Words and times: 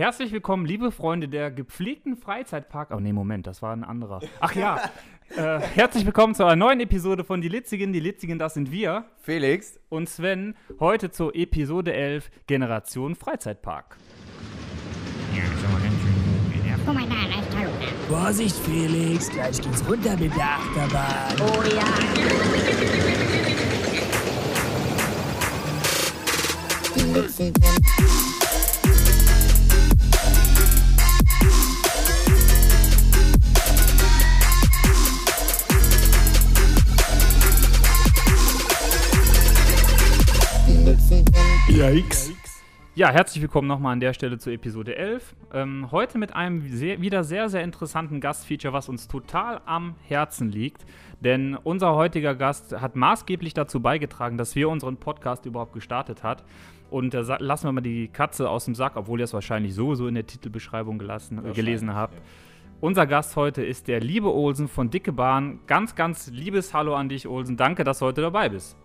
Herzlich 0.00 0.32
willkommen, 0.32 0.64
liebe 0.64 0.92
Freunde 0.92 1.28
der 1.28 1.50
gepflegten 1.50 2.16
Freizeitpark. 2.16 2.88
Oh 2.90 3.00
nee, 3.00 3.12
Moment, 3.12 3.46
das 3.46 3.60
war 3.60 3.76
ein 3.76 3.84
anderer. 3.84 4.20
Ach 4.40 4.54
ja, 4.54 4.80
äh, 5.36 5.60
herzlich 5.60 6.06
willkommen 6.06 6.34
zu 6.34 6.42
einer 6.42 6.56
neuen 6.56 6.80
Episode 6.80 7.22
von 7.22 7.42
Die 7.42 7.50
Litzigen. 7.50 7.92
Die 7.92 8.00
Litzigen, 8.00 8.38
das 8.38 8.54
sind 8.54 8.72
wir. 8.72 9.04
Felix. 9.18 9.78
Und 9.90 10.08
Sven, 10.08 10.54
heute 10.78 11.10
zur 11.10 11.36
Episode 11.36 11.92
11, 11.92 12.30
Generation 12.46 13.14
Freizeitpark. 13.14 13.98
Ja, 15.36 15.42
so 15.44 15.68
ganz 15.82 15.94
schön. 16.00 16.14
Vorsicht, 18.08 18.56
Felix, 18.56 19.28
gleich 19.28 19.60
geht's 19.60 19.86
runter 19.86 20.16
mit 20.16 20.34
der 20.34 20.48
Achterbahn. 20.48 21.36
Oh 21.42 21.62
ja. 21.74 21.84
Yikes. 41.70 42.32
Ja, 42.96 43.10
herzlich 43.10 43.40
willkommen 43.40 43.68
nochmal 43.68 43.92
an 43.92 44.00
der 44.00 44.12
Stelle 44.12 44.38
zur 44.38 44.52
Episode 44.52 44.96
11. 44.96 45.36
Ähm, 45.54 45.88
heute 45.92 46.18
mit 46.18 46.34
einem 46.34 46.66
sehr, 46.68 47.00
wieder 47.00 47.22
sehr, 47.22 47.48
sehr 47.48 47.62
interessanten 47.62 48.20
Gastfeature, 48.20 48.72
was 48.72 48.88
uns 48.88 49.06
total 49.06 49.60
am 49.66 49.94
Herzen 50.02 50.48
liegt. 50.50 50.84
Denn 51.20 51.54
unser 51.62 51.94
heutiger 51.94 52.34
Gast 52.34 52.78
hat 52.80 52.96
maßgeblich 52.96 53.54
dazu 53.54 53.80
beigetragen, 53.80 54.36
dass 54.36 54.56
wir 54.56 54.68
unseren 54.68 54.96
Podcast 54.96 55.46
überhaupt 55.46 55.72
gestartet 55.72 56.24
hat. 56.24 56.44
Und 56.90 57.14
da 57.14 57.22
sa- 57.22 57.38
lassen 57.38 57.68
wir 57.68 57.72
mal 57.72 57.80
die 57.82 58.08
Katze 58.08 58.50
aus 58.50 58.64
dem 58.64 58.74
Sack, 58.74 58.96
obwohl 58.96 59.20
ihr 59.20 59.24
es 59.24 59.32
wahrscheinlich 59.32 59.72
sowieso 59.74 60.08
in 60.08 60.16
der 60.16 60.26
Titelbeschreibung 60.26 60.98
gelassen, 60.98 61.38
äh, 61.46 61.52
gelesen 61.52 61.94
habt. 61.94 62.20
Unser 62.80 63.06
Gast 63.06 63.36
heute 63.36 63.62
ist 63.64 63.86
der 63.86 64.00
liebe 64.00 64.32
Olsen 64.34 64.66
von 64.66 64.90
Dicke 64.90 65.12
Bahn. 65.12 65.60
Ganz, 65.68 65.94
ganz 65.94 66.28
liebes 66.32 66.74
Hallo 66.74 66.96
an 66.96 67.08
dich, 67.08 67.28
Olsen. 67.28 67.56
Danke, 67.56 67.84
dass 67.84 68.00
du 68.00 68.06
heute 68.06 68.22
dabei 68.22 68.48
bist. 68.48 68.76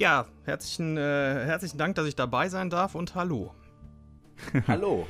Ja, 0.00 0.24
herzlichen, 0.46 0.96
äh, 0.96 1.44
herzlichen 1.44 1.76
Dank, 1.76 1.94
dass 1.94 2.06
ich 2.06 2.16
dabei 2.16 2.48
sein 2.48 2.70
darf 2.70 2.94
und 2.94 3.14
hallo. 3.14 3.52
Hallo. 4.66 5.06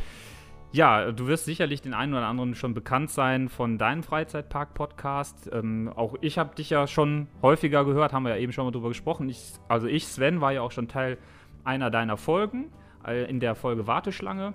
Ja, 0.72 1.12
du 1.12 1.28
wirst 1.28 1.44
sicherlich 1.44 1.80
den 1.80 1.94
einen 1.94 2.12
oder 2.12 2.27
anderen 2.27 2.56
schon 2.56 2.74
bekannt 2.74 3.08
sein 3.11 3.48
von 3.48 3.78
deinem 3.78 4.02
Freizeitpark-Podcast. 4.02 5.48
Ähm, 5.52 5.92
auch 5.94 6.16
ich 6.20 6.38
habe 6.38 6.56
dich 6.56 6.70
ja 6.70 6.88
schon 6.88 7.28
häufiger 7.41 7.84
gehört, 7.84 8.12
haben 8.12 8.24
wir 8.24 8.34
ja 8.34 8.38
eben 8.38 8.52
schon 8.52 8.64
mal 8.64 8.72
drüber 8.72 8.88
gesprochen. 8.88 9.28
Ich, 9.28 9.52
also 9.68 9.86
ich, 9.86 10.08
Sven, 10.08 10.41
war 10.41 10.50
ja 10.50 10.62
auch 10.62 10.72
schon 10.72 10.88
Teil 10.88 11.18
einer 11.62 11.92
deiner 11.92 12.16
Folgen, 12.16 12.72
äh, 13.06 13.30
in 13.30 13.38
der 13.38 13.55
Folge 13.55 13.86
Warteschlange. 13.86 14.55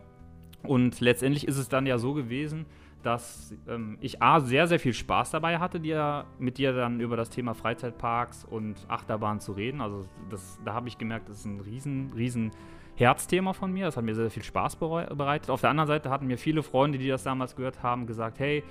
Und 0.64 1.00
letztendlich 1.00 1.48
ist 1.48 1.56
es 1.58 1.70
dann 1.70 1.86
ja 1.86 1.98
so 1.98 2.14
gewesen, 2.14 2.66
dass 3.06 3.54
ähm, 3.68 3.98
ich 4.02 4.22
A, 4.22 4.40
sehr, 4.40 4.68
sehr 4.68 4.80
viel 4.80 4.94
Spaß 4.94 5.32
dabei 5.32 5.60
hatte, 5.60 5.80
dir, 5.80 6.26
mit 6.40 6.58
dir 6.58 6.74
dann 6.74 7.00
über 7.00 7.16
das 7.16 7.30
Thema 7.30 7.54
Freizeitparks 7.54 8.46
und 8.46 8.76
Achterbahn 8.88 9.40
zu 9.40 9.52
reden. 9.54 9.82
Also 9.82 10.06
das, 10.30 10.60
da 10.66 10.74
habe 10.74 10.88
ich 10.88 10.98
gemerkt, 10.98 11.30
das 11.30 11.40
ist 11.40 11.46
ein 11.46 11.60
riesen, 11.60 12.12
riesen 12.16 12.52
Herzthema 12.96 13.54
von 13.54 13.72
mir. 13.72 13.86
Das 13.86 13.98
hat 13.98 14.04
mir 14.04 14.16
sehr 14.16 14.30
viel 14.32 14.44
Spaß 14.44 14.78
bereitet. 14.78 15.50
Auf 15.50 15.62
der 15.62 15.70
anderen 15.70 15.88
Seite 15.88 16.10
hatten 16.10 16.28
mir 16.28 16.38
viele 16.38 16.64
Freunde, 16.64 16.98
die 16.98 17.08
das 17.08 17.24
damals 17.24 17.56
gehört 17.56 17.84
haben, 17.84 18.08
gesagt, 18.08 18.40
hey, 18.40 18.64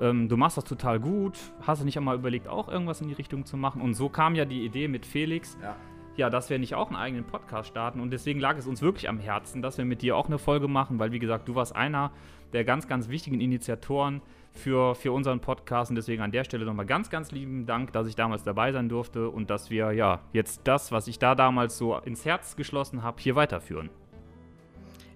ähm, 0.00 0.28
du 0.28 0.36
machst 0.36 0.56
das 0.56 0.64
total 0.64 0.98
gut. 1.00 1.38
Hast 1.66 1.82
du 1.82 1.84
nicht 1.84 1.96
einmal 1.96 2.16
überlegt, 2.16 2.48
auch 2.48 2.68
irgendwas 2.68 3.00
in 3.00 3.08
die 3.08 3.14
Richtung 3.14 3.44
zu 3.44 3.56
machen? 3.56 3.80
Und 3.82 3.94
so 3.94 4.08
kam 4.08 4.34
ja 4.34 4.44
die 4.44 4.64
Idee 4.64 4.88
mit 4.88 5.04
Felix, 5.06 5.56
Ja. 5.62 5.76
ja, 6.16 6.30
dass 6.30 6.50
wir 6.50 6.58
nicht 6.58 6.74
auch 6.74 6.88
einen 6.88 6.96
eigenen 6.96 7.24
Podcast 7.24 7.68
starten. 7.68 8.00
Und 8.00 8.10
deswegen 8.12 8.40
lag 8.40 8.56
es 8.56 8.66
uns 8.66 8.80
wirklich 8.82 9.08
am 9.08 9.18
Herzen, 9.18 9.60
dass 9.62 9.76
wir 9.78 9.84
mit 9.84 10.02
dir 10.02 10.16
auch 10.16 10.26
eine 10.26 10.38
Folge 10.38 10.68
machen, 10.68 10.98
weil, 10.98 11.12
wie 11.12 11.18
gesagt, 11.18 11.48
du 11.48 11.54
warst 11.54 11.74
einer 11.76 12.12
der 12.54 12.64
ganz, 12.64 12.88
ganz 12.88 13.08
wichtigen 13.08 13.40
Initiatoren 13.40 14.22
für, 14.52 14.94
für 14.94 15.12
unseren 15.12 15.40
Podcast. 15.40 15.90
Und 15.90 15.96
deswegen 15.96 16.22
an 16.22 16.30
der 16.30 16.44
Stelle 16.44 16.64
nochmal 16.64 16.86
ganz, 16.86 17.10
ganz 17.10 17.32
lieben 17.32 17.66
Dank, 17.66 17.92
dass 17.92 18.06
ich 18.06 18.14
damals 18.16 18.42
dabei 18.44 18.72
sein 18.72 18.88
durfte 18.88 19.28
und 19.28 19.50
dass 19.50 19.68
wir 19.70 19.92
ja 19.92 20.20
jetzt 20.32 20.62
das, 20.64 20.92
was 20.92 21.08
ich 21.08 21.18
da 21.18 21.34
damals 21.34 21.76
so 21.76 21.96
ins 21.98 22.24
Herz 22.24 22.56
geschlossen 22.56 23.02
habe, 23.02 23.20
hier 23.20 23.34
weiterführen. 23.36 23.90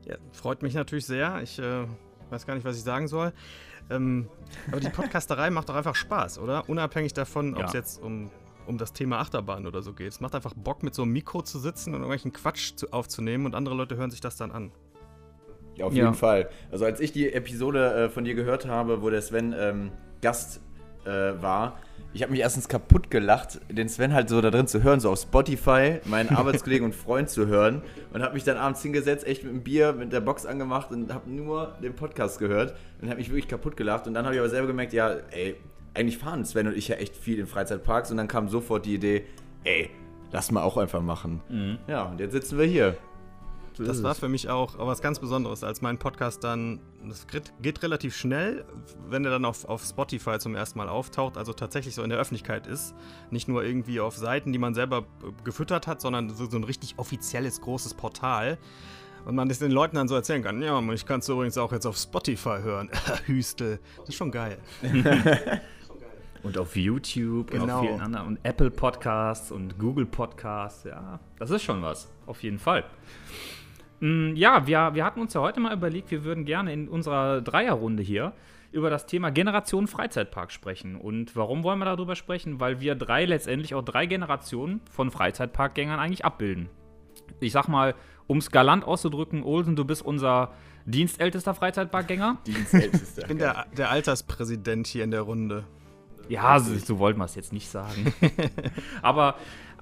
Ja, 0.05 0.17
freut 0.33 0.63
mich 0.63 0.75
natürlich 0.75 1.07
sehr. 1.07 1.41
Ich 1.43 1.59
äh, 1.59 1.85
weiß 2.31 2.47
gar 2.47 2.55
nicht, 2.55 2.65
was 2.65 2.77
ich 2.77 2.83
sagen 2.83 3.09
soll. 3.09 3.33
Ähm, 3.91 4.29
aber 4.71 4.81
die 4.81 4.89
Podcasterei 4.95 5.51
macht 5.51 5.69
doch 5.69 5.75
einfach 5.77 5.95
Spaß, 5.95 6.39
oder? 6.41 6.69
Unabhängig 6.69 7.15
davon, 7.15 7.55
ob 7.55 7.65
es 7.65 7.73
Ja. 7.73 7.79
jetzt 7.81 8.03
um, 8.03 8.31
um 8.67 8.79
das 8.79 8.93
Thema 8.93 9.21
Achterbahn 9.21 9.67
oder 9.67 9.83
so 9.83 9.93
geht. 9.93 10.09
Es 10.09 10.21
macht 10.21 10.35
einfach 10.35 10.55
Bock, 10.55 10.83
mit 10.83 10.95
so 10.95 11.03
einem 11.03 11.13
Mikro 11.13 11.43
zu 11.43 11.59
sitzen 11.59 11.91
und 11.91 12.01
irgendwelchen 12.01 12.33
Quatsch 12.33 12.73
zu, 12.77 12.93
aufzunehmen 12.93 13.47
und 13.47 13.55
andere 13.55 13.75
Leute 13.75 13.97
hören 13.97 14.11
sich 14.11 14.21
das 14.21 14.37
dann 14.37 14.51
an. 14.51 14.73
Ja, 15.79 15.87
auf 15.87 15.95
Ja. 15.95 16.05
jeden 16.05 16.15
Fall. 16.15 16.49
Also 16.71 16.85
als 16.85 17.01
ich 17.01 17.13
die 17.13 17.33
Episode 17.33 17.95
äh, 17.95 18.09
von 18.11 18.25
dir 18.25 18.35
gehört 18.35 18.67
habe, 18.67 19.01
wo 19.03 19.11
der 19.11 19.23
Sven 19.23 19.55
ähm, 19.59 19.91
Gast 20.21 20.61
äh, 21.05 21.11
war, 21.41 21.79
ich 22.15 22.23
habe 22.23 22.33
mich 22.33 22.41
erstens 22.41 22.69
kaputt 22.69 23.11
gelacht, 23.11 23.61
den 23.71 23.89
Sven 23.89 24.13
halt 24.15 24.29
so 24.31 24.41
da 24.41 24.51
drin 24.51 24.67
zu 24.67 24.83
hören, 24.83 24.99
so 24.99 25.11
auf 25.11 25.21
Spotify, 25.21 26.01
meinen 26.07 26.29
Arbeitskollegen 26.35 26.85
und 26.87 26.95
Freund 26.95 27.29
zu 27.29 27.47
hören 27.47 27.83
und 28.13 28.23
habe 28.23 28.35
mich 28.35 28.45
dann 28.45 28.57
abends 28.57 28.83
hingesetzt, 28.83 29.27
echt 29.27 29.45
mit 29.45 29.53
dem 29.53 29.63
Bier, 29.63 29.93
mit 29.93 30.13
der 30.13 30.21
Box 30.21 30.47
angemacht 30.47 30.91
und 30.91 31.13
habe 31.13 31.31
nur 31.31 31.75
den 31.83 31.95
Podcast 31.95 32.39
gehört 32.39 32.75
und 33.01 33.09
habe 33.09 33.19
mich 33.19 33.29
wirklich 33.29 33.47
kaputt 33.49 33.77
gelacht 33.77 34.07
und 34.07 34.15
dann 34.15 34.25
habe 34.25 34.35
ich 34.35 34.41
aber 34.41 34.49
selber 34.51 34.67
gemerkt, 34.69 34.93
ja, 34.95 35.11
ey, 35.31 35.57
eigentlich 35.95 36.19
fahren 36.19 36.45
Sven 36.45 36.67
und 36.67 36.77
ich 36.77 36.89
ja 36.89 36.97
echt 36.97 37.15
viel 37.17 37.39
in 37.39 37.47
Freizeitparks 37.47 38.11
und 38.11 38.17
dann 38.17 38.29
kam 38.29 38.49
sofort 38.49 38.87
die 38.87 38.95
Idee, 38.95 39.25
ey, 39.65 39.91
lass 40.33 40.51
mal 40.51 40.63
auch 40.63 40.77
einfach 40.79 41.03
machen. 41.03 41.41
Ja, 41.89 42.05
und 42.05 42.21
jetzt 42.21 42.33
sitzen 42.33 42.59
wir 42.59 42.65
hier. 42.67 42.97
Das 43.87 44.03
war 44.03 44.15
für 44.15 44.29
mich 44.29 44.49
auch 44.49 44.75
was 44.79 45.01
ganz 45.03 45.19
Besonderes, 45.19 45.65
als 45.65 45.81
mein 45.83 45.99
Podcast 45.99 46.43
dann, 46.45 46.81
das 47.07 47.27
geht, 47.63 47.83
relativ 47.83 48.17
schnell, 48.17 48.65
wenn 49.09 49.25
er 49.25 49.31
dann 49.31 49.45
auf, 49.45 49.65
auf 49.65 49.85
Spotify 49.85 50.39
zum 50.39 50.55
ersten 50.55 50.79
Mal 50.79 50.89
auftaucht, 50.89 51.37
also 51.37 51.53
tatsächlich 51.53 51.95
so 51.95 52.03
in 52.03 52.11
der 52.11 52.19
Öffentlichkeit 52.19 52.67
ist. 52.67 52.95
Nicht 53.31 53.49
nur 53.49 53.65
irgendwie 53.65 54.01
auf 54.01 54.17
Seiten, 54.17 54.53
die 54.53 54.59
man 54.59 54.75
selber 54.75 54.99
äh, 55.23 55.33
gefüttert 55.45 55.87
hat, 55.87 56.01
sondern 56.01 56.31
so, 56.31 56.47
so 56.47 56.57
ein 56.57 56.65
richtig 56.65 56.95
offizielles, 56.99 57.61
großes 57.61 57.95
Portal. 57.95 58.59
Und 59.25 59.35
man 59.35 59.49
das 59.49 59.59
den 59.59 59.73
Leuten 59.73 59.97
dann 59.97 60.09
so 60.09 60.15
erzählen 60.15 60.43
kann, 60.43 60.63
ja, 60.63 60.81
ich 60.93 61.05
kann 61.05 61.21
es 61.21 61.29
übrigens 61.29 61.59
auch 61.59 61.73
jetzt 61.73 61.87
auf 61.87 61.97
Spotify 61.97 62.59
hören. 62.63 62.89
Hüstel. 63.27 63.79
Das 63.99 64.09
ist 64.11 64.15
schon 64.15 64.31
geil. 64.31 64.59
Und 66.43 66.57
auf 66.57 66.77
YouTube 66.77 67.53
und 67.53 67.61
Genau. 67.61 67.81
auf 67.81 67.85
vielen 67.85 68.01
anderen 68.01 68.27
und 68.29 68.39
Apple 68.45 68.71
Podcasts 68.71 69.51
und 69.51 69.77
Google 69.77 70.07
Podcasts. 70.07 70.85
Ja, 70.85 71.19
das 71.39 71.51
ist 71.51 71.63
schon 71.65 71.83
was. 71.83 72.09
Auf 72.27 72.43
jeden 72.45 72.61
Fall. 72.61 72.85
Mm, 74.01 74.35
Ja, 74.35 74.67
wir, 74.67 74.95
wir 74.95 75.05
hatten 75.05 75.21
uns 75.21 75.35
ja 75.35 75.41
heute 75.41 75.61
mal 75.61 75.73
überlegt, 75.73 76.11
wir 76.11 76.25
würden 76.25 76.45
gerne 76.45 76.73
in 76.73 76.89
unserer 76.89 77.41
Dreierrunde 77.41 78.03
hier 78.03 78.33
über 78.71 78.91
das 78.91 79.07
Thema 79.07 79.31
Generation 79.31 79.87
Freizeitpark 79.87 80.53
sprechen. 80.53 80.97
Und 80.97 81.35
warum 81.37 81.63
wollen 81.65 81.79
wir 81.79 81.87
darüber 81.87 82.15
sprechen? 82.17 82.61
Weil 82.61 82.81
wir 82.81 82.95
drei 82.95 83.25
letztendlich 83.25 83.75
auch 83.75 83.83
drei 83.83 84.07
Generationen 84.07 84.81
von 84.91 85.11
Freizeitparkgängern 85.11 85.99
eigentlich 85.99 86.25
abbilden. 86.25 86.69
Ich 87.41 87.53
sag 87.53 87.69
mal, 87.69 87.95
um 88.27 88.39
es 88.39 88.51
galant 88.51 88.85
auszudrücken, 88.85 89.43
Olsen, 89.43 89.75
du 89.75 89.85
bist 89.85 90.03
unser 90.05 90.53
dienstältester 90.85 91.55
Freizeitparkgänger. 91.55 92.39
Dienstältester. 92.47 93.23
Ich 93.23 93.29
bin 93.29 93.39
der, 93.39 93.67
der 93.77 93.91
Alterspräsident 93.91 94.87
hier 94.87 95.05
in 95.05 95.11
der 95.11 95.23
Runde. 95.23 95.65
Ja, 96.29 96.61
so, 96.61 96.75
so 96.77 96.99
wollten 96.99 97.19
wir 97.19 97.25
es 97.25 97.35
jetzt 97.35 97.55
nicht 97.55 97.71
sagen. 97.71 98.13
aber, 99.03 99.37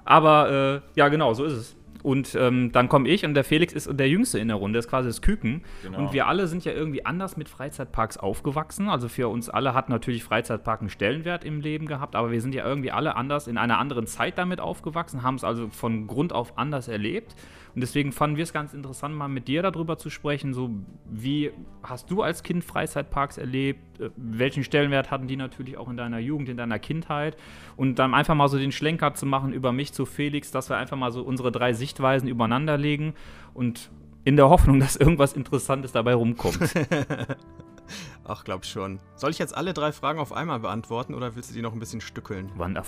aber 0.05 0.81
äh, 0.85 0.97
ja, 0.97 1.09
genau, 1.09 1.33
so 1.33 1.43
ist 1.43 1.53
es. 1.53 1.75
Und 2.03 2.35
ähm, 2.35 2.71
dann 2.71 2.89
komme 2.89 3.09
ich 3.09 3.25
und 3.25 3.33
der 3.33 3.43
Felix 3.43 3.73
ist 3.73 3.89
der 3.91 4.09
Jüngste 4.09 4.39
in 4.39 4.47
der 4.47 4.57
Runde, 4.57 4.79
ist 4.79 4.89
quasi 4.89 5.09
das 5.09 5.21
Küken. 5.21 5.63
Genau. 5.83 5.99
Und 5.99 6.13
wir 6.13 6.27
alle 6.27 6.47
sind 6.47 6.65
ja 6.65 6.71
irgendwie 6.71 7.05
anders 7.05 7.37
mit 7.37 7.49
Freizeitparks 7.49 8.17
aufgewachsen. 8.17 8.89
Also 8.89 9.07
für 9.07 9.27
uns 9.27 9.49
alle 9.49 9.73
hat 9.73 9.89
natürlich 9.89 10.23
Freizeitpark 10.23 10.81
einen 10.81 10.89
Stellenwert 10.89 11.43
im 11.43 11.61
Leben 11.61 11.85
gehabt, 11.85 12.15
aber 12.15 12.31
wir 12.31 12.41
sind 12.41 12.53
ja 12.55 12.65
irgendwie 12.65 12.91
alle 12.91 13.15
anders 13.15 13.47
in 13.47 13.57
einer 13.57 13.79
anderen 13.79 14.07
Zeit 14.07 14.37
damit 14.37 14.59
aufgewachsen, 14.59 15.23
haben 15.23 15.35
es 15.35 15.43
also 15.43 15.69
von 15.69 16.07
Grund 16.07 16.33
auf 16.33 16.57
anders 16.57 16.87
erlebt. 16.87 17.35
Und 17.77 17.81
deswegen 17.81 18.11
fanden 18.11 18.37
wir 18.37 18.43
es 18.43 18.53
ganz 18.53 18.73
interessant, 18.73 19.13
mal 19.13 19.27
mit 19.27 19.47
dir 19.47 19.61
darüber 19.61 19.99
zu 19.99 20.09
sprechen. 20.09 20.51
So, 20.51 20.71
wie 21.05 21.51
hast 21.83 22.09
du 22.09 22.23
als 22.23 22.41
Kind 22.41 22.63
Freizeitparks 22.63 23.37
erlebt? 23.37 23.99
Äh, 23.99 24.09
Welchen 24.15 24.63
Stellenwert 24.63 25.11
hatten 25.11 25.27
die 25.27 25.35
natürlich 25.35 25.77
auch 25.77 25.87
in 25.87 25.95
deiner 25.95 26.17
Jugend, 26.17 26.49
in 26.49 26.57
deiner 26.57 26.79
Kindheit? 26.79 27.37
Und 27.75 27.99
dann 27.99 28.15
einfach 28.15 28.33
mal 28.33 28.47
so 28.47 28.57
den 28.57 28.71
Schlenker 28.71 29.13
zu 29.13 29.27
machen 29.27 29.53
über 29.53 29.73
mich 29.73 29.93
zu 29.93 30.07
Felix, 30.07 30.49
dass 30.49 30.71
wir 30.71 30.77
einfach 30.77 30.97
mal 30.97 31.11
so 31.11 31.21
unsere 31.21 31.51
drei 31.51 31.73
Sichtweisen 31.73 32.27
übereinander 32.27 32.79
legen 32.79 33.13
und 33.53 33.91
in 34.23 34.37
der 34.37 34.49
Hoffnung, 34.49 34.79
dass 34.79 34.95
irgendwas 34.95 35.33
Interessantes 35.33 35.91
dabei 35.91 36.15
rumkommt. 36.15 36.57
Ach, 38.23 38.43
glaub 38.43 38.65
schon. 38.65 38.99
Soll 39.13 39.29
ich 39.29 39.37
jetzt 39.37 39.55
alle 39.55 39.75
drei 39.75 39.91
Fragen 39.91 40.17
auf 40.17 40.33
einmal 40.33 40.61
beantworten 40.61 41.13
oder 41.13 41.35
willst 41.35 41.51
du 41.51 41.53
die 41.53 41.61
noch 41.61 41.73
ein 41.73 41.79
bisschen 41.79 42.01
stückeln? 42.01 42.49
Waren 42.57 42.73
da, 42.73 42.81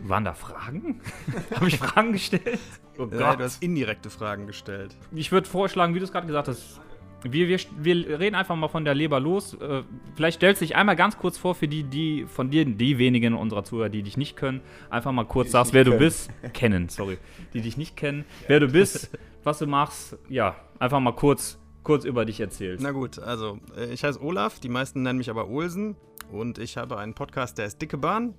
waren 0.00 0.24
da 0.24 0.34
Fragen? 0.34 1.00
Habe 1.54 1.68
ich 1.68 1.78
Fragen 1.78 2.12
gestellt? 2.12 2.58
Oh 2.98 3.06
Ja, 3.10 3.36
du 3.36 3.44
hast 3.44 3.62
indirekte 3.62 4.10
Fragen 4.10 4.46
gestellt. 4.46 4.96
ich 5.14 5.32
würde 5.32 5.48
vorschlagen, 5.48 5.94
wie 5.94 5.98
du 5.98 6.04
es 6.04 6.12
gerade 6.12 6.26
gesagt 6.26 6.48
hast, 6.48 6.80
wir, 7.24 7.48
wir, 7.48 7.58
wir 7.78 8.18
reden 8.18 8.34
einfach 8.34 8.56
mal 8.56 8.68
von 8.68 8.84
der 8.84 8.94
Leber 8.94 9.20
los. 9.20 9.54
Äh, 9.54 9.82
vielleicht 10.16 10.36
stellst 10.36 10.60
du 10.60 10.64
dich 10.64 10.74
einmal 10.74 10.96
ganz 10.96 11.16
kurz 11.16 11.38
vor 11.38 11.54
für 11.54 11.68
die, 11.68 11.84
die 11.84 12.26
von 12.26 12.50
dir, 12.50 12.64
die 12.64 12.98
wenigen 12.98 13.34
unserer 13.34 13.64
Zuhörer, 13.64 13.88
die 13.88 14.02
dich 14.02 14.16
nicht 14.16 14.36
können. 14.36 14.60
Einfach 14.90 15.12
mal 15.12 15.24
kurz 15.24 15.52
sagst, 15.52 15.72
wer 15.72 15.84
du 15.84 15.92
können. 15.92 16.00
bist. 16.00 16.30
Kennen, 16.52 16.88
sorry. 16.88 17.18
Die 17.54 17.60
dich 17.60 17.76
nicht 17.76 17.96
kennen. 17.96 18.24
Wer 18.48 18.60
du 18.60 18.68
bist, 18.68 19.10
was 19.44 19.58
du 19.58 19.66
machst. 19.66 20.18
Ja, 20.28 20.56
einfach 20.78 20.98
mal 21.00 21.12
kurz 21.12 21.58
kurz 21.82 22.04
über 22.04 22.24
dich 22.24 22.40
erzählst. 22.40 22.82
Na 22.82 22.92
gut, 22.92 23.18
also 23.18 23.58
äh, 23.76 23.92
ich 23.92 24.04
heiße 24.04 24.22
Olaf, 24.22 24.60
die 24.60 24.68
meisten 24.68 25.02
nennen 25.02 25.18
mich 25.18 25.30
aber 25.30 25.48
Olsen 25.48 25.96
und 26.30 26.58
ich 26.58 26.76
habe 26.76 26.96
einen 26.98 27.14
Podcast, 27.14 27.58
der 27.58 27.66
ist 27.66 27.82
Dicke 27.82 27.98
Bahn. 27.98 28.34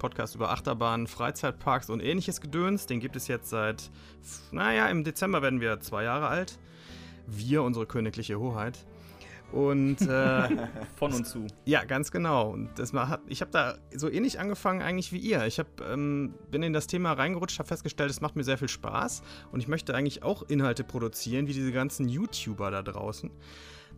Podcast 0.00 0.34
über 0.34 0.50
Achterbahnen, 0.50 1.06
Freizeitparks 1.06 1.90
und 1.90 2.00
ähnliches 2.00 2.40
Gedöns. 2.40 2.86
Den 2.86 2.98
gibt 2.98 3.14
es 3.14 3.28
jetzt 3.28 3.50
seit, 3.50 3.90
naja, 4.50 4.88
im 4.88 5.04
Dezember 5.04 5.42
werden 5.42 5.60
wir 5.60 5.78
zwei 5.80 6.02
Jahre 6.02 6.26
alt. 6.26 6.58
Wir, 7.28 7.62
unsere 7.62 7.86
königliche 7.86 8.40
Hoheit. 8.40 8.84
Und 9.52 10.00
äh, 10.00 10.48
Von 10.96 11.12
und 11.12 11.26
zu. 11.26 11.46
ja, 11.64 11.84
ganz 11.84 12.10
genau. 12.10 12.50
Und 12.50 12.70
das 12.78 12.94
war, 12.94 13.20
ich 13.26 13.40
habe 13.40 13.50
da 13.50 13.78
so 13.94 14.08
ähnlich 14.08 14.40
angefangen 14.40 14.80
eigentlich 14.80 15.12
wie 15.12 15.18
ihr. 15.18 15.46
Ich 15.46 15.58
hab, 15.58 15.80
ähm, 15.80 16.34
bin 16.50 16.62
in 16.62 16.72
das 16.72 16.86
Thema 16.86 17.12
reingerutscht, 17.12 17.58
habe 17.58 17.68
festgestellt, 17.68 18.10
es 18.10 18.20
macht 18.20 18.36
mir 18.36 18.44
sehr 18.44 18.58
viel 18.58 18.68
Spaß 18.68 19.22
und 19.52 19.60
ich 19.60 19.68
möchte 19.68 19.94
eigentlich 19.94 20.22
auch 20.22 20.42
Inhalte 20.48 20.84
produzieren, 20.84 21.46
wie 21.46 21.52
diese 21.52 21.72
ganzen 21.72 22.08
YouTuber 22.08 22.70
da 22.70 22.82
draußen. 22.82 23.30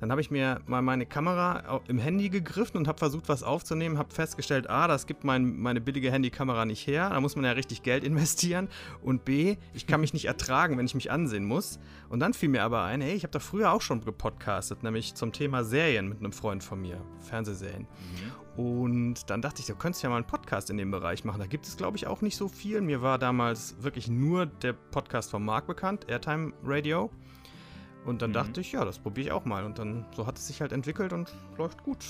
Dann 0.02 0.10
habe 0.10 0.20
ich 0.20 0.32
mir 0.32 0.60
mal 0.66 0.82
meine 0.82 1.06
Kamera 1.06 1.80
im 1.86 2.00
Handy 2.00 2.28
gegriffen 2.28 2.76
und 2.76 2.88
habe 2.88 2.98
versucht, 2.98 3.28
was 3.28 3.44
aufzunehmen. 3.44 3.98
Habe 3.98 4.12
festgestellt, 4.12 4.68
A, 4.68 4.88
das 4.88 5.06
gibt 5.06 5.22
mein, 5.22 5.60
meine 5.60 5.80
billige 5.80 6.10
Handykamera 6.10 6.64
nicht 6.64 6.88
her. 6.88 7.10
Da 7.10 7.20
muss 7.20 7.36
man 7.36 7.44
ja 7.44 7.52
richtig 7.52 7.84
Geld 7.84 8.02
investieren. 8.12 8.66
Und 9.04 9.24
B, 9.24 9.58
ich 9.72 9.86
kann 9.86 10.00
mich 10.00 10.12
nicht 10.12 10.24
ertragen, 10.24 10.76
wenn 10.76 10.86
ich 10.86 10.96
mich 10.96 11.12
ansehen 11.12 11.44
muss. 11.44 11.78
Und 12.08 12.18
dann 12.18 12.34
fiel 12.34 12.48
mir 12.48 12.64
aber 12.64 12.82
ein, 12.82 13.00
hey, 13.00 13.14
ich 13.14 13.22
habe 13.22 13.30
da 13.30 13.38
früher 13.38 13.70
auch 13.70 13.80
schon 13.80 14.04
gepodcastet, 14.04 14.82
nämlich 14.82 15.14
zum 15.14 15.30
Thema 15.30 15.62
Serien 15.62 16.08
mit 16.08 16.18
einem 16.18 16.32
Freund 16.32 16.64
von 16.64 16.82
mir, 16.82 17.00
Fernsehserien. 17.20 17.86
Und 18.56 19.30
dann 19.30 19.40
dachte 19.40 19.60
ich, 19.60 19.66
du 19.66 19.76
könntest 19.76 20.02
ja 20.02 20.10
mal 20.10 20.16
einen 20.16 20.26
Podcast 20.26 20.68
in 20.68 20.78
dem 20.78 20.90
Bereich 20.90 21.22
machen. 21.22 21.38
Da 21.38 21.46
gibt 21.46 21.64
es, 21.64 21.76
glaube 21.76 21.96
ich, 21.96 22.08
auch 22.08 22.22
nicht 22.22 22.36
so 22.36 22.48
viel. 22.48 22.80
Mir 22.80 23.02
war 23.02 23.20
damals 23.20 23.76
wirklich 23.80 24.08
nur 24.08 24.46
der 24.46 24.72
Podcast 24.72 25.30
von 25.30 25.44
Marc 25.44 25.68
bekannt, 25.68 26.06
Airtime 26.08 26.54
Radio. 26.64 27.08
Und 28.04 28.20
dann 28.22 28.32
dachte 28.32 28.60
ich, 28.60 28.72
ja, 28.72 28.84
das 28.84 28.98
probiere 28.98 29.26
ich 29.28 29.32
auch 29.32 29.44
mal. 29.44 29.64
Und 29.64 29.78
dann 29.78 30.04
so 30.14 30.26
hat 30.26 30.36
es 30.36 30.46
sich 30.46 30.60
halt 30.60 30.72
entwickelt 30.72 31.12
und 31.12 31.32
läuft 31.56 31.82
gut, 31.84 32.04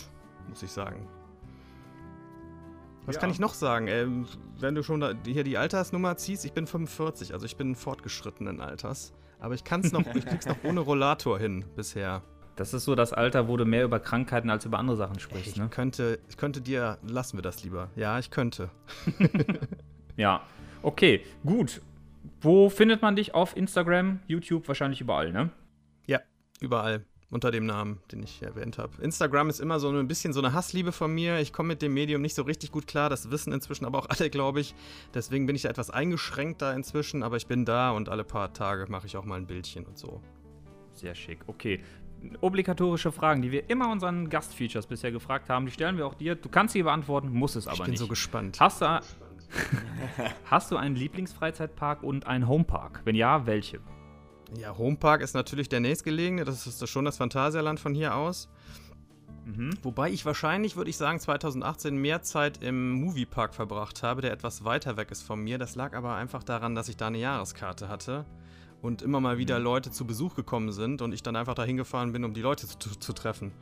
muss 0.48 0.62
ich 0.62 0.70
sagen. 0.70 1.06
Was 3.04 3.16
Ja. 3.16 3.20
kann 3.20 3.30
ich 3.30 3.40
noch 3.40 3.54
sagen? 3.54 3.88
Ähm, 3.88 4.26
wenn 4.60 4.74
du 4.74 4.82
schon 4.82 5.00
da, 5.00 5.12
hier 5.26 5.44
die 5.44 5.58
Altersnummer 5.58 6.16
ziehst, 6.16 6.44
ich 6.44 6.52
bin 6.52 6.66
45, 6.66 7.34
also 7.34 7.44
ich 7.46 7.56
bin 7.56 7.74
fortgeschrittenen 7.74 8.60
Alters. 8.60 9.12
Aber 9.40 9.54
ich 9.54 9.64
kann 9.64 9.80
es 9.80 9.90
noch, 9.92 10.06
ich 10.14 10.24
krieg's 10.24 10.46
noch 10.46 10.56
ohne 10.64 10.80
Rollator 10.80 11.38
hin 11.38 11.64
bisher. 11.74 12.22
Das 12.54 12.74
ist 12.74 12.84
so 12.84 12.94
das 12.94 13.12
Alter, 13.12 13.48
wo 13.48 13.56
du 13.56 13.64
mehr 13.64 13.82
über 13.84 13.98
Krankheiten 13.98 14.50
als 14.50 14.64
über 14.66 14.78
andere 14.78 14.96
Sachen 14.96 15.18
sprichst, 15.18 15.48
Ich 15.48 15.56
ne? 15.56 15.68
könnte, 15.68 16.20
ich 16.28 16.36
könnte 16.36 16.60
dir, 16.60 16.98
lassen 17.02 17.38
wir 17.38 17.42
das 17.42 17.64
lieber. 17.64 17.88
Ja, 17.96 18.18
ich 18.18 18.30
könnte. 18.30 18.70
Ja. 20.16 20.42
Okay, 20.82 21.22
gut. 21.44 21.80
Wo 22.42 22.68
findet 22.68 23.00
man 23.02 23.16
dich 23.16 23.34
auf 23.34 23.56
Instagram, 23.56 24.20
YouTube, 24.26 24.68
wahrscheinlich 24.68 25.00
überall, 25.00 25.32
ne? 25.32 25.48
Überall. 26.62 27.04
Unter 27.30 27.50
dem 27.50 27.64
Namen, 27.64 27.98
den 28.12 28.22
ich 28.22 28.42
erwähnt 28.42 28.76
habe. 28.76 29.00
Instagram 29.00 29.48
ist 29.48 29.58
immer 29.58 29.80
so 29.80 29.88
ein 29.88 30.06
bisschen 30.06 30.34
so 30.34 30.40
eine 30.40 30.52
Hassliebe 30.52 30.92
von 30.92 31.14
mir. 31.14 31.38
Ich 31.40 31.54
komme 31.54 31.68
mit 31.68 31.80
dem 31.80 31.94
Medium 31.94 32.20
nicht 32.20 32.34
so 32.34 32.42
richtig 32.42 32.72
gut 32.72 32.86
klar. 32.86 33.08
Das 33.08 33.30
wissen 33.30 33.54
inzwischen 33.54 33.86
aber 33.86 34.00
auch 34.00 34.08
alle, 34.10 34.28
glaube 34.28 34.60
ich. 34.60 34.74
Deswegen 35.14 35.46
bin 35.46 35.56
ich 35.56 35.62
da 35.62 35.70
etwas 35.70 35.88
eingeschränkter 35.88 36.74
inzwischen. 36.74 37.22
Aber 37.22 37.38
ich 37.38 37.46
bin 37.46 37.64
da 37.64 37.92
und 37.92 38.10
alle 38.10 38.22
paar 38.22 38.52
Tage 38.52 38.84
mache 38.90 39.06
ich 39.06 39.16
auch 39.16 39.24
mal 39.24 39.36
ein 39.36 39.46
Bildchen 39.46 39.86
und 39.86 39.96
so. 39.96 40.20
Sehr 40.92 41.14
schick. 41.14 41.40
Okay. 41.46 41.80
Obligatorische 42.42 43.10
Fragen, 43.10 43.40
die 43.40 43.50
wir 43.50 43.70
immer 43.70 43.90
unseren 43.90 44.28
Gastfeatures 44.28 44.86
bisher 44.86 45.10
gefragt 45.10 45.48
haben, 45.48 45.64
die 45.64 45.72
stellen 45.72 45.96
wir 45.96 46.06
auch 46.06 46.14
dir. 46.14 46.34
Du 46.34 46.50
kannst 46.50 46.74
sie 46.74 46.82
beantworten, 46.82 47.30
musst 47.30 47.56
es 47.56 47.66
aber 47.66 47.76
ich 47.76 47.82
bin 47.82 47.90
nicht. 47.92 47.98
so 47.98 48.08
gespannt. 48.08 48.60
hast, 48.60 48.82
du, 48.82 49.00
hast 50.44 50.70
du 50.70 50.76
einen 50.76 50.96
Lieblingsfreizeitpark 50.96 52.02
und 52.02 52.26
einen 52.26 52.46
Homepark? 52.46 53.00
Wenn 53.04 53.16
ja, 53.16 53.46
welche? 53.46 53.80
Ja, 54.58 54.76
Homepark 54.76 55.22
ist 55.22 55.34
natürlich 55.34 55.68
der 55.68 55.80
nächstgelegene. 55.80 56.44
Das 56.44 56.66
ist 56.66 56.88
schon 56.88 57.04
das 57.04 57.16
Phantasialand 57.16 57.80
von 57.80 57.94
hier 57.94 58.14
aus. 58.14 58.48
Mhm. 59.44 59.76
Wobei 59.82 60.10
ich 60.10 60.24
wahrscheinlich, 60.24 60.76
würde 60.76 60.90
ich 60.90 60.96
sagen, 60.96 61.18
2018 61.18 61.96
mehr 61.96 62.22
Zeit 62.22 62.62
im 62.62 62.92
Moviepark 62.92 63.54
verbracht 63.54 64.02
habe, 64.02 64.22
der 64.22 64.32
etwas 64.32 64.64
weiter 64.64 64.96
weg 64.96 65.10
ist 65.10 65.22
von 65.22 65.40
mir. 65.40 65.58
Das 65.58 65.74
lag 65.74 65.94
aber 65.94 66.14
einfach 66.14 66.44
daran, 66.44 66.74
dass 66.74 66.88
ich 66.88 66.96
da 66.96 67.08
eine 67.08 67.18
Jahreskarte 67.18 67.88
hatte 67.88 68.24
und 68.82 69.02
immer 69.02 69.20
mal 69.20 69.38
wieder 69.38 69.58
Leute 69.58 69.90
zu 69.90 70.06
Besuch 70.06 70.34
gekommen 70.34 70.72
sind 70.72 71.02
und 71.02 71.12
ich 71.12 71.22
dann 71.22 71.36
einfach 71.36 71.54
dahin 71.54 71.76
gefahren 71.76 72.12
bin, 72.12 72.24
um 72.24 72.34
die 72.34 72.42
Leute 72.42 72.66
zu, 72.66 72.98
zu, 72.98 73.12
treffen. 73.12 73.52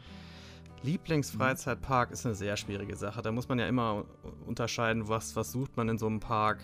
Lieblingsfreizeitpark 0.83 2.11
ist 2.11 2.25
eine 2.25 2.35
sehr 2.35 2.57
schwierige 2.57 2.97
Sache. 2.97 3.21
Da 3.23 3.31
muss 3.31 3.49
man 3.49 3.59
ja 3.59 3.67
immer 3.67 4.05
unterscheiden, 4.47 5.09
was, 5.09 5.37
was 5.37 5.53
sucht 5.53 5.77
man 5.77 5.89
in 5.89 5.99
so 5.99 6.07
einem 6.07 6.21
Park. 6.21 6.61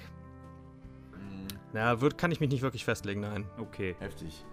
Na, 1.77 2.01
wird, 2.01 2.17
kann 2.17 2.33
ich 2.33 2.41
mich 2.41 2.49
nicht 2.49 2.63
wirklich 2.63 2.87
festlegen, 2.87 3.21
nein. 3.21 3.45
Okay. 3.59 3.97
Heftig. 3.99 4.47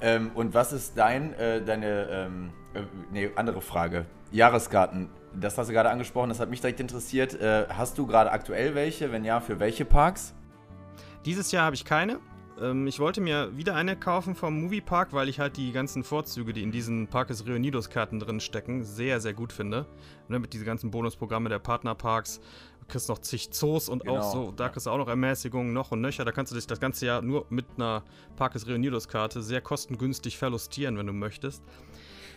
Ähm, 0.00 0.30
und 0.34 0.54
was 0.54 0.72
ist 0.72 0.96
dein, 0.96 1.34
äh, 1.34 1.62
deine, 1.62 2.08
ähm, 2.08 2.52
äh, 2.72 2.84
nee, 3.12 3.30
andere 3.36 3.60
Frage. 3.60 4.06
Jahreskarten. 4.32 5.10
Das 5.38 5.58
hast 5.58 5.68
du 5.68 5.74
gerade 5.74 5.90
angesprochen, 5.90 6.30
das 6.30 6.40
hat 6.40 6.48
mich 6.48 6.62
direkt 6.62 6.80
interessiert. 6.80 7.38
Äh, 7.38 7.66
hast 7.68 7.98
du 7.98 8.06
gerade 8.06 8.32
aktuell 8.32 8.74
welche? 8.74 9.12
Wenn 9.12 9.26
ja, 9.26 9.40
für 9.40 9.60
welche 9.60 9.84
Parks? 9.84 10.32
Dieses 11.26 11.52
Jahr 11.52 11.66
habe 11.66 11.74
ich 11.74 11.84
keine. 11.84 12.18
Ähm, 12.60 12.86
ich 12.86 13.00
wollte 13.00 13.20
mir 13.20 13.56
wieder 13.56 13.74
eine 13.74 13.96
kaufen 13.96 14.34
vom 14.34 14.62
Moviepark, 14.62 15.12
weil 15.12 15.28
ich 15.28 15.40
halt 15.40 15.56
die 15.56 15.72
ganzen 15.72 16.04
Vorzüge, 16.04 16.52
die 16.52 16.62
in 16.62 16.72
diesen 16.72 17.08
Parques 17.08 17.46
Reunidos 17.46 17.90
Karten 17.90 18.20
drin 18.20 18.40
stecken, 18.40 18.84
sehr, 18.84 19.20
sehr 19.20 19.34
gut 19.34 19.52
finde. 19.52 19.86
Ne, 20.28 20.38
mit 20.38 20.52
diesen 20.52 20.64
ganzen 20.64 20.90
Bonusprogramme 20.90 21.48
der 21.48 21.58
Partnerparks. 21.58 22.40
Du 22.86 22.92
kriegst 22.92 23.08
noch 23.08 23.18
zig 23.18 23.50
Zoos 23.50 23.88
und 23.88 24.04
Genau, 24.04 24.18
auch 24.18 24.32
so, 24.32 24.52
da 24.52 24.68
kriegst 24.68 24.86
du 24.86 24.90
auch 24.90 24.98
noch 24.98 25.08
Ermäßigungen 25.08 25.72
noch 25.72 25.90
und 25.90 26.02
nöcher. 26.02 26.24
Da 26.24 26.32
kannst 26.32 26.52
du 26.52 26.56
dich 26.56 26.66
das 26.66 26.80
ganze 26.80 27.06
Jahr 27.06 27.22
nur 27.22 27.46
mit 27.48 27.64
einer 27.76 28.02
Parques 28.36 28.68
Reunidos 28.68 29.08
Karte 29.08 29.42
sehr 29.42 29.62
kostengünstig 29.62 30.36
verlustieren, 30.36 30.98
wenn 30.98 31.06
du 31.06 31.14
möchtest. 31.14 31.62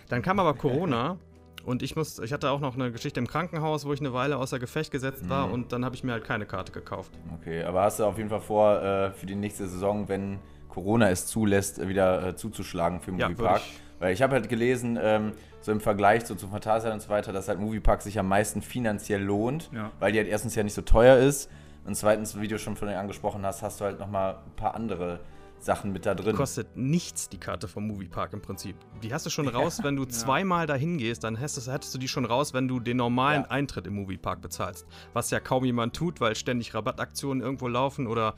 Dann 0.08 0.22
kam 0.22 0.40
aber 0.40 0.54
Corona 0.54 1.18
und 1.66 1.84
ich 1.84 1.98
muss, 1.98 2.20
ich 2.20 2.32
hatte 2.32 2.50
auch 2.50 2.62
noch 2.62 2.76
eine 2.76 2.94
Geschichte 2.94 3.20
im 3.20 3.28
Krankenhaus, 3.28 3.86
wo 3.86 3.92
ich 3.92 4.00
eine 4.00 4.14
Weile 4.14 4.38
außer 4.38 4.58
Gefecht 4.58 4.90
gesetzt 4.92 5.28
war 5.28 5.52
und 5.52 5.74
dann 5.74 5.84
habe 5.84 5.96
ich 5.96 6.04
mir 6.06 6.14
halt 6.14 6.24
keine 6.24 6.46
Karte 6.46 6.72
gekauft. 6.72 7.12
Okay, 7.42 7.64
aber 7.64 7.82
hast 7.82 8.00
du 8.00 8.06
auf 8.06 8.18
jeden 8.18 8.30
Fall 8.30 8.40
vor, 8.42 8.82
äh, 8.82 9.12
für 9.12 9.26
die 9.26 9.36
nächste 9.36 9.68
Saison, 9.68 10.08
wenn 10.08 10.40
Corona 10.70 11.10
es 11.10 11.28
zulässt, 11.28 11.78
äh, 11.78 11.90
wieder 11.90 12.26
äh, 12.26 12.36
zuzuschlagen 12.38 13.02
für 13.02 13.12
Ja, 13.18 13.28
Moviepark? 13.28 13.62
ich. 13.66 13.82
Weil 14.00 14.14
ich 14.14 14.22
habe 14.22 14.34
halt 14.36 14.48
gelesen, 14.48 14.98
ähm, 15.02 15.34
so 15.68 15.74
im 15.74 15.81
Vergleich 15.81 16.25
so 16.25 16.34
zu 16.34 16.48
Phantasialand 16.48 17.02
und 17.02 17.06
so 17.06 17.10
weiter, 17.10 17.34
dass 17.34 17.50
halt 17.50 17.60
Moviepark 17.60 18.02
sich 18.02 18.18
am 18.18 18.30
meisten 18.30 18.62
finanziell 18.62 19.22
lohnt, 19.22 19.69
Ja. 19.74 19.92
weil 20.00 20.14
die 20.14 20.18
halt 20.19 20.30
erstens 20.30 20.56
ja 20.56 20.64
nicht 20.64 20.74
so 20.74 20.81
teuer 20.81 21.18
ist 21.18 21.50
und 21.86 21.94
zweitens, 21.96 22.40
wie 22.40 22.48
du 22.48 22.58
schon 22.58 22.78
vorhin 22.78 22.96
angesprochen 22.98 23.46
hast, 23.46 23.62
hast 23.64 23.81
du 23.81 23.86
halt 23.86 24.00
nochmal 24.00 24.36
ein 24.46 24.56
paar 24.56 24.75
andere 24.75 25.19
Sachen 25.60 25.92
mit 25.92 26.06
da 26.06 26.16
drin. 26.16 26.38
kostet 26.38 26.78
nichts 26.78 27.28
die 27.28 27.38
Karte 27.38 27.68
vom 27.68 27.86
Moviepark 27.86 28.31
im 28.31 28.42
Prinzip. 28.42 28.78
Die 29.04 29.14
hast 29.14 29.25
du 29.25 29.30
schon 29.30 29.50
raus, 29.50 29.80
wenn 29.84 29.98
du 29.98 30.06
zweimal 30.06 30.68
dahin 30.68 30.98
gehst, 31.00 31.25
dann 31.25 31.38
hast 31.38 31.58
du, 31.58 31.70
hättest 31.70 31.94
du 31.94 31.98
die 31.98 32.08
schon 32.08 32.24
raus, 32.24 32.53
wenn 32.53 32.70
du 32.70 32.80
den 32.80 32.96
normalen 32.96 33.41
Ja. 33.41 33.50
Eintritt 33.50 33.88
im 33.88 33.96
Moviepark 33.96 34.39
bezahlst. 34.39 34.86
Was 35.12 35.32
ja 35.32 35.41
kaum 35.41 35.65
jemand 35.65 35.94
tut, 35.98 36.22
weil 36.22 36.36
ständig 36.36 36.74
Rabattaktionen 36.75 37.44
irgendwo 37.44 37.68
laufen 37.68 38.08
oder 38.08 38.36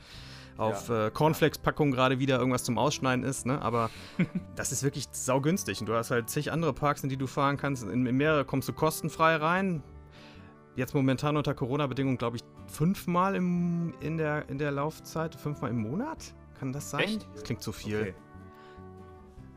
auf 0.56 0.88
Ja. 0.88 1.06
äh, 1.06 1.10
Cornflakes-Packungen 1.10 1.92
gerade 1.92 2.18
wieder 2.18 2.38
irgendwas 2.38 2.64
zum 2.64 2.78
Ausschneiden 2.78 3.24
ist, 3.24 3.46
ne? 3.46 3.60
Aber 3.62 3.90
das 4.56 4.72
ist 4.72 4.82
wirklich 4.82 5.06
saugünstig. 5.10 5.80
Und 5.80 5.86
du 5.88 5.94
hast 5.94 6.10
halt 6.10 6.28
zig 6.30 6.52
andere 6.52 6.72
Parks, 6.72 7.02
in 7.02 7.08
die 7.08 7.16
du 7.16 7.26
fahren 7.26 7.56
kannst. 7.56 7.82
In, 7.84 8.06
in 8.06 8.16
mehrere 8.16 8.44
kommst 8.44 8.68
du 8.68 8.72
kostenfrei 8.72 9.36
rein. 9.36 9.82
Jetzt 10.76 10.94
momentan 10.94 11.36
unter 11.36 11.52
Corona-Bedingungen, 11.54 12.16
glaube 12.18 12.36
ich, 12.36 12.44
fünfmal 12.68 13.34
im, 13.34 13.92
in, 14.00 14.16
der, 14.16 14.48
in 14.48 14.58
der 14.58 14.70
Laufzeit, 14.70 15.34
fünfmal 15.34 15.70
im 15.70 15.78
Monat? 15.78 16.34
Kann 16.58 16.72
das 16.72 16.90
sein? 16.90 17.00
Echt? 17.00 17.28
Das 17.34 17.42
klingt 17.42 17.62
zu 17.62 17.72
viel. 17.72 18.00
Okay. 18.00 18.14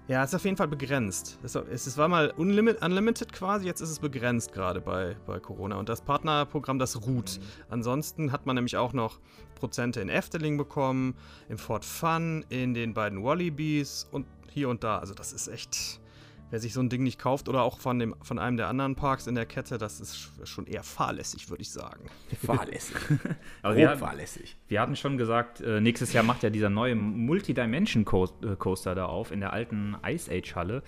Ja, 0.09 0.21
es 0.21 0.31
ist 0.31 0.35
auf 0.35 0.43
jeden 0.43 0.57
Fall 0.57 0.67
begrenzt. 0.67 1.39
Es, 1.43 1.97
war 1.97 2.09
mal 2.09 2.31
unlimit, 2.31 2.81
unlimited 2.83 3.31
quasi, 3.31 3.65
jetzt 3.65 3.79
ist 3.79 3.89
es 3.89 3.99
begrenzt 3.99 4.51
gerade 4.51 4.81
bei, 4.81 5.15
bei 5.25 5.39
Corona. 5.39 5.77
Und 5.77 5.87
das 5.87 6.01
Partnerprogramm, 6.01 6.77
das 6.77 7.07
ruht. 7.07 7.39
Ansonsten 7.69 8.33
hat 8.33 8.45
man 8.45 8.55
nämlich 8.55 8.75
auch 8.75 8.91
noch 8.91 9.21
Prozente 9.55 10.01
in 10.01 10.09
Efteling 10.09 10.57
bekommen, 10.57 11.15
im 11.47 11.57
Fort 11.57 11.85
Fun, 11.85 12.45
in 12.49 12.73
den 12.73 12.93
beiden 12.93 13.23
Wallabies 13.23 14.05
und 14.11 14.25
hier 14.51 14.67
und 14.67 14.83
da. 14.83 14.99
Also 14.99 15.13
das 15.13 15.31
ist 15.31 15.47
echt, 15.47 16.01
wer 16.53 16.59
sich 16.59 16.71
so 16.71 16.81
ein 16.81 16.89
Ding 16.89 17.01
nicht 17.01 17.17
kauft 17.17 17.49
oder 17.49 17.63
auch 17.63 17.79
von, 17.79 17.97
dem, 17.97 18.13
von 18.21 18.37
einem 18.37 18.57
der 18.57 18.67
anderen 18.67 18.93
Parks 18.95 19.25
in 19.25 19.33
der 19.33 19.47
Kette, 19.47 19.79
das 19.79 19.99
ist 19.99 20.15
sch- 20.15 20.45
schon 20.45 20.67
eher 20.67 20.83
fahrlässig, 20.83 21.49
würde 21.49 21.63
ich 21.63 21.71
sagen. 21.71 22.05
Fahrlässig. 22.45 22.95
Aber 23.63 23.75
wir 23.75 23.97
fahrlässig. 23.97 24.55
wir 24.67 24.79
hatten 24.79 24.95
schon 24.95 25.17
gesagt, 25.17 25.61
äh, 25.61 25.81
nächstes 25.81 26.13
Jahr 26.13 26.23
macht 26.23 26.43
ja 26.43 26.51
dieser 26.51 26.69
neue 26.69 26.93
Multidimension 26.93 28.03
äh, 28.05 28.55
Coaster 28.55 28.93
da 28.93 29.05
auf 29.07 29.31
in 29.31 29.39
der 29.39 29.51
alten 29.51 29.95
Ice 30.05 30.31
Age 30.31 30.53
Halle. 30.55 30.83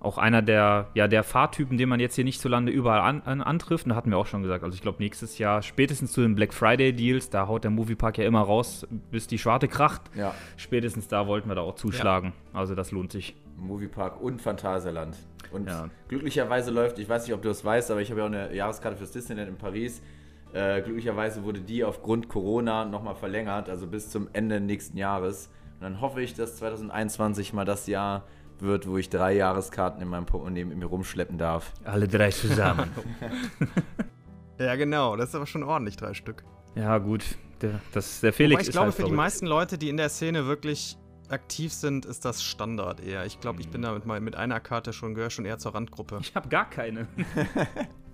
Auch 0.00 0.16
einer 0.18 0.40
der, 0.40 0.88
ja, 0.94 1.06
der 1.06 1.22
Fahrtypen, 1.24 1.76
den 1.78 1.88
man 1.90 2.00
jetzt 2.00 2.16
hier 2.16 2.24
nicht 2.24 2.40
zu 2.40 2.48
Lande 2.48 2.72
überall 2.72 3.02
an, 3.02 3.20
an, 3.22 3.40
antrifft. 3.42 3.84
Und 3.84 3.90
da 3.90 3.96
hatten 3.96 4.10
wir 4.10 4.16
auch 4.18 4.26
schon 4.26 4.42
gesagt, 4.42 4.64
also 4.64 4.74
ich 4.74 4.80
glaube 4.82 5.00
nächstes 5.00 5.36
Jahr, 5.38 5.60
spätestens 5.62 6.10
zu 6.10 6.22
den 6.22 6.34
Black 6.34 6.52
Friday 6.54 6.92
Deals, 6.92 7.28
da 7.30 7.46
haut 7.46 7.62
der 7.64 7.70
Moviepark 7.70 8.16
ja 8.18 8.24
immer 8.24 8.40
raus, 8.40 8.84
bis 9.12 9.26
die 9.28 9.38
Schwarte 9.38 9.68
kracht. 9.68 10.02
Ja, 10.16 10.34
Spätestens 10.56 11.06
da 11.06 11.26
wollten 11.28 11.48
wir 11.50 11.54
da 11.54 11.60
auch 11.60 11.74
zuschlagen. 11.76 12.32
Also 12.54 12.74
das 12.74 12.90
lohnt 12.90 13.12
sich. 13.12 13.36
Moviepark 13.56 14.20
und 14.20 14.40
Phantasialand. 14.42 15.16
Und 15.52 15.68
Ja. 15.68 15.88
glücklicherweise 16.08 16.70
läuft, 16.70 16.98
ich 16.98 17.08
weiß 17.08 17.26
nicht, 17.26 17.34
ob 17.34 17.42
du 17.42 17.48
das 17.48 17.64
weißt, 17.64 17.90
aber 17.90 18.00
ich 18.00 18.10
habe 18.10 18.20
ja 18.20 18.26
auch 18.26 18.30
eine 18.30 18.54
Jahreskarte 18.54 18.96
fürs 18.96 19.12
Disneyland 19.12 19.48
in 19.48 19.56
Paris. 19.56 20.02
Äh, 20.52 20.82
glücklicherweise 20.82 21.44
wurde 21.44 21.60
die 21.60 21.82
aufgrund 21.84 22.28
Corona 22.28 22.84
nochmal 22.84 23.14
verlängert, 23.14 23.68
also 23.68 23.86
bis 23.86 24.10
zum 24.10 24.28
Ende 24.32 24.60
nächsten 24.60 24.96
Jahres. 24.98 25.48
Und 25.74 25.82
dann 25.82 26.00
hoffe 26.00 26.22
ich, 26.22 26.34
dass 26.34 26.56
2021 26.56 27.52
mal 27.52 27.64
das 27.64 27.86
Jahr 27.86 28.24
wird, 28.58 28.86
wo 28.86 28.96
ich 28.98 29.08
drei 29.10 29.34
Jahreskarten 29.34 30.00
in 30.02 30.08
meinem 30.08 30.26
Portemonnaie 30.26 30.64
mit 30.64 30.78
mir 30.78 30.86
rumschleppen 30.86 31.36
darf. 31.38 31.72
Alle 31.84 32.06
drei 32.08 32.30
zusammen. 32.30 32.90
Ja, 34.58 34.76
genau. 34.76 35.16
Das 35.16 35.30
ist 35.30 35.34
aber 35.34 35.46
schon 35.46 35.62
ordentlich, 35.64 35.96
drei 35.96 36.14
Stück. 36.14 36.44
ja, 36.76 36.98
gut. 36.98 37.24
Der, 37.62 37.80
das, 37.92 38.20
der 38.20 38.32
Felix 38.32 38.56
Aber 38.56 38.62
ich 38.62 38.68
ist 38.68 38.72
glaube, 38.72 38.84
halt 38.86 38.94
für 38.94 39.02
die 39.02 39.08
verrückt. 39.08 39.16
meisten 39.16 39.46
Leute, 39.46 39.78
die 39.78 39.88
in 39.88 39.96
der 39.96 40.08
Szene 40.08 40.46
wirklich 40.46 40.96
aktiv 41.32 41.72
sind, 41.72 42.06
ist 42.06 42.24
das 42.24 42.42
Standard 42.42 43.00
eher. 43.00 43.24
Ich 43.26 43.40
glaube, 43.40 43.60
ich 43.60 43.68
bin 43.68 43.82
da 43.82 43.92
mit, 43.92 44.06
mal 44.06 44.20
mit 44.20 44.36
einer 44.36 44.60
Karte 44.60 44.92
schon, 44.92 45.14
gehöre 45.14 45.30
schon 45.30 45.44
eher 45.44 45.58
zur 45.58 45.74
Randgruppe. 45.74 46.18
Ich 46.20 46.34
habe 46.34 46.48
gar 46.48 46.68
keine. 46.68 47.06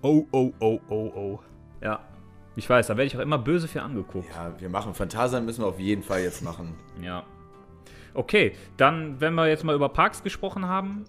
Oh, 0.01 0.25
oh, 0.31 0.53
oh, 0.61 0.79
oh, 0.91 1.13
oh. 1.17 1.41
ja. 1.81 1.99
Ich 2.55 2.71
weiß, 2.71 2.87
da 2.87 2.97
werde 2.97 3.07
ich 3.07 3.17
auch 3.17 3.21
immer 3.21 3.39
böse 3.39 3.67
für 3.67 3.83
angeguckt. 3.83 4.29
Ja, 4.33 4.55
wir 4.61 4.69
machen 4.69 4.95
Phantasialand 4.95 5.45
müssen 5.45 5.63
wir 5.63 5.67
auf 5.67 5.81
jeden 5.81 6.05
Fall 6.05 6.21
jetzt 6.21 6.41
machen. 6.41 6.75
Ja. 7.03 7.25
Okay, 8.15 8.55
dann, 8.77 9.21
wenn 9.21 9.35
wir 9.35 9.49
jetzt 9.49 9.65
mal 9.65 9.75
über 9.75 9.89
Parks 9.89 10.23
gesprochen 10.23 10.67
haben, 10.67 11.05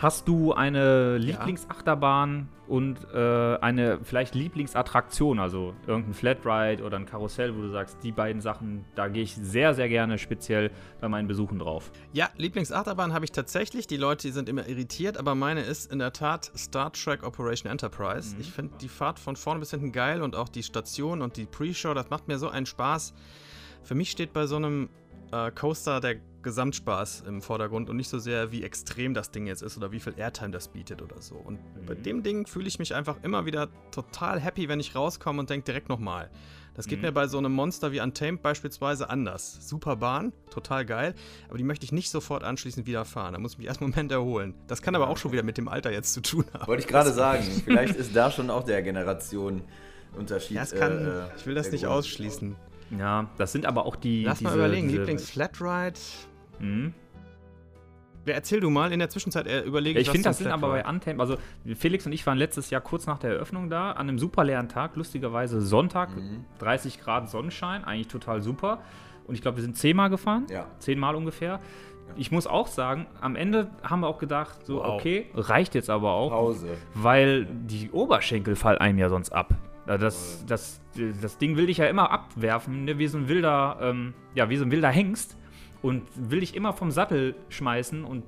hast 0.00 0.28
du 0.28 0.52
eine 0.54 1.18
Lieblingsachterbahn 1.18 2.48
und 2.68 2.98
äh, 3.12 3.56
eine 3.58 3.98
vielleicht 4.02 4.34
Lieblingsattraktion, 4.34 5.38
also 5.38 5.74
irgendein 5.86 6.14
Flatride 6.14 6.82
oder 6.82 6.96
ein 6.96 7.04
Karussell, 7.04 7.54
wo 7.54 7.60
du 7.60 7.68
sagst, 7.68 7.98
die 8.02 8.12
beiden 8.12 8.40
Sachen, 8.40 8.84
da 8.94 9.08
gehe 9.08 9.24
ich 9.24 9.34
sehr, 9.34 9.74
sehr 9.74 9.88
gerne 9.88 10.16
speziell 10.16 10.70
bei 11.00 11.08
meinen 11.08 11.28
Besuchen 11.28 11.58
drauf. 11.58 11.90
Ja, 12.12 12.30
Lieblingsachterbahn 12.36 13.12
habe 13.12 13.26
ich 13.26 13.32
tatsächlich. 13.32 13.86
Die 13.86 13.98
Leute, 13.98 14.28
die 14.28 14.32
sind 14.32 14.48
immer 14.48 14.66
irritiert, 14.66 15.18
aber 15.18 15.34
meine 15.34 15.62
ist 15.62 15.92
in 15.92 15.98
der 15.98 16.12
Tat 16.12 16.50
Star 16.56 16.92
Trek 16.92 17.22
Operation 17.22 17.70
Enterprise. 17.70 18.36
Ich 18.38 18.50
finde 18.50 18.74
die 18.80 18.88
Fahrt 18.88 19.18
von 19.18 19.36
vorne 19.36 19.60
bis 19.60 19.70
hinten 19.70 19.92
geil 19.92 20.22
und 20.22 20.34
auch 20.34 20.48
die 20.48 20.62
Station 20.62 21.20
und 21.20 21.36
die 21.36 21.44
Pre-Show, 21.44 21.92
das 21.92 22.08
macht 22.08 22.26
mir 22.26 22.38
so 22.38 22.48
einen 22.48 22.66
Spaß. 22.66 23.12
Für 23.82 23.94
mich 23.94 24.10
steht 24.10 24.32
bei 24.32 24.46
so 24.46 24.56
einem 24.56 24.88
äh, 25.32 25.50
Coaster 25.50 26.00
der 26.00 26.16
Gesamtspaß 26.42 27.24
im 27.26 27.42
Vordergrund 27.42 27.90
und 27.90 27.96
nicht 27.96 28.08
so 28.08 28.18
sehr, 28.18 28.52
wie 28.52 28.62
extrem 28.62 29.14
das 29.14 29.30
Ding 29.30 29.46
jetzt 29.46 29.62
ist 29.62 29.76
oder 29.76 29.92
wie 29.92 30.00
viel 30.00 30.14
Airtime 30.16 30.50
das 30.50 30.68
bietet 30.68 31.02
oder 31.02 31.20
so. 31.20 31.34
Und 31.36 31.58
bei 31.86 31.94
dem 31.94 32.22
Ding 32.22 32.46
fühle 32.46 32.68
ich 32.68 32.78
mich 32.78 32.94
einfach 32.94 33.16
immer 33.22 33.46
wieder 33.46 33.68
total 33.90 34.40
happy, 34.40 34.68
wenn 34.68 34.80
ich 34.80 34.94
rauskomme 34.94 35.40
und 35.40 35.50
denke 35.50 35.64
direkt 35.66 35.88
nochmal. 35.88 36.30
Das 36.74 36.86
geht 36.86 37.02
mir 37.02 37.12
bei 37.12 37.26
so 37.26 37.36
einem 37.36 37.52
Monster 37.52 37.92
wie 37.92 38.00
Untamed 38.00 38.42
beispielsweise 38.42 39.10
anders. 39.10 39.58
Super 39.68 39.96
Bahn, 39.96 40.32
total 40.50 40.86
geil, 40.86 41.14
aber 41.48 41.58
die 41.58 41.64
möchte 41.64 41.84
ich 41.84 41.92
nicht 41.92 42.10
sofort 42.10 42.42
anschließend 42.44 42.86
wieder 42.86 43.04
fahren. 43.04 43.34
Da 43.34 43.38
muss 43.40 43.52
ich 43.52 43.58
mich 43.58 43.66
erst 43.68 43.82
einen 43.82 43.90
Moment 43.90 44.12
erholen. 44.12 44.54
Das 44.68 44.80
kann 44.80 44.94
aber 44.94 45.08
auch 45.08 45.18
schon 45.18 45.32
wieder 45.32 45.42
mit 45.42 45.58
dem 45.58 45.68
Alter 45.68 45.92
jetzt 45.92 46.14
zu 46.14 46.22
tun 46.22 46.44
haben. 46.54 46.66
Wollte 46.68 46.82
ich 46.82 46.88
gerade 46.88 47.12
sagen, 47.12 47.42
vielleicht 47.64 47.96
ist 47.96 48.14
da 48.16 48.30
schon 48.30 48.50
auch 48.50 48.64
der 48.64 48.82
Generation 48.82 49.62
Unterschied. 50.16 50.56
Ja, 50.56 50.64
kann, 50.64 51.06
äh, 51.06 51.36
ich 51.36 51.44
will 51.46 51.54
das 51.54 51.70
nicht 51.70 51.86
ausschließen. 51.86 52.56
Ja, 52.98 53.28
das 53.38 53.52
sind 53.52 53.66
aber 53.66 53.86
auch 53.86 53.94
die. 53.94 54.24
Lass 54.24 54.40
mal 54.40 54.50
diese- 54.50 54.58
überlegen, 54.58 54.88
diese- 54.88 54.98
Lieblings-Flatride. 55.00 55.98
Mhm. 56.60 56.94
Ja, 58.26 58.34
erzähl 58.34 58.60
du 58.60 58.68
mal, 58.70 58.92
in 58.92 58.98
der 58.98 59.08
Zwischenzeit 59.08 59.46
äh, 59.46 59.62
überlege 59.62 59.98
Ja, 59.98 60.02
ich 60.02 60.10
finde, 60.10 60.28
das 60.28 60.38
sind 60.38 60.48
aber 60.52 60.68
bei. 60.68 60.84
Untamed, 60.86 61.20
also 61.20 61.36
Felix 61.74 62.04
und 62.06 62.12
ich 62.12 62.26
waren 62.26 62.36
letztes 62.38 62.68
Jahr 62.70 62.80
kurz 62.82 63.06
nach 63.06 63.18
der 63.18 63.30
Eröffnung 63.30 63.70
da, 63.70 63.92
an 63.92 64.08
einem 64.08 64.18
super 64.18 64.44
leeren 64.44 64.68
Tag, 64.68 64.94
lustigerweise 64.96 65.60
Sonntag, 65.62 66.14
Mhm. 66.14 66.44
30 66.58 67.00
Grad 67.00 67.30
Sonnenschein, 67.30 67.82
eigentlich 67.84 68.08
total 68.08 68.42
super. 68.42 68.80
Und 69.26 69.34
ich 69.34 69.42
glaube, 69.42 69.56
wir 69.56 69.62
sind 69.62 69.76
zehnmal 69.76 70.10
gefahren, 70.10 70.46
Ja. 70.50 70.66
zehnmal 70.78 71.14
ungefähr. 71.14 71.60
Ich 72.16 72.30
muss 72.30 72.46
auch 72.46 72.66
sagen, 72.66 73.06
am 73.20 73.36
Ende 73.36 73.70
haben 73.82 74.00
wir 74.00 74.08
auch 74.08 74.18
gedacht, 74.18 74.66
so, 74.66 74.76
Wow. 74.78 74.96
okay, 75.00 75.26
reicht 75.34 75.74
jetzt 75.74 75.88
aber 75.88 76.10
auch, 76.10 76.30
Pause. 76.30 76.68
weil 76.94 77.46
die 77.46 77.90
Oberschenkel 77.90 78.54
fallen 78.54 78.78
einem 78.78 78.98
ja 78.98 79.08
sonst 79.08 79.30
ab. 79.32 79.54
Ja, 79.86 79.96
Das, 79.96 80.44
das, 80.46 80.80
das 81.22 81.38
Ding 81.38 81.56
will 81.56 81.66
dich 81.66 81.78
ja 81.78 81.86
immer 81.86 82.10
abwerfen, 82.10 82.84
ne? 82.84 82.98
wie 82.98 83.06
so 83.06 83.16
ein 83.16 83.28
wilder, 83.28 83.78
ähm, 83.80 84.12
ja, 84.34 84.50
wie 84.50 84.56
so 84.56 84.64
ein 84.64 84.70
wilder 84.70 84.88
Hengst. 84.90 85.36
Und 85.82 86.02
will 86.14 86.40
dich 86.40 86.54
immer 86.54 86.72
vom 86.72 86.90
Sattel 86.90 87.34
schmeißen 87.48 88.04
und 88.04 88.24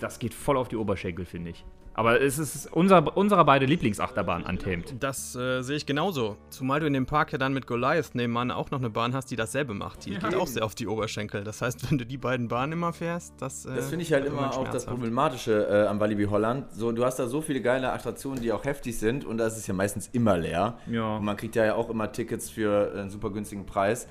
das 0.00 0.18
geht 0.18 0.34
voll 0.34 0.56
auf 0.56 0.68
die 0.68 0.76
Oberschenkel, 0.76 1.24
finde 1.24 1.50
ich. 1.50 1.64
Aber 1.98 2.20
es 2.20 2.38
ist 2.38 2.70
unser, 2.74 3.16
unserer 3.16 3.42
beide 3.46 3.64
Lieblingsachterbahn 3.64 4.42
Untamed. 4.42 5.02
Das 5.02 5.34
äh, 5.34 5.62
sehe 5.62 5.76
ich 5.76 5.86
genauso. 5.86 6.36
Zumal 6.50 6.78
du 6.80 6.86
in 6.86 6.92
dem 6.92 7.06
Park 7.06 7.32
ja 7.32 7.38
dann 7.38 7.54
mit 7.54 7.66
Goliath 7.66 8.14
nebenan 8.14 8.50
auch 8.50 8.70
noch 8.70 8.80
eine 8.80 8.90
Bahn 8.90 9.14
hast, 9.14 9.30
die 9.30 9.36
dasselbe 9.36 9.72
macht. 9.72 10.04
Die 10.04 10.10
geht 10.10 10.34
auch 10.34 10.46
sehr 10.46 10.62
auf 10.62 10.74
die 10.74 10.88
Oberschenkel. 10.88 11.42
Das 11.42 11.62
heißt, 11.62 11.90
wenn 11.90 11.96
du 11.96 12.04
die 12.04 12.18
beiden 12.18 12.48
Bahnen 12.48 12.74
immer 12.74 12.92
fährst, 12.92 13.32
das. 13.38 13.64
Äh, 13.64 13.76
Das 13.76 13.88
finde 13.88 14.02
ich 14.02 14.12
halt 14.12 14.26
immer 14.26 14.54
auch 14.54 14.68
das. 14.68 14.84
Problematische 14.84 15.66
äh, 15.70 15.86
am 15.86 15.98
Walibi 15.98 16.24
Holland. 16.24 16.70
So, 16.70 16.92
du 16.92 17.02
hast 17.02 17.16
da 17.18 17.28
so 17.28 17.40
viele 17.40 17.62
geile 17.62 17.90
Attraktionen, 17.90 18.42
die 18.42 18.52
auch 18.52 18.64
heftig 18.64 18.98
sind 18.98 19.24
und 19.24 19.38
da 19.38 19.46
ist 19.46 19.56
es 19.56 19.66
ja 19.66 19.72
meistens 19.72 20.08
immer 20.08 20.36
leer. 20.36 20.76
Ja. 20.90 21.16
Und 21.16 21.24
man 21.24 21.38
kriegt 21.38 21.56
ja 21.56 21.74
auch 21.74 21.88
immer 21.88 22.12
Tickets 22.12 22.50
für 22.50 22.92
einen 22.94 23.08
super 23.08 23.30
günstigen 23.30 23.64
Preis. 23.64 24.06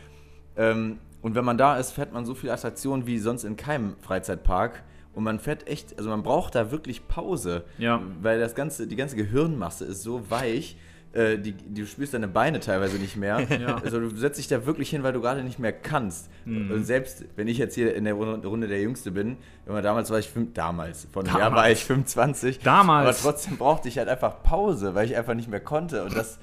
Ähm, 0.58 0.98
und 1.26 1.34
wenn 1.34 1.44
man 1.44 1.58
da 1.58 1.80
ist, 1.80 1.90
fährt 1.90 2.14
man 2.14 2.24
so 2.24 2.36
viele 2.36 2.54
Attraktionen 2.54 3.08
wie 3.08 3.18
sonst 3.18 3.46
in 3.46 3.58
keinem 3.58 3.96
Freizeitpark. 4.00 4.84
Und 5.16 5.24
man 5.24 5.40
fährt 5.40 5.68
echt, 5.68 5.98
also 5.98 6.12
man 6.12 6.22
braucht 6.22 6.54
da 6.54 6.70
wirklich 6.70 7.08
Pause. 7.08 7.64
Ja. 7.80 8.00
Weil 8.22 8.40
das 8.40 8.54
ganze, 8.54 8.86
die 8.86 8.96
ganze 8.96 9.16
Gehirnmasse 9.16 9.86
ist 9.86 10.04
so 10.04 10.30
weich, 10.30 10.78
äh, 11.14 11.40
die, 11.40 11.54
du 11.54 11.88
spürst 11.88 12.14
deine 12.14 12.28
Beine 12.28 12.60
teilweise 12.60 12.98
nicht 12.98 13.16
mehr. 13.16 13.40
Ja. 13.60 13.78
Also 13.84 14.00
du 14.00 14.16
setzt 14.16 14.38
dich 14.38 14.48
da 14.48 14.68
wirklich 14.68 14.92
hin, 14.92 15.02
weil 15.02 15.14
du 15.14 15.22
gerade 15.22 15.44
nicht 15.44 15.58
mehr 15.58 15.74
kannst. 15.74 16.30
Mhm. 16.46 16.70
Und 16.70 16.84
selbst 16.84 17.26
wenn 17.36 17.48
ich 17.48 17.58
jetzt 17.58 17.74
hier 17.74 17.96
in 17.96 18.04
der 18.04 18.14
Runde 18.14 18.68
der 18.68 18.82
Jüngste 18.82 19.10
bin, 19.10 19.38
immer 19.66 19.82
damals 19.82 20.12
war 20.12 20.20
ich 20.20 20.30
fünf, 20.30 20.54
damals, 20.54 21.08
vor 21.12 21.24
einem 21.24 21.32
Jahr 21.32 21.50
Damals. 21.50 21.60
war 21.60 21.72
ich 21.72 21.86
25. 21.86 22.60
Damals. 22.60 23.08
Aber 23.08 23.18
trotzdem 23.18 23.58
brauchte 23.58 23.88
ich 23.88 23.98
halt 23.98 24.10
einfach 24.10 24.44
Pause, 24.44 24.94
weil 24.94 25.08
ich 25.08 25.18
einfach 25.18 25.34
nicht 25.34 25.50
mehr 25.50 25.60
konnte. 25.60 26.04
Und 26.04 26.16
das, 26.16 26.38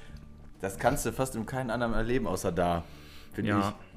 das 0.59 0.77
kannst 0.77 1.05
du 1.05 1.13
fast 1.13 1.37
in 1.37 1.45
keinem 1.45 1.69
anderen 1.69 1.93
erleben, 1.93 2.27
außer 2.27 2.51
da. 2.51 2.83
Finde 3.31 3.51
ich. 3.51 3.92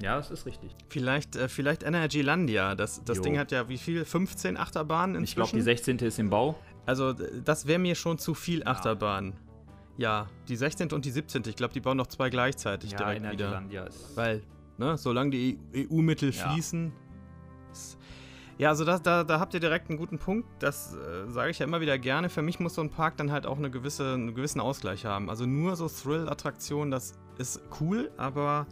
Ja. 0.00 0.10
Ja, 0.12 0.16
das 0.18 0.30
ist 0.30 0.46
richtig. 0.46 0.74
Vielleicht, 0.88 1.36
äh, 1.36 1.48
vielleicht 1.48 1.82
Energylandia. 1.82 2.74
Das, 2.74 3.02
das 3.04 3.16
Jo. 3.18 3.22
Ding 3.24 3.38
hat 3.38 3.50
ja 3.52 3.68
wie 3.68 3.78
viel? 3.78 4.04
15 4.04 4.56
Achterbahnen 4.56 5.16
inzwischen? 5.16 5.24
Ich 5.24 5.34
glaube, 5.34 5.50
die 5.56 5.62
16. 5.62 5.98
ist 5.98 6.18
im 6.18 6.30
Bau. 6.30 6.56
Also, 6.86 7.12
das 7.12 7.66
wäre 7.66 7.78
mir 7.78 7.94
schon 7.94 8.18
zu 8.18 8.34
viel 8.34 8.64
Achterbahn. 8.64 9.34
Ja, 9.96 10.28
die 10.48 10.54
16. 10.56 10.92
und 10.92 11.04
die 11.04 11.10
17. 11.10 11.42
Ich 11.48 11.56
glaube, 11.56 11.74
die 11.74 11.80
bauen 11.80 11.96
noch 11.96 12.06
zwei 12.06 12.30
gleichzeitig 12.30 12.94
direkt 12.94 13.20
wieder. 13.22 13.28
Energylandia 13.30 13.84
ist. 13.84 14.16
Weil, 14.16 14.42
ne, 14.76 14.96
solange 14.96 15.30
die 15.30 15.58
EU-Mittel 15.74 16.30
Ja. 16.32 16.48
fließen. 16.52 16.92
ist- 17.72 17.98
Ja, 18.58 18.68
also 18.70 18.84
das, 18.84 19.02
da, 19.02 19.24
da 19.24 19.38
habt 19.40 19.54
ihr 19.54 19.60
direkt 19.60 19.88
einen 19.90 19.98
guten 19.98 20.18
Punkt. 20.18 20.48
Das 20.60 20.94
äh, 20.94 21.28
sage 21.30 21.50
ich 21.50 21.58
ja 21.58 21.66
immer 21.66 21.80
wieder 21.80 21.98
gerne. 21.98 22.28
Für 22.28 22.42
mich 22.42 22.58
muss 22.60 22.74
so 22.74 22.80
ein 22.82 22.90
Park 22.90 23.16
dann 23.16 23.30
halt 23.32 23.46
auch 23.46 23.58
eine 23.58 23.70
gewisse, 23.70 24.14
einen 24.14 24.34
gewissen 24.34 24.60
Ausgleich 24.60 25.04
haben. 25.04 25.28
Also 25.30 25.44
nur 25.46 25.74
so 25.76 25.88
Thrill-Attraktionen, 25.88 26.90
das 26.92 27.14
ist 27.38 27.60
cool, 27.80 28.10
aber 28.16 28.66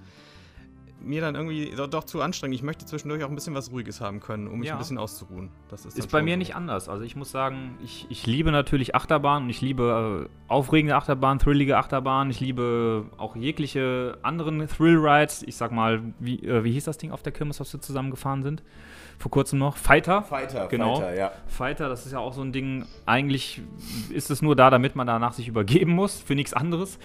mir 1.00 1.20
dann 1.20 1.34
irgendwie 1.34 1.72
doch, 1.76 1.86
doch 1.88 2.04
zu 2.04 2.20
anstrengend. 2.22 2.54
Ich 2.56 2.62
möchte 2.62 2.84
zwischendurch 2.86 3.22
auch 3.24 3.28
ein 3.28 3.34
bisschen 3.34 3.54
was 3.54 3.70
Ruhiges 3.70 4.00
haben 4.00 4.20
können, 4.20 4.48
um 4.48 4.58
mich 4.60 4.68
Ja. 4.68 4.74
ein 4.74 4.78
bisschen 4.78 4.98
auszuruhen. 4.98 5.50
Das 5.68 5.84
ist, 5.86 5.98
Ist 5.98 6.10
bei 6.10 6.22
mir 6.22 6.34
so. 6.34 6.38
nicht 6.38 6.56
anders. 6.56 6.88
Also 6.88 7.04
ich 7.04 7.16
muss 7.16 7.30
sagen, 7.30 7.76
ich, 7.84 8.06
ich 8.08 8.26
liebe 8.26 8.50
natürlich 8.50 8.94
Achterbahn 8.94 9.44
und 9.44 9.50
ich 9.50 9.60
liebe 9.60 10.26
äh, 10.26 10.52
aufregende 10.52 10.96
Achterbahn, 10.96 11.38
thrillige 11.38 11.76
Achterbahn. 11.76 12.30
Ich 12.30 12.40
liebe 12.40 13.06
auch 13.18 13.36
jegliche 13.36 14.18
anderen 14.22 14.66
Thrill-Rides. 14.66 15.42
Ich 15.44 15.56
sag 15.56 15.70
mal, 15.72 16.00
wie, 16.18 16.40
äh, 16.44 16.64
wie 16.64 16.72
hieß 16.72 16.84
das 16.84 16.98
Ding 16.98 17.12
auf 17.12 17.22
der 17.22 17.32
Kirmes, 17.32 17.60
was 17.60 17.72
wir 17.72 17.80
zusammengefahren 17.80 18.42
sind? 18.42 18.62
Vor 19.18 19.30
kurzem 19.30 19.58
noch? 19.58 19.76
Fighter? 19.78 20.22
Fighter, 20.24 20.66
Genau. 20.66 20.96
Fighter, 20.96 21.14
ja. 21.16 21.32
Fighter, 21.46 21.88
das 21.88 22.04
ist 22.04 22.12
ja 22.12 22.18
auch 22.18 22.34
so 22.34 22.42
ein 22.42 22.52
Ding. 22.52 22.84
Eigentlich 23.06 23.62
ist 24.10 24.30
es 24.30 24.42
nur 24.42 24.54
da, 24.56 24.68
damit 24.68 24.94
man 24.94 25.06
danach 25.06 25.32
sich 25.32 25.48
übergeben 25.48 25.92
muss, 25.92 26.20
für 26.20 26.34
nichts 26.34 26.52
anderes. 26.52 26.98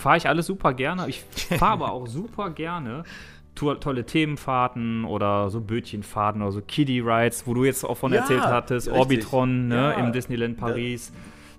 Fahre 0.00 0.16
ich 0.16 0.28
alles 0.28 0.46
super 0.46 0.72
gerne. 0.74 1.08
Ich 1.08 1.22
fahre 1.58 1.72
aber 1.72 1.92
auch 1.92 2.06
super 2.06 2.50
gerne 2.50 3.04
to 3.54 3.74
tolle 3.74 4.06
Themenfahrten 4.06 5.04
oder 5.04 5.50
so 5.50 5.60
Bötchenfahrten 5.60 6.40
oder 6.40 6.52
so 6.52 6.60
Kiddie-Rides, 6.62 7.46
wo 7.46 7.54
du 7.54 7.64
jetzt 7.64 7.84
auch 7.84 7.96
von 7.96 8.12
Ja, 8.12 8.20
erzählt 8.20 8.42
hattest. 8.42 8.86
richtig. 8.86 8.98
Orbitron 9.00 9.68
ne, 9.68 9.74
Ja. 9.76 9.90
im 9.92 10.12
Disneyland 10.12 10.56
Paris. 10.56 11.12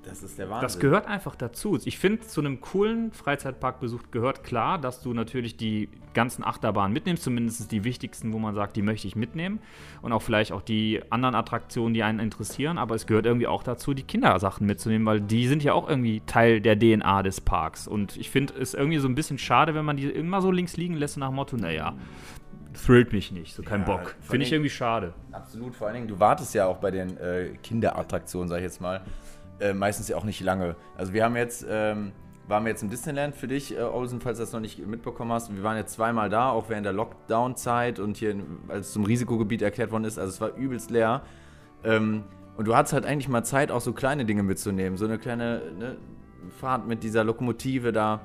Das 0.03 0.23
ist 0.23 0.39
der 0.39 0.49
Wahnsinn. 0.49 0.63
Das 0.63 0.79
gehört 0.79 1.05
einfach 1.05 1.35
dazu. 1.35 1.77
Ich 1.85 1.99
finde, 1.99 2.21
zu 2.21 2.41
einem 2.41 2.59
coolen 2.59 3.11
Freizeitparkbesuch 3.11 4.09
gehört 4.09 4.43
klar, 4.43 4.79
dass 4.79 5.01
du 5.01 5.13
natürlich 5.13 5.57
die 5.57 5.89
ganzen 6.13 6.43
Achterbahnen 6.43 6.91
mitnimmst, 6.91 7.23
zumindest 7.23 7.71
die 7.71 7.83
wichtigsten, 7.83 8.33
wo 8.33 8.39
man 8.39 8.55
sagt, 8.55 8.75
die 8.75 8.81
möchte 8.81 9.07
ich 9.07 9.15
mitnehmen. 9.15 9.59
Und 10.01 10.11
auch 10.11 10.21
vielleicht 10.21 10.51
auch 10.51 10.61
die 10.61 11.01
anderen 11.09 11.35
Attraktionen, 11.35 11.93
die 11.93 12.03
einen 12.03 12.19
interessieren. 12.19 12.77
Aber 12.77 12.95
es 12.95 13.05
gehört 13.05 13.25
irgendwie 13.25 13.47
auch 13.47 13.63
dazu, 13.63 13.93
die 13.93 14.03
Kindersachen 14.03 14.65
mitzunehmen, 14.65 15.05
weil 15.05 15.21
die 15.21 15.47
sind 15.47 15.63
ja 15.63 15.73
auch 15.73 15.87
irgendwie 15.87 16.21
Teil 16.25 16.61
der 16.61 16.77
DNA 16.77 17.23
des 17.23 17.39
Parks. 17.39 17.87
Und 17.87 18.17
ich 18.17 18.29
finde 18.31 18.55
es 18.59 18.73
irgendwie 18.73 18.97
so 18.97 19.07
ein 19.07 19.15
bisschen 19.15 19.37
schade, 19.37 19.75
wenn 19.75 19.85
man 19.85 19.97
die 19.97 20.05
immer 20.05 20.41
so 20.41 20.51
links 20.51 20.77
liegen 20.77 20.95
lässt 20.95 21.17
nach 21.17 21.29
dem 21.29 21.35
Motto, 21.35 21.57
naja, 21.57 21.93
thrillt 22.73 23.13
mich 23.13 23.31
nicht, 23.31 23.53
so 23.53 23.63
kein 23.63 23.81
Ja, 23.81 23.85
Bock. 23.85 24.15
Finde 24.21 24.45
ich 24.45 24.51
irgendwie 24.51 24.69
schade. 24.69 25.13
Absolut, 25.31 25.75
vor 25.75 25.87
allen 25.87 25.95
Dingen, 25.95 26.07
du 26.07 26.19
wartest 26.19 26.53
ja 26.55 26.65
auch 26.65 26.77
bei 26.77 26.91
den 26.91 27.17
äh, 27.17 27.49
Kinderattraktionen, 27.61 28.49
sag 28.49 28.57
ich 28.57 28.63
jetzt 28.63 28.81
mal, 28.81 29.01
äh, 29.61 29.73
meistens 29.73 30.07
ja 30.07 30.17
auch 30.17 30.23
nicht 30.23 30.41
lange. 30.41 30.75
Also 30.97 31.13
wir 31.13 31.23
haben 31.23 31.35
jetzt, 31.35 31.65
ähm, 31.69 32.11
waren 32.47 32.65
wir 32.65 32.69
jetzt 32.69 32.83
im 32.83 32.89
Disneyland 32.89 33.35
für 33.35 33.47
dich, 33.47 33.77
äh, 33.77 33.81
Olsen, 33.81 34.19
falls 34.19 34.37
du 34.37 34.43
das 34.43 34.51
noch 34.51 34.59
nicht 34.59 34.85
mitbekommen 34.85 35.31
hast. 35.31 35.55
Wir 35.55 35.63
waren 35.63 35.77
jetzt 35.77 35.93
zweimal 35.93 36.29
da, 36.29 36.49
auch 36.49 36.69
während 36.69 36.85
der 36.85 36.93
Lockdown-Zeit 36.93 37.99
und 37.99 38.17
hier, 38.17 38.35
als 38.67 38.87
es 38.87 38.93
zum 38.93 39.05
Risikogebiet 39.05 39.61
erklärt 39.61 39.91
worden 39.91 40.05
ist. 40.05 40.17
Also 40.17 40.29
es 40.29 40.41
war 40.41 40.55
übelst 40.55 40.91
leer. 40.91 41.21
Ähm, 41.83 42.23
und 42.57 42.67
du 42.67 42.75
hattest 42.75 42.93
halt 42.93 43.05
eigentlich 43.05 43.29
mal 43.29 43.43
Zeit, 43.43 43.71
auch 43.71 43.81
so 43.81 43.93
kleine 43.93 44.25
Dinge 44.25 44.43
mitzunehmen. 44.43 44.97
So 44.97 45.05
eine 45.05 45.17
kleine 45.17 45.61
ne, 45.77 45.97
Fahrt 46.59 46.87
mit 46.87 47.03
dieser 47.03 47.23
Lokomotive 47.23 47.91
da. 47.91 48.21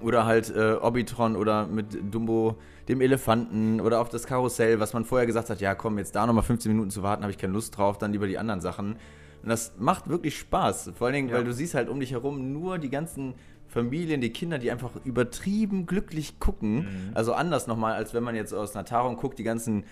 Oder 0.00 0.26
halt 0.26 0.54
äh, 0.54 0.72
Orbitron 0.80 1.36
oder 1.36 1.66
mit 1.68 2.12
Dumbo, 2.12 2.56
dem 2.88 3.00
Elefanten 3.00 3.80
oder 3.80 4.00
auf 4.00 4.08
das 4.08 4.26
Karussell, 4.26 4.80
was 4.80 4.92
man 4.94 5.04
vorher 5.04 5.26
gesagt 5.26 5.48
hat, 5.48 5.60
ja 5.60 5.76
komm, 5.76 5.96
jetzt 5.98 6.16
da 6.16 6.26
nochmal 6.26 6.42
15 6.42 6.72
Minuten 6.72 6.90
zu 6.90 7.04
warten, 7.04 7.22
habe 7.22 7.30
ich 7.30 7.38
keine 7.38 7.52
Lust 7.52 7.78
drauf, 7.78 7.98
dann 7.98 8.12
lieber 8.12 8.26
die 8.26 8.36
anderen 8.36 8.60
Sachen. 8.60 8.96
Und 9.42 9.48
das 9.48 9.74
macht 9.78 10.08
wirklich 10.08 10.38
Spaß. 10.38 10.92
Vor 10.96 11.06
allen 11.06 11.14
Dingen, 11.14 11.28
Ja. 11.28 11.36
weil 11.36 11.44
du 11.44 11.52
siehst 11.52 11.74
halt 11.74 11.88
um 11.88 11.98
dich 12.00 12.12
herum 12.12 12.52
nur 12.52 12.78
die 12.78 12.90
ganzen 12.90 13.34
Familien, 13.68 14.20
die 14.20 14.30
Kinder, 14.30 14.58
die 14.58 14.70
einfach 14.70 14.90
übertrieben 15.04 15.86
glücklich 15.86 16.38
gucken. 16.38 17.10
Also 17.14 17.32
anders 17.32 17.66
nochmal, 17.66 17.94
als 17.94 18.12
wenn 18.14 18.22
man 18.22 18.34
jetzt 18.34 18.52
aus 18.52 18.76
einer 18.76 18.84
Tarung 18.84 19.16
guckt, 19.16 19.38
die 19.38 19.44
ganzen 19.44 19.84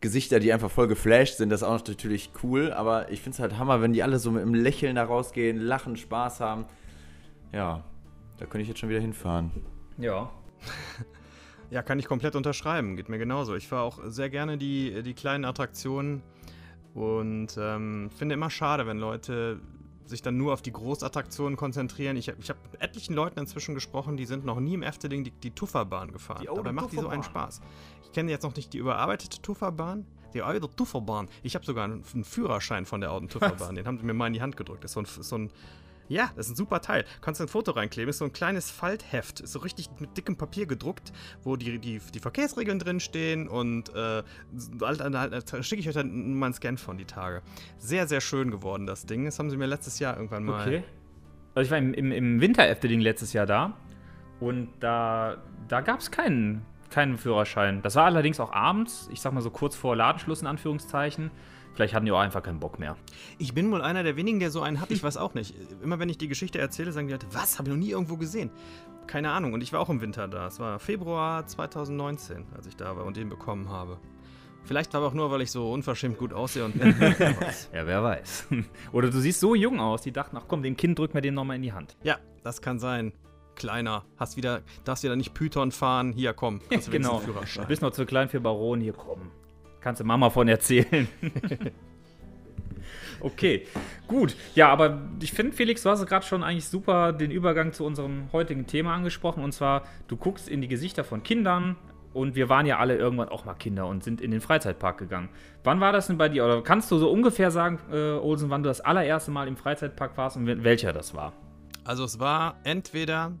Gesichter, 0.00 0.40
die 0.40 0.52
einfach 0.52 0.70
voll 0.70 0.88
geflasht 0.88 1.36
sind, 1.36 1.50
das 1.50 1.60
ist 1.62 1.68
auch 1.68 1.86
natürlich 1.86 2.30
cool. 2.42 2.72
Aber 2.72 3.10
ich 3.10 3.20
finde 3.20 3.34
es 3.36 3.40
halt 3.40 3.58
Hammer, 3.58 3.80
wenn 3.82 3.92
die 3.92 4.02
alle 4.02 4.18
so 4.18 4.30
mit 4.30 4.42
einem 4.42 4.54
Lächeln 4.54 4.96
da 4.96 5.04
rausgehen, 5.04 5.58
lachen, 5.58 5.96
Spaß 5.96 6.40
haben. 6.40 6.64
Ja, 7.52 7.84
da 8.38 8.46
könnte 8.46 8.62
ich 8.62 8.68
jetzt 8.68 8.80
schon 8.80 8.88
wieder 8.88 9.00
hinfahren. 9.00 9.50
Ja. 9.98 10.30
Ja, 11.68 11.82
kann 11.82 11.98
ich 11.98 12.06
komplett 12.06 12.36
unterschreiben. 12.36 12.94
Geht 12.94 13.08
mir 13.08 13.18
genauso. 13.18 13.56
Ich 13.56 13.66
fahre 13.66 13.82
auch 13.82 13.98
sehr 14.06 14.30
gerne 14.30 14.56
die, 14.56 15.02
die 15.02 15.14
kleinen 15.14 15.44
Attraktionen 15.44 16.22
und 16.96 17.58
ähm, 17.58 18.08
finde 18.16 18.34
immer 18.34 18.48
schade, 18.48 18.86
wenn 18.86 18.98
Leute 18.98 19.60
sich 20.06 20.22
dann 20.22 20.38
nur 20.38 20.54
auf 20.54 20.62
die 20.62 20.72
Großattraktionen 20.72 21.56
konzentrieren. 21.56 22.16
Ich 22.16 22.28
habe 22.28 22.38
ich 22.40 22.48
hab 22.48 22.56
mit 22.72 22.80
etlichen 22.80 23.14
Leuten 23.14 23.38
inzwischen 23.38 23.74
gesprochen, 23.74 24.16
die 24.16 24.24
sind 24.24 24.46
noch 24.46 24.60
nie 24.60 24.74
im 24.74 24.82
Efteling 24.82 25.22
die, 25.22 25.30
die 25.30 25.50
Tufferbahn 25.50 26.10
gefahren. 26.10 26.40
Die 26.40 26.46
Dabei 26.46 26.72
macht 26.72 26.92
die 26.92 26.96
so 26.96 27.08
einen. 27.08 27.22
Spaß. 27.22 27.60
Ich 28.04 28.12
kenne 28.12 28.30
jetzt 28.30 28.44
noch 28.44 28.56
nicht 28.56 28.72
die 28.72 28.78
überarbeitete 28.78 29.42
Tufferbahn. 29.42 30.06
Die 30.32 30.40
alte 30.40 30.70
Tufferbahn. 30.74 31.28
Ich 31.42 31.54
habe 31.54 31.66
sogar 31.66 31.84
einen, 31.84 32.02
einen 32.14 32.24
Führerschein 32.24 32.86
von 32.86 33.02
der 33.02 33.10
alten 33.10 33.28
Tufferbahn. 33.28 33.74
Den 33.74 33.86
haben 33.86 33.98
sie 33.98 34.04
mir 34.06 34.14
mal 34.14 34.28
in 34.28 34.32
die 34.32 34.40
Hand 34.40 34.56
gedrückt. 34.56 34.84
Das 34.84 34.92
ist 34.92 34.94
so 34.94 35.00
ein, 35.00 35.06
so 35.22 35.36
ein 35.36 35.50
ja, 36.08 36.30
das 36.36 36.46
ist 36.46 36.52
ein 36.52 36.56
super 36.56 36.80
Teil. 36.80 37.04
Kannst 37.20 37.40
du 37.40 37.44
ein 37.44 37.48
Foto 37.48 37.72
reinkleben, 37.72 38.10
ist 38.10 38.18
so 38.18 38.24
ein 38.24 38.32
kleines 38.32 38.70
Faltheft, 38.70 39.40
ist 39.40 39.52
so 39.52 39.58
richtig 39.60 39.88
mit 39.98 40.16
dickem 40.16 40.36
Papier 40.36 40.66
gedruckt, 40.66 41.12
wo 41.42 41.56
die, 41.56 41.78
die, 41.78 42.00
die 42.14 42.20
Verkehrsregeln 42.20 42.78
drinstehen 42.78 43.48
und 43.48 43.94
äh, 43.94 44.22
halt, 44.80 45.00
halt, 45.00 45.52
da 45.52 45.62
schicke 45.62 45.80
ich 45.80 45.88
euch 45.88 45.94
dann 45.94 46.34
mal 46.34 46.46
einen 46.46 46.54
Scan 46.54 46.76
von 46.76 46.98
die 46.98 47.04
Tage. 47.04 47.42
Sehr, 47.78 48.06
sehr 48.06 48.20
schön 48.20 48.50
geworden, 48.50 48.86
das 48.86 49.06
Ding. 49.06 49.24
Das 49.24 49.38
haben 49.38 49.50
sie 49.50 49.56
mir 49.56 49.66
letztes 49.66 49.98
Jahr 49.98 50.16
irgendwann 50.16 50.44
mal. 50.44 50.62
Okay. 50.62 50.84
Also 51.54 51.66
ich 51.66 51.70
war 51.70 51.78
im, 51.78 51.94
im, 51.94 52.12
im 52.12 52.40
Winter-Efteling 52.40 53.00
letztes 53.00 53.32
Jahr 53.32 53.46
da 53.46 53.76
und 54.40 54.68
da, 54.80 55.38
da 55.68 55.80
gab 55.80 56.00
es 56.00 56.10
keinen, 56.10 56.66
keinen 56.90 57.16
Führerschein. 57.16 57.80
Das 57.82 57.94
war 57.96 58.04
allerdings 58.04 58.40
auch 58.40 58.52
abends, 58.52 59.08
ich 59.12 59.20
sag 59.20 59.32
mal 59.32 59.40
so 59.40 59.50
kurz 59.50 59.74
vor 59.74 59.96
Ladenschluss 59.96 60.42
in 60.42 60.46
Anführungszeichen. 60.46 61.30
Vielleicht 61.76 61.92
hatten 61.94 62.06
die 62.06 62.12
auch 62.12 62.18
einfach 62.18 62.42
keinen 62.42 62.58
Bock 62.58 62.78
mehr. 62.78 62.96
Ich 63.38 63.52
bin 63.52 63.70
wohl 63.70 63.82
einer 63.82 64.02
der 64.02 64.16
wenigen, 64.16 64.40
der 64.40 64.50
so 64.50 64.62
einen 64.62 64.80
hat. 64.80 64.90
Ich 64.90 65.02
weiß 65.02 65.18
auch 65.18 65.34
nicht. 65.34 65.54
Immer 65.82 65.98
wenn 65.98 66.08
ich 66.08 66.16
die 66.16 66.26
Geschichte 66.26 66.58
erzähle, 66.58 66.90
sagen 66.90 67.06
die 67.06 67.12
Leute, 67.12 67.26
was? 67.32 67.58
Habe 67.58 67.68
ich 67.68 67.74
noch 67.74 67.80
nie 67.80 67.90
irgendwo 67.90 68.16
gesehen. 68.16 68.50
Keine 69.06 69.30
Ahnung. 69.30 69.52
Und 69.52 69.60
ich 69.62 69.74
war 69.74 69.80
auch 69.80 69.90
im 69.90 70.00
Winter 70.00 70.26
da. 70.26 70.46
Es 70.46 70.58
war 70.58 70.78
Februar 70.78 71.46
2019, 71.46 72.46
als 72.56 72.66
ich 72.66 72.76
da 72.76 72.96
war 72.96 73.04
und 73.04 73.18
den 73.18 73.28
bekommen 73.28 73.68
habe. 73.68 73.98
Vielleicht 74.64 74.94
war 74.94 75.00
aber 75.02 75.08
auch 75.10 75.14
nur, 75.14 75.30
weil 75.30 75.42
ich 75.42 75.50
so 75.50 75.70
unverschämt 75.70 76.16
gut 76.18 76.32
aussehe 76.32 76.64
und. 76.64 76.74
Ja, 77.74 77.86
wer 77.86 78.02
weiß. 78.02 78.48
Oder 78.92 79.10
du 79.10 79.20
siehst 79.20 79.40
so 79.40 79.54
jung 79.54 79.78
aus, 79.78 80.00
die 80.00 80.12
dachten, 80.12 80.36
ach 80.38 80.44
komm, 80.48 80.62
dem 80.62 80.78
Kind 80.78 80.98
drücken 80.98 81.12
wir 81.14 81.20
den 81.20 81.34
nochmal 81.34 81.56
in 81.56 81.62
die 81.62 81.72
Hand. 81.74 81.94
ja, 82.02 82.16
das 82.42 82.62
kann 82.62 82.78
sein. 82.78 83.12
Kleiner, 83.54 84.04
hast 84.16 84.36
wieder, 84.36 84.62
darfst 84.84 85.04
wieder 85.04 85.16
nicht 85.16 85.34
Python 85.34 85.72
fahren. 85.72 86.12
Hier, 86.12 86.32
komm. 86.32 86.60
Hast 86.74 86.88
du 86.88 86.90
genau. 86.90 87.20
Du 87.22 87.66
bist 87.66 87.80
noch 87.82 87.90
zu 87.90 88.06
klein 88.06 88.28
für 88.28 88.40
Baron, 88.40 88.80
hier 88.80 88.92
komm. 88.92 89.30
Kannst 89.80 90.00
du 90.00 90.04
Mama 90.04 90.30
von 90.30 90.48
erzählen. 90.48 91.06
okay, 93.20 93.66
gut. 94.08 94.36
Ja, 94.54 94.68
aber 94.68 95.00
ich 95.20 95.32
finde, 95.32 95.52
Felix, 95.52 95.82
du 95.82 95.90
hast 95.90 96.04
gerade 96.06 96.26
schon 96.26 96.42
eigentlich 96.42 96.66
super 96.66 97.12
den 97.12 97.30
Übergang 97.30 97.72
zu 97.72 97.84
unserem 97.84 98.28
heutigen 98.32 98.66
Thema 98.66 98.94
angesprochen. 98.94 99.42
Und 99.44 99.52
zwar, 99.52 99.84
du 100.08 100.16
guckst 100.16 100.48
in 100.48 100.60
die 100.60 100.68
Gesichter 100.68 101.04
von 101.04 101.22
Kindern. 101.22 101.76
Und 102.12 102.34
wir 102.34 102.48
waren 102.48 102.64
ja 102.64 102.78
alle 102.78 102.96
irgendwann 102.96 103.28
auch 103.28 103.44
mal 103.44 103.52
Kinder 103.52 103.86
und 103.86 104.02
sind 104.02 104.22
in 104.22 104.30
den 104.30 104.40
Freizeitpark 104.40 104.96
gegangen. 104.96 105.28
Wann 105.64 105.80
war 105.80 105.92
das 105.92 106.06
denn 106.06 106.16
bei 106.16 106.30
dir? 106.30 106.46
Oder 106.46 106.62
kannst 106.62 106.90
du 106.90 106.96
so 106.96 107.10
ungefähr 107.10 107.50
sagen, 107.50 107.78
äh, 107.92 108.12
Olsen, 108.12 108.48
wann 108.48 108.62
du 108.62 108.70
das 108.70 108.80
allererste 108.80 109.30
Mal 109.30 109.46
im 109.46 109.56
Freizeitpark 109.58 110.16
warst 110.16 110.38
und 110.38 110.46
wel- 110.46 110.64
welcher 110.64 110.94
das 110.94 111.14
war? 111.14 111.34
Also 111.84 112.04
es 112.04 112.18
war 112.18 112.56
entweder, 112.64 113.32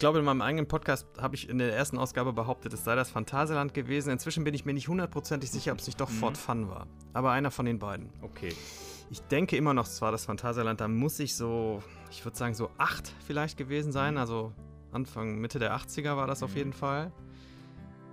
glaube 0.00 0.18
in 0.18 0.24
meinem 0.24 0.42
eigenen 0.42 0.66
Podcast 0.66 1.06
habe 1.18 1.36
ich 1.36 1.48
in 1.48 1.58
der 1.58 1.76
ersten 1.76 1.98
Ausgabe 1.98 2.32
behauptet, 2.32 2.72
es 2.72 2.82
sei 2.82 2.96
das 2.96 3.10
Phantasialand 3.10 3.72
gewesen. 3.72 4.10
Inzwischen 4.10 4.42
bin 4.42 4.54
ich 4.54 4.64
mir 4.64 4.72
nicht 4.72 4.88
hundertprozentig 4.88 5.50
sicher, 5.50 5.70
ob 5.72 5.78
es 5.78 5.86
nicht 5.86 6.00
doch 6.00 6.08
Fort 6.08 6.36
Fun 6.36 6.68
war. 6.68 6.88
Aber 7.12 7.30
einer 7.30 7.52
von 7.52 7.66
den 7.66 7.78
beiden. 7.78 8.10
Okay. 8.22 8.52
Ich 9.10 9.20
denke 9.22 9.56
immer 9.56 9.74
noch, 9.74 9.86
es 9.86 10.00
war 10.02 10.10
das 10.10 10.24
Phantasialand. 10.24 10.80
Da 10.80 10.88
muss 10.88 11.20
ich 11.20 11.36
so, 11.36 11.82
ich 12.10 12.24
würde 12.24 12.36
sagen 12.36 12.54
so 12.54 12.70
acht 12.78 13.12
vielleicht 13.26 13.56
gewesen 13.56 13.92
sein. 13.92 14.16
Also 14.18 14.52
Anfang, 14.90 15.38
Mitte 15.38 15.58
der 15.58 15.76
80er 15.76 16.16
war 16.16 16.26
das 16.26 16.42
auf 16.42 16.56
jeden 16.56 16.72
Fall. 16.72 17.12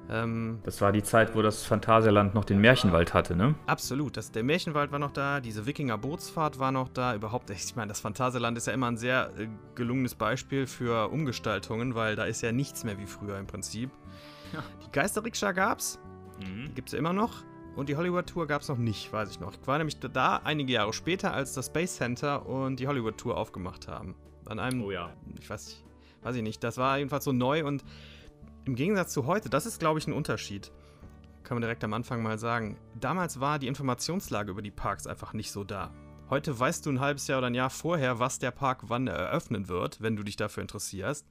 Ähm, 0.09 0.59
Das 0.63 0.79
war 0.81 0.91
die 0.91 1.03
Zeit, 1.03 1.35
wo 1.35 1.41
das 1.41 1.63
Phantasialand 1.65 2.33
noch 2.33 2.45
den 2.45 2.59
Märchenwald 2.59 3.13
hatte, 3.13 3.35
ne? 3.35 3.55
Absolut. 3.65 4.15
Das, 4.17 4.31
der 4.31 4.43
Märchenwald 4.43 4.91
war 4.91 4.99
noch 4.99 5.11
da, 5.11 5.39
diese 5.41 5.65
Wikinger-Bootsfahrt 5.65 6.59
war 6.59 6.71
noch 6.71 6.89
da. 6.89 7.13
Überhaupt, 7.15 7.49
ich 7.51 7.75
meine, 7.75 7.89
das 7.89 7.99
Phantasialand 7.99 8.57
ist 8.57 8.67
ja 8.67 8.73
immer 8.73 8.87
ein 8.87 8.97
sehr 8.97 9.31
äh, 9.37 9.47
gelungenes 9.75 10.15
Beispiel 10.15 10.65
für 10.67 11.09
Umgestaltungen, 11.11 11.95
weil 11.95 12.15
da 12.15 12.23
ist 12.25 12.41
ja 12.41 12.51
nichts 12.51 12.83
mehr 12.83 12.97
wie 12.99 13.05
früher 13.05 13.37
im 13.37 13.47
Prinzip. 13.47 13.89
Die 14.85 14.91
Geisterrikscha 14.93 15.51
gab's, 15.51 15.99
die 16.39 16.73
gibt's 16.73 16.93
ja 16.93 16.99
immer 16.99 17.11
noch. 17.13 17.43
Und 17.75 17.89
die 17.89 17.95
Hollywood-Tour 17.97 18.47
gab's 18.47 18.69
noch 18.69 18.77
nicht, 18.77 19.11
weiß 19.13 19.29
ich 19.29 19.39
noch. 19.39 19.53
Ich 19.53 19.67
war 19.67 19.77
nämlich 19.77 19.99
da 19.99 20.37
einige 20.43 20.73
Jahre 20.73 20.93
später, 20.93 21.33
als 21.33 21.53
das 21.53 21.67
Space 21.67 21.97
Center 21.97 22.45
und 22.47 22.79
die 22.79 22.87
Hollywood-Tour 22.87 23.37
aufgemacht 23.37 23.87
haben. 23.87 24.15
An 24.47 24.57
einem, 24.59 24.81
Oh 24.83 24.89
ja. 24.89 25.09
ich 25.39 25.47
weiß, 25.49 25.67
nicht- 25.67 25.83
weiß 26.23 26.35
ich 26.37 26.41
nicht, 26.43 26.63
das 26.63 26.77
war 26.77 26.97
jedenfalls 26.97 27.25
so 27.25 27.33
neu 27.33 27.65
und 27.65 27.83
im 28.67 28.75
Gegensatz 28.75 29.13
zu 29.13 29.25
heute, 29.25 29.49
das 29.49 29.65
ist, 29.65 29.79
glaube 29.79 29.99
ich, 29.99 30.07
ein 30.07 30.13
Unterschied. 30.13 30.71
Kann 31.43 31.55
man 31.55 31.61
direkt 31.61 31.83
am 31.83 31.93
Anfang 31.93 32.21
mal 32.21 32.37
sagen. 32.37 32.77
Damals 32.99 33.39
war 33.39 33.59
die 33.59 33.67
Informationslage 33.67 34.51
über 34.51 34.61
die 34.61 34.71
Parks 34.71 35.07
einfach 35.07 35.31
nicht 35.33 35.51
so 35.51 35.63
da. 35.63 35.93
Heute 36.29 36.59
weißt 36.59 36.85
du 36.85 36.89
ein 36.89 36.99
halbes 36.99 37.27
Jahr 37.27 37.37
oder 37.37 37.47
ein 37.47 37.53
Jahr 37.53 37.69
vorher, 37.69 38.19
was 38.19 38.37
der 38.37 38.51
Park 38.51 38.81
wann 38.87 39.07
eröffnen 39.07 39.69
wird, 39.69 40.01
wenn 40.01 40.17
du 40.17 40.23
dich 40.23 40.35
dafür 40.35 40.61
interessierst. 40.61 41.25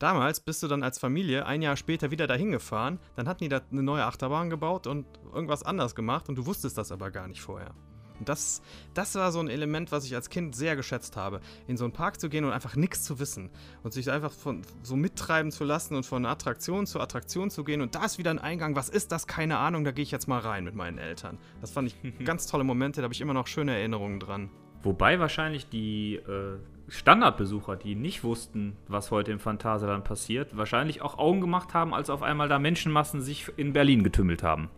Damals 0.00 0.40
bist 0.40 0.64
du 0.64 0.66
dann 0.66 0.82
als 0.82 0.98
Familie 0.98 1.46
ein 1.46 1.62
Jahr 1.62 1.76
später 1.76 2.10
wieder 2.10 2.26
dahin 2.26 2.50
gefahren, 2.50 2.98
dann 3.14 3.28
hatten 3.28 3.44
die 3.44 3.48
da 3.48 3.60
eine 3.70 3.84
neue 3.84 4.04
Achterbahn 4.04 4.50
gebaut 4.50 4.88
und 4.88 5.06
irgendwas 5.32 5.62
anders 5.62 5.94
gemacht 5.94 6.28
und 6.28 6.34
du 6.34 6.46
wusstest 6.46 6.76
das 6.76 6.90
aber 6.90 7.12
gar 7.12 7.28
nicht 7.28 7.40
vorher. 7.40 7.72
Und 8.20 8.28
das, 8.28 8.62
das 8.94 9.14
war 9.16 9.32
so 9.32 9.40
ein 9.40 9.48
Element, 9.48 9.90
was 9.90 10.04
ich 10.04 10.14
als 10.14 10.30
Kind 10.30 10.54
sehr 10.54 10.76
geschätzt 10.76 11.16
habe. 11.16 11.40
In 11.66 11.76
so 11.76 11.84
einen 11.84 11.92
Park 11.92 12.20
zu 12.20 12.28
gehen 12.28 12.44
und 12.44 12.52
einfach 12.52 12.76
nichts 12.76 13.02
zu 13.02 13.18
wissen. 13.18 13.50
Und 13.82 13.92
sich 13.92 14.10
einfach 14.10 14.30
von, 14.30 14.62
so 14.82 14.94
mittreiben 14.94 15.50
zu 15.50 15.64
lassen 15.64 15.96
und 15.96 16.06
von 16.06 16.24
Attraktion 16.26 16.86
zu 16.86 17.00
Attraktion 17.00 17.50
zu 17.50 17.64
gehen. 17.64 17.80
Und 17.80 17.94
da 17.94 18.04
ist 18.04 18.18
wieder 18.18 18.30
ein 18.30 18.38
Eingang. 18.38 18.76
Was 18.76 18.88
ist 18.88 19.10
das? 19.10 19.26
Keine 19.26 19.58
Ahnung. 19.58 19.84
Da 19.84 19.90
gehe 19.90 20.02
ich 20.02 20.10
jetzt 20.10 20.28
mal 20.28 20.38
rein 20.38 20.64
mit 20.64 20.76
meinen 20.76 20.98
Eltern. 20.98 21.38
Das 21.60 21.72
fand 21.72 21.88
ich 21.88 21.96
ganz 22.24 22.46
tolle 22.46 22.62
Momente. 22.62 23.00
Da 23.00 23.04
habe 23.04 23.14
ich 23.14 23.20
immer 23.20 23.34
noch 23.34 23.46
schöne 23.46 23.76
Erinnerungen 23.76 24.20
dran. 24.20 24.50
Wobei 24.82 25.18
wahrscheinlich 25.18 25.68
die 25.68 26.16
äh, 26.16 26.58
Standardbesucher, 26.88 27.76
die 27.76 27.94
nicht 27.94 28.24
wussten, 28.24 28.76
was 28.88 29.10
heute 29.10 29.32
im 29.32 29.38
Phantasialand 29.38 30.04
passiert, 30.04 30.56
wahrscheinlich 30.56 31.02
auch 31.02 31.18
Augen 31.18 31.40
gemacht 31.40 31.72
haben, 31.74 31.94
als 31.94 32.10
auf 32.10 32.22
einmal 32.22 32.48
da 32.48 32.58
Menschenmassen 32.58 33.20
sich 33.20 33.50
in 33.56 33.72
Berlin 33.72 34.02
getümmelt 34.02 34.42
haben. 34.42 34.70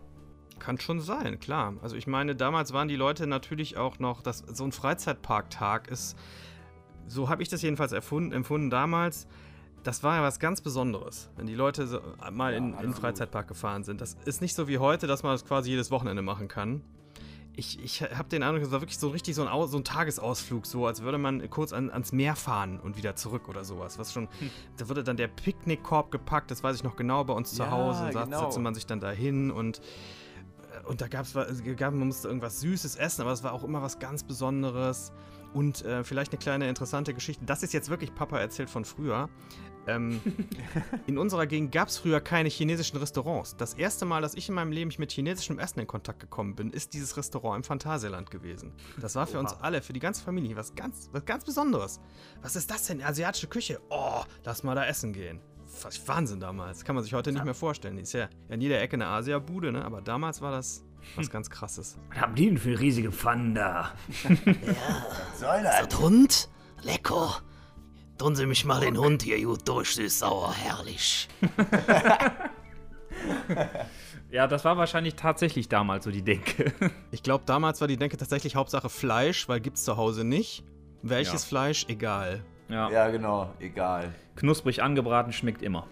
Kann 0.63 0.79
schon 0.79 1.01
sein, 1.01 1.41
klar. 1.41 1.73
Also 1.81 1.97
ich 1.97 2.07
meine, 2.07 2.37
damals 2.37 2.71
waren 2.71 2.87
die 2.87 2.95
Leute 2.95 3.27
natürlich 3.27 3.75
auch 3.75 3.99
noch, 3.99 4.21
dass 4.21 4.37
so 4.39 4.63
ein 4.63 4.71
Freizeitparktag 4.71 5.89
ist, 5.89 6.17
so 7.05 7.27
habe 7.27 7.43
ich 7.43 7.49
das 7.49 7.61
jedenfalls 7.61 7.91
erfunden, 7.91 8.31
empfunden 8.31 8.69
damals. 8.69 9.27
Das 9.83 10.03
war 10.03 10.15
ja 10.15 10.23
was 10.23 10.39
ganz 10.39 10.61
Besonderes, 10.61 11.29
wenn 11.35 11.47
die 11.47 11.53
Leute 11.55 11.85
so 11.85 11.99
mal 12.31 12.53
in, 12.53 12.73
in 12.75 12.79
den 12.79 12.93
Freizeitpark 12.93 13.49
gefahren 13.49 13.83
sind. 13.83 13.99
Das 13.99 14.15
ist 14.23 14.41
nicht 14.41 14.55
so 14.55 14.69
wie 14.69 14.77
heute, 14.77 15.05
dass 15.05 15.21
man 15.21 15.33
das 15.33 15.43
quasi 15.43 15.71
jedes 15.71 15.91
Wochenende 15.91 16.21
machen 16.21 16.47
kann. 16.47 16.81
Ich, 17.55 17.83
ich 17.83 18.01
habe 18.01 18.29
den 18.29 18.41
Eindruck, 18.41 18.63
es 18.63 18.71
war 18.71 18.79
wirklich 18.79 18.97
so 18.97 19.09
richtig 19.09 19.35
so 19.35 19.45
ein, 19.45 19.67
so 19.67 19.77
ein 19.77 19.83
Tagesausflug, 19.83 20.65
so 20.65 20.87
als 20.87 21.03
würde 21.03 21.17
man 21.17 21.49
kurz 21.49 21.73
an, 21.73 21.91
ans 21.91 22.13
Meer 22.13 22.37
fahren 22.37 22.79
und 22.79 22.95
wieder 22.95 23.17
zurück 23.17 23.49
oder 23.49 23.65
sowas. 23.65 23.99
Was 23.99 24.13
schon, 24.13 24.29
da 24.77 24.87
wurde 24.87 25.03
dann 25.03 25.17
der 25.17 25.27
Picknickkorb 25.27 26.09
gepackt, 26.09 26.49
das 26.49 26.63
weiß 26.63 26.77
ich 26.77 26.83
noch 26.83 26.95
genau 26.95 27.25
bei 27.25 27.33
uns 27.33 27.53
zu 27.53 27.63
Ja, 27.63 27.71
Hause. 27.71 28.09
Da 28.13 28.23
genau. 28.23 28.39
setzte 28.45 28.61
man 28.61 28.73
sich 28.73 28.85
dann 28.85 29.01
da 29.01 29.11
hin 29.11 29.51
und 29.51 29.81
und 30.85 31.01
da 31.01 31.07
gab 31.07 31.25
es, 31.25 31.33
gab, 31.33 31.93
man 31.93 32.07
musste 32.07 32.27
irgendwas 32.27 32.59
Süßes 32.59 32.95
essen, 32.95 33.21
aber 33.21 33.31
es 33.31 33.43
war 33.43 33.53
auch 33.53 33.63
immer 33.63 33.81
was 33.81 33.99
ganz 33.99 34.23
Besonderes. 34.23 35.11
Und 35.53 35.85
äh, 35.85 36.03
vielleicht 36.03 36.31
eine 36.31 36.39
kleine 36.39 36.67
interessante 36.67 37.13
Geschichte. 37.13 37.45
Das 37.45 37.61
ist 37.61 37.73
jetzt 37.73 37.89
wirklich 37.89 38.15
Papa 38.15 38.39
erzählt 38.39 38.71
von 38.71 38.85
früher. 38.85 39.29
Ähm, 39.85 40.19
in 41.07 41.17
unserer 41.17 41.45
Gegend 41.45 41.71
gab 41.71 41.89
es 41.89 41.97
früher 41.97 42.21
keine 42.21 42.49
chinesischen 42.49 42.97
Restaurants. 42.97 43.55
Das 43.55 43.75
erste 43.75 44.05
Mal, 44.05 44.21
dass 44.21 44.33
ich 44.33 44.49
in 44.49 44.55
meinem 44.55 44.71
Leben 44.71 44.91
mit 44.97 45.11
chinesischem 45.11 45.59
Essen 45.59 45.79
in 45.79 45.87
Kontakt 45.87 46.19
gekommen 46.19 46.55
bin, 46.55 46.71
ist 46.71 46.93
dieses 46.93 47.17
Restaurant 47.17 47.57
im 47.57 47.63
Phantasialand 47.63 48.31
gewesen. 48.31 48.73
Das 48.99 49.15
war 49.15 49.27
für 49.27 49.39
uns 49.39 49.53
alle, 49.53 49.81
für 49.81 49.93
die 49.93 49.99
ganze 49.99 50.23
Familie, 50.23 50.55
was 50.55 50.73
ganz, 50.73 51.09
was 51.11 51.25
ganz 51.25 51.43
Besonderes. 51.43 51.99
Was 52.41 52.55
ist 52.55 52.71
das 52.71 52.87
denn? 52.87 53.03
Asiatische 53.03 53.47
Küche? 53.47 53.79
Oh, 53.89 54.23
lass 54.43 54.63
mal 54.63 54.75
da 54.75 54.85
essen 54.85 55.13
gehen. 55.13 55.39
Was 55.81 56.07
Wahnsinn 56.07 56.39
damals. 56.39 56.85
Kann 56.85 56.95
man 56.95 57.03
sich 57.03 57.13
heute 57.13 57.31
nicht 57.31 57.43
mehr 57.43 57.53
vorstellen. 57.53 57.95
Die 57.97 58.03
ist 58.03 58.13
ja 58.13 58.29
in 58.49 58.61
jeder 58.61 58.79
Ecke 58.81 58.95
eine 58.95 59.07
Asia-Bude, 59.07 59.71
ne? 59.71 59.83
Aber 59.83 60.01
damals 60.01 60.41
war 60.41 60.51
das 60.51 60.83
was 61.15 61.29
ganz 61.29 61.49
Krasses. 61.49 61.97
Was 62.09 62.21
haben 62.21 62.35
die 62.35 62.45
denn 62.45 62.57
für 62.57 62.79
riesige 62.79 63.11
Pfannen 63.11 63.55
da? 63.55 63.91
Soll 65.35 65.63
das? 65.63 65.93
Und? 65.99 66.49
Lecker. 66.81 67.39
Tun 68.17 68.35
Sie 68.35 68.45
mich 68.45 68.63
mal 68.65 68.79
den 68.81 68.97
Hund 68.97 69.23
hier 69.23 69.41
gut 69.43 69.67
durch, 69.67 69.95
süß-sauer, 69.95 70.53
herrlich. 70.53 71.27
Ja, 74.31 74.47
das 74.47 74.65
war 74.65 74.77
wahrscheinlich 74.77 75.13
tatsächlich 75.15 75.69
damals 75.69 76.05
so 76.05 76.11
die 76.11 76.23
Denke. 76.23 76.73
Ich 77.11 77.21
glaube, 77.21 77.43
damals 77.45 77.79
war 77.81 77.87
die 77.87 77.97
Denke 77.97 78.17
tatsächlich 78.17 78.55
Hauptsache 78.55 78.89
Fleisch, 78.89 79.47
weil 79.47 79.59
gibt's 79.61 79.83
zu 79.83 79.95
Hause 79.95 80.23
nicht. 80.23 80.63
Welches 81.03 81.43
Ja. 81.43 81.47
Fleisch? 81.49 81.85
Egal. 81.87 82.43
Ja. 82.73 82.89
Ja, 82.89 83.09
genau, 83.09 83.51
egal. 83.59 84.13
Knusprig 84.35 84.81
angebraten 84.81 85.31
schmeckt 85.31 85.61
immer. 85.61 85.87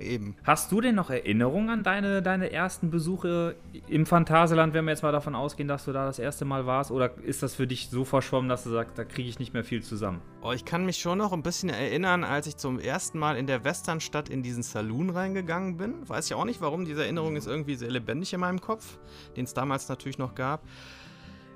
Eben. 0.00 0.34
Hast 0.44 0.72
du 0.72 0.80
denn 0.80 0.94
noch 0.94 1.10
Erinnerungen 1.10 1.68
an 1.68 1.82
deine, 1.82 2.22
deine 2.22 2.50
ersten 2.50 2.90
Besuche 2.90 3.56
im 3.86 4.06
Phantasialand, 4.06 4.72
wenn 4.72 4.86
wir 4.86 4.92
jetzt 4.92 5.02
mal 5.02 5.12
davon 5.12 5.34
ausgehen, 5.34 5.68
dass 5.68 5.84
du 5.84 5.92
da 5.92 6.06
das 6.06 6.18
erste 6.18 6.46
Mal 6.46 6.64
warst? 6.64 6.90
Oder 6.90 7.18
ist 7.18 7.42
das 7.42 7.54
für 7.54 7.66
dich 7.66 7.90
so 7.90 8.04
verschwommen, 8.04 8.48
dass 8.48 8.64
du 8.64 8.70
sagst, 8.70 8.96
da 8.98 9.04
kriege 9.04 9.28
ich 9.28 9.38
nicht 9.38 9.52
mehr 9.52 9.62
viel 9.62 9.82
zusammen? 9.82 10.22
Oh, 10.42 10.52
ich 10.52 10.64
kann 10.64 10.86
mich 10.86 10.96
schon 10.96 11.18
noch 11.18 11.32
ein 11.32 11.42
bisschen 11.42 11.68
erinnern, 11.68 12.24
als 12.24 12.46
ich 12.46 12.56
zum 12.56 12.78
ersten 12.78 13.18
Mal 13.18 13.36
in 13.36 13.46
der 13.46 13.62
Westernstadt 13.64 14.30
in 14.30 14.42
diesen 14.42 14.62
Saloon 14.62 15.10
reingegangen 15.10 15.76
bin. 15.76 16.08
Weiß 16.08 16.26
ich 16.26 16.34
auch 16.34 16.46
nicht 16.46 16.62
warum, 16.62 16.86
diese 16.86 17.02
Erinnerung 17.02 17.36
ist 17.36 17.46
irgendwie 17.46 17.74
sehr 17.74 17.90
lebendig 17.90 18.32
in 18.32 18.40
meinem 18.40 18.60
Kopf, 18.60 18.98
den 19.36 19.44
es 19.44 19.52
damals 19.52 19.88
natürlich 19.90 20.16
noch 20.16 20.34
gab. 20.34 20.62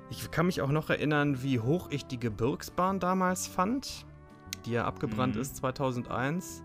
Ich 0.09 0.29
kann 0.31 0.45
mich 0.45 0.61
auch 0.61 0.69
noch 0.71 0.89
erinnern, 0.89 1.41
wie 1.43 1.59
hoch 1.59 1.87
ich 1.89 2.05
die 2.05 2.19
Gebirgsbahn 2.19 2.99
damals 2.99 3.47
fand, 3.47 4.05
die 4.65 4.71
ja 4.71 4.85
abgebrannt 4.85 5.35
Mhm. 5.35 5.41
ist 5.41 5.55
2001. 5.57 6.63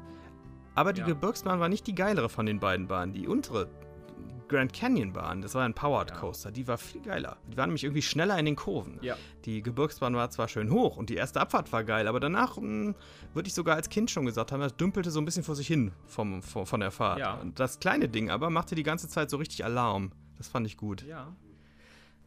Aber 0.75 0.93
die 0.93 1.01
Ja. 1.01 1.07
Gebirgsbahn 1.07 1.59
war 1.59 1.69
nicht 1.69 1.87
die 1.87 1.95
geilere 1.95 2.29
von 2.29 2.47
den 2.47 2.61
beiden 2.61 2.87
Bahnen. 2.87 3.13
Die 3.13 3.27
untere 3.27 3.69
Grand 4.49 4.73
Canyon 4.73 5.13
Bahn, 5.13 5.43
das 5.43 5.55
war 5.55 5.65
ein 5.65 5.75
Powered 5.75 6.11
Ja. 6.11 6.17
Coaster, 6.17 6.51
die 6.51 6.67
war 6.67 6.77
viel 6.77 7.01
geiler. 7.03 7.37
Die 7.47 7.57
waren 7.57 7.69
nämlich 7.69 7.85
irgendwie 7.85 8.03
schneller 8.03 8.37
in 8.39 8.45
den 8.47 8.57
Kurven. 8.57 8.99
Ja. 9.01 9.17
Die 9.45 9.63
Gebirgsbahn 9.63 10.15
war 10.17 10.29
zwar 10.31 10.49
schön 10.49 10.71
hoch 10.71 10.97
und 10.97 11.09
die 11.09 11.15
erste 11.15 11.41
Abfahrt 11.41 11.73
war 11.73 11.85
geil, 11.85 12.09
aber 12.09 12.19
danach 12.21 12.57
mh, 12.57 12.95
würde 13.33 13.47
ich 13.47 13.55
sogar 13.55 13.77
als 13.77 13.89
Kind 13.89 14.11
schon 14.11 14.27
gesagt 14.27 14.51
haben, 14.53 14.61
das 14.61 14.77
dümpelte 14.77 15.11
so 15.13 15.21
ein 15.21 15.25
bisschen 15.25 15.45
vor 15.45 15.55
sich 15.55 15.69
hin 15.69 15.93
vom, 16.05 16.43
vom, 16.43 16.67
von 16.67 16.81
der 16.81 16.91
Fahrt. 16.91 17.21
Ja. 17.21 17.35
Und 17.35 17.61
das 17.61 17.79
kleine 17.79 18.09
Ding 18.09 18.29
aber 18.31 18.51
machte 18.51 18.75
die 18.75 18.83
ganze 18.83 19.09
Zeit 19.09 19.31
so 19.31 19.37
richtig 19.37 19.65
Alarm. 19.65 20.11
Das 20.37 20.49
fand 20.49 20.67
ich 20.67 20.77
gut. 20.77 21.05
Ja. 21.07 21.29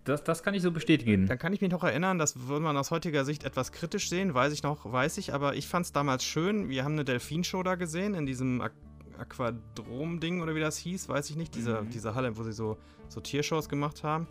Das, 0.04 0.24
das 0.24 0.44
kann 0.44 0.54
ich 0.54 0.62
so 0.62 0.72
bestätigen. 0.72 1.28
Dann 1.28 1.38
kann 1.38 1.54
ich 1.54 1.62
mich 1.62 1.72
noch 1.72 1.84
erinnern, 1.84 2.18
das 2.18 2.48
würde 2.48 2.64
man 2.64 2.76
aus 2.76 2.92
heutiger 2.92 3.24
Sicht 3.24 3.46
etwas 3.46 3.72
kritisch 3.72 4.10
sehen, 4.10 4.34
weiß 4.34 4.52
ich 4.52 4.64
noch, 4.64 4.92
weiß 4.92 5.18
ich, 5.18 5.34
aber 5.34 5.56
ich 5.56 5.68
fand 5.68 5.86
es 5.86 5.92
damals 5.94 6.26
schön. 6.26 6.68
Wir 6.68 6.84
haben 6.84 6.94
eine 6.94 7.06
Delfinshow 7.06 7.64
da 7.64 7.76
gesehen, 7.76 8.14
in 8.14 8.26
diesem 8.26 8.62
Ak 8.62 8.74
Aquadrom-Ding 9.16 10.42
oder 10.42 10.56
wie 10.56 10.60
das 10.60 10.76
hieß, 10.78 11.08
weiß 11.08 11.30
ich 11.30 11.36
nicht, 11.36 11.54
diese, 11.54 11.86
diese 11.94 12.16
Halle, 12.16 12.36
wo 12.36 12.42
sie 12.42 12.52
so, 12.52 12.78
so 13.10 13.22
Tiershows 13.22 13.70
gemacht 13.70 14.04
haben. 14.04 14.28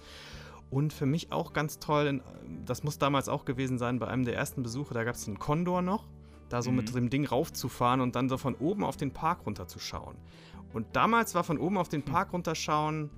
Und 0.70 0.92
für 0.92 1.06
mich 1.06 1.30
auch 1.30 1.52
ganz 1.52 1.78
toll, 1.78 2.20
das 2.66 2.82
muss 2.82 2.98
damals 2.98 3.28
auch 3.28 3.44
gewesen 3.44 3.78
sein, 3.78 4.00
bei 4.00 4.08
einem 4.08 4.24
der 4.24 4.34
ersten 4.34 4.64
Besuche, 4.64 4.92
da 4.92 5.04
gab 5.04 5.14
es 5.14 5.28
einen 5.28 5.38
Condor 5.38 5.82
noch, 5.82 6.08
da 6.48 6.62
so 6.62 6.72
mit 6.72 6.92
dem 6.94 7.10
Ding 7.10 7.24
raufzufahren 7.24 8.00
und 8.00 8.16
dann 8.16 8.28
so 8.28 8.38
von 8.38 8.56
oben 8.56 8.82
auf 8.82 8.96
den 8.96 9.12
Park 9.12 9.46
runterzuschauen. 9.46 10.16
Und 10.72 10.86
damals 10.94 11.36
war 11.36 11.44
von 11.44 11.58
oben 11.58 11.78
auf 11.78 11.88
den 11.88 12.02
Park 12.02 12.32
runterschauen 12.32 13.10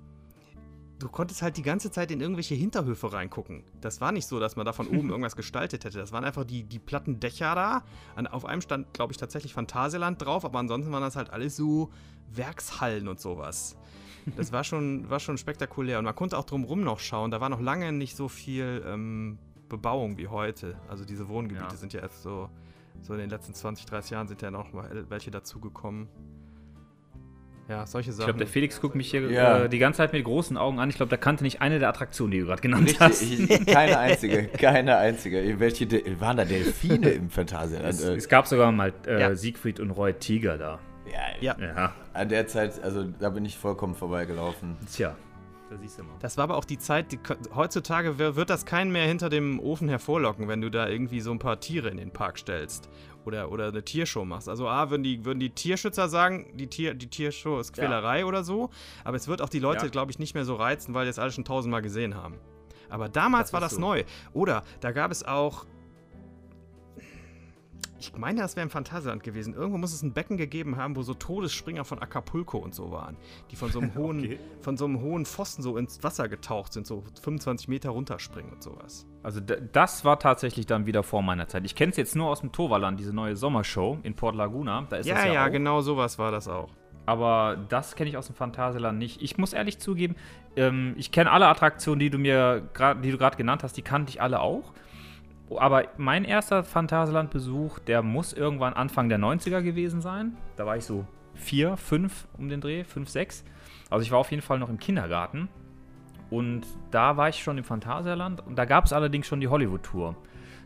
du 1.04 1.10
konntest 1.10 1.42
halt 1.42 1.58
die 1.58 1.62
ganze 1.62 1.90
Zeit 1.90 2.10
in 2.10 2.20
irgendwelche 2.22 2.54
Hinterhöfe 2.54 3.12
reingucken. 3.12 3.62
Das 3.82 4.00
war 4.00 4.10
nicht 4.10 4.26
so, 4.26 4.40
dass 4.40 4.56
man 4.56 4.64
da 4.64 4.72
von 4.72 4.88
oben 4.88 5.10
irgendwas 5.10 5.36
gestaltet 5.36 5.84
hätte. 5.84 5.98
Das 5.98 6.12
waren 6.12 6.24
einfach 6.24 6.44
die, 6.44 6.62
die 6.64 6.78
platten 6.78 7.20
Dächer 7.20 7.54
da. 7.54 7.82
An, 8.16 8.26
auf 8.26 8.46
einem 8.46 8.62
stand, 8.62 8.94
glaube 8.94 9.12
ich, 9.12 9.18
tatsächlich 9.18 9.52
Phantasialand 9.52 10.24
drauf, 10.24 10.46
aber 10.46 10.58
ansonsten 10.58 10.90
waren 10.92 11.02
das 11.02 11.14
halt 11.16 11.28
alles 11.28 11.56
so 11.56 11.90
Werkshallen 12.32 13.06
und 13.06 13.20
sowas. 13.20 13.76
Das 14.34 14.50
war 14.50 14.64
schon, 14.64 15.08
war 15.10 15.20
schon 15.20 15.36
spektakulär. 15.36 15.98
Und 15.98 16.06
man 16.06 16.14
konnte 16.14 16.38
auch 16.38 16.44
drumrum 16.44 16.82
noch 16.82 17.00
schauen. 17.00 17.30
Da 17.30 17.38
war 17.40 17.50
noch 17.50 17.60
lange 17.60 17.92
nicht 17.92 18.16
so 18.16 18.28
viel 18.28 18.82
ähm, 18.86 19.38
Bebauung 19.68 20.16
wie 20.16 20.28
heute. 20.28 20.74
Also 20.88 21.04
diese 21.04 21.28
Wohngebiete 21.28 21.68
Ja. 21.70 21.76
sind 21.76 21.92
ja 21.92 22.00
erst 22.00 22.22
so, 22.22 22.48
so 23.02 23.12
in 23.12 23.18
den 23.20 23.28
letzten 23.28 23.52
20, 23.52 23.84
30 23.84 24.10
Jahren 24.12 24.26
sind 24.28 24.40
ja 24.40 24.50
noch 24.50 24.72
mal 24.72 25.04
welche 25.10 25.30
dazugekommen. 25.30 26.08
Ja, 27.68 27.87
solche 27.87 28.11
Ich 28.11 28.16
Sachen. 28.16 28.27
glaube, 28.27 28.38
der 28.40 28.46
Felix 28.48 28.81
guckt 28.81 28.94
mich 28.94 29.11
hier 29.11 29.31
Ja. 29.31 29.64
äh, 29.64 29.68
die 29.70 29.79
ganze 29.79 29.98
Zeit 29.98 30.12
mit 30.12 30.22
großen 30.24 30.57
Augen 30.59 30.79
an. 30.79 30.90
Ich 30.90 30.96
glaube, 30.96 31.09
der 31.09 31.18
kannte 31.18 31.44
nicht 31.44 31.62
eine 31.62 31.79
der 31.79 31.88
Attraktionen, 31.88 32.31
die 32.33 32.40
du 32.40 32.46
gerade 32.46 32.61
genannt 32.61 32.94
hast. 33.00 33.22
Richtig, 33.22 33.50
ich, 33.50 33.66
keine 33.66 33.98
einzige, 33.98 34.44
keine 34.59 34.96
einzige. 34.98 35.59
Welche 35.59 35.87
De 35.87 36.20
waren 36.20 36.37
da 36.37 36.44
Delfine 36.44 37.09
im 37.11 37.31
Phantasialand? 37.31 37.94
Es, 37.94 38.05
Äh, 38.05 38.14
es 38.16 38.29
gab 38.29 38.46
sogar 38.46 38.70
mal 38.70 38.92
äh, 39.07 39.20
Ja. 39.20 39.35
Siegfried 39.35 39.81
und 39.81 39.90
Roy 39.92 40.12
Tiger 40.12 40.59
da. 40.59 40.79
ja, 41.11 41.20
Ja. 41.40 41.57
Ja, 41.59 41.92
An 42.12 42.29
der 42.29 42.46
Zeit, 42.46 42.83
also 42.83 43.05
da 43.05 43.31
bin 43.31 43.44
ich 43.46 43.57
vollkommen 43.57 43.94
vorbeigelaufen. 43.94 44.77
tja, 44.92 45.14
da 45.70 45.77
siehst 45.79 45.98
du 45.98 46.03
mal. 46.03 46.12
Das 46.20 46.37
war 46.37 46.44
aber 46.44 46.59
auch 46.59 46.66
die 46.66 46.79
Zeit, 46.79 47.12
die, 47.12 47.18
heutzutage 47.55 48.18
wird 48.18 48.50
das 48.50 48.66
keinen 48.66 48.92
mehr 48.92 49.07
hinter 49.07 49.31
dem 49.31 49.59
Ofen 49.59 49.88
hervorlocken, 49.88 50.48
wenn 50.48 50.61
du 50.61 50.70
da 50.70 50.87
irgendwie 50.88 51.20
so 51.20 51.31
ein 51.33 51.38
paar 51.38 51.61
Tiere 51.61 51.88
in 51.88 51.96
den 51.96 52.11
Park 52.11 52.38
stellst. 52.38 52.90
Oder, 53.24 53.50
oder 53.50 53.68
eine 53.68 53.82
Tiershow 53.84 54.24
machst. 54.24 54.48
Also 54.48 54.68
A, 54.68 54.90
würden 54.90 55.02
die, 55.02 55.24
würden 55.24 55.40
die 55.40 55.50
Tierschützer 55.50 56.08
sagen, 56.08 56.46
die, 56.54 56.66
Tier, 56.66 56.94
die 56.94 57.08
Tiershow 57.08 57.58
ist 57.58 57.72
Quälerei 57.72 58.24
oder 58.26 58.44
so. 58.44 58.70
Aber 59.02 59.16
es 59.16 59.28
wird 59.28 59.40
auch 59.40 59.48
die 59.48 59.58
Leute, 59.60 59.87
Ja. 59.87 59.90
glaube 59.90 60.10
ich, 60.10 60.18
nicht 60.18 60.34
mehr 60.34 60.44
so 60.44 60.54
reizen, 60.56 60.94
weil 60.94 61.04
die 61.06 61.10
es 61.10 61.18
alle 61.18 61.32
schon 61.32 61.44
tausendmal 61.44 61.82
gesehen 61.82 62.14
haben. 62.14 62.37
Aber 62.90 63.08
damals 63.08 63.46
Das 63.48 63.52
war 63.54 63.60
das 63.60 63.72
so. 63.74 63.80
neu. 63.80 64.04
Oder 64.34 64.62
da 64.80 64.92
gab 64.92 65.10
es 65.10 65.24
auch. 65.24 65.64
Ich 68.12 68.18
meine, 68.18 68.40
das 68.40 68.56
wäre 68.56 68.64
im 68.64 68.70
Phantasialand 68.70 69.22
gewesen. 69.22 69.54
Irgendwo 69.54 69.78
muss 69.78 69.92
es 69.94 70.02
ein 70.02 70.12
Becken 70.12 70.36
gegeben 70.36 70.76
haben, 70.76 70.96
wo 70.96 71.02
so 71.02 71.14
Todesspringer 71.14 71.84
von 71.84 72.00
Acapulco 72.00 72.58
und 72.58 72.74
so 72.74 72.90
waren. 72.92 73.16
Die 73.50 73.56
von 73.56 73.70
so 73.70 73.80
einem 73.80 73.94
hohen, 73.96 74.18
Okay. 74.20 74.38
von 74.60 74.76
so 74.76 74.84
einem 74.84 75.00
hohen 75.00 75.24
Pfosten 75.26 75.62
so 75.62 75.76
ins 75.76 76.02
Wasser 76.02 76.28
getaucht 76.28 76.72
sind, 76.72 76.86
so 76.86 77.04
25 77.22 77.68
Meter 77.68 77.90
runterspringen 77.90 78.52
und 78.52 78.62
sowas. 78.62 79.06
Also 79.22 79.40
das 79.40 80.04
war 80.04 80.18
tatsächlich 80.18 80.66
dann 80.66 80.86
wieder 80.86 81.02
vor 81.02 81.22
meiner 81.22 81.48
Zeit. 81.48 81.64
Ich 81.64 81.74
kenne 81.74 81.90
es 81.90 81.96
jetzt 81.96 82.14
nur 82.14 82.28
aus 82.28 82.40
dem 82.40 82.52
Toverland, 82.52 83.00
diese 83.00 83.14
neue 83.14 83.36
Sommershow 83.36 83.98
in 84.02 84.14
Port 84.14 84.34
Laguna. 84.36 84.86
Da 84.90 84.96
ist 84.96 85.06
Ja, 85.06 85.14
das 85.14 85.24
ja, 85.24 85.32
ja, 85.32 85.46
auch. 85.46 85.50
genau 85.50 85.80
sowas 85.80 86.18
war 86.18 86.30
das 86.30 86.46
auch. 86.48 86.68
Aber 87.06 87.58
das 87.68 87.96
kenne 87.96 88.08
ich 88.08 88.16
aus 88.16 88.26
dem 88.28 88.34
Phantasialand 88.34 88.98
nicht. 88.98 89.20
Ich 89.20 89.36
muss 89.36 89.52
ehrlich 89.52 89.78
zugeben, 89.78 90.16
ähm, 90.56 90.94
ich 90.96 91.12
kenne 91.12 91.30
alle 91.30 91.46
Attraktionen, 91.48 91.98
die 92.00 92.08
du 92.08 92.16
mir 92.18 92.68
grad, 92.72 93.04
die 93.04 93.10
du 93.10 93.18
gerade 93.18 93.36
genannt 93.36 93.62
hast, 93.62 93.76
die 93.76 93.82
kannte 93.82 94.08
ich 94.10 94.22
alle 94.22 94.40
auch. 94.40 94.72
Aber 95.50 95.85
mein 95.96 96.24
erster 96.24 96.64
Phantasialand-Besuch, 96.64 97.78
der 97.80 98.02
muss 98.02 98.33
irgendwann 98.33 98.74
Anfang 98.74 99.09
der 99.09 99.18
90er 99.18 99.62
gewesen 99.62 100.00
sein. 100.00 100.37
Da 100.57 100.66
war 100.66 100.76
ich 100.76 100.85
so 100.85 101.07
vier, 101.35 101.76
fünf 101.76 102.26
um 102.38 102.48
den 102.48 102.61
Dreh, 102.61 102.85
fünf, 102.85 103.09
sechs. 103.09 103.44
Also 103.90 104.02
ich 104.04 104.11
war 104.11 104.18
auf 104.18 104.30
jeden 104.30 104.42
Fall 104.42 104.59
noch 104.59 104.68
im 104.68 104.78
Kindergarten. 104.78 105.48
Und 106.30 106.66
da 106.90 107.16
war 107.16 107.28
ich 107.28 107.42
schon 107.42 107.59
im 107.59 107.64
Phantasialand. 107.64 108.44
Und 108.46 108.57
da 108.57 108.64
gab 108.64 108.87
es 108.87 108.92
allerdings 108.92 109.26
schon 109.26 109.40
die 109.40 109.48
Hollywood-Tour. 109.48 110.16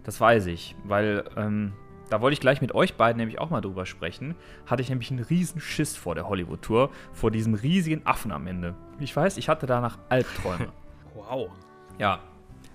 Das 0.04 0.20
weiß 0.20 0.46
ich, 0.46 0.74
weil 0.84 1.24
ähm, 1.36 1.72
da 2.08 2.20
wollte 2.20 2.32
ich 2.34 2.40
gleich 2.40 2.60
mit 2.62 2.74
euch 2.74 2.94
beiden 2.94 3.18
nämlich 3.18 3.38
auch 3.38 3.50
mal 3.50 3.60
drüber 3.60 3.84
sprechen. 3.84 4.34
Hatte 4.66 4.80
ich 4.80 4.88
nämlich 4.88 5.10
einen 5.10 5.24
riesen 5.24 5.60
Schiss 5.60 5.96
vor 5.96 6.14
der 6.14 6.28
Hollywood-Tour, 6.28 6.90
vor 7.12 7.30
diesem 7.30 7.54
riesigen 7.54 8.06
Affen 8.06 8.32
am 8.32 8.46
Ende. 8.46 8.74
Ich 8.98 9.14
weiß, 9.14 9.36
ich 9.36 9.48
hatte 9.48 9.66
danach 9.66 9.98
Albträume. 10.08 10.68
Wow. 11.14 11.50
ja. 11.98 12.20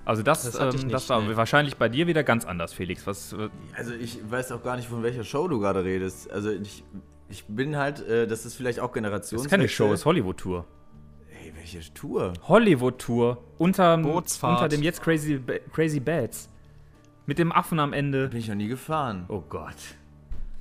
Also 0.05 0.21
das, 0.23 0.43
Das 0.43 0.59
ähm, 0.59 0.81
nicht, 0.81 0.93
das 0.93 1.09
war 1.09 1.21
nee. 1.21 1.35
wahrscheinlich 1.35 1.77
bei 1.77 1.87
dir 1.89 2.07
wieder 2.07 2.23
ganz 2.23 2.45
anders, 2.45 2.73
Felix. 2.73 3.07
Was, 3.07 3.35
Also 3.75 3.93
ich 3.93 4.19
weiß 4.29 4.51
auch 4.51 4.63
gar 4.63 4.75
nicht, 4.75 4.87
von 4.87 5.03
welcher 5.03 5.23
Show 5.23 5.47
du 5.47 5.59
gerade 5.59 5.83
redest. 5.83 6.29
Also 6.31 6.51
ich, 6.51 6.83
ich 7.29 7.45
bin 7.45 7.77
halt, 7.77 8.05
äh, 8.07 8.27
das 8.27 8.45
ist 8.45 8.55
vielleicht 8.55 8.79
auch 8.79 8.87
das 8.87 8.93
Generations. 8.95 9.41
ist 9.43 9.49
keine 9.49 9.67
Show, 9.69 9.89
das 9.91 10.01
ist 10.01 10.05
Hollywood-Tour. 10.05 10.65
Ey, 11.41 11.53
welche 11.55 11.93
Tour? 11.93 12.33
Hollywood-Tour. 12.47 13.43
Unter, 13.57 13.97
Bootsfahrt. 13.97 14.61
unter 14.61 14.69
dem 14.69 14.83
jetzt 14.83 15.01
Crazy, 15.01 15.41
Crazy 15.71 15.99
Bats. 15.99 16.49
Mit 17.25 17.39
dem 17.39 17.53
Affen 17.53 17.79
am 17.79 17.93
Ende. 17.93 18.27
Bin 18.27 18.39
ich 18.39 18.49
noch 18.49 18.55
nie 18.55 18.67
gefahren. 18.67 19.25
Oh 19.29 19.41
Gott. 19.47 19.75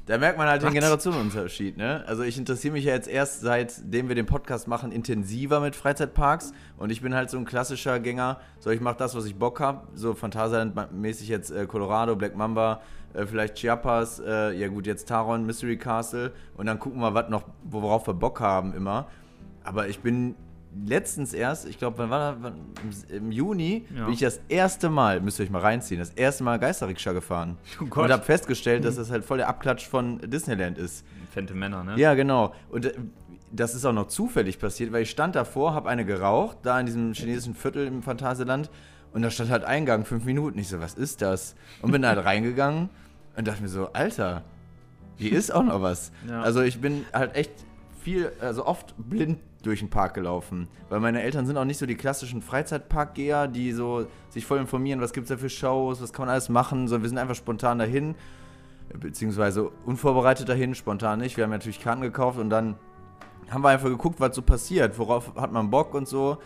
Da 0.07 0.19
merkt 0.19 0.37
man 0.37 0.49
halt 0.49 0.63
den 0.63 0.69
Was? 0.69 0.75
Generationenunterschied, 0.75 1.77
ne? 1.77 2.03
Also 2.09 2.25
ich 2.25 2.37
interessiere 2.37 2.73
mich 2.73 2.85
ja 2.85 2.93
jetzt 2.93 3.07
erst 3.07 3.41
seitdem 3.41 4.09
wir 4.09 4.17
den 4.17 4.27
Podcast 4.27 4.67
machen 4.67 4.91
intensiver 4.91 5.61
mit 5.61 5.77
Freizeitparks 5.77 6.53
und 6.77 6.91
ich 6.91 7.03
bin 7.03 7.15
halt 7.15 7.31
so 7.31 7.39
ein 7.39 7.45
klassischer 7.45 8.01
Gänger, 8.01 8.41
so 8.59 8.71
ich 8.71 8.81
mache 8.81 8.97
das, 8.97 9.15
was 9.15 9.27
ich 9.27 9.37
Bock 9.37 9.61
habe, 9.61 9.87
so 9.95 10.13
Phantasialand-mäßig 10.15 11.29
jetzt 11.29 11.53
äh, 11.53 11.67
Colorado, 11.67 12.17
Black 12.17 12.35
Mamba, 12.35 12.83
äh, 13.15 13.27
vielleicht 13.27 13.55
Chiapas, 13.55 14.19
äh, 14.19 14.53
ja 14.59 14.67
gut, 14.67 14.87
jetzt 14.87 15.07
Taron, 15.07 15.47
Mystery 15.47 15.77
Castle 15.77 16.33
und 16.57 16.67
dann 16.67 16.81
gucken 16.81 17.01
wir, 17.01 17.15
was 17.15 17.29
noch, 17.29 17.45
worauf 17.63 18.09
wir 18.09 18.15
Bock 18.15 18.41
haben 18.41 18.75
immer. 18.75 19.07
Aber 19.63 19.87
ich 19.87 20.01
bin 20.01 20.35
letztens 20.87 21.33
erst, 21.35 21.67
ich 21.69 21.79
glaube, 21.79 21.99
wann 21.99 22.11
war 22.11 22.37
das? 22.87 23.05
Im, 23.05 23.31
Juni 23.31 23.85
Ja. 23.95 24.05
bin 24.05 24.15
ich 24.15 24.21
das 24.21 24.41
erste 24.49 24.89
Mal, 24.91 25.21
müsst 25.21 25.39
ihr 25.39 25.45
euch 25.45 25.51
mal 25.51 25.61
reinziehen, 25.61 25.99
das 26.01 26.11
erste 26.11 26.45
Mal 26.45 26.59
Geisterrikscha 26.59 27.13
gefahren. 27.13 27.59
Gott. 27.91 28.05
und 28.07 28.13
habe 28.13 28.23
festgestellt, 28.23 28.85
dass 28.85 28.97
das 28.97 29.11
halt 29.11 29.25
voll 29.25 29.39
der 29.39 29.49
Abklatsch 29.49 29.87
von 29.87 30.19
Disneyland 30.19 30.79
ist. 30.79 31.05
Fente 31.33 31.55
Männer, 31.55 31.85
ne? 31.85 31.95
Ja, 31.99 32.15
genau. 32.15 32.55
Und 32.71 32.87
äh, 32.87 32.93
das 33.51 33.75
ist 33.75 33.85
auch 33.85 33.93
noch 33.93 34.09
zufällig 34.09 34.59
passiert, 34.59 34.93
weil 34.93 35.03
ich 35.03 35.11
stand 35.11 35.35
davor, 35.35 35.75
habe 35.75 35.89
eine 35.91 36.05
geraucht, 36.05 36.59
da 36.63 36.81
in 36.81 36.87
diesem 36.87 37.13
chinesischen 37.13 37.55
Viertel 37.55 37.87
im 37.87 38.03
Phantasialand. 38.03 38.71
Und 39.13 39.21
da 39.21 39.31
stand 39.31 39.51
halt 39.51 39.65
Eingang, 39.65 40.07
fünf 40.07 40.25
Minuten. 40.25 40.59
Ich 40.59 40.69
so, 40.69 40.81
was 40.81 40.95
ist 40.95 41.21
das? 41.21 41.55
Und 41.83 41.93
bin 41.93 42.07
halt 42.07 42.19
reingegangen 42.25 42.89
und 43.37 43.47
dachte 43.47 43.63
mir 43.63 43.69
so, 43.69 43.91
Alter, 43.93 44.43
hier 45.17 45.33
ist 45.39 45.53
auch 45.55 45.65
noch 45.65 45.83
was. 45.83 46.13
Ja. 46.27 46.41
Also 46.41 46.63
ich 46.63 46.81
bin 46.81 47.05
halt 47.13 47.35
echt 47.37 47.53
viel, 48.03 48.33
also 48.41 48.65
oft 48.67 48.95
blind 48.97 49.39
durch 49.63 49.81
den 49.81 49.91
Park 49.91 50.15
gelaufen. 50.15 50.69
Weil 50.89 51.01
meine 51.01 51.23
Eltern 51.23 51.47
sind 51.47 51.57
auch 51.57 51.65
nicht 51.65 51.79
so 51.79 51.87
die 51.87 51.95
klassischen 51.95 52.43
Freizeitparkgeher, 52.43 53.49
die 53.49 53.73
so 53.73 54.07
sich 54.29 54.45
voll 54.45 54.59
informieren, 54.59 55.01
was 55.01 55.13
gibt 55.13 55.25
es 55.25 55.29
da 55.29 55.37
für 55.37 55.51
Shows, 55.51 56.03
was 56.03 56.13
kann 56.13 56.27
man 56.27 56.33
alles 56.33 56.49
machen. 56.49 56.89
So, 56.89 57.01
wir 57.01 57.09
sind 57.09 57.19
einfach 57.19 57.35
spontan 57.35 57.79
dahin. 57.79 58.15
beziehungsweise 58.99 59.71
unvorbereitet 59.87 60.49
dahin, 60.49 60.75
spontan 60.75 61.21
nicht. 61.21 61.37
Wir 61.37 61.45
haben 61.45 61.51
natürlich 61.51 61.81
Karten 61.81 62.03
gekauft 62.03 62.39
und 62.39 62.51
dann 62.51 62.77
haben 63.51 63.63
wir 63.63 63.69
einfach 63.69 63.89
geguckt, 63.89 64.21
was 64.21 64.35
so 64.35 64.43
passiert, 64.43 64.99
worauf 64.99 65.35
hat 65.37 65.53
man 65.53 65.71
Bock 65.71 65.95
und 65.95 66.09
so. 66.09 66.39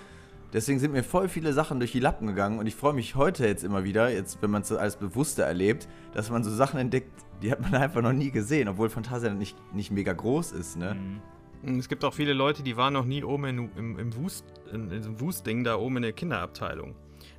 Deswegen 0.53 0.79
sind 0.79 0.93
mir 0.93 1.03
voll 1.03 1.29
viele 1.29 1.53
Sachen 1.53 1.81
durch 1.81 1.93
die 1.93 2.01
Lappen 2.01 2.27
gegangen 2.27 2.59
und 2.59 2.67
ich 2.67 2.77
freue 2.77 2.93
mich 2.93 3.17
heute 3.17 3.47
jetzt 3.47 3.65
immer 3.65 3.85
wieder, 3.85 4.11
jetzt 4.11 4.41
wenn 4.43 4.51
man 4.51 4.63
es 4.63 4.73
als 4.73 4.97
bewusster 4.97 5.45
erlebt, 5.45 5.89
dass 6.15 6.31
man 6.31 6.45
so 6.45 6.51
Sachen 6.51 6.79
entdeckt, 6.79 7.13
die 7.43 7.51
hat 7.51 7.61
man 7.61 7.75
einfach 7.83 8.01
noch 8.01 8.13
nie 8.13 8.31
gesehen, 8.31 8.69
obwohl 8.69 8.89
Phantasialand 8.89 9.39
nicht, 9.39 9.57
nicht 9.75 9.91
mega 9.91 10.13
groß 10.13 10.53
ist, 10.53 10.77
ne? 10.77 10.91
Und 10.91 11.21
Es 11.63 11.89
gibt 11.89 12.05
auch 12.05 12.15
viele 12.15 12.33
Leute, 12.33 12.63
die 12.63 12.77
waren 12.77 12.93
noch 12.93 13.05
nie 13.05 13.25
oben 13.25 13.45
in, 13.47 13.71
im, 13.77 13.99
im 13.99 14.17
Wust, 14.17 14.45
in, 14.73 14.91
in 14.91 15.21
Wustding 15.21 15.65
da 15.65 15.77
oben 15.77 15.97
in 15.97 16.03
der 16.03 16.13
Kinderabteilung. 16.13 16.95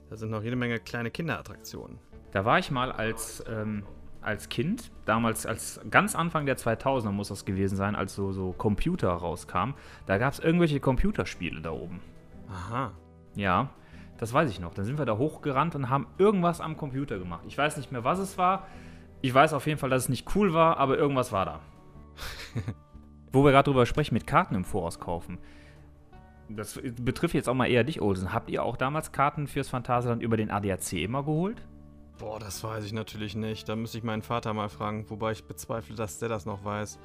Da 0.09 0.15
sind 0.15 0.31
noch 0.31 0.43
jede 0.43 0.55
Menge 0.55 0.79
kleine 0.79 1.11
Kinderattraktionen. 1.11 1.99
Da 2.31 2.45
war 2.45 2.59
ich 2.59 2.71
mal 2.71 2.91
als, 2.91 3.43
ähm, 3.49 3.83
als 4.21 4.49
Kind, 4.49 4.91
damals 5.05 5.45
als 5.45 5.79
ganz 5.89 6.15
Anfang 6.15 6.45
der 6.45 6.57
2000er 6.57 7.11
muss 7.11 7.29
das 7.29 7.45
gewesen 7.45 7.75
sein, 7.75 7.95
als 7.95 8.15
so, 8.15 8.31
so 8.31 8.51
Computer 8.51 9.09
rauskam. 9.09 9.73
Da 10.05 10.17
gab 10.17 10.33
es 10.33 10.39
irgendwelche 10.39 10.79
Computerspiele 10.79 11.61
da 11.61 11.71
oben. 11.71 12.01
Aha. 12.49 12.91
Ja, 13.35 13.69
das 14.17 14.33
weiß 14.33 14.49
ich 14.49 14.59
noch. 14.59 14.73
Dann 14.73 14.85
sind 14.85 14.97
wir 14.97 15.05
da 15.05 15.17
hochgerannt 15.17 15.75
und 15.75 15.89
haben 15.89 16.07
irgendwas 16.17 16.59
am 16.59 16.75
Computer 16.75 17.19
gemacht. 17.19 17.43
Ich 17.47 17.57
weiß 17.57 17.77
nicht 17.77 17.91
mehr, 17.91 18.03
was 18.03 18.19
es 18.19 18.37
war. 18.37 18.67
Ich 19.21 19.33
weiß 19.33 19.53
auf 19.53 19.67
jeden 19.67 19.79
Fall, 19.79 19.89
dass 19.89 20.03
es 20.03 20.09
nicht 20.09 20.35
cool 20.35 20.53
war, 20.53 20.77
aber 20.77 20.97
irgendwas 20.97 21.31
war 21.31 21.45
da. 21.45 21.59
Wo 23.37 23.45
wir 23.45 23.51
gerade 23.51 23.69
drüber 23.69 23.85
sprechen, 23.85 24.15
mit 24.15 24.25
Karten 24.25 24.55
im 24.55 24.65
Voraus 24.65 24.99
kaufen. 24.99 25.37
Das 26.49 26.79
betrifft 26.99 27.35
jetzt 27.35 27.47
auch 27.47 27.53
mal 27.53 27.67
eher 27.67 27.83
dich, 27.83 28.01
Olsen. 28.01 28.33
Habt 28.33 28.49
ihr 28.49 28.63
auch 28.63 28.77
damals 28.77 29.11
Karten 29.11 29.45
fürs 29.45 29.69
Phantasialand 29.69 30.23
über 30.23 30.37
den 30.37 30.49
ADAC 30.49 30.93
immer 30.93 31.21
geholt? 31.23 31.61
Boah, 32.17 32.39
das 32.39 32.63
weiß 32.63 32.83
ich 32.83 32.93
natürlich 32.93 33.35
nicht. 33.35 33.69
Da 33.69 33.75
müsste 33.75 33.99
ich 33.99 34.03
meinen 34.03 34.23
Vater 34.23 34.55
mal 34.55 34.69
fragen, 34.69 35.05
wobei 35.09 35.33
ich 35.33 35.43
bezweifle, 35.43 35.95
dass 35.95 36.17
der 36.17 36.29
das 36.29 36.47
noch 36.47 36.65
weiß. 36.65 36.97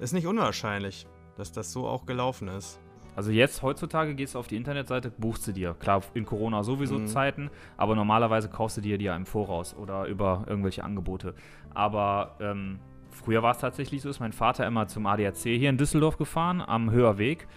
Ist 0.00 0.12
nicht 0.12 0.26
unwahrscheinlich, 0.26 1.06
dass 1.36 1.52
das 1.52 1.72
so 1.72 1.86
auch 1.86 2.04
gelaufen 2.04 2.48
ist. 2.48 2.80
Also 3.14 3.30
jetzt, 3.30 3.62
heutzutage, 3.62 4.16
gehst 4.16 4.34
du 4.34 4.40
auf 4.40 4.48
die 4.48 4.56
Internetseite, 4.56 5.12
buchst 5.16 5.46
du 5.46 5.52
dir. 5.52 5.74
Klar, 5.78 6.02
in 6.14 6.26
Corona 6.26 6.64
sowieso 6.64 6.98
Mhm. 6.98 7.06
Zeiten, 7.06 7.50
aber 7.76 7.94
normalerweise 7.94 8.48
kaufst 8.48 8.76
du 8.76 8.80
dir 8.80 8.98
die 8.98 9.04
ja 9.04 9.14
im 9.14 9.24
Voraus 9.24 9.76
oder 9.76 10.06
über 10.06 10.44
irgendwelche 10.48 10.82
Angebote. 10.82 11.34
Aber 11.74 12.34
ähm, 12.40 12.80
früher 13.16 13.42
war 13.42 13.52
es 13.52 13.58
tatsächlich 13.58 14.02
so, 14.02 14.08
ist 14.08 14.20
mein 14.20 14.32
Vater 14.32 14.66
immer 14.66 14.86
zum 14.86 15.06
ADAC 15.06 15.36
hier 15.36 15.70
in 15.70 15.78
Düsseldorf 15.78 16.16
gefahren, 16.18 16.60
am 16.60 16.90
Höherweg, 16.90 17.48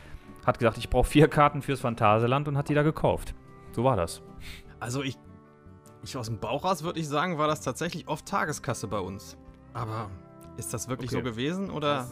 hat 0.46 0.60
gesagt, 0.60 0.78
ich 0.78 0.90
brauche 0.90 1.08
vier 1.08 1.28
Karten 1.28 1.62
fürs 1.62 1.82
Phantasialand 1.82 2.48
und 2.48 2.58
hat 2.58 2.70
die 2.70 2.74
da 2.74 2.84
gekauft. 2.84 3.36
So 3.72 3.84
war 3.84 3.96
das. 3.96 4.22
Also 4.80 5.04
ich, 5.04 5.18
ich 6.04 6.16
aus 6.18 6.28
dem 6.28 6.40
Bauch 6.40 6.64
raus 6.64 6.84
würde 6.84 7.00
ich 7.00 7.08
sagen, 7.08 7.38
war 7.38 7.48
das 7.48 7.62
tatsächlich 7.62 8.08
oft 8.08 8.26
Tageskasse 8.26 8.88
bei 8.88 9.00
uns. 9.00 9.38
Aber 9.74 10.10
ist 10.58 10.74
das 10.74 10.88
wirklich 10.90 11.12
Okay. 11.12 11.20
so 11.20 11.24
gewesen 11.24 11.70
oder 11.70 12.10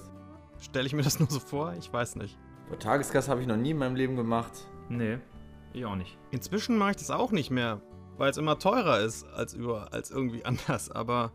stelle 0.59 0.85
ich 0.85 0.93
mir 0.93 1.01
das 1.01 1.19
nur 1.19 1.29
so 1.29 1.39
vor? 1.39 1.73
Ich 1.79 1.91
weiß 1.91 2.15
nicht. 2.17 2.37
Boah, 2.69 2.77
Tageskasse 2.77 3.31
habe 3.31 3.41
ich 3.41 3.47
noch 3.47 3.55
nie 3.57 3.71
in 3.71 3.77
meinem 3.77 3.95
Leben 3.95 4.15
gemacht. 4.15 4.51
Nee, 4.89 5.17
ich 5.73 5.85
auch 5.85 5.95
nicht. 5.95 6.17
Inzwischen 6.31 6.77
mache 6.77 6.91
ich 6.91 6.97
das 6.97 7.09
auch 7.11 7.31
nicht 7.31 7.49
mehr, 7.49 7.81
weil 8.17 8.29
es 8.29 8.37
immer 8.37 8.59
teurer 8.59 8.99
ist 8.99 9.25
als, 9.33 9.53
über, 9.53 9.93
als 9.93 10.11
irgendwie 10.11 10.43
anders. 10.45 10.91
Aber 10.91 11.31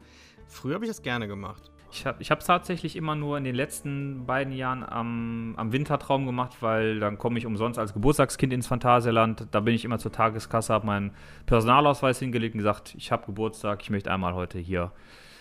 früher 0.47 0.75
habe 0.75 0.85
ich 0.85 0.91
das 0.91 1.03
gerne 1.03 1.27
gemacht. 1.27 1.71
Ich 1.93 2.31
habe 2.31 2.41
es 2.41 2.47
tatsächlich 2.47 2.97
immer 2.97 3.15
nur 3.15 3.37
in 3.37 3.45
den 3.45 3.55
letzten 3.55 4.25
beiden 4.25 4.53
Jahren 4.53 4.83
am, 4.83 5.55
am 5.57 5.73
Wintertraum 5.73 6.25
gemacht, 6.27 6.57
weil 6.61 7.01
dann 7.01 7.19
komme 7.19 7.39
ich 7.39 7.47
umsonst 7.47 7.79
als 7.79 7.93
Geburtstagskind 7.93 8.53
ins 8.53 8.67
Phantasialand. 8.67 9.47
Da 9.51 9.61
bin 9.61 9.75
ich 9.75 9.85
immer 9.85 9.99
zur 9.99 10.11
Tageskasse, 10.11 10.73
habe 10.73 10.87
meinen 10.87 11.13
Personalausweis 11.47 12.19
hingelegt 12.19 12.55
und 12.55 12.59
gesagt, 12.59 12.95
ich 12.97 13.13
habe 13.13 13.27
Geburtstag, 13.27 13.83
ich 13.83 13.91
möchte 13.91 14.11
einmal 14.11 14.35
heute 14.35 14.59
hier 14.59 14.93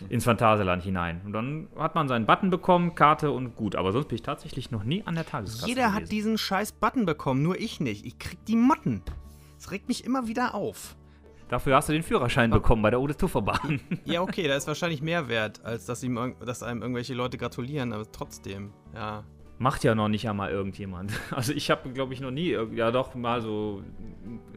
ins 0.09 0.25
Phantasialand 0.25 0.83
hinein. 0.83 1.21
Und 1.25 1.33
dann 1.33 1.67
hat 1.77 1.95
man 1.95 2.07
seinen 2.07 2.25
Button 2.25 2.49
bekommen, 2.49 2.95
Karte 2.95 3.31
und 3.31 3.55
gut. 3.55 3.75
Aber 3.75 3.91
sonst 3.91 4.07
bin 4.07 4.15
ich 4.15 4.23
tatsächlich 4.23 4.71
noch 4.71 4.83
nie 4.83 5.03
an 5.05 5.15
der 5.15 5.25
Tageskasse 5.25 5.67
Jeder 5.67 5.93
hat 5.93 6.01
gewesen. 6.01 6.09
diesen 6.09 6.37
scheiß 6.37 6.73
Button 6.73 7.05
bekommen, 7.05 7.43
nur 7.43 7.59
ich 7.59 7.79
nicht. 7.79 8.05
Ich 8.05 8.19
krieg 8.19 8.43
die 8.45 8.55
Motten. 8.55 9.03
Es 9.57 9.71
regt 9.71 9.87
mich 9.87 10.03
immer 10.03 10.27
wieder 10.27 10.55
auf. 10.55 10.95
Dafür 11.51 11.75
hast 11.75 11.89
du 11.89 11.93
den 11.93 12.01
Führerschein 12.01 12.49
bekommen 12.49 12.81
bei 12.81 12.91
der 12.91 13.01
Odes 13.01 13.17
Tufferbahn. 13.17 13.81
Ja, 14.05 14.21
okay, 14.21 14.47
da 14.47 14.55
ist 14.55 14.67
wahrscheinlich 14.67 15.01
mehr 15.01 15.27
wert, 15.27 15.59
als 15.65 15.85
dass, 15.85 16.01
ihm, 16.01 16.33
dass 16.45 16.63
einem 16.63 16.81
irgendwelche 16.81 17.13
Leute 17.13 17.37
gratulieren, 17.37 17.91
aber 17.91 18.09
trotzdem, 18.09 18.71
ja. 18.95 19.25
Macht 19.57 19.83
ja 19.83 19.93
noch 19.93 20.07
nicht 20.07 20.29
einmal 20.29 20.49
irgendjemand. 20.49 21.11
Also 21.31 21.51
ich 21.51 21.69
habe, 21.69 21.91
glaube 21.91 22.13
ich, 22.13 22.21
noch 22.21 22.31
nie, 22.31 22.57
ja 22.73 22.89
doch, 22.91 23.15
mal 23.15 23.41
so, 23.41 23.83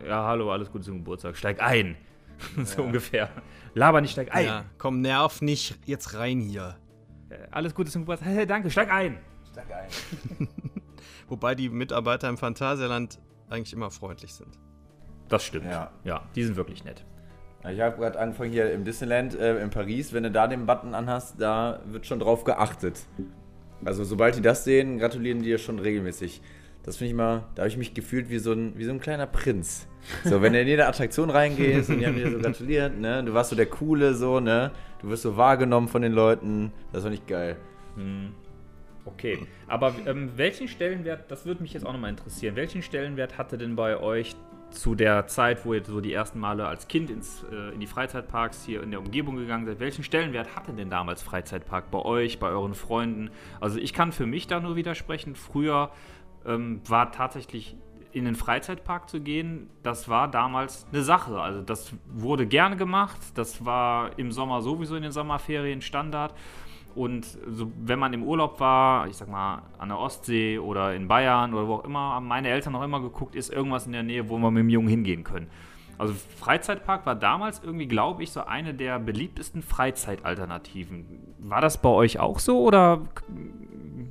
ja, 0.07 0.25
hallo, 0.25 0.53
alles 0.53 0.71
Gute 0.71 0.85
zum 0.85 0.99
Geburtstag, 0.99 1.37
steig 1.37 1.61
ein. 1.61 1.97
so 2.63 2.83
ungefähr. 2.85 3.29
Laber 3.75 4.01
nicht, 4.01 4.13
steig 4.13 4.33
ein. 4.33 4.47
ja. 4.47 4.65
Komm, 4.79 5.01
nerv 5.01 5.43
nicht 5.43 5.77
jetzt 5.87 6.15
rein 6.15 6.39
hier. 6.39 6.77
Äh, 7.29 7.39
Alles 7.51 7.75
Gute 7.75 7.91
zum 7.91 8.03
Geburtstag, 8.03 8.29
hey, 8.29 8.47
danke, 8.47 8.71
steig 8.71 8.93
ein. 8.93 9.19
Wobei 11.29 11.57
die 11.57 11.71
Mitarbeiter 11.71 12.29
im 12.29 12.37
Phantasialand 12.37 13.19
eigentlich 13.51 13.73
immer 13.73 13.91
freundlich 13.91 14.33
sind. 14.33 14.61
Das 15.35 15.43
stimmt. 15.43 15.67
Ja. 15.67 15.91
Ja, 16.05 16.23
die 16.37 16.45
sind 16.45 16.55
wirklich 16.55 16.85
nett. 16.85 17.05
Ich 17.69 17.81
habe 17.81 17.97
gerade 17.97 18.21
angefangen 18.21 18.53
hier 18.53 18.71
im 18.73 18.85
Disneyland 18.85 19.35
äh, 19.37 19.61
in 19.61 19.71
Paris, 19.71 20.13
wenn 20.13 20.23
du 20.23 20.31
da 20.31 20.47
den 20.47 20.65
Button 20.65 20.95
anhast, 20.95 21.41
da 21.41 21.81
wird 21.87 22.07
schon 22.07 22.21
drauf 22.21 22.45
geachtet. 22.45 23.01
Also 23.85 24.05
sobald 24.05 24.37
die 24.37 24.43
das 24.43 24.63
sehen, 24.63 24.99
gratulieren 24.99 25.41
die 25.41 25.47
dir 25.47 25.59
schon 25.59 25.81
regelmäßig. 25.81 26.41
Das 26.85 26.99
finde 26.99 27.09
ich 27.09 27.17
mal, 27.17 27.45
da 27.57 27.63
habe 27.63 27.69
ich 27.69 27.77
mich 27.77 27.95
gefühlt 27.95 28.31
wie 28.31 28.39
so, 28.39 28.53
ein, 28.53 28.79
wie 28.79 28.85
so 28.85 28.93
ein 28.93 29.01
kleiner 29.01 29.27
Prinz. 29.27 29.89
So, 30.23 30.41
wenn 30.41 30.53
du 30.53 30.61
in 30.61 30.69
jede 30.69 30.87
Attraktion 30.87 31.31
reingehst 31.31 31.91
und 31.91 31.99
die 31.99 32.07
haben 32.07 32.15
dir 32.15 32.31
so 32.31 32.39
gratuliert, 32.39 32.97
ne? 32.97 33.25
Du 33.25 33.35
warst 33.35 33.51
so 33.51 33.57
der 33.57 33.67
Coole, 33.67 34.15
so, 34.15 34.39
ne? 34.39 34.71
Du 35.01 35.09
wirst 35.09 35.23
so 35.23 35.37
wahrgenommen 35.37 35.89
von 35.89 36.03
den 36.03 36.13
Leuten. 36.13 36.71
Das 36.93 37.03
fand 37.03 37.15
ich 37.15 37.27
geil. 37.27 37.57
Okay, 39.05 39.47
aber 39.67 39.95
ähm, 40.07 40.31
welchen 40.37 40.69
Stellenwert, 40.69 41.31
das 41.31 41.45
würde 41.45 41.63
mich 41.63 41.73
jetzt 41.73 41.85
auch 41.85 41.93
nochmal 41.93 42.11
interessieren, 42.11 42.55
welchen 42.55 42.83
Stellenwert 42.83 43.37
hatte 43.37 43.59
denn 43.59 43.77
bei 43.77 43.99
euch 43.99 44.37
zu 44.75 44.95
der 44.95 45.27
Zeit, 45.27 45.65
wo 45.65 45.75
ihr 45.75 45.85
so 45.85 46.01
die 46.01 46.13
ersten 46.13 46.39
Male 46.39 46.67
als 46.67 46.89
Kind 46.89 47.11
ins, 47.11 47.45
äh, 47.51 47.73
in 47.73 47.81
die 47.81 47.87
Freizeitparks 47.87 48.65
hier 48.65 48.83
in 48.83 48.91
der 48.91 49.01
Umgebung 49.01 49.37
gegangen 49.37 49.67
seid, 49.67 49.81
welchen 49.81 50.05
Stellenwert 50.05 50.55
hatte 50.57 50.73
denn 50.73 50.91
damals 50.91 51.23
Freizeitpark 51.23 51.91
bei 51.91 51.99
euch, 51.99 52.39
bei 52.39 52.49
euren 52.49 52.75
Freunden? 52.75 53.31
Also 53.61 53.79
ich 53.79 53.93
kann 53.93 54.13
für 54.13 54.27
mich 54.27 54.47
da 54.47 54.61
nur 54.61 54.77
widersprechen, 54.77 55.35
früher 55.35 55.91
ähm, 56.45 56.81
war 56.87 57.13
tatsächlich 57.13 57.77
in 58.15 58.25
den 58.25 58.37
Freizeitpark 58.37 59.09
zu 59.11 59.21
gehen, 59.21 59.69
das 59.83 60.09
war 60.09 60.31
damals 60.31 60.87
eine 60.93 61.03
Sache. 61.03 61.41
Also 61.41 61.63
das 61.63 61.93
wurde 62.07 62.47
gerne 62.47 62.77
gemacht, 62.77 63.19
das 63.35 63.65
war 63.65 64.17
im 64.19 64.31
Sommer 64.31 64.63
sowieso 64.63 64.95
in 64.95 65.03
den 65.03 65.13
Sommerferien 65.13 65.83
Standard. 65.83 66.33
Und 66.95 67.27
so, 67.49 67.73
wenn 67.77 67.99
man 67.99 68.13
im 68.13 68.23
Urlaub 68.23 68.61
war, 68.61 69.09
ich 69.09 69.17
sag 69.17 69.29
mal 69.29 69.63
an 69.79 69.89
der 69.89 69.99
Ostsee 69.99 70.59
oder 70.59 70.95
in 70.95 71.09
Bayern 71.09 71.53
oder 71.53 71.67
wo 71.67 71.75
auch 71.75 71.85
immer, 71.85 72.15
haben 72.15 72.29
meine 72.29 72.49
Eltern 72.49 72.73
noch 72.73 72.83
immer 72.83 73.01
geguckt, 73.01 73.35
ist 73.35 73.53
irgendwas 73.53 73.87
in 73.87 73.93
der 73.93 74.05
Nähe, 74.05 74.29
wo 74.29 74.39
wir 74.39 74.51
mit 74.51 74.61
dem 74.61 74.69
Jungen 74.69 74.89
hingehen 74.89 75.25
können. 75.25 75.49
Also 75.99 76.15
Freizeitpark 76.15 77.07
war 77.07 77.15
damals 77.15 77.63
irgendwie, 77.63 77.87
glaube 77.87 78.23
ich, 78.23 78.31
so 78.31 78.45
eine 78.45 78.75
der 78.75 78.99
beliebtesten 78.99 79.63
Freizeitalternativen. 79.63 81.35
War 81.39 81.61
das 81.61 81.81
bei 81.81 81.89
euch 81.89 82.19
auch 82.19 82.39
so 82.39 82.63
oder 82.63 83.03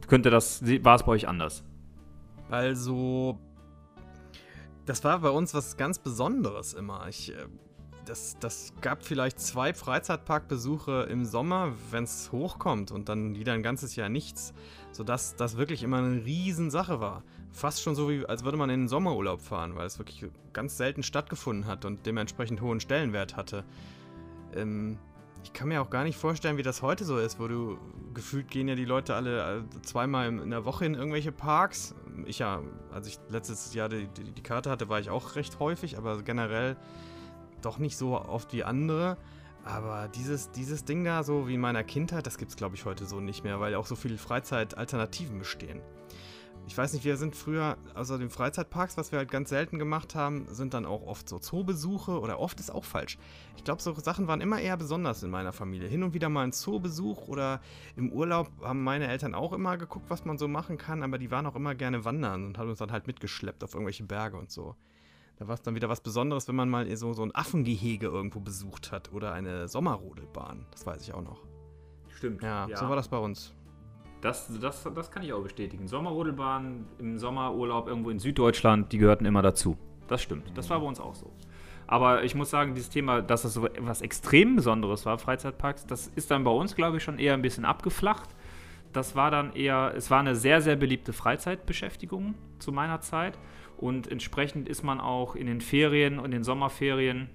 könnte 0.08 0.30
das, 0.30 0.64
war 0.84 0.96
es 0.96 1.04
bei 1.04 1.12
euch 1.12 1.28
anders? 1.28 1.64
Also, 2.50 3.40
das 4.86 5.04
war 5.04 5.20
bei 5.20 5.30
uns 5.30 5.54
was 5.54 5.78
ganz 5.78 6.00
Besonderes 6.00 6.74
immer. 6.74 7.08
Ich, 7.10 7.32
äh, 7.32 7.46
das, 8.06 8.38
das 8.40 8.74
gab 8.82 9.04
vielleicht 9.04 9.40
zwei 9.40 9.74
Freizeitparkbesuche 9.74 11.08
im 11.10 11.26
Sommer, 11.26 11.74
wenn 11.92 12.04
es 12.04 12.32
hochkommt 12.32 12.92
und 12.92 13.10
dann 13.10 13.36
wieder 13.36 13.54
ein 13.54 13.64
ganzes 13.64 13.96
Jahr 13.96 14.10
nichts. 14.10 14.54
Sodass 14.92 15.36
das 15.36 15.58
wirklich 15.58 15.84
immer 15.84 15.98
eine 15.98 16.24
Riesensache 16.24 17.00
war. 17.00 17.24
Fast 17.52 17.82
schon 17.82 17.96
so, 17.96 18.10
wie 18.10 18.26
als 18.26 18.44
würde 18.44 18.58
man 18.58 18.70
in 18.70 18.82
den 18.82 18.88
Sommerurlaub 18.88 19.42
fahren, 19.42 19.76
weil 19.76 19.86
es 19.86 19.98
wirklich 19.98 20.26
ganz 20.54 20.78
selten 20.78 21.04
stattgefunden 21.04 21.66
hat 21.66 21.86
und 21.86 22.06
dementsprechend 22.06 22.62
hohen 22.62 22.80
Stellenwert 22.80 23.36
hatte. 23.36 23.64
Ähm, 24.56 24.98
ich 25.44 25.52
kann 25.52 25.68
mir 25.68 25.82
auch 25.82 25.90
gar 25.90 26.04
nicht 26.04 26.18
vorstellen, 26.18 26.58
wie 26.58 26.64
das 26.64 26.82
heute 26.82 27.04
so 27.04 27.18
ist, 27.18 27.40
wo 27.40 27.48
du 27.48 27.78
gefühlt 28.14 28.48
gehen 28.50 28.68
ja 28.68 28.76
die 28.76 28.86
Leute 28.86 29.16
alle 29.16 29.60
äh, 29.60 29.82
zweimal 29.82 30.28
in 30.28 30.50
der 30.50 30.66
Woche 30.66 30.86
in 30.86 30.94
irgendwelche 30.94 31.32
Parks. 31.32 31.96
Ich 32.26 32.40
ja, 32.40 32.62
als 32.92 33.08
ich 33.08 33.20
letztes 33.30 33.74
Jahr 33.74 33.90
die, 33.90 34.08
die, 34.08 34.32
die 34.32 34.44
Karte 34.44 34.70
hatte, 34.70 34.90
war 34.90 35.00
ich 35.00 35.10
auch 35.10 35.36
recht 35.36 35.60
häufig, 35.60 35.98
aber 35.98 36.22
generell 36.22 36.78
doch 37.66 37.78
nicht 37.78 37.98
so 37.98 38.18
oft 38.18 38.54
wie 38.54 38.64
andere. 38.64 39.18
Aber 39.66 40.10
dieses, 40.10 40.52
dieses 40.52 40.84
Ding 40.84 41.04
da, 41.04 41.24
so 41.24 41.48
wie 41.48 41.56
in 41.56 41.62
meiner 41.62 41.84
Kindheit, 41.84 42.28
das 42.28 42.38
gibt 42.38 42.52
es 42.52 42.58
glaube 42.58 42.76
ich 42.76 42.86
heute 42.86 43.06
so 43.06 43.20
nicht 43.20 43.44
mehr, 43.44 43.60
weil 43.60 43.76
auch 43.76 43.86
so 43.86 43.96
viele 43.96 44.18
Freizeitalternativen 44.18 45.40
bestehen. 45.40 45.82
Ich 46.66 46.78
weiß 46.78 46.94
nicht, 46.94 47.04
wir 47.04 47.18
sind 47.18 47.36
früher, 47.36 47.78
außer 47.94 48.18
den 48.18 48.30
Freizeitparks, 48.30 48.96
was 48.96 49.12
wir 49.12 49.20
halt 49.20 49.30
ganz 49.30 49.50
selten 49.50 49.80
gemacht 49.80 50.16
haben, 50.16 50.48
sind 50.50 50.74
dann 50.74 50.86
auch 50.86 51.06
oft 51.06 51.28
so 51.28 51.38
Zoobesuche 51.38 52.20
oder 52.20 52.40
oft 52.40 52.60
ist 52.60 52.72
auch 52.72 52.86
falsch. 52.86 53.18
Ich 53.58 53.66
glaube, 53.66 53.82
so 53.82 53.94
Sachen 53.96 54.28
waren 54.28 54.40
immer 54.40 54.62
eher 54.62 54.78
besonders 54.78 55.24
in 55.24 55.30
meiner 55.30 55.52
Familie. 55.52 55.90
Hin 55.90 56.04
und 56.04 56.14
wieder 56.14 56.30
mal 56.30 56.44
ein 56.44 56.54
Zoobesuch 56.54 57.28
oder 57.28 57.60
im 57.98 58.12
Urlaub 58.12 58.50
haben 58.62 58.84
meine 58.84 59.08
Eltern 59.08 59.36
auch 59.36 59.52
immer 59.52 59.78
geguckt, 59.78 60.10
was 60.10 60.24
man 60.24 60.38
so 60.38 60.48
machen 60.48 60.78
kann, 60.78 61.04
aber 61.04 61.18
die 61.18 61.32
waren 61.32 61.46
auch 61.46 61.56
immer 61.56 61.76
gerne 61.76 62.06
wandern 62.06 62.46
und 62.46 62.58
haben 62.58 62.70
uns 62.70 62.80
dann 62.80 62.94
halt 62.94 63.08
mitgeschleppt 63.08 63.64
auf 63.64 63.74
irgendwelche 63.74 64.06
Berge 64.06 64.38
und 64.38 64.50
so. 64.50 64.76
Da 65.38 65.48
war 65.48 65.56
es 65.56 65.62
dann 65.62 65.76
wieder 65.76 65.90
was 65.90 66.02
Besonderes, 66.02 66.48
wenn 66.48 66.56
man 66.56 66.70
mal 66.70 66.96
so, 66.96 67.14
so 67.14 67.24
ein 67.24 67.34
Affengehege 67.34 68.08
irgendwo 68.08 68.40
besucht 68.40 68.92
hat 68.92 69.12
oder 69.12 69.34
eine 69.34 69.68
Sommerrodelbahn. 69.68 70.66
Das 70.72 70.86
weiß 70.86 71.02
ich 71.02 71.14
auch 71.14 71.24
noch. 71.24 71.42
Stimmt. 72.10 72.44
Ja, 72.44 72.68
so 72.74 72.88
war 72.88 72.96
das 72.96 73.08
bei 73.08 73.18
uns. 73.18 73.54
Das, 74.22 74.50
das, 74.62 74.88
das 74.96 75.12
kann 75.12 75.24
ich 75.24 75.34
auch 75.34 75.44
bestätigen. 75.44 75.88
Sommerrodelbahn 75.88 76.86
im 77.00 77.18
Sommerurlaub 77.18 77.88
irgendwo 77.88 78.10
in 78.10 78.20
Süddeutschland, 78.20 78.92
die 78.94 78.98
gehörten 78.98 79.26
immer 79.26 79.42
dazu. 79.42 79.78
Das 80.08 80.22
stimmt. 80.22 80.56
Das 80.56 80.70
war 80.70 80.80
bei 80.80 80.86
uns 80.86 81.00
auch 81.00 81.16
so. 81.16 81.34
Aber 81.88 82.24
ich 82.24 82.34
muss 82.34 82.50
sagen, 82.50 82.76
dieses 82.76 82.90
Thema, 82.90 83.22
dass 83.22 83.42
das 83.42 83.54
so 83.54 83.66
etwas 83.66 84.02
extrem 84.02 84.56
Besonderes 84.56 85.06
war, 85.06 85.18
Freizeitparks, 85.18 85.86
das 85.86 86.08
ist 86.08 86.32
dann 86.32 86.44
bei 86.44 86.52
uns, 86.52 86.76
glaube 86.76 86.98
ich, 86.98 87.04
schon 87.04 87.20
eher 87.20 87.34
ein 87.34 87.42
bisschen 87.42 87.66
abgeflacht. 87.66 88.30
Das 88.94 89.16
war 89.16 89.32
dann 89.32 89.54
eher, 89.54 89.94
es 89.96 90.10
war 90.10 90.20
eine 90.20 90.36
sehr, 90.36 90.62
sehr 90.62 90.76
beliebte 90.76 91.12
Freizeitbeschäftigung 91.14 92.36
zu 92.60 92.72
meiner 92.72 93.02
Zeit. 93.02 93.38
Und 93.78 94.08
entsprechend 94.08 94.68
ist 94.68 94.84
man 94.84 95.00
auch 95.00 95.36
in 95.36 95.48
den 95.48 95.62
Ferien 95.62 96.20
und 96.20 96.32
den 96.32 96.44
Sommerferien 96.44 97.30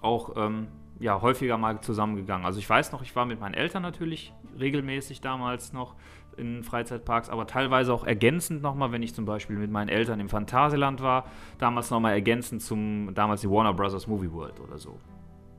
auch 0.00 0.34
ähm, 0.36 0.68
ja, 1.00 1.20
häufiger 1.20 1.58
mal 1.58 1.80
zusammengegangen. 1.80 2.46
Also 2.46 2.58
ich 2.58 2.68
weiß 2.68 2.92
noch, 2.92 3.02
ich 3.02 3.14
war 3.16 3.26
mit 3.26 3.40
meinen 3.40 3.54
Eltern 3.54 3.82
natürlich 3.82 4.32
regelmäßig 4.58 5.20
damals 5.20 5.72
noch 5.72 5.94
in 6.36 6.62
Freizeitparks, 6.62 7.28
aber 7.28 7.46
teilweise 7.46 7.92
auch 7.92 8.04
ergänzend 8.04 8.62
nochmal, 8.62 8.92
wenn 8.92 9.02
ich 9.02 9.14
zum 9.14 9.24
Beispiel 9.24 9.56
mit 9.56 9.70
meinen 9.70 9.88
Eltern 9.88 10.20
im 10.20 10.28
Phantasialand 10.28 11.00
war, 11.02 11.26
damals 11.58 11.90
nochmal 11.90 12.12
ergänzend 12.12 12.62
zum 12.62 13.14
damals 13.14 13.42
die 13.42 13.50
Warner 13.50 13.72
Brothers 13.72 14.06
Movie 14.06 14.32
World 14.32 14.60
oder 14.60 14.78
so. 14.78 14.98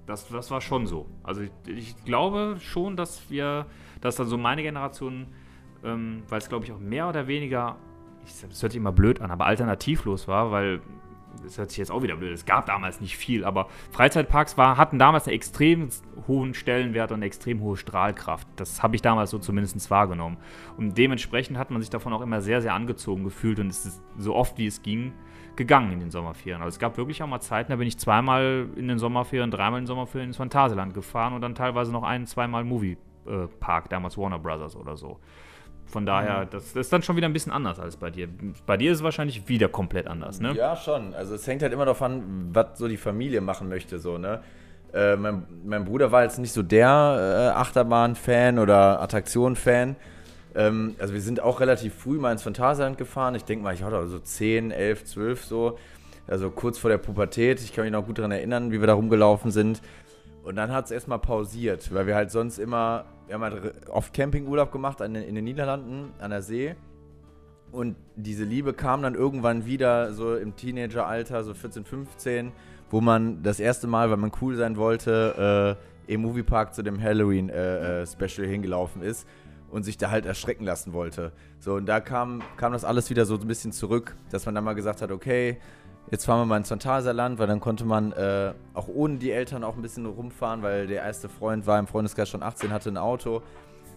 Das, 0.06 0.28
das 0.28 0.52
war 0.52 0.62
schon 0.62 0.86
so. 0.86 1.08
Also 1.24 1.42
ich, 1.42 1.52
ich 1.66 2.06
glaube 2.06 2.58
schon, 2.60 2.96
dass 2.96 3.30
wir, 3.30 3.66
dass 4.02 4.16
dann 4.16 4.28
so 4.28 4.38
meine 4.38 4.64
Generation, 4.64 5.28
ähm, 5.84 6.24
weil 6.30 6.40
es 6.40 6.50
glaube 6.50 6.66
ich 6.66 6.72
auch 6.72 6.80
mehr 6.80 7.10
oder 7.10 7.28
weniger, 7.28 7.78
das 8.26 8.62
hört 8.62 8.72
sich 8.72 8.80
immer 8.80 8.92
blöd 8.92 9.22
an, 9.22 9.32
aber 9.32 9.46
alternativlos 9.46 10.28
war, 10.28 10.52
weil 10.52 10.82
das 11.44 11.58
hört 11.58 11.70
sich 11.70 11.78
jetzt 11.78 11.92
auch 11.92 12.02
wieder 12.02 12.16
blöd, 12.16 12.34
es 12.34 12.46
gab 12.46 12.66
damals 12.66 13.02
nicht 13.02 13.18
viel, 13.18 13.46
aber 13.46 13.68
Freizeitparks 13.92 14.58
war, 14.58 14.78
hatten 14.78 15.00
damals 15.00 15.28
einen 15.28 15.36
extrem 15.36 15.90
hohen 16.28 16.54
Stellenwert 16.54 17.12
und 17.12 17.18
eine 17.18 17.26
extrem 17.26 17.62
hohe 17.62 17.78
Strahlkraft. 17.78 18.48
Das 18.56 18.84
habe 18.84 18.96
ich 18.96 19.02
damals 19.02 19.32
so 19.32 19.38
zumindest 19.38 19.92
wahrgenommen. 19.92 20.38
Und 20.78 20.98
dementsprechend 20.98 21.58
hat 21.58 21.72
man 21.72 21.82
sich 21.82 21.90
davon 21.90 22.14
auch 22.14 22.22
immer 22.22 22.42
sehr, 22.42 22.62
sehr 22.62 22.74
angezogen 22.74 23.24
gefühlt 23.24 23.60
und 23.60 23.68
es 23.68 23.86
ist 23.86 24.02
so 24.18 24.36
oft 24.36 24.58
wie 24.58 24.68
es 24.68 24.82
ging 24.82 25.14
gegangen 25.56 25.92
in 25.94 26.00
den 26.00 26.12
Sommerferien. 26.12 26.62
Also 26.62 26.76
es 26.76 26.80
gab 26.80 26.98
wirklich 26.98 27.24
auch 27.24 27.28
mal 27.28 27.40
Zeiten, 27.40 27.72
da 27.72 27.78
bin 27.78 27.88
ich 27.88 27.98
zweimal 27.98 28.68
in 28.76 28.88
den 28.88 29.00
Sommerferien, 29.00 29.52
dreimal 29.52 29.80
in 29.80 29.84
den 29.84 29.88
Sommerferien 29.88 30.30
ins 30.30 30.38
Phantasialand 30.38 30.94
gefahren 30.94 31.34
und 31.34 31.42
dann 31.42 31.56
teilweise 31.56 31.92
noch 31.92 32.04
ein, 32.04 32.26
zweimal 32.26 32.64
Moviepark, 32.64 33.90
damals 33.90 34.18
Warner 34.18 34.40
Brothers 34.40 34.76
oder 34.76 34.98
so. 34.98 35.20
Von 35.88 36.06
daher, 36.06 36.46
das, 36.46 36.74
das 36.74 36.88
ist 36.88 36.94
dann 36.94 37.04
schon 37.04 37.16
wieder 37.16 37.28
ein 37.28 37.34
bisschen 37.34 37.52
anders 37.52 37.80
als 37.80 37.96
bei 37.98 38.10
dir. 38.10 38.28
Bei 38.66 38.76
dir 38.76 38.92
ist 38.92 39.00
es 39.00 39.04
wahrscheinlich 39.04 39.48
wieder 39.48 39.68
komplett 39.70 40.08
anders, 40.08 40.40
ne? 40.40 40.54
Ja, 40.54 40.76
schon. 40.76 41.14
Also 41.14 41.36
es 41.36 41.46
hängt 41.48 41.62
halt 41.62 41.74
immer 41.74 41.86
davon 41.86 42.12
an, 42.12 42.50
was 42.54 42.78
so 42.78 42.88
die 42.88 42.98
Familie 42.98 43.42
machen 43.42 43.70
möchte, 43.70 44.00
so, 44.00 44.18
ne? 44.18 44.42
Äh, 44.94 45.16
mein, 45.18 45.46
mein 45.66 45.86
Bruder 45.86 46.12
war 46.12 46.24
jetzt 46.24 46.40
nicht 46.40 46.54
so 46.54 46.64
der 46.64 47.52
äh, 47.54 47.60
Achterbahn-Fan 47.60 48.60
oder 48.60 49.02
Attraktion-Fan. 49.02 49.96
Ähm, 50.56 50.96
also 51.00 51.14
wir 51.14 51.22
sind 51.22 51.42
auch 51.42 51.60
relativ 51.60 51.94
früh 51.94 52.18
mal 52.18 52.32
ins 52.32 52.44
Phantasialand 52.44 52.98
gefahren. 52.98 53.36
Ich 53.36 53.44
denke 53.44 53.64
mal, 53.64 53.74
ich 53.74 53.84
hatte 53.84 54.08
so 54.08 54.20
10, 54.20 54.72
11, 54.72 55.06
12 55.06 55.46
so. 55.46 55.78
Also 56.28 56.50
kurz 56.50 56.78
vor 56.78 56.90
der 56.90 56.98
Pubertät. 56.98 57.60
Ich 57.62 57.74
kann 57.74 57.84
mich 57.84 57.92
noch 57.92 58.06
gut 58.06 58.18
daran 58.18 58.32
erinnern, 58.32 58.72
wie 58.72 58.80
wir 58.80 58.88
da 58.88 58.94
rumgelaufen 58.94 59.52
sind. 59.52 59.82
Und 60.44 60.56
dann 60.56 60.72
hat 60.72 60.86
es 60.86 60.92
erstmal 60.92 61.20
pausiert, 61.20 61.94
weil 61.94 62.08
wir 62.08 62.16
halt 62.16 62.32
sonst 62.32 62.58
immer, 62.58 63.06
wir 63.28 63.36
haben 63.36 63.42
halt 63.44 63.90
oft 63.90 64.14
Campingurlaub 64.14 64.72
gemacht 64.72 65.00
den- 65.00 65.16
in 65.16 65.36
den 65.36 65.44
Niederlanden, 65.46 66.12
an 66.20 66.32
der 66.32 66.42
See. 66.42 66.76
Und 67.72 67.96
diese 68.16 68.44
Liebe 68.44 68.74
kam 68.74 69.02
dann 69.02 69.16
irgendwann 69.16 69.66
wieder 69.66 70.14
so 70.14 70.36
im 70.36 70.56
Teenageralter, 70.56 71.44
so 71.44 71.54
14, 71.54 71.84
15, 71.84 72.52
wo 72.90 73.02
man 73.02 73.44
das 73.44 73.60
erste 73.60 73.88
Mal, 73.88 74.10
weil 74.10 74.18
man 74.18 74.32
cool 74.42 74.56
sein 74.56 74.78
wollte, 74.78 75.78
äh, 76.08 76.14
im 76.14 76.22
Moviepark 76.22 76.74
zu 76.74 76.84
dem 76.84 77.02
Halloween-Special 77.02 78.48
hingelaufen 78.48 79.02
ist 79.02 79.28
und 79.72 79.84
sich 79.84 79.98
da 79.98 80.12
halt 80.12 80.26
erschrecken 80.26 80.64
lassen 80.64 80.94
wollte. 80.94 81.32
So, 81.60 81.74
und 81.76 81.88
da 81.88 82.00
kam, 82.00 82.44
kam 82.58 82.72
das 82.74 82.86
alles 82.86 83.10
wieder 83.10 83.26
so 83.26 83.36
ein 83.36 83.48
bisschen 83.48 83.72
zurück, 83.72 84.16
dass 84.30 84.46
man 84.46 84.56
dann 84.56 84.64
mal 84.64 84.74
gesagt 84.76 85.02
hat, 85.02 85.12
okay, 85.12 85.58
jetzt 86.12 86.26
fahren 86.26 86.42
wir 86.42 86.46
mal 86.46 86.58
ins 86.58 86.70
Phantasialand, 86.70 87.40
weil 87.40 87.48
dann 87.48 87.60
konnte 87.60 87.86
man 87.86 88.12
äh, 88.12 88.54
auch 88.74 88.88
ohne 88.88 89.18
die 89.18 89.32
Eltern 89.32 89.64
auch 89.64 89.76
ein 89.76 89.82
bisschen 89.82 90.06
rumfahren, 90.06 90.62
weil 90.62 90.88
der 90.88 91.02
erste 91.04 91.30
Freund 91.30 91.66
war 91.68 91.80
im 91.80 91.88
Freundeskreis 91.88 92.30
schon 92.30 92.44
18, 92.44 92.72
hatte 92.72 92.90
ein 92.90 92.98
Auto. 92.98 93.42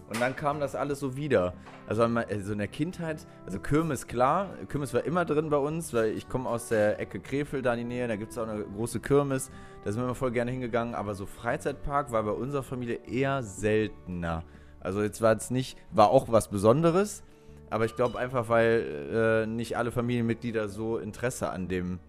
Und 0.09 0.19
dann 0.19 0.35
kam 0.35 0.59
das 0.59 0.73
alles 0.73 0.99
so 0.99 1.15
wieder. 1.15 1.53
Also, 1.87 2.01
also 2.01 2.51
in 2.51 2.57
der 2.57 2.67
Kindheit, 2.67 3.27
also 3.45 3.59
Kirmes 3.59 4.07
klar, 4.07 4.49
Kirmes 4.67 4.91
war 4.93 5.03
immer 5.05 5.23
drin 5.23 5.51
bei 5.51 5.57
uns, 5.57 5.93
weil 5.93 6.17
ich 6.17 6.27
komme 6.27 6.49
aus 6.49 6.69
der 6.69 6.99
Ecke 6.99 7.19
Krefeld 7.19 7.65
da 7.65 7.73
in 7.73 7.79
die 7.79 7.85
Nähe, 7.85 8.07
da 8.07 8.15
gibt 8.15 8.31
es 8.31 8.37
auch 8.39 8.47
eine 8.47 8.63
große 8.63 9.01
Kirmes, 9.01 9.51
da 9.83 9.91
sind 9.91 10.01
wir 10.01 10.05
immer 10.05 10.15
voll 10.15 10.31
gerne 10.31 10.49
hingegangen, 10.49 10.95
aber 10.95 11.13
so 11.13 11.27
Freizeitpark 11.27 12.11
war 12.11 12.23
bei 12.23 12.31
unserer 12.31 12.63
Familie 12.63 12.99
eher 13.05 13.43
seltener. 13.43 14.43
Also 14.79 15.03
jetzt 15.03 15.21
war 15.21 15.35
es 15.35 15.51
nicht, 15.51 15.77
war 15.91 16.09
auch 16.09 16.31
was 16.31 16.47
Besonderes, 16.47 17.23
aber 17.69 17.85
ich 17.85 17.95
glaube 17.95 18.17
einfach, 18.17 18.49
weil 18.49 19.45
äh, 19.45 19.47
nicht 19.47 19.77
alle 19.77 19.91
Familienmitglieder 19.91 20.67
so 20.69 20.97
Interesse 20.97 21.49
an 21.49 21.67
dem 21.67 21.99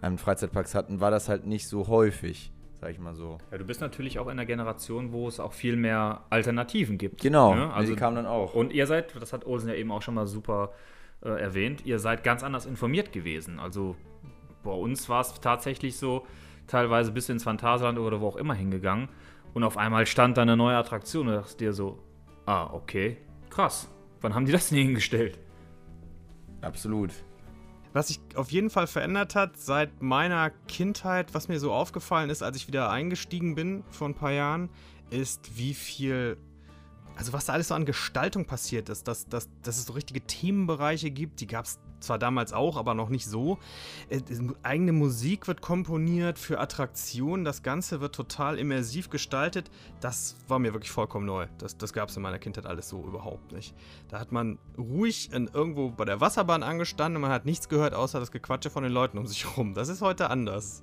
an 0.00 0.18
Freizeitparks 0.18 0.74
hatten, 0.74 1.00
war 1.00 1.10
das 1.10 1.28
halt 1.28 1.46
nicht 1.46 1.68
so 1.68 1.88
häufig, 1.88 2.52
sag 2.80 2.90
ich 2.90 2.98
mal 2.98 3.14
so. 3.14 3.38
Ja, 3.50 3.58
du 3.58 3.64
bist 3.64 3.80
natürlich 3.80 4.18
auch 4.18 4.26
in 4.26 4.32
einer 4.32 4.46
Generation, 4.46 5.12
wo 5.12 5.28
es 5.28 5.40
auch 5.40 5.52
viel 5.52 5.76
mehr 5.76 6.22
Alternativen 6.30 6.96
gibt. 6.96 7.20
Genau, 7.20 7.54
ne? 7.54 7.72
also, 7.72 7.92
die 7.92 7.98
kamen 7.98 8.16
dann 8.16 8.26
auch. 8.26 8.54
Und 8.54 8.72
ihr 8.72 8.86
seid, 8.86 9.14
das 9.20 9.32
hat 9.32 9.46
Olsen 9.46 9.68
ja 9.68 9.74
eben 9.74 9.92
auch 9.92 10.00
schon 10.00 10.14
mal 10.14 10.26
super 10.26 10.72
äh, 11.22 11.28
erwähnt, 11.28 11.84
ihr 11.84 11.98
seid 11.98 12.24
ganz 12.24 12.42
anders 12.42 12.64
informiert 12.64 13.12
gewesen. 13.12 13.58
Also 13.58 13.96
bei 14.62 14.72
uns 14.72 15.08
war 15.08 15.20
es 15.20 15.34
tatsächlich 15.40 15.98
so, 15.98 16.26
teilweise 16.70 17.12
bis 17.12 17.28
ins 17.28 17.44
Phantasialand 17.44 17.98
oder 17.98 18.20
wo 18.20 18.28
auch 18.28 18.36
immer 18.36 18.54
hingegangen. 18.54 19.08
Und 19.52 19.64
auf 19.64 19.76
einmal 19.76 20.06
stand 20.06 20.36
da 20.36 20.42
eine 20.42 20.56
neue 20.56 20.76
Attraktion 20.76 21.28
und 21.28 21.34
dachte 21.34 21.56
dir 21.56 21.72
so, 21.72 21.98
ah, 22.46 22.70
okay, 22.72 23.18
krass. 23.50 23.90
Wann 24.20 24.34
haben 24.34 24.46
die 24.46 24.52
das 24.52 24.68
denn 24.68 24.78
hingestellt? 24.78 25.38
Absolut. 26.60 27.12
Was 27.92 28.08
sich 28.08 28.20
auf 28.34 28.52
jeden 28.52 28.70
Fall 28.70 28.86
verändert 28.86 29.34
hat 29.34 29.56
seit 29.56 30.00
meiner 30.00 30.50
Kindheit, 30.68 31.34
was 31.34 31.48
mir 31.48 31.58
so 31.58 31.72
aufgefallen 31.72 32.30
ist, 32.30 32.42
als 32.42 32.56
ich 32.56 32.68
wieder 32.68 32.90
eingestiegen 32.90 33.54
bin 33.54 33.82
vor 33.90 34.08
ein 34.08 34.14
paar 34.14 34.30
Jahren, 34.30 34.70
ist, 35.10 35.56
wie 35.56 35.74
viel, 35.74 36.36
also 37.16 37.32
was 37.32 37.46
da 37.46 37.54
alles 37.54 37.68
so 37.68 37.74
an 37.74 37.84
Gestaltung 37.86 38.44
passiert 38.44 38.88
ist, 38.88 39.08
dass, 39.08 39.26
dass, 39.26 39.48
dass 39.62 39.78
es 39.78 39.86
so 39.86 39.94
richtige 39.94 40.20
Themenbereiche 40.20 41.10
gibt, 41.10 41.40
die 41.40 41.48
gab 41.48 41.64
es 41.64 41.80
zwar 42.00 42.18
damals 42.18 42.52
auch, 42.52 42.76
aber 42.76 42.94
noch 42.94 43.08
nicht 43.08 43.26
so. 43.26 43.58
Äh, 44.08 44.20
eigene 44.62 44.92
Musik 44.92 45.46
wird 45.46 45.60
komponiert 45.60 46.38
für 46.38 46.58
Attraktionen, 46.58 47.44
das 47.44 47.62
Ganze 47.62 48.00
wird 48.00 48.14
total 48.14 48.58
immersiv 48.58 49.10
gestaltet. 49.10 49.70
Das 50.00 50.36
war 50.48 50.58
mir 50.58 50.72
wirklich 50.72 50.90
vollkommen 50.90 51.26
neu. 51.26 51.46
Das, 51.58 51.76
das 51.76 51.92
gab 51.92 52.08
es 52.08 52.16
in 52.16 52.22
meiner 52.22 52.38
Kindheit 52.38 52.66
alles 52.66 52.88
so 52.88 53.04
überhaupt 53.04 53.52
nicht. 53.52 53.74
Da 54.08 54.18
hat 54.18 54.32
man 54.32 54.58
ruhig 54.76 55.32
in, 55.32 55.48
irgendwo 55.52 55.90
bei 55.90 56.04
der 56.04 56.20
Wasserbahn 56.20 56.62
angestanden 56.62 57.16
und 57.16 57.22
man 57.22 57.32
hat 57.32 57.44
nichts 57.44 57.68
gehört, 57.68 57.94
außer 57.94 58.20
das 58.20 58.32
Gequatsche 58.32 58.70
von 58.70 58.82
den 58.82 58.92
Leuten 58.92 59.18
um 59.18 59.26
sich 59.26 59.56
rum. 59.56 59.74
Das 59.74 59.88
ist 59.88 60.02
heute 60.02 60.30
anders. 60.30 60.82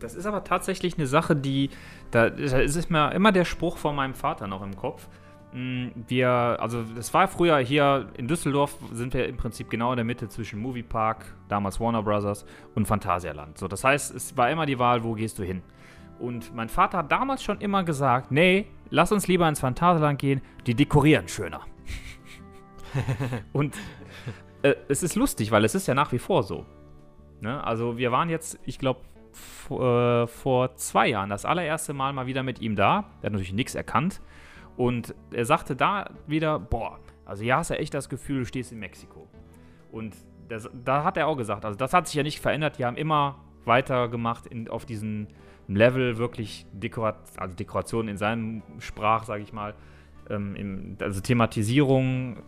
Das 0.00 0.14
ist 0.14 0.26
aber 0.26 0.44
tatsächlich 0.44 0.96
eine 0.96 1.06
Sache, 1.06 1.36
die, 1.36 1.70
da, 2.10 2.30
da 2.30 2.58
ist 2.58 2.90
mir 2.90 3.12
immer 3.12 3.32
der 3.32 3.44
Spruch 3.44 3.76
von 3.76 3.94
meinem 3.94 4.14
Vater 4.14 4.46
noch 4.46 4.62
im 4.62 4.74
Kopf. 4.74 5.08
Mm, 5.52 5.88
Wir, 6.08 6.28
also 6.28 6.82
das 6.82 7.12
war 7.12 7.26
früher 7.28 7.58
hier 7.58 8.08
in 8.16 8.28
Düsseldorf, 8.28 8.76
sind 8.92 9.14
wir 9.14 9.26
im 9.26 9.36
Prinzip 9.36 9.68
genau 9.70 9.92
in 9.92 9.96
der 9.96 10.04
Mitte 10.04 10.28
zwischen 10.28 10.60
Moviepark, 10.60 11.24
damals 11.48 11.80
Warner 11.80 12.02
Brothers 12.02 12.44
und 12.74 12.86
Phantasialand. 12.86 13.58
So, 13.58 13.66
das 13.66 13.82
heißt, 13.82 14.14
es 14.14 14.36
war 14.36 14.50
immer 14.50 14.66
die 14.66 14.78
Wahl, 14.78 15.02
wo 15.02 15.14
gehst 15.14 15.38
du 15.38 15.42
hin? 15.42 15.62
Und 16.18 16.54
mein 16.54 16.68
Vater 16.68 16.98
hat 16.98 17.10
damals 17.10 17.42
schon 17.42 17.60
immer 17.60 17.82
gesagt, 17.82 18.30
nee, 18.30 18.66
lass 18.90 19.10
uns 19.10 19.26
lieber 19.26 19.48
ins 19.48 19.60
Phantasialand 19.60 20.18
gehen, 20.18 20.40
die 20.66 20.74
dekorieren 20.74 21.28
schöner. 21.28 21.62
und 23.52 23.76
äh, 24.62 24.74
es 24.88 25.02
ist 25.02 25.16
lustig, 25.16 25.50
weil 25.50 25.64
es 25.64 25.74
ist 25.74 25.86
ja 25.86 25.94
nach 25.94 26.12
wie 26.12 26.18
vor 26.18 26.42
so. 26.42 26.66
Ne? 27.40 27.62
Also 27.64 27.96
wir 27.96 28.12
waren 28.12 28.28
jetzt, 28.28 28.58
ich 28.64 28.78
glaube, 28.78 29.00
vor, 29.32 30.24
äh, 30.24 30.26
vor 30.26 30.76
zwei 30.76 31.08
Jahren 31.08 31.30
das 31.30 31.44
allererste 31.44 31.92
Mal 31.94 32.12
mal 32.12 32.26
wieder 32.26 32.42
mit 32.42 32.60
ihm 32.60 32.76
da. 32.76 33.04
Er 33.22 33.26
hat 33.26 33.32
natürlich 33.32 33.52
nichts 33.52 33.74
erkannt. 33.74 34.20
Und 34.76 35.14
er 35.32 35.44
sagte 35.44 35.76
da 35.76 36.10
wieder, 36.26 36.58
boah, 36.58 36.98
also 37.24 37.42
hier 37.42 37.56
hast 37.56 37.70
du 37.70 37.78
echt 37.78 37.94
das 37.94 38.08
Gefühl, 38.08 38.40
du 38.40 38.46
stehst 38.46 38.72
in 38.72 38.78
Mexiko. 38.78 39.28
Und 39.92 40.16
das, 40.48 40.68
da 40.84 41.04
hat 41.04 41.16
er 41.16 41.26
auch 41.26 41.36
gesagt, 41.36 41.64
also 41.64 41.76
das 41.76 41.92
hat 41.92 42.06
sich 42.06 42.16
ja 42.16 42.22
nicht 42.22 42.40
verändert. 42.40 42.78
Die 42.78 42.84
haben 42.84 42.96
immer 42.96 43.36
weitergemacht 43.64 44.46
in, 44.46 44.68
auf 44.68 44.84
diesem 44.84 45.28
Level 45.68 46.18
wirklich 46.18 46.66
Dekorat, 46.72 47.16
also 47.36 47.54
Dekoration 47.54 48.08
in 48.08 48.16
seinem 48.16 48.62
Sprach, 48.78 49.24
sage 49.24 49.42
ich 49.42 49.52
mal. 49.52 49.74
Ähm, 50.28 50.56
im, 50.56 50.96
also 51.00 51.20
Thematisierung 51.20 52.38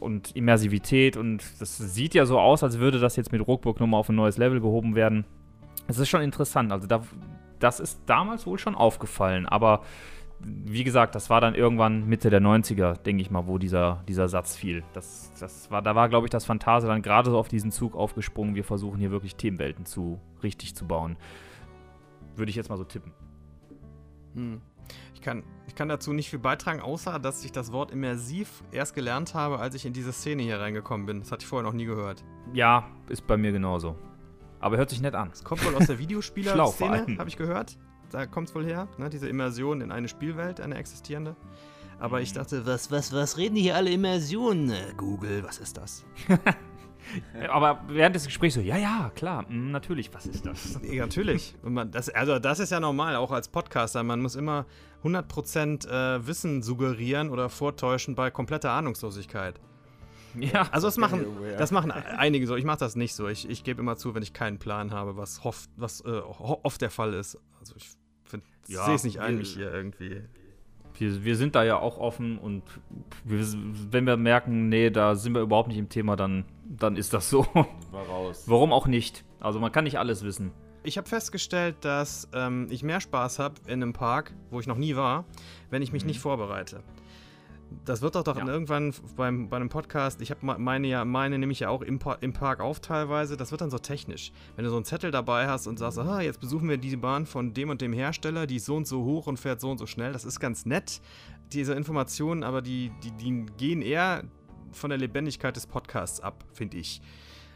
und 0.00 0.34
Immersivität 0.36 1.16
und 1.16 1.44
das 1.60 1.78
sieht 1.78 2.14
ja 2.14 2.26
so 2.26 2.38
aus, 2.38 2.62
als 2.62 2.78
würde 2.78 2.98
das 2.98 3.16
jetzt 3.16 3.32
mit 3.32 3.46
Ruckburg 3.46 3.80
nochmal 3.80 4.00
auf 4.00 4.08
ein 4.08 4.16
neues 4.16 4.36
Level 4.36 4.60
gehoben 4.60 4.94
werden. 4.94 5.24
Es 5.86 5.98
ist 5.98 6.08
schon 6.08 6.20
interessant. 6.20 6.72
Also 6.72 6.86
da, 6.86 7.02
das 7.58 7.80
ist 7.80 8.00
damals 8.06 8.46
wohl 8.46 8.58
schon 8.58 8.74
aufgefallen, 8.74 9.46
aber 9.46 9.82
wie 10.46 10.84
gesagt, 10.84 11.14
das 11.14 11.30
war 11.30 11.40
dann 11.40 11.54
irgendwann 11.54 12.06
Mitte 12.06 12.30
der 12.30 12.40
90er, 12.40 12.98
denke 12.98 13.22
ich 13.22 13.30
mal, 13.30 13.46
wo 13.46 13.58
dieser, 13.58 14.02
dieser 14.08 14.28
Satz 14.28 14.56
fiel. 14.56 14.82
Das, 14.92 15.32
das 15.38 15.70
war, 15.70 15.82
da 15.82 15.94
war, 15.94 16.08
glaube 16.08 16.26
ich, 16.26 16.30
das 16.30 16.44
Phantase 16.44 16.86
dann 16.86 17.02
gerade 17.02 17.30
so 17.30 17.38
auf 17.38 17.48
diesen 17.48 17.70
Zug 17.70 17.94
aufgesprungen. 17.96 18.54
Wir 18.54 18.64
versuchen 18.64 18.98
hier 18.98 19.10
wirklich 19.10 19.36
Themenwelten 19.36 19.86
zu 19.86 20.20
richtig 20.42 20.74
zu 20.74 20.86
bauen. 20.86 21.16
Würde 22.36 22.50
ich 22.50 22.56
jetzt 22.56 22.68
mal 22.68 22.76
so 22.76 22.84
tippen. 22.84 23.12
Hm. 24.34 24.60
Ich 25.14 25.20
kann, 25.22 25.42
ich 25.66 25.74
kann 25.74 25.88
dazu 25.88 26.12
nicht 26.12 26.28
viel 26.28 26.38
beitragen, 26.38 26.80
außer 26.80 27.18
dass 27.18 27.44
ich 27.44 27.52
das 27.52 27.72
Wort 27.72 27.90
immersiv 27.90 28.62
erst 28.70 28.94
gelernt 28.94 29.34
habe, 29.34 29.58
als 29.58 29.74
ich 29.74 29.86
in 29.86 29.92
diese 29.92 30.12
Szene 30.12 30.42
hier 30.42 30.60
reingekommen 30.60 31.06
bin. 31.06 31.20
Das 31.20 31.32
hatte 31.32 31.42
ich 31.42 31.48
vorher 31.48 31.66
noch 31.66 31.74
nie 31.74 31.86
gehört. 31.86 32.22
Ja, 32.52 32.86
ist 33.08 33.26
bei 33.26 33.36
mir 33.36 33.52
genauso. 33.52 33.96
Aber 34.60 34.76
hört 34.76 34.90
sich 34.90 35.00
nett 35.00 35.14
an. 35.14 35.30
Das 35.30 35.44
kommt 35.44 35.64
wohl 35.64 35.74
aus 35.74 35.86
der 35.86 35.98
Videospieler-Szene, 36.00 37.18
habe 37.18 37.28
ich 37.28 37.36
gehört. 37.36 37.78
Da 38.14 38.26
kommt 38.26 38.48
es 38.48 38.54
wohl 38.54 38.64
her, 38.64 38.86
ne? 38.96 39.10
diese 39.10 39.28
Immersion 39.28 39.80
in 39.80 39.90
eine 39.90 40.06
Spielwelt, 40.08 40.60
eine 40.60 40.76
existierende. 40.76 41.34
Aber 41.98 42.20
ich 42.20 42.32
dachte, 42.32 42.64
Was, 42.64 42.90
was, 42.92 43.12
was 43.12 43.36
reden 43.38 43.56
die 43.56 43.62
hier 43.62 43.74
alle 43.76 43.90
Immersion? 43.90 44.70
Äh, 44.70 44.92
Google, 44.96 45.42
was 45.44 45.58
ist 45.58 45.76
das? 45.76 46.04
Aber 47.52 47.82
während 47.88 48.14
des 48.16 48.24
Gesprächs 48.24 48.54
so, 48.54 48.60
ja, 48.60 48.76
ja, 48.76 49.10
klar, 49.14 49.42
mm, 49.48 49.70
natürlich, 49.72 50.12
was 50.14 50.26
ist 50.26 50.46
das? 50.46 50.80
Ja, 50.90 51.02
natürlich. 51.04 51.54
Man, 51.62 51.90
das, 51.90 52.08
also 52.08 52.38
das 52.38 52.60
ist 52.60 52.70
ja 52.70 52.80
normal, 52.80 53.16
auch 53.16 53.30
als 53.32 53.48
Podcaster. 53.48 54.02
Man 54.02 54.20
muss 54.22 54.36
immer 54.36 54.64
100% 55.04 55.88
äh, 55.88 56.26
Wissen 56.26 56.62
suggerieren 56.62 57.30
oder 57.30 57.48
vortäuschen 57.50 58.14
bei 58.14 58.30
kompletter 58.30 58.70
Ahnungslosigkeit. 58.70 59.60
Ja, 60.38 60.66
Also 60.72 60.88
das 60.88 60.96
machen, 60.96 61.26
das 61.58 61.70
machen 61.70 61.92
einige 61.92 62.46
so. 62.48 62.56
Ich 62.56 62.64
mache 62.64 62.78
das 62.78 62.96
nicht 62.96 63.14
so. 63.14 63.28
Ich, 63.28 63.48
ich 63.48 63.62
gebe 63.62 63.80
immer 63.80 63.96
zu, 63.96 64.14
wenn 64.16 64.22
ich 64.22 64.32
keinen 64.32 64.58
Plan 64.58 64.90
habe, 64.90 65.16
was, 65.16 65.44
hoff, 65.44 65.66
was 65.76 66.00
äh, 66.00 66.08
ho- 66.22 66.58
oft 66.64 66.80
der 66.80 66.90
Fall 66.90 67.14
ist. 67.14 67.38
Also 67.60 67.74
ich 67.76 67.90
Ja, 68.66 68.84
sehe 68.86 68.94
es 68.94 69.04
nicht 69.04 69.20
ein, 69.20 69.38
mich 69.38 69.54
hier 69.54 69.72
irgendwie. 69.72 70.22
wir, 70.94 71.24
wir 71.24 71.36
sind 71.36 71.54
da 71.54 71.64
ja 71.64 71.78
auch 71.78 71.98
offen 71.98 72.38
und 72.38 72.62
wir, 73.24 73.44
wenn 73.90 74.06
wir 74.06 74.16
merken, 74.16 74.68
nee, 74.68 74.90
da 74.90 75.14
sind 75.14 75.34
wir 75.34 75.42
überhaupt 75.42 75.68
nicht 75.68 75.78
im 75.78 75.88
Thema, 75.88 76.16
dann, 76.16 76.44
dann 76.64 76.96
ist 76.96 77.12
das 77.12 77.28
so. 77.28 77.46
Warum 78.46 78.72
auch 78.72 78.86
nicht? 78.86 79.24
Also 79.40 79.60
man 79.60 79.72
kann 79.72 79.84
nicht 79.84 79.98
alles 79.98 80.24
wissen. 80.24 80.52
Ich 80.82 80.98
habe 80.98 81.08
festgestellt, 81.08 81.76
dass 81.80 82.28
ähm, 82.34 82.66
ich 82.70 82.82
mehr 82.82 83.00
Spaß 83.00 83.38
habe 83.38 83.54
in 83.66 83.82
einem 83.82 83.94
Park, 83.94 84.34
wo 84.50 84.60
ich 84.60 84.66
noch 84.66 84.76
nie 84.76 84.96
war, 84.96 85.24
wenn 85.70 85.80
ich 85.80 85.92
mich 85.92 86.04
nicht 86.04 86.20
vorbereite. 86.20 86.82
Das 87.84 88.02
wird 88.02 88.14
doch, 88.14 88.22
doch 88.22 88.36
Ja. 88.36 88.46
irgendwann 88.46 88.94
beim, 89.16 89.48
bei 89.48 89.56
einem 89.56 89.68
Podcast, 89.68 90.20
ich 90.20 90.30
habe 90.30 90.58
meine 90.58 90.86
ja, 90.86 91.04
meine 91.04 91.38
nehme 91.38 91.52
ich 91.52 91.60
ja 91.60 91.68
auch 91.68 91.82
im, 91.82 91.98
im 92.20 92.32
Park 92.32 92.60
auf 92.60 92.80
teilweise, 92.80 93.36
das 93.36 93.50
wird 93.50 93.60
dann 93.60 93.70
so 93.70 93.78
technisch. 93.78 94.32
Wenn 94.56 94.64
du 94.64 94.70
so 94.70 94.76
einen 94.76 94.84
Zettel 94.84 95.10
dabei 95.10 95.48
hast 95.48 95.66
und 95.66 95.78
sagst, 95.78 95.98
ah, 95.98 96.20
jetzt 96.20 96.40
besuchen 96.40 96.68
wir 96.68 96.78
die 96.78 96.96
Bahn 96.96 97.26
von 97.26 97.52
dem 97.52 97.70
und 97.70 97.80
dem 97.80 97.92
Hersteller, 97.92 98.46
die 98.46 98.56
ist 98.56 98.66
so 98.66 98.76
und 98.76 98.86
so 98.86 99.04
hoch 99.04 99.26
und 99.26 99.38
fährt 99.38 99.60
so 99.60 99.70
und 99.70 99.78
so 99.78 99.86
schnell, 99.86 100.12
das 100.12 100.24
ist 100.24 100.40
ganz 100.40 100.64
nett, 100.66 101.00
diese 101.52 101.74
Informationen, 101.74 102.42
aber 102.42 102.62
die, 102.62 102.90
die, 103.02 103.10
die 103.12 103.46
gehen 103.58 103.82
eher 103.82 104.24
von 104.72 104.90
der 104.90 104.98
Lebendigkeit 104.98 105.54
des 105.54 105.66
Podcasts 105.66 106.20
ab, 106.20 106.44
finde 106.52 106.78
ich. 106.78 107.00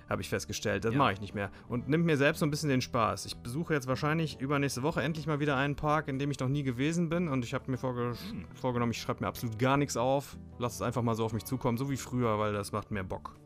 Habe 0.09 0.22
ich 0.22 0.28
festgestellt. 0.28 0.84
Das 0.84 0.92
Ja. 0.92 0.98
mache 0.98 1.12
ich 1.12 1.20
nicht 1.20 1.34
mehr. 1.34 1.50
Und 1.68 1.88
nimmt 1.88 2.06
mir 2.06 2.16
selbst 2.16 2.38
so 2.40 2.46
ein 2.46 2.50
bisschen 2.50 2.68
den 2.70 2.80
Spaß. 2.80 3.26
Ich 3.26 3.36
besuche 3.36 3.74
jetzt 3.74 3.86
wahrscheinlich 3.88 4.40
übernächste 4.40 4.82
Woche 4.82 5.02
endlich 5.02 5.26
mal 5.26 5.38
wieder 5.40 5.56
einen 5.56 5.76
Park, 5.76 6.09
in 6.09 6.18
dem 6.18 6.30
ich 6.30 6.38
noch 6.40 6.48
nie 6.48 6.62
gewesen 6.62 7.09
bin. 7.09 7.28
Und 7.28 7.44
ich 7.44 7.52
habe 7.54 7.70
mir 7.70 7.76
vorge 7.76 8.14
vorgenommen, 8.54 8.92
ich 8.92 9.00
schreibe 9.02 9.20
mir 9.22 9.28
absolut 9.28 9.59
gar 9.59 9.76
nichts 9.76 9.96
auf. 9.96 10.36
Lass 10.59 10.74
es 10.76 10.82
einfach 10.82 11.02
mal 11.02 11.14
so 11.14 11.24
auf 11.24 11.32
mich 11.32 11.44
zukommen, 11.44 11.76
so 11.76 11.90
wie 11.90 11.96
früher, 11.98 12.38
weil 12.38 12.52
das 12.54 12.72
macht 12.72 12.90
mehr 12.90 13.04
Bock. 13.04 13.36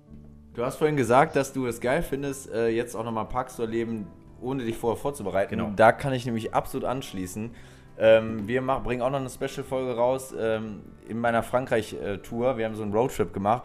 Du 0.55 0.65
hast 0.65 0.77
vorhin 0.77 0.97
gesagt, 0.97 1.35
dass 1.35 1.53
du 1.53 1.67
es 1.67 1.81
geil 1.81 2.03
findest, 2.03 2.51
äh, 2.53 2.69
jetzt 2.69 2.95
auch 2.95 3.05
nochmal 3.05 3.25
Parks 3.27 3.57
zu 3.57 3.63
erleben, 3.63 4.07
ohne 4.41 4.65
dich 4.65 4.77
vorher 4.77 5.01
vorzubereiten. 5.01 5.51
Genau. 5.57 5.73
Da 5.75 5.93
kann 5.93 6.13
ich 6.13 6.27
nämlich 6.27 6.53
absolut 6.55 6.85
anschließen. 6.87 7.51
Ähm, 7.99 8.47
wir 8.47 8.63
mach, 8.63 8.83
bringen 8.83 9.03
auch 9.03 9.11
noch 9.11 9.19
eine 9.21 9.31
Special-Folge 9.31 9.95
raus 9.97 10.35
ähm, 10.39 10.81
in 11.09 11.19
meiner 11.19 11.43
Frankreich-Tour. 11.43 12.57
Wir 12.57 12.67
haben 12.67 12.75
so 12.75 12.83
einen 12.83 12.93
Roadtrip 12.93 13.33
gemacht. 13.33 13.65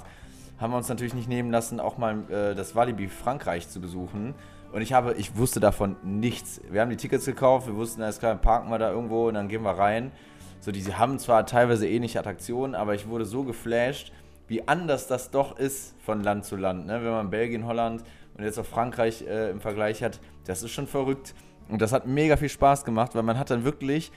Haben 0.57 0.73
wir 0.73 0.77
uns 0.77 0.89
natürlich 0.89 1.13
nicht 1.13 1.29
nehmen 1.29 1.51
lassen, 1.51 1.79
auch 1.79 1.97
mal 1.97 2.23
äh, 2.29 2.55
das 2.55 2.75
Walibi 2.75 3.07
Frankreich 3.07 3.69
zu 3.69 3.79
besuchen. 3.79 4.33
Und 4.71 4.81
ich 4.81 4.93
habe, 4.93 5.13
ich 5.13 5.37
wusste 5.37 5.59
davon 5.59 5.95
nichts. 6.03 6.61
Wir 6.69 6.81
haben 6.81 6.89
die 6.89 6.97
Tickets 6.97 7.25
gekauft, 7.25 7.67
wir 7.67 7.75
wussten, 7.75 8.01
alles 8.01 8.19
klar, 8.19 8.35
parken 8.35 8.69
wir 8.69 8.79
da 8.79 8.91
irgendwo 8.91 9.27
und 9.27 9.35
dann 9.35 9.47
gehen 9.47 9.63
wir 9.63 9.71
rein. 9.71 10.11
So, 10.59 10.71
die 10.71 10.83
haben 10.93 11.19
zwar 11.19 11.45
teilweise 11.45 11.87
ähnliche 11.87 12.19
Attraktionen, 12.19 12.75
aber 12.75 12.95
ich 12.95 13.07
wurde 13.07 13.25
so 13.25 13.43
geflasht, 13.43 14.11
wie 14.47 14.67
anders 14.67 15.07
das 15.07 15.29
doch 15.29 15.57
ist 15.57 15.95
von 16.01 16.23
Land 16.23 16.45
zu 16.45 16.55
Land. 16.55 16.87
Ne? 16.87 17.03
Wenn 17.03 17.11
man 17.11 17.29
Belgien, 17.29 17.65
Holland 17.65 18.03
und 18.37 18.43
jetzt 18.43 18.57
auch 18.57 18.65
Frankreich 18.65 19.23
äh, 19.27 19.51
im 19.51 19.61
Vergleich 19.61 20.03
hat, 20.03 20.19
das 20.45 20.63
ist 20.63 20.71
schon 20.71 20.87
verrückt. 20.87 21.35
Und 21.69 21.81
das 21.81 21.91
hat 21.91 22.07
mega 22.07 22.37
viel 22.37 22.49
Spaß 22.49 22.85
gemacht, 22.85 23.13
weil 23.13 23.23
man 23.23 23.37
hat 23.37 23.49
dann 23.49 23.63
wirklich 23.63 24.11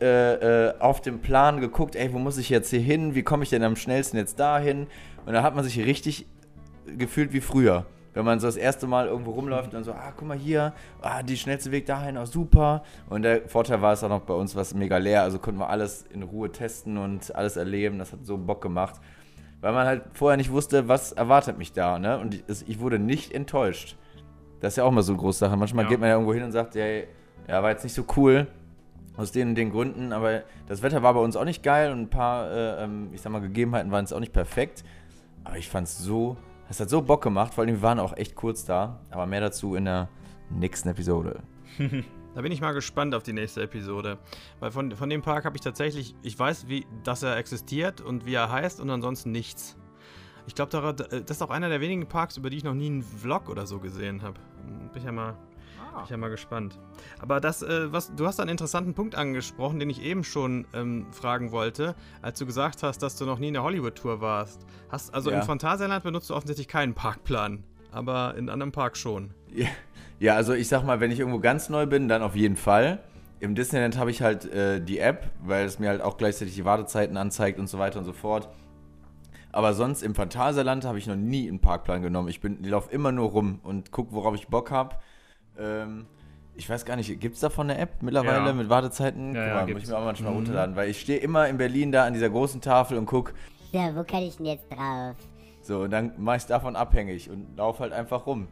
äh, 0.00 0.68
äh, 0.68 0.78
auf 0.78 1.00
dem 1.00 1.20
Plan 1.20 1.60
geguckt, 1.60 1.94
ey, 1.94 2.12
wo 2.12 2.18
muss 2.18 2.38
ich 2.38 2.48
jetzt 2.48 2.70
hier 2.70 2.80
hin? 2.80 3.14
Wie 3.14 3.22
komme 3.22 3.44
ich 3.44 3.50
denn 3.50 3.62
am 3.62 3.76
schnellsten 3.76 4.16
jetzt 4.16 4.38
dahin? 4.40 4.86
Und 5.26 5.32
da 5.32 5.42
hat 5.42 5.54
man 5.54 5.64
sich 5.64 5.78
richtig 5.78 6.26
gefühlt 6.98 7.32
wie 7.32 7.40
früher. 7.40 7.86
Wenn 8.14 8.26
man 8.26 8.40
so 8.40 8.46
das 8.46 8.56
erste 8.56 8.86
Mal 8.86 9.06
irgendwo 9.06 9.30
rumläuft 9.30 9.66
und 9.66 9.74
dann 9.74 9.84
so, 9.84 9.92
ah, 9.92 10.12
guck 10.14 10.28
mal 10.28 10.36
hier, 10.36 10.74
ah, 11.00 11.22
die 11.22 11.36
schnellste 11.36 11.70
Weg 11.70 11.86
dahin, 11.86 12.18
auch 12.18 12.26
super. 12.26 12.82
Und 13.08 13.22
der 13.22 13.48
Vorteil 13.48 13.80
war 13.80 13.94
es 13.94 14.04
auch 14.04 14.10
noch 14.10 14.20
bei 14.20 14.34
uns, 14.34 14.54
was 14.54 14.74
mega 14.74 14.98
leer, 14.98 15.22
also 15.22 15.38
konnten 15.38 15.60
wir 15.60 15.70
alles 15.70 16.04
in 16.12 16.22
Ruhe 16.22 16.52
testen 16.52 16.98
und 16.98 17.34
alles 17.34 17.56
erleben. 17.56 17.98
Das 17.98 18.12
hat 18.12 18.26
so 18.26 18.36
Bock 18.36 18.60
gemacht. 18.60 19.00
Weil 19.62 19.72
man 19.72 19.86
halt 19.86 20.02
vorher 20.12 20.36
nicht 20.36 20.50
wusste, 20.50 20.88
was 20.88 21.12
erwartet 21.12 21.56
mich 21.56 21.72
da, 21.72 21.98
ne? 21.98 22.18
Und 22.18 22.42
ich, 22.48 22.80
wurde 22.80 22.98
nicht 22.98 23.32
enttäuscht. 23.32 23.96
Das 24.60 24.74
ist 24.74 24.76
ja 24.76 24.84
auch 24.84 24.90
mal 24.90 25.02
so 25.02 25.12
eine 25.12 25.20
große 25.20 25.38
Sache. 25.38 25.56
Manchmal 25.56 25.84
Ja. 25.84 25.90
geht 25.90 26.00
man 26.00 26.08
ja 26.08 26.16
irgendwo 26.16 26.34
hin 26.34 26.42
und 26.42 26.52
sagt, 26.52 26.74
ja, 26.74 26.84
ja, 26.84 27.62
war 27.62 27.70
jetzt 27.70 27.84
nicht 27.84 27.94
so 27.94 28.04
cool. 28.16 28.46
Aus 29.16 29.30
den 29.30 29.50
und 29.50 29.54
den 29.56 29.70
Gründen, 29.70 30.12
aber 30.12 30.42
das 30.66 30.82
Wetter 30.82 31.02
war 31.02 31.12
bei 31.12 31.20
uns 31.20 31.36
auch 31.36 31.44
nicht 31.44 31.62
geil 31.62 31.92
und 31.92 32.00
ein 32.00 32.08
paar, 32.10 32.50
äh, 32.50 32.84
ähm, 32.84 33.10
ich 33.12 33.20
sag 33.20 33.30
mal, 33.30 33.40
Gegebenheiten 33.40 33.90
waren 33.92 34.04
es 34.04 34.12
auch 34.12 34.20
nicht 34.20 34.32
perfekt. 34.32 34.84
Aber 35.44 35.58
ich 35.58 35.68
fand 35.68 35.88
es 35.88 35.98
so, 35.98 36.36
es 36.68 36.80
hat 36.80 36.90
so 36.90 37.02
Bock 37.02 37.22
gemacht, 37.22 37.54
vor 37.54 37.64
allem 37.64 37.74
wir 37.74 37.82
waren 37.82 37.98
auch 37.98 38.16
echt 38.16 38.34
kurz 38.34 38.64
da. 38.64 39.00
Aber 39.10 39.26
mehr 39.26 39.40
dazu 39.40 39.74
in 39.74 39.84
der 39.84 40.08
nächsten 40.50 40.88
Episode. 40.88 41.42
Da 42.34 42.40
bin 42.40 42.50
ich 42.50 42.62
mal 42.62 42.72
gespannt 42.72 43.14
auf 43.14 43.22
die 43.22 43.34
nächste 43.34 43.62
Episode. 43.62 44.18
Weil 44.58 44.70
von, 44.70 44.92
von 44.92 45.10
dem 45.10 45.20
Park 45.20 45.44
habe 45.44 45.56
ich 45.56 45.60
tatsächlich, 45.60 46.14
ich 46.22 46.38
weiß, 46.38 46.66
wie, 46.66 46.86
dass 47.04 47.22
er 47.22 47.36
existiert 47.36 48.00
und 48.00 48.24
wie 48.24 48.34
er 48.34 48.50
heißt 48.50 48.80
und 48.80 48.88
ansonsten 48.88 49.32
nichts. 49.32 49.76
Ich 50.46 50.54
glaube, 50.54 50.94
das 50.94 51.36
ist 51.36 51.42
auch 51.42 51.50
einer 51.50 51.68
der 51.68 51.80
wenigen 51.80 52.06
Parks, 52.06 52.36
über 52.36 52.50
die 52.50 52.56
ich 52.56 52.64
noch 52.64 52.74
nie 52.74 52.86
einen 52.86 53.02
Vlog 53.02 53.48
oder 53.48 53.66
so 53.66 53.78
gesehen 53.78 54.22
habe. 54.22 54.40
Bin 54.92 54.96
ich 54.96 55.04
ja 55.04 55.12
mal, 55.12 55.36
bin 55.94 56.04
ich 56.04 56.10
ja 56.10 56.16
mal 56.16 56.30
gespannt. 56.30 56.78
Aber 57.20 57.40
das, 57.40 57.62
äh, 57.62 57.92
was, 57.92 58.14
du 58.14 58.26
hast 58.26 58.40
einen 58.40 58.50
interessanten 58.50 58.94
Punkt 58.94 59.14
angesprochen, 59.14 59.78
den 59.78 59.90
ich 59.90 60.02
eben 60.02 60.24
schon 60.24 60.66
ähm, 60.74 61.06
fragen 61.12 61.52
wollte, 61.52 61.94
als 62.22 62.38
du 62.38 62.46
gesagt 62.46 62.82
hast, 62.82 63.02
dass 63.02 63.16
du 63.16 63.24
noch 63.24 63.38
nie 63.38 63.48
in 63.48 63.54
der 63.54 63.62
Hollywood-Tour 63.62 64.20
warst. 64.20 64.66
Hast, 64.88 65.14
also 65.14 65.30
Ja. 65.30 65.38
im 65.38 65.42
Phantasialand 65.42 66.02
benutzt 66.04 66.30
du 66.30 66.34
offensichtlich 66.34 66.68
keinen 66.68 66.94
Parkplan, 66.94 67.64
aber 67.90 68.34
in 68.36 68.48
anderen 68.48 68.72
Parks 68.72 68.98
schon. 68.98 69.32
Ja, 69.52 69.68
ja, 70.18 70.34
also 70.34 70.52
ich 70.54 70.68
sag 70.68 70.84
mal, 70.84 71.00
wenn 71.00 71.10
ich 71.10 71.18
irgendwo 71.18 71.40
ganz 71.40 71.68
neu 71.68 71.86
bin, 71.86 72.08
dann 72.08 72.22
auf 72.22 72.36
jeden 72.36 72.56
Fall. 72.56 73.00
Im 73.40 73.54
Disneyland 73.54 73.98
habe 73.98 74.10
ich 74.10 74.22
halt 74.22 74.44
äh, 74.52 74.80
die 74.80 74.98
App, 75.00 75.30
weil 75.42 75.64
es 75.66 75.78
mir 75.78 75.88
halt 75.88 76.00
auch 76.00 76.16
gleichzeitig 76.16 76.54
die 76.54 76.64
Wartezeiten 76.64 77.16
anzeigt 77.16 77.58
und 77.58 77.66
so 77.68 77.78
weiter 77.78 77.98
und 77.98 78.04
so 78.04 78.12
fort. 78.12 78.48
Aber 79.50 79.74
sonst 79.74 80.02
im 80.02 80.14
Phantasialand 80.14 80.84
habe 80.84 80.96
ich 80.98 81.06
noch 81.06 81.16
nie 81.16 81.48
einen 81.48 81.60
Parkplan 81.60 82.02
genommen. 82.02 82.28
Ich 82.28 82.40
bin, 82.40 82.58
ich 82.62 82.70
laufe 82.70 82.90
immer 82.90 83.12
nur 83.12 83.28
rum 83.30 83.60
und 83.62 83.90
gucke, 83.90 84.12
worauf 84.12 84.34
ich 84.34 84.48
Bock 84.48 84.70
habe. 84.70 84.96
Ähm, 85.58 86.06
ich 86.54 86.68
weiß 86.68 86.84
gar 86.84 86.96
nicht, 86.96 87.18
gibt 87.20 87.34
es 87.34 87.40
davon 87.40 87.70
eine 87.70 87.78
App 87.78 88.02
mittlerweile 88.02 88.46
Ja. 88.46 88.52
mit 88.52 88.68
Wartezeiten? 88.68 89.34
Ja, 89.34 89.40
Guck 89.40 89.48
ja, 89.48 89.54
mal, 89.54 89.60
muss 89.60 89.66
gibt's. 89.68 89.82
ich 89.84 89.88
mir 89.90 89.96
auch 89.98 90.04
manchmal 90.04 90.30
Mhm. 90.32 90.36
runterladen, 90.38 90.76
weil 90.76 90.88
ich 90.90 91.00
stehe 91.00 91.18
immer 91.18 91.48
in 91.48 91.56
Berlin 91.58 91.92
da 91.92 92.04
an 92.04 92.12
dieser 92.12 92.28
großen 92.30 92.60
Tafel 92.60 92.98
und 92.98 93.06
gucke, 93.06 93.32
So, 93.72 93.78
wo 93.78 94.04
kann 94.04 94.22
ich 94.22 94.36
denn 94.36 94.46
jetzt 94.46 94.66
drauf? 94.70 95.16
so, 95.62 95.80
und 95.82 95.90
dann 95.90 96.12
mache 96.18 96.36
ich 96.36 96.42
es 96.42 96.46
davon 96.48 96.76
abhängig 96.76 97.30
und 97.30 97.56
laufe 97.56 97.82
halt 97.84 97.92
einfach 97.92 98.26
rum. 98.26 98.48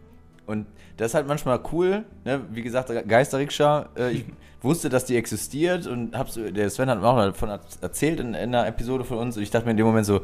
Und 0.47 0.67
das 0.97 1.09
ist 1.09 1.15
halt 1.15 1.27
manchmal 1.29 1.61
cool, 1.73 2.05
ne? 2.25 2.41
wie 2.51 2.63
gesagt, 2.63 2.91
Geisterrikscha, 3.07 3.89
äh, 3.97 4.11
ich 4.11 4.25
wusste, 4.63 4.89
dass 4.89 5.05
die 5.05 5.17
existiert 5.17 5.87
und 5.87 6.17
hab's, 6.17 6.35
der 6.35 6.71
Sven 6.71 6.89
hat 6.89 7.01
mir 7.01 7.07
auch 7.07 7.17
davon 7.19 7.51
erzählt 7.83 8.19
in, 8.21 8.29
in 8.29 8.55
einer 8.55 8.67
Episode 8.67 9.05
von 9.05 9.19
uns 9.19 9.37
und 9.37 9.43
ich 9.43 9.51
dachte 9.51 9.67
mir 9.67 9.73
in 9.73 9.77
dem 9.77 9.87
Moment 9.87 10.07
so, 10.07 10.21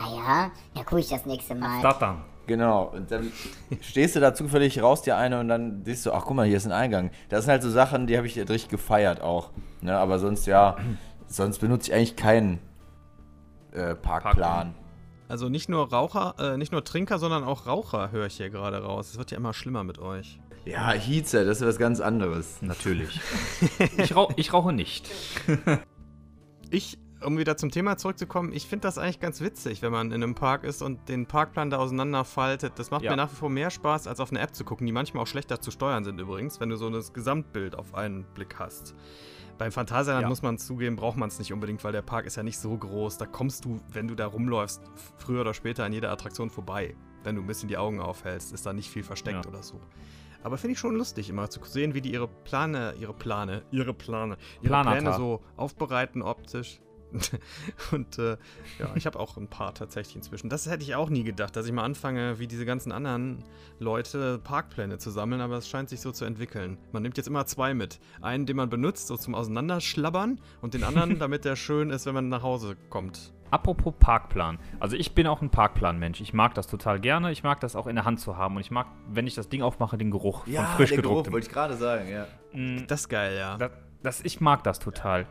Ah 0.00 0.14
ja? 0.16 0.50
Ja, 0.74 0.82
guck 0.86 0.98
ich 1.00 1.08
das 1.08 1.26
nächste 1.26 1.54
Mal. 1.56 1.82
Das 1.82 1.98
dann. 1.98 2.22
Genau, 2.48 2.86
und 2.86 3.12
dann 3.12 3.30
stehst 3.80 4.16
du 4.16 4.20
da 4.20 4.34
zufällig, 4.34 4.82
raus 4.82 5.02
dir 5.02 5.16
eine 5.16 5.38
und 5.38 5.46
dann 5.46 5.84
siehst 5.84 6.04
du, 6.04 6.12
ach 6.12 6.24
guck 6.26 6.34
mal, 6.34 6.46
hier 6.46 6.56
ist 6.56 6.66
ein 6.66 6.72
Eingang. 6.72 7.12
Das 7.28 7.44
sind 7.44 7.52
halt 7.52 7.62
so 7.62 7.70
Sachen, 7.70 8.08
die 8.08 8.16
habe 8.16 8.26
ich 8.26 8.36
richtig 8.36 8.68
gefeiert 8.68 9.20
auch. 9.20 9.50
Ne? 9.80 9.96
Aber 9.96 10.18
sonst, 10.18 10.46
ja, 10.46 10.76
sonst 11.28 11.58
benutze 11.60 11.90
ich 11.90 11.94
eigentlich 11.94 12.16
keinen 12.16 12.58
äh, 13.72 13.94
Parkplan. 13.94 14.74
Also 15.28 15.48
nicht 15.48 15.68
nur 15.68 15.90
Raucher, 15.92 16.34
äh, 16.38 16.56
nicht 16.56 16.72
nur 16.72 16.82
Trinker, 16.82 17.18
sondern 17.18 17.44
auch 17.44 17.66
Raucher 17.66 18.10
höre 18.10 18.26
ich 18.26 18.38
hier 18.38 18.50
gerade 18.50 18.82
raus. 18.82 19.10
Es 19.10 19.18
wird 19.18 19.30
ja 19.30 19.36
immer 19.36 19.52
schlimmer 19.52 19.84
mit 19.84 19.98
euch. 19.98 20.40
Ja, 20.64 20.90
Hieze, 20.92 21.44
das 21.44 21.60
ist 21.60 21.66
was 21.66 21.78
ganz 21.78 22.00
anderes. 22.00 22.60
Natürlich. 22.62 23.20
ich, 23.98 24.16
rauch, 24.16 24.32
ich 24.36 24.52
rauche 24.52 24.72
nicht. 24.72 25.08
Ich, 26.70 26.98
um 27.24 27.36
wieder 27.38 27.56
zum 27.56 27.70
Thema 27.70 27.96
zurückzukommen, 27.96 28.52
ich 28.52 28.66
finde 28.66 28.82
das 28.82 28.98
eigentlich 28.98 29.20
ganz 29.20 29.40
witzig, 29.40 29.82
wenn 29.82 29.92
man 29.92 30.08
in 30.12 30.22
einem 30.22 30.34
Park 30.34 30.64
ist 30.64 30.82
und 30.82 31.08
den 31.08 31.26
Parkplan 31.26 31.70
da 31.70 31.78
auseinanderfaltet. 31.78 32.74
Das 32.78 32.90
macht 32.90 33.02
Ja. 33.02 33.10
mir 33.12 33.16
nach 33.16 33.30
wie 33.32 33.36
vor 33.36 33.50
mehr 33.50 33.70
Spaß, 33.70 34.06
als 34.06 34.20
auf 34.20 34.30
eine 34.30 34.40
App 34.40 34.54
zu 34.54 34.64
gucken, 34.64 34.86
die 34.86 34.92
manchmal 34.92 35.22
auch 35.22 35.26
schlechter 35.26 35.60
zu 35.60 35.70
steuern 35.70 36.04
sind 36.04 36.20
übrigens, 36.20 36.60
wenn 36.60 36.68
du 36.68 36.76
so 36.76 36.88
das 36.90 37.12
Gesamtbild 37.12 37.74
auf 37.76 37.94
einen 37.94 38.24
Blick 38.34 38.58
hast. 38.58 38.94
Beim 39.58 39.72
Phantasialand 39.72 40.22
Ja. 40.22 40.28
muss 40.28 40.42
man 40.42 40.56
zugeben, 40.58 40.94
braucht 40.96 41.16
man 41.16 41.28
es 41.28 41.38
nicht 41.40 41.52
unbedingt, 41.52 41.82
weil 41.82 41.92
der 41.92 42.02
Park 42.02 42.26
ist 42.26 42.36
ja 42.36 42.44
nicht 42.44 42.58
so 42.58 42.76
groß. 42.76 43.18
Da 43.18 43.26
kommst 43.26 43.64
du, 43.64 43.80
wenn 43.92 44.06
du 44.06 44.14
da 44.14 44.26
rumläufst, 44.26 44.82
früher 45.16 45.40
oder 45.40 45.54
später 45.54 45.84
an 45.84 45.92
jeder 45.92 46.12
Attraktion 46.12 46.48
vorbei. 46.50 46.94
Wenn 47.24 47.34
du 47.34 47.42
ein 47.42 47.46
bisschen 47.48 47.68
die 47.68 47.76
Augen 47.76 48.00
aufhältst, 48.00 48.52
ist 48.52 48.64
da 48.66 48.72
nicht 48.72 48.88
viel 48.88 49.02
versteckt 49.02 49.44
Ja. 49.44 49.50
oder 49.50 49.64
so. 49.64 49.80
Aber 50.44 50.56
finde 50.56 50.74
ich 50.74 50.78
schon 50.78 50.94
lustig, 50.94 51.28
immer 51.30 51.50
zu 51.50 51.58
sehen, 51.64 51.94
wie 51.94 52.00
die 52.00 52.12
ihre 52.12 52.28
Plane, 52.28 52.94
ihre 53.00 53.12
Plane, 53.12 53.64
ihre 53.72 53.92
Plane, 53.92 54.36
ihre 54.60 54.68
Planata. 54.68 54.92
Pläne 55.00 55.12
so 55.14 55.42
aufbereiten 55.56 56.22
optisch. 56.22 56.80
Und 57.92 58.18
äh, 58.18 58.36
ja, 58.78 58.90
ich 58.94 59.06
habe 59.06 59.18
auch 59.18 59.36
ein 59.36 59.48
paar 59.48 59.74
tatsächlich 59.74 60.16
inzwischen. 60.16 60.48
Das 60.48 60.68
hätte 60.68 60.82
ich 60.82 60.94
auch 60.94 61.10
nie 61.10 61.24
gedacht, 61.24 61.56
dass 61.56 61.66
ich 61.66 61.72
mal 61.72 61.84
anfange, 61.84 62.38
wie 62.38 62.46
diese 62.46 62.66
ganzen 62.66 62.92
anderen 62.92 63.44
Leute 63.78 64.38
Parkpläne 64.38 64.98
zu 64.98 65.10
sammeln, 65.10 65.40
aber 65.40 65.56
es 65.56 65.68
scheint 65.68 65.88
sich 65.88 66.00
so 66.00 66.12
zu 66.12 66.24
entwickeln. 66.24 66.78
Man 66.92 67.02
nimmt 67.02 67.16
jetzt 67.16 67.26
immer 67.26 67.46
zwei 67.46 67.74
mit. 67.74 67.98
Einen, 68.20 68.46
den 68.46 68.56
man 68.56 68.68
benutzt, 68.68 69.06
so 69.08 69.16
zum 69.16 69.34
Auseinanderschlabbern, 69.34 70.40
und 70.60 70.74
den 70.74 70.84
anderen, 70.84 71.18
damit 71.20 71.44
der 71.44 71.56
schön 71.56 71.90
ist, 71.90 72.06
wenn 72.06 72.14
man 72.14 72.28
nach 72.28 72.42
Hause 72.42 72.76
kommt. 72.90 73.32
Apropos 73.50 73.94
Parkplan. 73.98 74.58
Also 74.78 74.96
ich 74.96 75.14
bin 75.14 75.26
auch 75.26 75.40
ein 75.40 75.48
Parkplan-Mensch. 75.50 76.20
Ich 76.20 76.34
mag 76.34 76.54
das 76.54 76.66
total 76.66 77.00
gerne. 77.00 77.32
Ich 77.32 77.42
mag 77.42 77.60
das 77.60 77.76
auch 77.76 77.86
in 77.86 77.96
der 77.96 78.04
Hand 78.04 78.20
zu 78.20 78.36
haben. 78.36 78.56
Und 78.56 78.60
ich 78.60 78.70
mag, 78.70 78.86
wenn 79.08 79.26
ich 79.26 79.34
das 79.34 79.48
Ding 79.48 79.62
aufmache, 79.62 79.96
den 79.96 80.10
Geruch 80.10 80.46
Ja, 80.46 80.64
von 80.64 80.76
frisch 80.76 80.90
gedrucktem. 80.90 81.32
wollte 81.32 81.46
ich 81.46 81.52
gerade 81.52 81.74
sagen, 81.76 82.10
ja. 82.10 82.26
Das 82.86 83.00
ist 83.00 83.08
geil, 83.08 83.38
ja. 83.38 83.56
Das, 83.56 83.70
das, 84.02 84.20
ich 84.22 84.42
mag 84.42 84.64
das 84.64 84.78
total. 84.78 85.26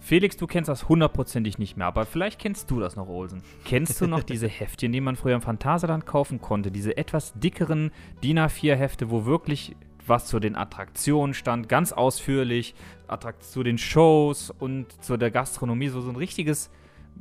Felix, 0.00 0.36
du 0.36 0.46
kennst 0.46 0.68
das 0.68 0.88
hundertprozentig 0.88 1.58
nicht 1.58 1.76
mehr, 1.76 1.86
aber 1.86 2.06
vielleicht 2.06 2.38
kennst 2.38 2.70
du 2.70 2.80
das 2.80 2.96
noch, 2.96 3.08
Olsen. 3.08 3.42
Kennst 3.64 4.00
du 4.00 4.06
noch 4.06 4.22
diese 4.24 4.48
Heftchen, 4.48 4.92
die 4.92 5.00
man 5.00 5.16
früher 5.16 5.34
im 5.34 5.42
Phantasialand 5.42 6.06
kaufen 6.06 6.40
konnte? 6.40 6.70
Diese 6.70 6.96
etwas 6.96 7.32
dickeren 7.34 7.90
DIN 8.22 8.38
A4-Hefte, 8.38 9.10
wo 9.10 9.24
wirklich 9.24 9.76
was 10.06 10.26
zu 10.26 10.40
den 10.40 10.56
Attraktionen 10.56 11.34
stand, 11.34 11.68
ganz 11.68 11.92
ausführlich, 11.92 12.74
Attrakt 13.06 13.44
zu 13.44 13.62
den 13.62 13.76
Shows 13.78 14.50
und 14.50 15.04
zu 15.04 15.16
der 15.16 15.30
Gastronomie, 15.30 15.88
so, 15.88 16.00
so 16.00 16.10
ein 16.10 16.16
richtiges 16.16 16.70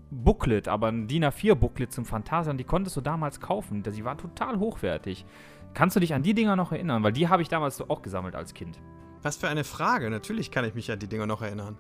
Booklet, 0.10 0.68
aber 0.68 0.88
ein 0.88 1.08
DIN 1.08 1.26
A4-Booklet 1.26 1.92
zum 1.92 2.06
Phantasialand, 2.06 2.60
die 2.60 2.64
konntest 2.64 2.96
du 2.96 3.02
damals 3.02 3.42
kaufen. 3.42 3.84
Die 3.84 4.06
war 4.06 4.18
total 4.18 4.60
hochwertig. 4.60 5.26
Kannst 5.74 5.96
du 5.96 6.00
dich 6.00 6.14
an 6.14 6.24
die 6.24 6.34
Dinger 6.34 6.56
noch 6.56 6.72
erinnern? 6.72 7.04
Weil 7.04 7.14
die 7.14 7.28
habe 7.28 7.42
ich 7.42 7.50
damals 7.50 7.78
so 7.78 7.90
auch 7.90 8.02
gesammelt 8.02 8.36
als 8.36 8.54
Kind. 8.54 8.80
Was 9.22 9.38
für 9.38 9.48
eine 9.48 9.64
Frage. 9.64 10.10
Natürlich 10.10 10.52
kann 10.52 10.64
ich 10.66 10.74
mich 10.74 10.92
an 10.92 11.00
die 11.00 11.08
Dinger 11.08 11.26
noch 11.26 11.42
erinnern. 11.42 11.78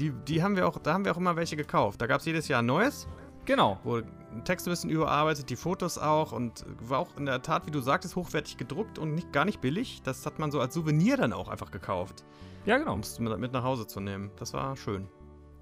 Die, 0.00 0.10
die 0.26 0.42
haben 0.42 0.56
wir 0.56 0.66
auch, 0.66 0.78
da 0.78 0.94
haben 0.94 1.04
wir 1.04 1.12
auch 1.12 1.18
immer 1.18 1.36
welche 1.36 1.56
gekauft. 1.56 2.00
Da 2.00 2.06
gab 2.06 2.20
es 2.20 2.26
jedes 2.26 2.48
Jahr 2.48 2.62
ein 2.62 2.66
neues, 2.66 3.06
Genau. 3.44 3.78
wo 3.84 3.96
ein 3.96 4.44
Text 4.44 4.66
ein 4.66 4.70
bisschen 4.70 4.90
überarbeitet, 4.90 5.50
die 5.50 5.56
Fotos 5.56 5.98
auch 5.98 6.32
und 6.32 6.64
war 6.80 6.98
auch 7.00 7.16
in 7.16 7.26
der 7.26 7.42
Tat, 7.42 7.66
wie 7.66 7.70
du 7.70 7.80
sagtest, 7.80 8.14
hochwertig 8.16 8.56
gedruckt 8.56 8.98
und 8.98 9.14
nicht, 9.14 9.32
gar 9.32 9.44
nicht 9.44 9.60
billig. 9.60 10.02
Das 10.04 10.24
hat 10.26 10.38
man 10.38 10.50
so 10.50 10.60
als 10.60 10.74
Souvenir 10.74 11.16
dann 11.16 11.32
auch 11.32 11.48
einfach 11.48 11.70
gekauft, 11.70 12.24
Ja, 12.64 12.78
genau. 12.78 12.92
um 12.94 13.00
es 13.00 13.18
mit, 13.18 13.36
mit 13.38 13.52
nach 13.52 13.64
Hause 13.64 13.86
zu 13.86 14.00
nehmen. 14.00 14.30
Das 14.36 14.52
war 14.54 14.76
schön. 14.76 15.08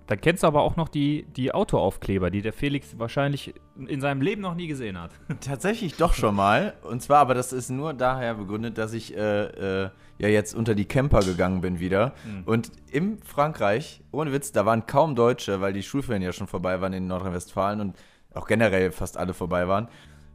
Dann 0.06 0.20
kennst 0.20 0.42
du 0.42 0.46
aber 0.46 0.62
auch 0.62 0.76
noch 0.76 0.88
die, 0.88 1.24
die 1.36 1.52
Autoaufkleber, 1.52 2.30
die 2.30 2.42
der 2.42 2.52
Felix 2.52 2.98
wahrscheinlich 2.98 3.54
in 3.86 4.00
seinem 4.00 4.20
Leben 4.20 4.42
noch 4.42 4.54
nie 4.54 4.66
gesehen 4.66 5.00
hat. 5.00 5.12
Tatsächlich 5.40 5.96
doch 5.96 6.14
schon 6.14 6.34
mal. 6.34 6.74
Und 6.82 7.02
zwar, 7.02 7.18
aber 7.18 7.34
das 7.34 7.52
ist 7.52 7.70
nur 7.70 7.94
daher 7.94 8.34
begründet, 8.34 8.78
dass 8.78 8.92
ich 8.92 9.16
äh, 9.16 9.84
äh, 9.84 9.90
ja 10.18 10.28
jetzt 10.28 10.54
unter 10.54 10.74
die 10.74 10.84
Camper 10.84 11.20
gegangen 11.20 11.60
bin 11.60 11.78
wieder. 11.78 12.12
Und 12.44 12.72
im 12.90 13.18
Frankreich, 13.22 14.02
ohne 14.10 14.32
Witz, 14.32 14.52
da 14.52 14.66
waren 14.66 14.86
kaum 14.86 15.14
Deutsche, 15.14 15.60
weil 15.60 15.72
die 15.72 15.82
Schulferien 15.82 16.22
ja 16.22 16.32
schon 16.32 16.48
vorbei 16.48 16.80
waren 16.80 16.92
in 16.92 17.06
Nordrhein-Westfalen 17.06 17.80
und 17.80 17.96
auch 18.34 18.46
generell 18.46 18.90
fast 18.90 19.16
alle 19.16 19.34
vorbei 19.34 19.68
waren. 19.68 19.88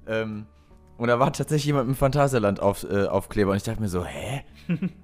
Ähm, 0.07 0.45
und 0.97 1.07
da 1.07 1.19
war 1.19 1.33
tatsächlich 1.33 1.65
jemand 1.65 1.89
im 1.89 1.95
Phantasialand 1.95 2.59
auf, 2.59 2.83
äh, 2.89 3.05
Aufkleber 3.07 3.51
und 3.51 3.57
ich 3.57 3.63
dachte 3.63 3.81
mir 3.81 3.89
so, 3.89 4.03
hä? 4.05 4.43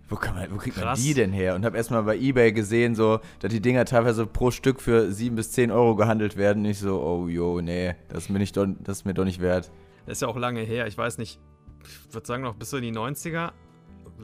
Wo, 0.07 0.15
kann 0.15 0.35
man, 0.35 0.51
wo 0.51 0.57
kriegt 0.57 0.77
man 0.77 0.85
Krass. 0.85 1.01
die 1.01 1.13
denn 1.13 1.33
her? 1.33 1.55
Und 1.55 1.65
habe 1.65 1.75
erstmal 1.75 2.03
bei 2.03 2.17
Ebay 2.17 2.53
gesehen, 2.53 2.95
so, 2.95 3.19
dass 3.39 3.51
die 3.51 3.59
Dinger 3.61 3.83
teilweise 3.85 4.25
pro 4.25 4.51
Stück 4.51 4.79
für 4.81 5.11
7 5.11 5.35
bis 5.35 5.51
10 5.51 5.69
Euro 5.71 5.95
gehandelt 5.95 6.37
werden. 6.37 6.63
Ich 6.65 6.79
so, 6.79 7.01
oh 7.01 7.27
jo, 7.27 7.59
nee, 7.61 7.95
das 8.07 8.23
ist 8.23 8.29
mir, 8.29 8.39
nicht, 8.39 8.55
doch- 8.55 8.67
das 8.79 8.99
ist 8.99 9.05
mir 9.05 9.13
doch 9.13 9.25
nicht 9.25 9.41
wert. 9.41 9.69
Das 10.05 10.13
ist 10.17 10.21
ja 10.21 10.27
auch 10.29 10.37
lange 10.37 10.61
her. 10.61 10.87
Ich 10.87 10.97
weiß 10.97 11.17
nicht, 11.17 11.39
ich 11.83 12.13
würde 12.13 12.25
sagen 12.25 12.43
noch 12.43 12.55
bis 12.55 12.71
in 12.73 12.81
die 12.83 12.91
90er. 12.93 13.51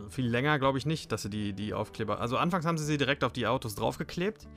Viel 0.09 0.27
länger 0.27 0.57
glaube 0.59 0.77
ich 0.77 0.85
nicht, 0.85 1.11
dass 1.11 1.21
sie 1.23 1.29
die, 1.29 1.53
die 1.53 1.73
Aufkleber. 1.73 2.19
Also 2.19 2.37
anfangs 2.37 2.65
haben 2.65 2.77
sie 2.77 2.85
sie 2.85 2.97
direkt 2.97 3.23
auf 3.23 3.31
die 3.33 3.47
Autos 3.47 3.75
draufgeklebt. 3.75 4.47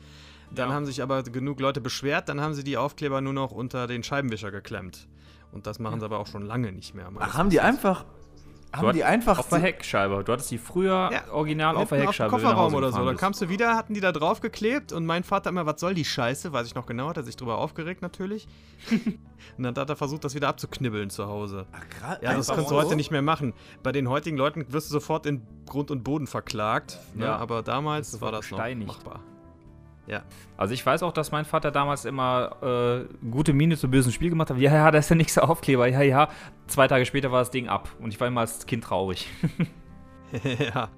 Dann 0.54 0.70
Ja. 0.70 0.74
haben 0.74 0.86
sich 0.86 1.02
aber 1.02 1.22
genug 1.24 1.60
Leute 1.60 1.80
beschwert, 1.80 2.28
dann 2.28 2.40
haben 2.40 2.54
sie 2.54 2.64
die 2.64 2.76
Aufkleber 2.78 3.20
nur 3.20 3.34
noch 3.34 3.50
unter 3.52 3.86
den 3.86 4.02
Scheibenwischer 4.02 4.50
geklemmt. 4.50 5.06
Und 5.52 5.66
das 5.66 5.78
machen 5.78 6.00
sie 6.00 6.04
aber 6.04 6.18
auch 6.18 6.26
schon 6.26 6.42
lange 6.42 6.72
nicht 6.72 6.94
mehr. 6.94 7.08
Ach, 7.18 7.34
haben 7.36 7.50
die 7.50 7.60
einfach, 7.60 8.04
haben 8.72 8.88
hat- 8.88 8.94
die 8.94 9.04
einfach 9.04 9.38
Auf 9.38 9.48
der 9.48 9.60
Heckscheibe. 9.60 10.22
Du 10.24 10.32
hattest 10.32 10.50
die 10.50 10.58
früher 10.58 11.10
Ja, 11.10 11.32
original 11.32 11.76
auf 11.76 11.88
der 11.88 12.00
Heckscheibe. 12.02 12.34
Auf 12.34 12.40
du 12.40 12.46
Kofferraum 12.46 12.74
oder 12.74 12.92
so. 12.92 13.04
Dann 13.04 13.16
kamst 13.16 13.40
du 13.40 13.48
wieder, 13.48 13.74
hatten 13.76 13.94
die 13.94 14.00
da 14.00 14.12
draufgeklebt 14.12 14.92
und 14.92 15.06
mein 15.06 15.24
Vater 15.24 15.50
immer, 15.50 15.64
was 15.64 15.80
soll 15.80 15.94
die 15.94 16.04
Scheiße? 16.04 16.52
Weiß 16.52 16.66
ich 16.66 16.74
noch 16.74 16.84
genau, 16.86 17.08
hat 17.08 17.16
er 17.16 17.22
sich 17.22 17.36
drüber 17.36 17.56
aufgeregt 17.58 18.02
natürlich. 18.02 18.46
und 19.56 19.62
dann 19.62 19.74
hat 19.74 19.88
er 19.88 19.96
versucht, 19.96 20.24
das 20.24 20.34
wieder 20.34 20.48
abzuknibbeln 20.48 21.08
zu 21.08 21.26
Hause. 21.26 21.66
Ja, 22.20 22.34
das 22.34 22.48
kannst 22.48 22.70
du 22.70 22.74
heute 22.74 22.94
nicht 22.94 23.10
mehr 23.10 23.22
machen. 23.22 23.54
Bei 23.82 23.90
den 23.92 24.08
heutigen 24.08 24.36
Leuten 24.36 24.70
wirst 24.70 24.90
du 24.90 24.92
sofort 24.92 25.24
in 25.24 25.46
Grund 25.64 25.90
und 25.90 26.04
Boden 26.04 26.26
verklagt. 26.26 26.98
Ne? 27.14 27.24
Ja. 27.24 27.36
Aber 27.36 27.62
damals 27.62 28.20
war 28.20 28.32
das 28.32 28.50
noch 28.50 28.58
gesteinigt. 28.58 28.88
machbar. 28.88 29.20
Ja. 30.08 30.22
Also 30.56 30.72
ich 30.72 30.84
weiß 30.84 31.02
auch, 31.02 31.12
dass 31.12 31.32
mein 31.32 31.44
Vater 31.44 31.70
damals 31.70 32.06
immer 32.06 32.56
äh, 32.62 33.28
gute 33.30 33.52
Miene 33.52 33.76
zu 33.76 33.90
bösen 33.90 34.10
Spiel 34.10 34.30
gemacht 34.30 34.48
hat. 34.48 34.58
Ja, 34.58 34.74
ja, 34.74 34.90
da 34.90 34.98
ist 34.98 35.10
der 35.10 35.18
nächste 35.18 35.42
Aufkleber. 35.48 35.86
Ja, 35.86 36.00
ja. 36.00 36.28
Zwei 36.66 36.88
Tage 36.88 37.04
später 37.04 37.30
war 37.30 37.40
das 37.40 37.50
Ding 37.50 37.68
ab. 37.68 37.90
Und 38.00 38.12
ich 38.12 38.18
war 38.18 38.26
immer 38.26 38.40
als 38.40 38.64
Kind 38.66 38.84
traurig. 38.84 39.28
ja. 40.58 40.88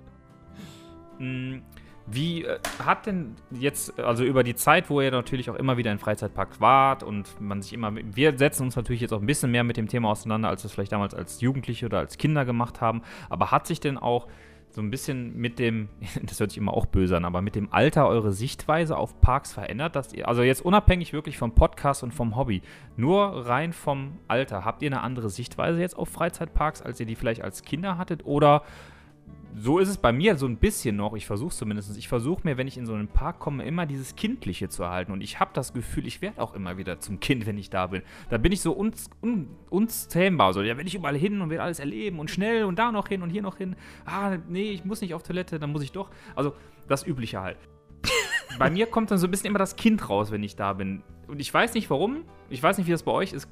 Mm, 1.19 1.63
Wie 2.07 2.45
äh, 2.45 2.61
hat 2.85 3.07
denn 3.07 3.35
jetzt, 3.51 3.99
also 3.99 4.23
über 4.23 4.45
die 4.45 4.55
Zeit, 4.55 4.91
wo 4.91 5.01
ihr 5.01 5.11
natürlich 5.11 5.51
auch 5.51 5.57
immer 5.57 5.77
wieder 5.77 5.91
in 5.91 5.99
Freizeitparks 5.99 6.61
wart 6.61 7.03
und 7.03 7.41
man 7.41 7.63
sich 7.63 7.73
immer, 7.73 7.93
wir 7.95 8.39
setzen 8.39 8.63
uns 8.63 8.77
natürlich 8.77 9.01
jetzt 9.01 9.13
auch 9.13 9.21
ein 9.21 9.27
bisschen 9.27 9.51
mehr 9.51 9.65
mit 9.65 9.77
dem 9.77 9.89
Thema 9.89 10.11
auseinander, 10.11 10.49
als 10.49 10.63
wir 10.63 10.67
es 10.67 10.73
vielleicht 10.73 10.93
damals 10.93 11.15
als 11.15 11.41
Jugendliche 11.41 11.87
oder 11.87 11.99
als 11.99 12.17
Kinder 12.17 12.45
gemacht 12.45 12.81
haben, 12.81 13.03
aber 13.29 13.51
hat 13.51 13.67
sich 13.67 13.81
denn 13.81 13.99
auch 13.99 14.29
so 14.73 14.81
ein 14.81 14.91
bisschen 14.91 15.37
mit 15.37 15.59
dem, 15.59 15.89
das 16.23 16.41
hört 16.41 16.51
sich 16.51 16.59
immer 16.59 16.75
auch 16.75 16.87
böse 16.87 17.17
an, 17.17 17.25
aber 17.25 17.43
mit 17.43 17.55
dem 17.55 17.73
Alter 17.73 18.09
eure 18.09 18.33
Sichtweise 18.33 18.97
auf 18.97 19.21
Parks 19.21 19.53
verändert, 19.53 19.97
dass 19.97 20.13
ihr, 20.13 20.29
also 20.29 20.43
jetzt 20.43 20.65
unabhängig 20.65 21.13
wirklich 21.13 21.39
vom 21.39 21.55
Podcast 21.55 22.03
und 22.03 22.13
vom 22.13 22.37
Hobby, 22.37 22.63
nur 22.97 23.47
rein 23.47 23.73
vom 23.73 24.19
Alter, 24.29 24.65
habt 24.65 24.83
ihr 24.83 24.89
eine 24.89 25.03
andere 25.03 25.31
Sichtweise 25.31 25.81
jetzt 25.81 25.97
auf 25.97 26.09
Freizeitparks, 26.09 26.83
als 26.83 27.01
ihr 27.01 27.07
die 27.07 27.17
vielleicht 27.17 27.43
als 27.43 27.63
Kinder 27.63 27.99
hattet? 27.99 28.25
Oder 28.25 28.63
so 29.57 29.79
ist 29.79 29.89
es 29.89 29.97
bei 29.97 30.13
mir 30.13 30.37
so 30.37 30.47
ein 30.47 30.57
bisschen 30.57 30.97
noch. 30.97 31.15
Ich 31.15 31.27
versuche 31.27 31.51
es 31.51 31.57
zumindest. 31.57 31.97
Ich 31.97 32.09
versuche 32.09 32.43
mir, 32.45 32.57
wenn 32.57 32.67
ich 32.67 32.79
in 32.79 32.87
so 32.87 32.95
einen 32.95 33.09
Park 33.09 33.39
komme, 33.39 33.65
immer 33.65 33.87
dieses 33.87 34.17
Kindliche 34.17 34.69
zu 34.69 34.83
erhalten. 34.83 35.13
Und 35.13 35.23
ich 35.23 35.41
habe 35.41 35.51
das 35.55 35.73
Gefühl, 35.73 36.07
ich 36.07 36.23
werde 36.23 36.41
auch 36.41 36.55
immer 36.55 36.77
wieder 36.79 37.01
zum 37.01 37.21
Kind, 37.21 37.47
wenn 37.47 37.59
ich 37.59 37.71
da 37.71 37.89
bin. 37.89 38.03
Da 38.29 38.39
bin 38.39 38.53
ich 38.53 38.61
so 38.61 38.73
uns, 38.73 39.11
un, 39.23 39.49
unzähmbar. 39.69 40.53
So, 40.53 40.63
ja, 40.63 40.77
will 40.77 40.87
ich 40.87 40.95
überall 40.95 41.17
hin 41.17 41.41
und 41.41 41.51
will 41.51 41.59
alles 41.59 41.79
erleben 41.79 42.19
und 42.19 42.31
schnell 42.31 42.65
und 42.65 42.79
da 42.79 42.93
noch 42.93 43.09
hin 43.09 43.23
und 43.23 43.31
hier 43.31 43.43
noch 43.43 43.57
hin. 43.57 43.77
Ah, 44.05 44.39
nee, 44.49 44.71
ich 44.71 44.85
muss 44.85 45.01
nicht 45.01 45.15
auf 45.15 45.23
Toilette, 45.23 45.59
dann 45.59 45.73
muss 45.73 45.83
ich 45.83 45.93
doch. 45.93 46.11
Also, 46.35 46.55
das 46.89 47.07
Übliche 47.07 47.41
halt. 47.41 47.59
bei 48.59 48.71
mir 48.71 48.87
kommt 48.87 49.11
dann 49.11 49.19
so 49.19 49.27
ein 49.27 49.31
bisschen 49.31 49.47
immer 49.47 49.59
das 49.59 49.77
Kind 49.77 50.09
raus, 50.09 50.31
wenn 50.31 50.43
ich 50.43 50.57
da 50.57 50.73
bin. 50.73 51.03
Und 51.27 51.41
ich 51.41 51.53
weiß 51.53 51.75
nicht 51.75 51.91
warum. 51.91 52.25
Ich 52.49 52.63
weiß 52.63 52.79
nicht, 52.79 52.87
wie 52.87 52.93
das 52.93 53.03
bei 53.03 53.13
euch 53.13 53.33
ist. 53.33 53.49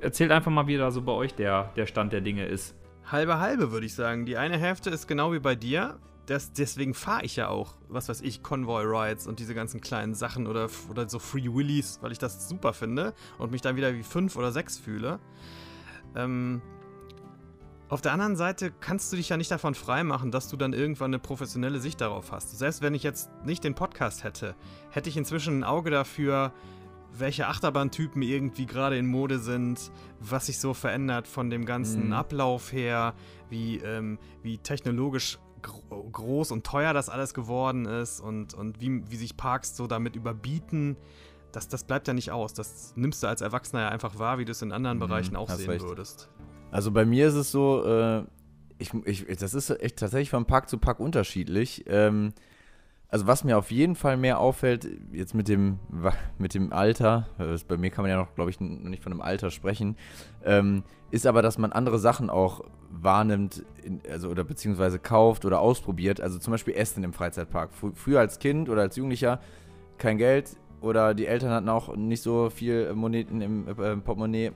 Erzählt 0.00 0.30
einfach 0.30 0.50
mal, 0.50 0.66
wie 0.66 0.76
da 0.76 0.90
so 0.90 1.02
bei 1.02 1.12
euch 1.12 1.34
der, 1.34 1.72
der 1.76 1.86
Stand 1.86 2.12
der 2.12 2.20
Dinge 2.20 2.46
ist. 2.46 2.74
Halbe 3.06 3.38
halbe, 3.38 3.72
würde 3.72 3.86
ich 3.86 3.94
sagen. 3.94 4.26
Die 4.26 4.36
eine 4.36 4.58
Hälfte 4.58 4.90
ist 4.90 5.06
genau 5.06 5.32
wie 5.32 5.38
bei 5.38 5.54
dir. 5.54 5.98
Das, 6.26 6.52
deswegen 6.52 6.94
fahre 6.94 7.24
ich 7.24 7.36
ja 7.36 7.48
auch, 7.48 7.74
was 7.88 8.08
weiß 8.08 8.22
ich, 8.22 8.42
Convoy 8.42 8.84
Rides 8.84 9.26
und 9.26 9.40
diese 9.40 9.54
ganzen 9.54 9.82
kleinen 9.82 10.14
Sachen 10.14 10.46
oder, 10.46 10.70
oder 10.88 11.06
so 11.06 11.18
Free 11.18 11.52
Willies, 11.52 11.98
weil 12.00 12.12
ich 12.12 12.18
das 12.18 12.48
super 12.48 12.72
finde 12.72 13.12
und 13.36 13.52
mich 13.52 13.60
dann 13.60 13.76
wieder 13.76 13.94
wie 13.94 14.02
fünf 14.02 14.36
oder 14.36 14.50
sechs 14.50 14.78
fühle. 14.78 15.18
Ähm, 16.16 16.62
auf 17.90 18.00
der 18.00 18.12
anderen 18.12 18.36
Seite 18.36 18.72
kannst 18.80 19.12
du 19.12 19.16
dich 19.16 19.28
ja 19.28 19.36
nicht 19.36 19.50
davon 19.50 19.74
freimachen, 19.74 20.30
dass 20.30 20.48
du 20.48 20.56
dann 20.56 20.72
irgendwann 20.72 21.10
eine 21.10 21.18
professionelle 21.18 21.80
Sicht 21.80 22.00
darauf 22.00 22.32
hast. 22.32 22.58
Selbst 22.58 22.80
wenn 22.80 22.94
ich 22.94 23.02
jetzt 23.02 23.30
nicht 23.44 23.62
den 23.62 23.74
Podcast 23.74 24.24
hätte, 24.24 24.54
hätte 24.90 25.10
ich 25.10 25.18
inzwischen 25.18 25.58
ein 25.58 25.64
Auge 25.64 25.90
dafür, 25.90 26.52
welche 27.16 27.46
Achterbahntypen 27.48 28.22
irgendwie 28.22 28.66
gerade 28.66 28.96
in 28.98 29.06
Mode 29.06 29.38
sind, 29.38 29.90
was 30.20 30.46
sich 30.46 30.58
so 30.58 30.74
verändert 30.74 31.28
von 31.28 31.50
dem 31.50 31.64
ganzen 31.64 32.06
Mhm. 32.06 32.12
Ablauf 32.12 32.72
her, 32.72 33.14
wie, 33.50 33.78
ähm, 33.78 34.18
wie 34.42 34.58
technologisch 34.58 35.38
gro 35.62 36.04
groß 36.12 36.50
und 36.50 36.64
teuer 36.66 36.92
das 36.92 37.08
alles 37.08 37.32
geworden 37.34 37.86
ist 37.86 38.20
und, 38.20 38.52
und 38.54 38.80
wie, 38.80 39.02
wie 39.10 39.16
sich 39.16 39.36
Parks 39.36 39.76
so 39.76 39.86
damit 39.86 40.14
überbieten. 40.16 40.96
Das, 41.52 41.68
das 41.68 41.84
bleibt 41.84 42.08
ja 42.08 42.14
nicht 42.14 42.32
aus. 42.32 42.52
Das 42.52 42.92
nimmst 42.96 43.22
du 43.22 43.28
als 43.28 43.40
Erwachsener 43.40 43.82
ja 43.82 43.88
einfach 43.88 44.18
wahr, 44.18 44.38
wie 44.38 44.44
du 44.44 44.50
es 44.52 44.60
in 44.60 44.72
anderen 44.72 44.98
Mhm, 44.98 45.02
Bereichen 45.02 45.36
auch 45.36 45.48
sehen 45.48 45.70
recht. 45.70 45.84
würdest. 45.86 46.28
Also 46.70 46.90
bei 46.90 47.04
mir 47.04 47.28
ist 47.28 47.34
es 47.34 47.52
so, 47.52 47.84
äh, 47.86 48.24
ich, 48.78 48.92
ich, 49.04 49.38
das 49.38 49.54
ist 49.54 49.70
echt 49.70 49.98
tatsächlich 50.00 50.30
von 50.30 50.46
Park 50.46 50.68
zu 50.68 50.78
Park 50.78 50.98
unterschiedlich. 50.98 51.84
Ähm, 51.86 52.32
also 53.14 53.28
was 53.28 53.44
mir 53.44 53.56
auf 53.56 53.70
jeden 53.70 53.94
Fall 53.94 54.16
mehr 54.16 54.40
auffällt, 54.40 54.88
jetzt 55.12 55.36
mit 55.36 55.46
dem, 55.46 55.78
mit 56.36 56.52
dem 56.52 56.72
Alter, 56.72 57.28
äh, 57.38 57.56
bei 57.68 57.76
mir 57.76 57.90
kann 57.90 58.02
man 58.02 58.10
ja 58.10 58.16
noch, 58.16 58.34
glaube 58.34 58.50
ich, 58.50 58.58
noch 58.58 58.68
nicht 58.68 59.04
von 59.04 59.12
einem 59.12 59.20
Alter 59.20 59.52
sprechen, 59.52 59.96
ähm, 60.44 60.82
ist 61.12 61.24
aber, 61.24 61.40
dass 61.40 61.56
man 61.56 61.70
andere 61.70 62.00
Sachen 62.00 62.28
auch 62.28 62.62
wahrnimmt, 62.90 63.64
also 64.10 64.30
oder 64.30 64.42
beziehungsweise 64.42 64.98
kauft 64.98 65.44
oder 65.44 65.60
ausprobiert. 65.60 66.20
Also 66.20 66.40
zum 66.40 66.50
Beispiel 66.50 66.74
Essen 66.74 67.04
im 67.04 67.12
Freizeitpark. 67.12 67.72
Fr 67.72 67.92
früher 67.94 68.18
als 68.18 68.40
Kind 68.40 68.68
oder 68.68 68.82
als 68.82 68.96
Jugendlicher 68.96 69.38
kein 69.96 70.18
Geld 70.18 70.56
oder 70.80 71.14
die 71.14 71.28
Eltern 71.28 71.50
hatten 71.50 71.68
auch 71.68 71.94
nicht 71.94 72.20
so 72.20 72.50
viel 72.50 72.94
Moneten 72.94 73.40
im 73.40 73.68
äh, 73.68 73.96
Portemonnaie 73.96 74.50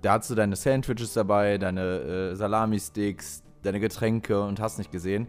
da 0.00 0.14
hast 0.14 0.30
du 0.30 0.34
deine 0.34 0.56
Sandwiches 0.56 1.12
dabei, 1.12 1.58
deine 1.58 2.30
äh, 2.30 2.36
Salami-Sticks, 2.36 3.42
deine 3.62 3.80
Getränke 3.80 4.40
und 4.40 4.60
hast 4.60 4.78
nicht 4.78 4.92
gesehen. 4.92 5.26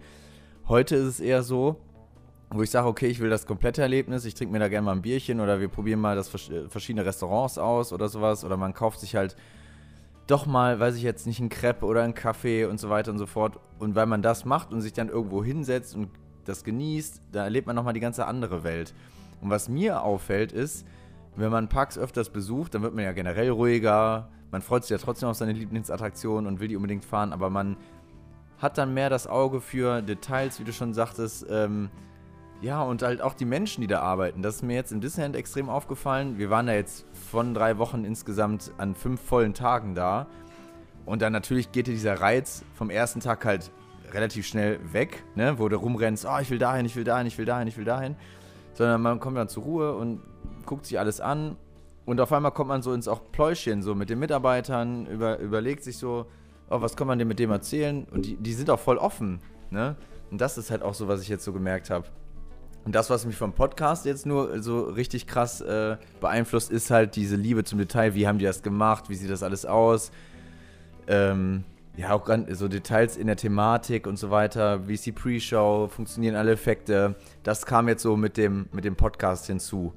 Heute 0.70 0.96
ist 0.96 1.08
es 1.08 1.20
eher 1.20 1.42
so, 1.44 1.76
wo 2.52 2.64
ich 2.64 2.72
sage, 2.72 2.88
okay, 2.88 3.08
ich 3.08 3.20
will 3.20 3.30
das 3.30 3.46
komplette 3.46 3.82
Erlebnis, 3.82 4.26
ich 4.26 4.34
trinke 4.34 4.52
mir 4.52 4.60
da 4.60 4.68
gerne 4.68 4.86
mal 4.86 4.94
ein 4.94 5.02
Bierchen 5.02 5.40
oder 5.40 5.60
wir 5.60 5.68
probieren 5.68 6.00
mal 6.00 6.16
das 6.16 6.34
äh, 6.50 6.68
verschiedene 6.68 7.06
Restaurants 7.06 7.58
aus 7.58 7.94
oder 7.94 8.10
sowas 8.10 8.44
oder 8.44 8.58
man 8.58 8.74
kauft 8.74 9.00
sich 9.00 9.16
halt 9.16 9.36
doch 10.26 10.46
mal, 10.46 10.80
weiß 10.80 10.96
ich 10.96 11.04
jetzt 11.04 11.26
nicht, 11.26 11.40
einen 11.40 11.50
Crepe 11.50 11.86
oder 11.86 12.04
einen 12.04 12.14
Kaffee 12.14 12.66
und 12.66 12.80
so 12.80 12.90
weiter 12.90 13.12
und 13.12 13.18
so 13.18 13.26
fort. 13.26 13.60
Und 13.80 13.96
weil 13.96 14.06
man 14.06 14.22
das 14.22 14.46
macht 14.46 14.72
und 14.72 14.82
sich 14.82 14.94
dann 14.94 15.10
irgendwo 15.10 15.44
hinsetzt 15.44 15.96
und 15.96 16.10
das 16.46 16.64
genießt, 16.64 17.22
da 17.32 17.44
erlebt 17.44 17.66
man 17.66 17.76
nochmal 17.76 17.94
die 17.94 18.00
ganze 18.00 18.26
andere 18.26 18.64
Welt. 18.64 18.94
Und 19.42 19.50
was 19.50 19.70
mir 19.70 20.04
auffällt 20.04 20.52
ist, 20.52 20.86
wenn 21.36 21.52
man 21.52 21.68
Parks 21.68 21.98
öfters 21.98 22.30
besucht, 22.30 22.76
dann 22.76 22.84
wird 22.84 22.94
man 22.94 23.06
ja 23.06 23.12
generell 23.12 23.50
ruhiger. 23.50 24.30
Man 24.52 24.62
freut 24.62 24.84
sich 24.84 24.92
ja 24.92 24.98
trotzdem 24.98 25.30
auf 25.30 25.36
seine 25.36 25.54
Lieblingsattraktion 25.54 26.46
und 26.46 26.60
will 26.60 26.68
die 26.68 26.76
unbedingt 26.76 27.06
fahren, 27.06 27.34
aber 27.34 27.50
man 27.50 27.78
hat 28.60 28.78
dann 28.78 28.94
mehr 28.94 29.10
das 29.10 29.26
Auge 29.26 29.62
für 29.62 30.02
Details, 30.02 30.60
wie 30.60 30.64
du 30.64 30.74
schon 30.74 30.94
sagtest. 30.94 31.46
Ähm, 31.50 31.90
ja, 32.62 32.82
und 32.82 33.02
halt 33.04 33.22
auch 33.22 33.34
die 33.34 33.46
Menschen, 33.46 33.82
die 33.82 33.88
da 33.88 34.02
arbeiten. 34.02 34.42
Das 34.42 34.58
ist 34.58 34.64
mir 34.64 34.76
jetzt 34.76 34.92
im 34.92 35.00
Disneyland 35.00 35.36
extrem 35.36 35.70
aufgefallen. 35.70 36.38
Wir 36.38 36.50
waren 36.50 36.68
da 36.68 36.74
jetzt 36.74 37.06
von 37.32 37.54
drei 37.54 37.78
Wochen 37.78 38.04
insgesamt 38.04 38.72
an 38.78 38.96
fünf 38.96 39.22
vollen 39.22 39.54
Tagen 39.54 39.96
da. 39.96 40.28
Und 41.06 41.22
dann 41.22 41.32
natürlich 41.32 41.72
geht 41.72 41.88
dir 41.88 41.94
dieser 41.94 42.20
Reiz 42.20 42.64
vom 42.76 42.90
ersten 42.90 43.22
Tag 43.22 43.46
halt 43.46 43.72
relativ 44.12 44.46
schnell 44.46 44.80
weg, 44.92 45.24
ne? 45.36 45.58
wo 45.58 45.70
du 45.70 45.78
rumrennst, 45.78 46.26
oh, 46.26 46.38
ich 46.42 46.50
will 46.50 46.58
dahin, 46.58 46.86
ich 46.86 46.96
will 46.96 47.04
dahin, 47.04 47.28
ich 47.28 47.38
will 47.38 47.46
dahin, 47.46 47.68
ich 47.68 47.78
will 47.78 47.86
dahin. 47.86 48.16
Sondern 48.74 49.02
man 49.02 49.20
kommt 49.20 49.38
dann 49.38 49.48
zur 49.48 49.64
Ruhe 49.64 49.96
und 49.96 50.22
guckt 50.66 50.86
sich 50.86 51.00
alles 51.00 51.22
an. 51.22 51.56
Und 52.06 52.20
auf 52.20 52.34
einmal 52.34 52.52
kommt 52.52 52.70
man 52.70 52.82
so 52.82 52.92
ins 52.92 53.08
auch 53.08 53.22
Pläuschen, 53.32 53.84
so 53.84 53.96
mit 53.96 54.10
den 54.10 54.20
Mitarbeitern, 54.20 55.06
über, 55.06 55.40
überlegt 55.40 55.84
sich 55.84 55.98
so, 55.98 56.26
oh, 56.70 56.82
was 56.82 56.98
kann 56.98 57.08
man 57.08 57.20
denn 57.20 57.28
mit 57.28 57.40
dem 57.40 57.52
erzählen? 57.52 58.06
Und 58.12 58.26
die, 58.26 58.36
die 58.36 58.54
sind 58.54 58.70
auch 58.70 58.80
voll 58.80 58.98
offen, 58.98 59.40
ne? 59.70 59.96
Und 60.32 60.42
das 60.42 60.58
ist 60.58 60.70
halt 60.70 60.84
auch 60.84 60.94
so, 60.94 61.08
was 61.08 61.22
ich 61.22 61.28
jetzt 61.28 61.44
so 61.44 61.54
gemerkt 61.54 61.90
habe. 61.90 62.06
Und 62.86 62.96
das, 62.96 63.10
was 63.10 63.26
mich 63.26 63.36
vom 63.36 63.54
Podcast 63.54 64.06
jetzt 64.06 64.26
nur 64.26 64.62
so 64.64 64.84
richtig 64.84 65.28
krass 65.28 65.62
äh, 65.62 65.98
beeinflusst, 66.22 66.72
ist 66.72 66.92
halt 66.92 67.16
diese 67.16 67.36
Liebe 67.36 67.64
zum 67.64 67.78
Detail. 67.78 68.16
Wie 68.16 68.28
haben 68.28 68.40
die 68.40 68.46
das 68.46 68.64
gemacht? 68.64 69.10
Wie 69.10 69.16
sieht 69.16 69.30
das 69.30 69.44
alles 69.44 69.66
aus? 69.66 70.12
Ähm, 71.08 71.64
ja, 71.98 72.14
auch 72.14 72.28
so 72.52 72.68
Details 72.68 73.18
in 73.18 73.28
der 73.28 73.36
Thematik 73.36 74.08
und 74.08 74.18
so 74.18 74.32
weiter. 74.32 74.88
Wie 74.88 74.94
ist 74.94 75.06
die 75.06 75.12
Pre-Show? 75.12 75.90
Funktionieren 75.90 76.36
alle 76.36 76.52
Effekte? 76.54 77.16
Das 77.44 77.66
kam 77.66 77.90
jetzt 77.90 78.04
so 78.04 78.16
mit 78.16 78.38
dem, 78.38 78.70
mit 78.72 78.86
dem 78.86 78.96
Podcast 78.96 79.48
hinzu. 79.48 79.94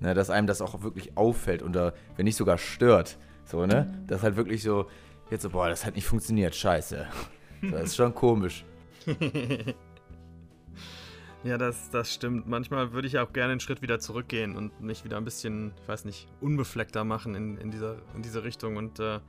Ne, 0.00 0.12
dass 0.12 0.28
einem 0.28 0.46
das 0.46 0.60
auch 0.60 0.82
wirklich 0.82 1.16
auffällt 1.16 1.62
oder 1.62 1.94
wenn 2.16 2.24
nicht 2.24 2.36
sogar 2.36 2.58
stört. 2.58 3.16
So, 3.44 3.64
ne? 3.64 4.04
Das 4.06 4.22
halt 4.22 4.36
wirklich 4.36 4.62
so, 4.62 4.86
jetzt 5.30 5.42
so, 5.42 5.50
boah, 5.50 5.68
das 5.68 5.86
hat 5.86 5.94
nicht 5.94 6.06
funktioniert, 6.06 6.54
scheiße. 6.54 7.06
So, 7.62 7.70
das 7.70 7.84
ist 7.84 7.96
schon 7.96 8.14
komisch. 8.14 8.64
Ja, 11.44 11.58
das, 11.58 11.90
das 11.90 12.12
stimmt. 12.12 12.48
Manchmal 12.48 12.92
würde 12.94 13.06
ich 13.06 13.18
auch 13.18 13.32
gerne 13.34 13.52
einen 13.52 13.60
Schritt 13.60 13.82
wieder 13.82 13.98
zurückgehen 13.98 14.56
und 14.56 14.80
mich 14.80 15.04
wieder 15.04 15.18
ein 15.18 15.26
bisschen, 15.26 15.72
ich 15.82 15.88
weiß 15.88 16.06
nicht, 16.06 16.26
unbefleckter 16.40 17.04
machen 17.04 17.34
in, 17.34 17.58
in, 17.58 17.70
dieser, 17.70 17.96
in 18.14 18.22
diese 18.22 18.44
Richtung 18.44 18.76
und 18.76 18.98
äh, 18.98 19.20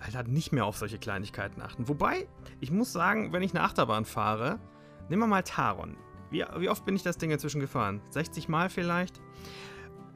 halt, 0.00 0.14
halt 0.14 0.28
nicht 0.28 0.52
mehr 0.52 0.66
auf 0.66 0.76
solche 0.76 0.98
Kleinigkeiten 0.98 1.62
achten. 1.62 1.88
Wobei, 1.88 2.28
ich 2.60 2.70
muss 2.70 2.92
sagen, 2.92 3.32
wenn 3.32 3.42
ich 3.42 3.54
eine 3.54 3.62
Achterbahn 3.64 4.04
fahre, 4.04 4.58
nehmen 5.08 5.22
wir 5.22 5.26
mal 5.26 5.42
Taron. 5.42 5.96
Wie, 6.30 6.44
wie 6.58 6.68
oft 6.68 6.84
bin 6.84 6.94
ich 6.94 7.02
das 7.02 7.16
Ding 7.16 7.30
inzwischen 7.30 7.60
gefahren? 7.60 8.02
60 8.10 8.48
Mal 8.48 8.68
vielleicht? 8.68 9.18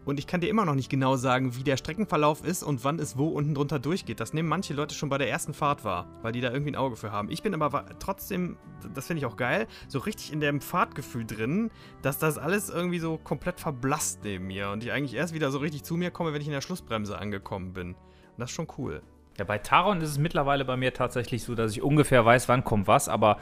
Und 0.06 0.20
ich 0.20 0.28
kann 0.28 0.40
dir 0.40 0.48
immer 0.48 0.64
noch 0.64 0.76
nicht 0.76 0.88
genau 0.88 1.16
sagen, 1.16 1.56
wie 1.56 1.64
der 1.64 1.76
Streckenverlauf 1.76 2.44
ist 2.44 2.62
und 2.62 2.84
wann 2.84 3.00
es 3.00 3.18
wo 3.18 3.26
unten 3.26 3.54
drunter 3.54 3.80
durchgeht. 3.80 4.20
Das 4.20 4.32
nehmen 4.32 4.48
manche 4.48 4.72
Leute 4.72 4.94
schon 4.94 5.08
bei 5.08 5.18
der 5.18 5.28
ersten 5.28 5.52
Fahrt 5.52 5.84
wahr, 5.84 6.06
weil 6.22 6.30
die 6.30 6.40
da 6.40 6.52
irgendwie 6.52 6.70
ein 6.70 6.76
Auge 6.76 6.94
für 6.94 7.10
haben. 7.10 7.28
Ich 7.28 7.42
bin 7.42 7.60
aber 7.60 7.86
trotzdem, 7.98 8.56
das 8.94 9.08
finde 9.08 9.18
ich 9.18 9.26
auch 9.26 9.36
geil, 9.36 9.66
so 9.88 9.98
richtig 9.98 10.32
in 10.32 10.38
dem 10.38 10.60
Fahrtgefühl 10.60 11.26
drin, 11.26 11.72
dass 12.02 12.18
das 12.18 12.38
alles 12.38 12.70
irgendwie 12.70 13.00
so 13.00 13.18
komplett 13.18 13.58
verblasst 13.58 14.20
neben 14.22 14.46
mir 14.46 14.70
und 14.70 14.84
ich 14.84 14.92
eigentlich 14.92 15.14
erst 15.14 15.34
wieder 15.34 15.50
so 15.50 15.58
richtig 15.58 15.82
zu 15.82 15.96
mir 15.96 16.12
komme, 16.12 16.32
wenn 16.32 16.40
ich 16.40 16.46
in 16.46 16.52
der 16.52 16.60
Schlussbremse 16.60 17.18
angekommen 17.18 17.72
bin. 17.72 17.94
Und 17.94 18.38
das 18.38 18.50
ist 18.50 18.54
schon 18.54 18.68
cool. 18.78 19.02
Ja, 19.38 19.44
bei 19.44 19.58
Taron 19.58 20.00
ist 20.00 20.10
es 20.10 20.18
mittlerweile 20.18 20.64
bei 20.64 20.76
mir 20.76 20.94
tatsächlich 20.94 21.42
so, 21.42 21.56
dass 21.56 21.72
ich 21.72 21.82
ungefähr 21.82 22.24
weiß, 22.24 22.48
wann 22.48 22.62
kommt 22.62 22.86
was, 22.86 23.08
aber 23.08 23.38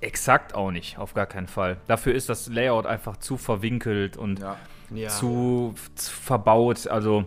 exakt 0.00 0.54
auch 0.54 0.70
nicht, 0.70 0.96
auf 0.96 1.12
gar 1.12 1.26
keinen 1.26 1.46
Fall. 1.46 1.76
Dafür 1.88 2.14
ist 2.14 2.30
das 2.30 2.48
Layout 2.48 2.86
einfach 2.86 3.18
zu 3.18 3.36
verwinkelt 3.36 4.16
und 4.16 4.38
Ja. 4.38 4.56
Ja. 4.94 5.08
zu, 5.08 5.74
zu 5.94 6.10
verbaut. 6.10 6.86
Also, 6.86 7.26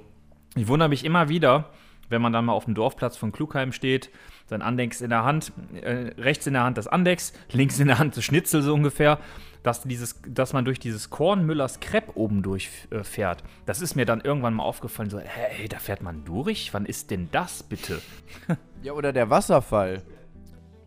ich 0.55 0.67
wundere 0.67 0.89
mich 0.89 1.05
immer 1.05 1.29
wieder, 1.29 1.69
wenn 2.09 2.21
man 2.21 2.33
dann 2.33 2.45
mal 2.45 2.53
auf 2.53 2.65
dem 2.65 2.75
Dorfplatz 2.75 3.17
von 3.17 3.31
Klugheim 3.31 3.71
steht, 3.71 4.09
sein 4.45 4.61
Andex 4.61 5.01
in 5.01 5.09
der 5.09 5.23
Hand, 5.23 5.51
äh, 5.81 6.11
rechts 6.17 6.45
in 6.47 6.53
der 6.53 6.63
Hand 6.63 6.77
das 6.77 6.87
Andex, 6.87 7.33
links 7.51 7.79
in 7.79 7.87
der 7.87 7.99
Hand 7.99 8.17
das 8.17 8.23
Schnitzel 8.23 8.61
so 8.61 8.73
ungefähr, 8.73 9.19
dass, 9.63 9.81
dieses, 9.83 10.21
dass 10.27 10.53
man 10.53 10.65
durch 10.65 10.79
dieses 10.79 11.09
Kornmüllers 11.09 11.79
Crepe 11.79 12.17
oben 12.17 12.43
durchfährt. 12.43 12.91
Äh, 12.91 13.03
fährt. 13.03 13.43
das 13.65 13.81
ist 13.81 13.95
mir 13.95 14.05
dann 14.05 14.21
irgendwann 14.21 14.53
mal 14.53 14.63
aufgefallen, 14.63 15.09
so, 15.09 15.19
hey, 15.19 15.67
da 15.69 15.79
fährt 15.79 16.03
man 16.03 16.25
durch? 16.25 16.73
Wann 16.73 16.85
ist 16.85 17.11
denn 17.11 17.29
das 17.31 17.63
bitte? 17.63 18.01
Ja, 18.83 18.91
oder 18.91 19.13
der 19.13 19.29
Wasserfall. 19.29 20.01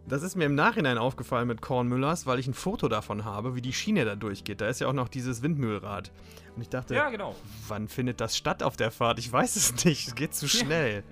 Das 0.09 0.23
ist 0.23 0.37
mir 0.37 0.45
im 0.45 0.55
Nachhinein 0.55 0.99
aufgefallen 0.99 1.49
mit 1.49 1.61
Kornmüllers, 1.61 2.27
weil 2.27 2.39
ich 2.39 2.47
ein 2.47 2.55
Foto 2.55 2.87
davon 2.87 3.25
habe, 3.25 3.57
wie 3.57 3.61
die 3.61 3.73
Schiene 3.73 4.05
da 4.05 4.15
durchgeht. 4.15 4.61
Da 4.61 4.69
ist 4.69 4.81
ja 4.81 4.87
auch 4.87 4.93
noch 4.93 5.09
dieses 5.09 5.43
Windmühlrad. 5.43 6.13
Und 6.55 6.63
ich 6.63 6.69
dachte, 6.69 6.95
genau. 7.11 7.35
wann 7.67 7.89
findet 7.89 8.21
das 8.21 8.37
statt 8.37 8.63
auf 8.63 8.77
der 8.77 8.93
Fahrt? 8.93 9.19
Ich 9.19 9.33
weiß 9.33 9.57
es 9.57 9.85
nicht. 9.85 10.07
Es 10.07 10.15
geht 10.15 10.35
zu 10.35 10.49
schnell. 10.49 11.03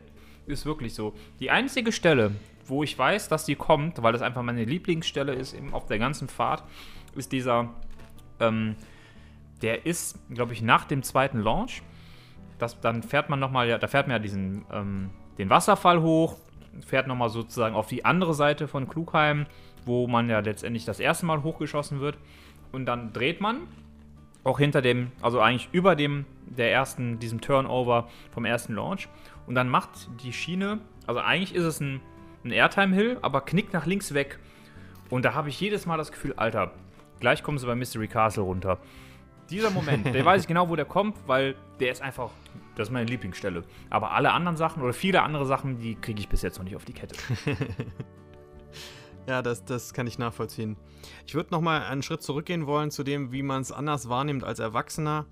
Ist 0.47 0.64
wirklich 0.64 0.95
so. 0.95 1.12
Die 1.40 1.51
einzige 1.51 1.90
Stelle, 1.90 2.32
wo 2.66 2.84
ich 2.84 2.97
weiß, 2.97 3.28
dass 3.28 3.45
die 3.45 3.57
kommt, 3.57 4.01
weil 4.03 4.12
das 4.12 4.22
einfach 4.22 4.42
meine 4.42 4.64
Lieblingsstelle 4.64 5.34
ist 5.34 5.55
eben 5.55 5.74
auf 5.74 5.86
der 5.86 5.99
ganzen 5.99 6.28
Fahrt, 6.28 6.62
ist 7.16 7.32
dieser, 7.32 7.70
ähm, 8.38 8.76
der 9.62 9.86
ist, 9.86 10.18
glaube 10.30 10.53
ich, 10.53 10.62
nach 10.62 10.84
dem 10.84 11.03
zweiten 11.03 11.40
Launch. 11.40 11.82
Das, 12.59 12.80
dann 12.80 13.03
fährt 13.03 13.28
man 13.28 13.40
nochmal, 13.40 13.68
ja, 13.68 13.78
da 13.78 13.88
fährt 13.88 14.07
man 14.07 14.16
ja 14.16 14.18
diesen, 14.20 14.64
ähm, 14.70 15.11
den 15.38 15.51
Wasserfall 15.51 16.01
hoch, 16.01 16.36
fährt 16.81 17.07
nochmal 17.07 17.29
sozusagen 17.29 17.75
auf 17.75 17.87
die 17.87 18.05
andere 18.05 18.35
Seite 18.35 18.68
von 18.68 18.89
Klugheim, 18.89 19.47
wo 19.85 20.07
man 20.07 20.29
ja 20.29 20.41
letztendlich 20.41 20.85
das 20.85 21.01
erste 21.01 21.27
Mal 21.27 21.43
hochgeschossen 21.43 22.01
wird. 22.01 22.18
Und 22.72 22.87
dann 22.87 23.12
dreht 23.12 23.41
man 23.41 23.68
auch 24.45 24.59
hinter 24.59 24.83
dem, 24.83 25.11
also 25.22 25.41
eigentlich 25.41 25.68
über 25.72 25.97
dem, 25.97 26.27
der 26.47 26.72
ersten, 26.72 27.18
diesem 27.18 27.41
Turnover 27.41 28.09
vom 28.33 28.45
ersten 28.45 28.75
Launch. 28.75 29.09
Und 29.47 29.55
dann 29.55 29.68
macht 29.68 29.91
die 30.22 30.33
Schiene, 30.33 30.81
also 31.07 31.20
eigentlich 31.20 31.55
ist 31.55 31.64
es 31.64 31.81
ein, 31.81 32.01
ein 32.45 32.51
Airtime 32.51 32.95
Hill, 32.95 33.18
aber 33.22 33.41
knickt 33.41 33.72
nach 33.72 33.87
links 33.87 34.14
weg. 34.14 34.39
Und 35.11 35.25
da 35.25 35.35
habe 35.35 35.49
ich 35.49 35.61
jedes 35.61 35.87
Mal 35.87 35.97
das 35.97 36.12
Gefühl, 36.12 36.35
Alter, 36.37 36.72
gleich 37.20 37.43
kommen 37.43 37.59
sie 37.59 37.66
bei 37.66 37.75
Mystery 37.75 38.09
Castle 38.09 38.43
runter. 38.43 38.79
Dieser 39.51 39.70
Moment, 39.70 40.14
der 40.14 40.25
weiß 40.25 40.43
ich 40.43 40.49
genau, 40.49 40.68
wo 40.68 40.77
der 40.77 40.85
kommt, 40.85 41.16
weil 41.27 41.55
der 41.81 41.93
ist 41.93 42.03
einfach, 42.03 42.31
das 42.77 42.89
ist 42.89 42.93
meine 42.93 43.07
Lieblingsstelle. 43.07 43.62
Aber 43.91 44.12
alle 44.12 44.33
anderen 44.33 44.57
Sachen 44.57 44.83
oder 44.83 44.93
viele 44.93 45.22
andere 45.22 45.47
Sachen, 45.47 45.79
die 45.79 45.95
kriege 45.95 46.20
ich 46.20 46.29
bis 46.29 46.43
jetzt 46.43 46.59
noch 46.59 46.64
nicht 46.64 46.77
auf 46.77 46.85
die 46.85 46.93
Kette. 46.93 47.14
Ja, 49.27 49.41
das, 49.41 49.64
das 49.64 49.95
kann 49.95 50.07
ich 50.07 50.18
nachvollziehen. 50.18 50.77
Ich 51.27 51.35
würde 51.35 51.51
nochmal 51.51 51.83
einen 51.85 52.03
Schritt 52.03 52.22
zurückgehen 52.22 52.66
wollen 52.66 52.91
zu 52.91 53.05
dem, 53.05 53.33
wie 53.33 53.43
man 53.43 53.62
es 53.62 53.72
anders 53.72 54.09
wahrnimmt 54.11 54.45
als 54.45 54.59
Erwachsener. 54.59 55.25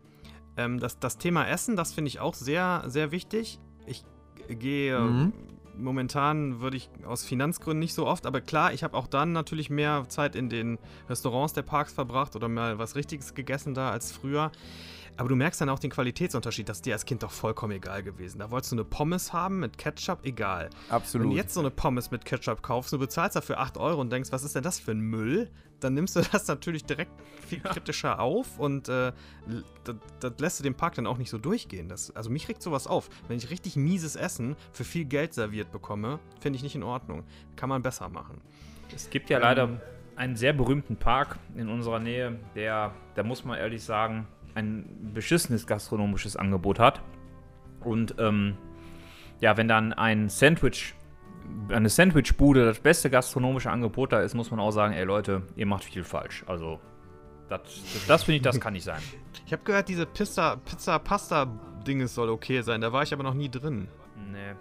Ähm, 0.56 0.78
das, 0.80 0.98
das 0.98 1.18
Thema 1.18 1.46
Essen, 1.46 1.76
das 1.76 1.92
finde 1.92 2.08
ich 2.08 2.18
auch 2.18 2.32
sehr, 2.34 2.84
sehr 2.86 3.12
wichtig. 3.12 3.58
Ich 3.84 4.02
gehe 4.48 4.98
Mhm. 4.98 5.32
momentan, 5.76 6.60
würde 6.60 6.78
ich 6.78 6.88
aus 7.06 7.22
Finanzgründen 7.24 7.80
nicht 7.80 7.92
so 7.92 8.06
oft, 8.06 8.24
aber 8.24 8.40
klar, 8.40 8.72
ich 8.72 8.82
habe 8.82 8.96
auch 8.96 9.06
dann 9.06 9.32
natürlich 9.32 9.68
mehr 9.68 10.04
Zeit 10.08 10.36
in 10.36 10.48
den 10.48 10.78
Restaurants 11.10 11.52
der 11.52 11.62
Parks 11.62 11.92
verbracht 11.92 12.34
oder 12.34 12.48
mal 12.48 12.78
was 12.78 12.96
Richtiges 12.96 13.34
gegessen 13.34 13.74
da 13.74 13.90
als 13.90 14.10
früher. 14.10 14.52
Aber 15.16 15.28
du 15.28 15.36
merkst 15.36 15.60
dann 15.60 15.68
auch 15.68 15.78
den 15.78 15.90
Qualitätsunterschied. 15.90 16.68
Das 16.68 16.78
ist 16.78 16.86
dir 16.86 16.94
als 16.94 17.04
Kind 17.04 17.22
doch 17.22 17.30
vollkommen 17.30 17.72
egal 17.72 18.02
gewesen. 18.02 18.38
Da 18.38 18.50
wolltest 18.50 18.72
du 18.72 18.76
eine 18.76 18.84
Pommes 18.84 19.32
haben 19.32 19.60
mit 19.60 19.76
Ketchup, 19.76 20.24
egal. 20.24 20.70
Absolut. 20.88 21.26
Wenn 21.26 21.30
du 21.32 21.36
jetzt 21.36 21.54
so 21.54 21.60
eine 21.60 21.70
Pommes 21.70 22.10
mit 22.10 22.24
Ketchup 22.24 22.62
kaufst, 22.62 22.92
du 22.92 22.98
bezahlst 22.98 23.36
dafür 23.36 23.58
8 23.60 23.76
Euro 23.76 24.00
und 24.00 24.10
denkst, 24.10 24.32
was 24.32 24.42
ist 24.42 24.54
denn 24.54 24.62
das 24.62 24.78
für 24.80 24.92
ein 24.92 25.00
Müll? 25.00 25.50
Dann 25.80 25.94
nimmst 25.94 26.16
du 26.16 26.20
das 26.32 26.46
natürlich 26.48 26.84
direkt 26.84 27.12
viel 27.46 27.60
kritischer 27.60 28.20
auf 28.20 28.58
und 28.58 28.88
äh, 28.88 29.12
das, 29.84 29.96
das 30.20 30.32
lässt 30.38 30.60
du 30.60 30.62
den 30.62 30.74
Park 30.74 30.94
dann 30.94 31.06
auch 31.06 31.18
nicht 31.18 31.30
so 31.30 31.38
durchgehen. 31.38 31.88
Das, 31.88 32.14
also 32.16 32.30
mich 32.30 32.48
regt 32.48 32.62
sowas 32.62 32.86
auf. 32.86 33.10
Wenn 33.28 33.36
ich 33.36 33.50
richtig 33.50 33.76
mieses 33.76 34.16
Essen 34.16 34.56
für 34.72 34.84
viel 34.84 35.04
Geld 35.04 35.34
serviert 35.34 35.72
bekomme, 35.72 36.20
finde 36.40 36.56
ich 36.56 36.62
nicht 36.62 36.74
in 36.74 36.82
Ordnung. 36.82 37.24
Kann 37.56 37.68
man 37.68 37.82
besser 37.82 38.08
machen. 38.08 38.40
Es 38.94 39.10
gibt 39.10 39.30
ja 39.30 39.38
leider 39.38 39.80
einen 40.16 40.36
sehr 40.36 40.52
berühmten 40.52 40.96
Park 40.96 41.38
in 41.56 41.68
unserer 41.68 41.98
Nähe, 41.98 42.38
der, 42.54 42.94
da 43.14 43.22
muss 43.22 43.44
man 43.44 43.58
ehrlich 43.58 43.82
sagen, 43.82 44.26
ein 44.54 45.10
beschissenes 45.14 45.66
gastronomisches 45.66 46.36
Angebot 46.36 46.78
hat. 46.78 47.02
Und 47.80 48.14
ähm, 48.18 48.56
ja, 49.40 49.56
wenn 49.56 49.68
dann 49.68 49.92
ein 49.92 50.28
Sandwich, 50.28 50.94
eine 51.68 51.88
Sandwichbude 51.88 52.64
das 52.64 52.78
beste 52.78 53.10
gastronomische 53.10 53.70
Angebot 53.70 54.12
da 54.12 54.20
ist, 54.20 54.34
muss 54.34 54.50
man 54.50 54.60
auch 54.60 54.70
sagen, 54.70 54.94
ey 54.94 55.04
Leute, 55.04 55.42
ihr 55.56 55.66
macht 55.66 55.84
viel 55.84 56.04
falsch. 56.04 56.44
Also, 56.46 56.80
das, 57.48 57.60
das, 57.64 58.06
das 58.06 58.22
finde 58.24 58.36
ich, 58.36 58.42
das 58.42 58.60
kann 58.60 58.72
nicht 58.72 58.84
sein. 58.84 59.00
Ich 59.46 59.52
habe 59.52 59.62
gehört, 59.64 59.88
diese 59.88 60.06
Pizza, 60.06 60.56
Pizza 60.64 60.98
Pasta 60.98 61.46
Dinges 61.86 62.14
soll 62.14 62.30
okay 62.30 62.62
sein. 62.62 62.80
Da 62.80 62.92
war 62.92 63.02
ich 63.02 63.12
aber 63.12 63.24
noch 63.24 63.34
nie 63.34 63.48
drin. 63.50 63.88
Nee, 64.30 64.54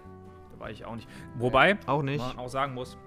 da 0.52 0.60
war 0.60 0.70
ich 0.70 0.84
auch 0.84 0.96
nicht. 0.96 1.08
Wobei, 1.36 1.78
Auch 1.86 2.02
nicht. 2.02 2.18
man 2.18 2.38
auch 2.38 2.48
sagen 2.48 2.74
muss, 2.74 2.98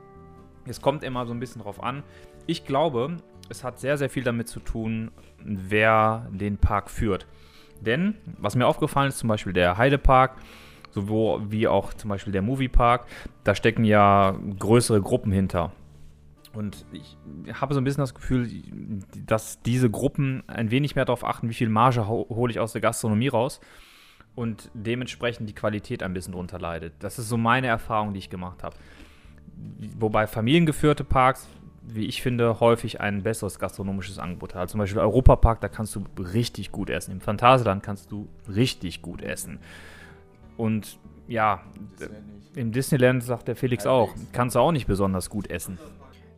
Es 0.66 0.82
kommt 0.82 1.04
immer 1.04 1.26
so 1.26 1.34
ein 1.34 1.40
bisschen 1.40 1.62
drauf 1.62 1.84
an. 1.84 2.04
Ich 2.48 2.66
glaube, 2.66 3.18
es 3.50 3.64
hat 3.64 3.80
sehr, 3.80 3.98
sehr 3.98 4.10
viel 4.10 4.24
damit 4.24 4.48
zu 4.48 4.60
tun, 4.60 5.12
wer 5.44 6.28
den 6.32 6.58
Park 6.58 6.90
führt. 6.90 7.28
Denn, 7.82 8.16
was 8.38 8.56
mir 8.56 8.68
aufgefallen 8.68 9.10
ist, 9.10 9.20
zum 9.20 9.30
Beispiel 9.30 9.54
der 9.54 9.78
Heidepark, 9.78 10.38
sowohl 10.92 11.52
wie 11.52 11.68
auch 11.68 11.94
zum 11.94 12.10
Beispiel 12.10 12.34
der 12.34 12.42
Moviepark, 12.42 13.06
da 13.44 13.54
stecken 13.54 13.84
ja 13.84 14.38
größere 14.60 15.02
Gruppen 15.02 15.32
hinter. 15.32 15.72
Und 16.54 16.86
ich 16.94 17.18
habe 17.60 17.74
so 17.74 17.82
ein 17.82 17.84
bisschen 17.84 18.02
das 18.02 18.16
Gefühl, 18.16 18.50
dass 19.26 19.62
diese 19.62 19.90
Gruppen 19.90 20.44
ein 20.48 20.72
wenig 20.72 20.96
mehr 20.96 21.04
darauf 21.04 21.26
achten, 21.26 21.50
wie 21.50 21.54
viel 21.54 21.70
Marge 21.70 22.08
ho 22.08 22.28
hole 22.30 22.50
ich 22.50 22.60
aus 22.60 22.72
der 22.72 22.82
Gastronomie 22.82 23.28
raus 23.28 23.60
und 24.36 24.72
dementsprechend 24.74 25.50
die 25.50 25.56
Qualität 25.56 26.02
ein 26.02 26.14
bisschen 26.14 26.34
drunter 26.34 26.60
leidet. 26.60 26.94
Das 27.00 27.20
ist 27.20 27.28
so 27.28 27.36
meine 27.36 27.68
Erfahrung, 27.68 28.14
die 28.14 28.20
ich 28.20 28.30
gemacht 28.30 28.64
habe. 28.64 28.78
Wobei 30.00 30.28
familiengeführte 30.28 31.04
Parks, 31.04 31.50
wie 31.88 32.06
ich 32.06 32.22
finde, 32.22 32.60
häufig 32.60 33.02
ein 33.02 33.24
besseres 33.24 33.60
gastronomisches 33.60 34.20
Angebot 34.20 34.56
haben. 34.56 34.68
Zum 34.68 34.80
Beispiel 34.80 35.00
Europapark, 35.00 35.62
da 35.62 35.68
kannst 35.68 35.96
du 35.96 36.04
richtig 36.18 36.72
gut 36.72 36.90
essen. 36.90 37.12
Im 37.12 37.22
Phantasialand 37.22 37.84
kannst 37.84 38.12
du 38.12 38.28
richtig 38.48 39.02
gut 39.02 39.22
essen. 39.22 39.60
Und 40.58 40.98
ja, 41.28 41.64
im 42.56 42.72
Disneyland 42.72 43.24
sagt 43.24 43.48
der 43.48 43.56
Felix 43.56 43.86
auch, 43.86 44.14
kannst 44.32 44.56
du 44.56 44.60
auch 44.60 44.72
nicht 44.72 44.88
besonders 44.88 45.30
gut 45.30 45.50
essen. 45.50 45.78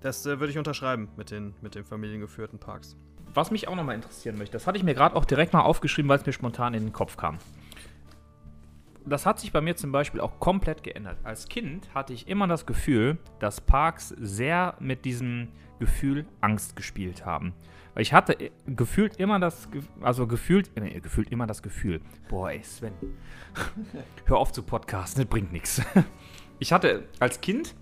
Das 0.01 0.25
äh, 0.25 0.39
würde 0.39 0.51
ich 0.51 0.57
unterschreiben 0.57 1.09
mit 1.17 1.31
den, 1.31 1.53
mit 1.61 1.75
den 1.75 1.83
familiengeführten 1.83 2.59
Parks. 2.59 2.95
Was 3.33 3.51
mich 3.51 3.67
auch 3.67 3.75
nochmal 3.75 3.95
interessieren 3.95 4.37
möchte, 4.37 4.53
das 4.53 4.65
hatte 4.65 4.77
ich 4.77 4.83
mir 4.83 4.93
gerade 4.93 5.15
auch 5.15 5.25
direkt 5.25 5.53
mal 5.53 5.61
aufgeschrieben, 5.61 6.09
weil 6.09 6.19
es 6.19 6.25
mir 6.25 6.33
spontan 6.33 6.73
in 6.73 6.85
den 6.85 6.93
Kopf 6.93 7.17
kam. 7.17 7.37
Das 9.07 9.25
hat 9.25 9.39
sich 9.39 9.53
bei 9.53 9.61
mir 9.61 9.75
zum 9.77 9.93
Beispiel 9.93 10.19
auch 10.19 10.39
komplett 10.39 10.83
geändert. 10.83 11.17
Als 11.23 11.47
Kind 11.47 11.93
hatte 11.95 12.11
ich 12.11 12.27
immer 12.27 12.45
das 12.45 12.65
Gefühl, 12.65 13.17
dass 13.39 13.61
Parks 13.61 14.09
sehr 14.09 14.75
mit 14.79 15.05
diesem 15.05 15.47
Gefühl 15.79 16.25
Angst 16.41 16.75
gespielt 16.75 17.25
haben. 17.25 17.53
Weil 17.93 18.01
ich 18.01 18.13
hatte 18.13 18.33
äh, 18.33 18.51
gefühlt 18.67 19.15
immer 19.17 19.39
das, 19.39 19.69
also 20.01 20.27
gefühlt, 20.27 20.71
äh, 20.75 20.99
gefühlt 20.99 21.31
immer 21.31 21.47
das 21.47 21.63
Gefühl, 21.63 22.01
boah 22.27 22.51
ey 22.51 22.61
Sven, 22.63 22.93
hör 24.25 24.37
auf 24.37 24.51
zu 24.51 24.61
podcasten, 24.61 25.23
das 25.23 25.29
bringt 25.29 25.51
nichts. 25.51 25.81
Ich 26.59 26.73
hatte 26.73 27.07
als 27.19 27.39
Kind 27.39 27.75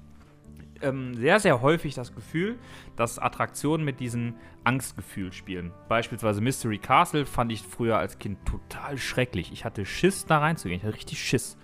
ähm, 0.82 1.16
sehr, 1.16 1.40
sehr 1.40 1.62
häufig 1.62 1.96
das 1.96 2.14
Gefühl, 2.14 2.58
dass 2.96 3.20
Attraktionen 3.20 3.86
mit 3.86 4.00
diesem 4.00 4.36
Angstgefühl 4.64 5.32
spielen. 5.32 5.72
Beispielsweise 5.88 6.42
Mystery 6.42 6.78
Castle 6.78 7.26
fand 7.26 7.52
ich 7.52 7.62
früher 7.62 7.98
als 7.98 8.20
Kind 8.20 8.40
total 8.46 8.98
schrecklich. 8.98 9.52
Ich 9.52 9.66
hatte 9.66 9.86
Schiss, 9.86 10.26
da 10.26 10.40
reinzugehen. 10.40 10.80
Ich 10.80 10.86
hatte 10.86 10.96
richtig 10.96 11.24
Schiss. 11.24 11.58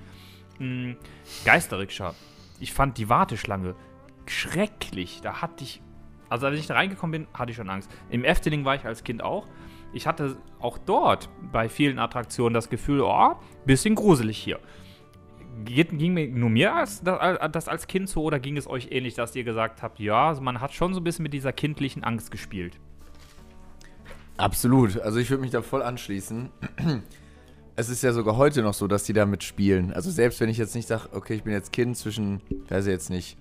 Mm, 0.59 0.93
Geisterrikscha. 1.45 2.13
Ich 2.59 2.73
fand 2.73 2.97
die 2.97 3.09
Warteschlange 3.09 3.75
schrecklich. 4.25 5.21
Da 5.21 5.41
hatte 5.41 5.63
ich. 5.63 5.81
Also, 6.29 6.47
als 6.47 6.57
ich 6.57 6.67
da 6.67 6.75
reingekommen 6.75 7.11
bin, 7.11 7.27
hatte 7.33 7.51
ich 7.51 7.57
schon 7.57 7.69
Angst. 7.69 7.91
Im 8.09 8.23
Efteling 8.23 8.63
war 8.63 8.75
ich 8.75 8.85
als 8.85 9.03
Kind 9.03 9.21
auch. 9.21 9.47
Ich 9.93 10.07
hatte 10.07 10.37
auch 10.59 10.77
dort 10.77 11.29
bei 11.51 11.67
vielen 11.67 11.99
Attraktionen 11.99 12.53
das 12.53 12.69
Gefühl, 12.69 13.01
oh, 13.01 13.35
bisschen 13.65 13.95
gruselig 13.95 14.37
hier. 14.37 14.59
Ging 15.65 16.13
mir 16.13 16.27
nur 16.27 16.49
mir 16.49 16.73
als, 16.73 17.03
das, 17.03 17.67
als 17.67 17.87
Kind 17.87 18.09
so 18.09 18.23
oder 18.23 18.39
ging 18.39 18.57
es 18.57 18.67
euch 18.67 18.87
ähnlich, 18.91 19.15
dass 19.15 19.35
ihr 19.35 19.43
gesagt 19.43 19.83
habt, 19.83 19.99
ja, 19.99 20.29
also 20.29 20.41
man 20.41 20.61
hat 20.61 20.73
schon 20.73 20.93
so 20.93 20.99
ein 20.99 21.03
bisschen 21.03 21.23
mit 21.23 21.33
dieser 21.33 21.53
kindlichen 21.53 22.03
Angst 22.03 22.31
gespielt? 22.31 22.79
Absolut. 24.37 24.99
Also 24.99 25.19
ich 25.19 25.29
würde 25.29 25.41
mich 25.41 25.51
da 25.51 25.61
voll 25.61 25.83
anschließen. 25.83 26.49
Es 27.77 27.89
ist 27.89 28.03
ja 28.03 28.11
sogar 28.11 28.35
heute 28.35 28.61
noch 28.61 28.73
so, 28.73 28.85
dass 28.85 29.05
die 29.05 29.13
damit 29.13 29.43
spielen. 29.43 29.93
Also 29.93 30.11
selbst 30.11 30.41
wenn 30.41 30.49
ich 30.49 30.57
jetzt 30.57 30.75
nicht 30.75 30.89
sage, 30.89 31.07
okay, 31.13 31.35
ich 31.35 31.43
bin 31.43 31.53
jetzt 31.53 31.71
Kind 31.71 31.95
zwischen, 31.97 32.41
weiß 32.67 32.85
ich 32.85 32.91
jetzt 32.91 33.09
nicht, 33.09 33.37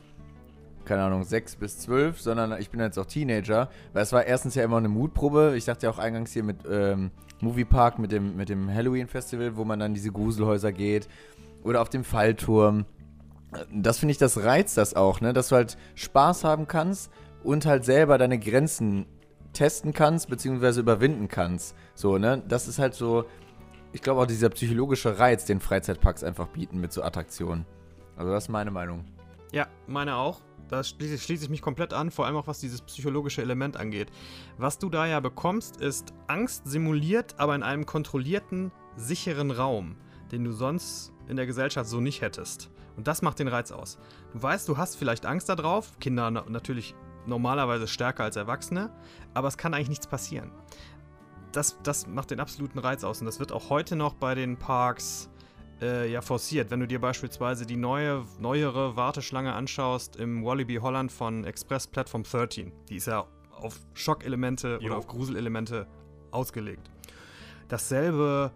keine 0.85 1.03
Ahnung, 1.03 1.25
6 1.25 1.57
bis 1.57 1.79
12, 1.81 2.21
sondern 2.21 2.59
ich 2.59 2.71
bin 2.71 2.81
jetzt 2.81 2.99
auch 2.99 3.07
Teenager. 3.07 3.71
Weil 3.93 4.03
es 4.03 4.13
war 4.13 4.25
erstens 4.25 4.55
ja 4.55 4.65
immer 4.65 4.79
eine 4.79 4.89
Mutprobe. 4.89 5.55
Ich 5.57 5.65
sagte 5.65 5.87
ja 5.87 5.93
auch 5.93 5.99
eingangs 5.99 6.33
hier 6.33 6.45
mit 6.45 6.59
ähm, 6.71 7.11
Moviepark, 7.41 7.99
mit 7.99 8.13
dem, 8.13 8.37
mit 8.37 8.49
dem 8.49 8.73
Halloween-Festival, 8.73 9.57
wo 9.57 9.65
man 9.65 9.79
dann 9.79 9.95
diese 9.95 10.13
Gruselhäuser 10.13 10.73
geht. 10.73 11.09
Oder 11.63 11.83
auf 11.83 11.89
dem 11.89 12.05
Fallturm. 12.05 12.87
Das 13.73 13.99
finde 13.99 14.13
ich, 14.13 14.19
das 14.19 14.45
reizt 14.45 14.77
das 14.77 14.95
auch, 14.95 15.21
ne? 15.21 15.33
Dass 15.33 15.49
du 15.49 15.57
halt 15.57 15.77
Spaß 15.95 16.45
haben 16.45 16.69
kannst 16.69 17.11
und 17.43 17.67
halt 17.67 17.85
selber 17.85 18.17
deine 18.17 18.39
Grenzen 18.39 19.07
testen 19.53 19.93
kannst, 19.93 20.29
beziehungsweise 20.29 20.81
überwinden 20.81 21.29
kannst. 21.29 21.75
So, 21.95 22.19
ne? 22.19 22.43
Das 22.47 22.69
ist 22.69 22.79
halt 22.79 22.95
so, 22.95 23.25
ich 23.93 24.03
glaube 24.03 24.21
auch 24.23 24.27
dieser 24.27 24.51
psychologische 24.51 25.19
Reiz, 25.19 25.45
den 25.45 25.61
Freizeitparks 25.61 26.23
einfach 26.23 26.49
bieten 26.49 26.81
mit 26.81 26.93
so 26.93 27.03
Attraktionen. 27.03 27.67
Also 28.17 28.31
das 28.33 28.45
ist 28.45 28.49
meine 28.49 28.71
Meinung. 28.71 29.05
Ja, 29.53 29.67
meine 29.87 30.17
auch. 30.17 30.41
Da 30.69 30.85
schließe, 30.85 31.19
schließe 31.19 31.45
ich 31.45 31.51
mich 31.51 31.63
komplett 31.63 31.93
an, 31.93 32.13
vor 32.13 32.27
allem 32.27 32.37
auch 32.37 32.47
was 32.47 32.61
dieses 32.61 32.83
psychologische 32.83 33.43
Element 33.43 33.77
angeht. 33.77 34.13
Was 34.57 34.79
du 34.79 34.89
da 34.89 35.07
ja 35.07 35.19
bekommst, 35.19 35.81
ist 35.81 36.13
Angst 36.29 36.69
simuliert, 36.69 37.35
aber 37.39 37.57
in 37.57 37.65
einem 37.65 37.87
kontrollierten, 37.87 38.71
sicheren 38.95 39.51
Raum, 39.51 39.97
den 40.31 40.45
du 40.45 40.53
sonst 40.53 41.13
in 41.31 41.37
der 41.37 41.47
Gesellschaft 41.47 41.89
so 41.89 42.01
nicht 42.01 42.21
hättest. 42.21 42.71
Und 42.97 43.07
das 43.07 43.23
macht 43.23 43.39
den 43.39 43.49
Reiz 43.49 43.73
aus. 43.73 43.99
Du 44.33 44.43
weißt, 44.43 44.69
du 44.69 44.77
hast 44.77 44.97
vielleicht 44.97 45.25
Angst 45.25 45.49
darauf, 45.49 45.99
Kinder 46.01 46.31
na 46.31 46.45
natürlich 46.49 46.95
normalerweise 47.27 47.87
stärker 47.87 48.25
als 48.25 48.37
Erwachsene, 48.37 48.91
aber 49.33 49.49
es 49.49 49.57
kann 49.57 49.73
eigentlich 49.73 49.89
nichts 49.89 50.07
passieren. 50.07 50.51
Das, 51.53 51.79
das 51.83 52.07
macht 52.07 52.31
den 52.31 52.41
absoluten 52.41 52.79
Reiz 52.79 53.05
aus 53.05 53.21
und 53.21 53.27
das 53.27 53.41
wird 53.41 53.53
auch 53.53 53.71
heute 53.71 53.97
noch 53.97 54.15
bei 54.15 54.35
den 54.35 54.57
Parks 54.57 55.31
äh, 55.81 56.11
ja 56.11 56.21
forciert. 56.21 56.71
Wenn 56.71 56.81
du 56.81 56.87
dir 56.87 57.01
beispielsweise 57.01 57.67
die 57.67 57.77
neue, 57.77 58.25
neuere 58.39 58.97
Warteschlange 58.97 59.53
anschaust 59.53 60.17
im 60.17 60.45
Wallaby 60.45 60.77
Holland 60.77 61.11
von 61.11 61.45
Express 61.45 61.87
Platform 61.87 62.23
13, 62.23 62.73
die 62.89 62.97
ist 62.97 63.07
ja 63.07 63.27
auf 63.51 63.79
Schockelemente 63.95 64.79
Jo. 64.81 64.89
oder 64.89 64.97
auf 64.99 65.07
Gruselelemente 65.07 65.87
ausgelegt. 66.31 66.91
Dasselbe 67.69 68.53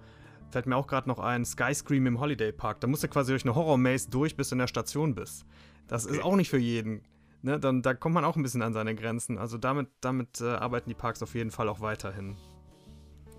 fällt 0.55 0.67
mir 0.67 0.77
auch 0.77 0.87
gerade 0.87 1.09
noch 1.09 1.19
ein, 1.19 1.45
Skyscream 1.45 2.07
im 2.07 2.21
Holiday 2.21 2.53
Park. 2.53 2.81
Da 2.81 2.87
musst 2.87 3.03
du 3.03 3.09
quasi 3.09 3.33
durch 3.33 3.45
eine 3.45 3.57
Horror-Maze 3.57 4.09
durch, 4.09 4.37
bis 4.37 4.51
du 4.51 4.55
in 4.55 4.61
der 4.61 4.69
Station 4.69 5.17
bist. 5.17 5.45
Das 5.89 6.07
ist 6.07 6.23
auch 6.23 6.37
nicht 6.37 6.49
für 6.49 6.59
jeden. 6.59 7.03
Ne? 7.43 7.59
Dann, 7.59 7.83
da 7.83 7.93
kommt 7.93 8.15
man 8.15 8.25
auch 8.25 8.37
ein 8.37 8.43
bisschen 8.45 8.63
an 8.63 8.73
seine 8.73 8.95
Grenzen. 8.95 9.37
Also 9.37 9.59
damit, 9.59 9.89
damit 10.01 10.41
äh, 10.41 10.45
arbeiten 10.45 10.89
die 10.89 10.95
Parks 10.95 11.25
auf 11.25 11.35
jeden 11.35 11.51
Fall 11.51 11.69
auch 11.69 11.81
weiterhin. 11.81 12.37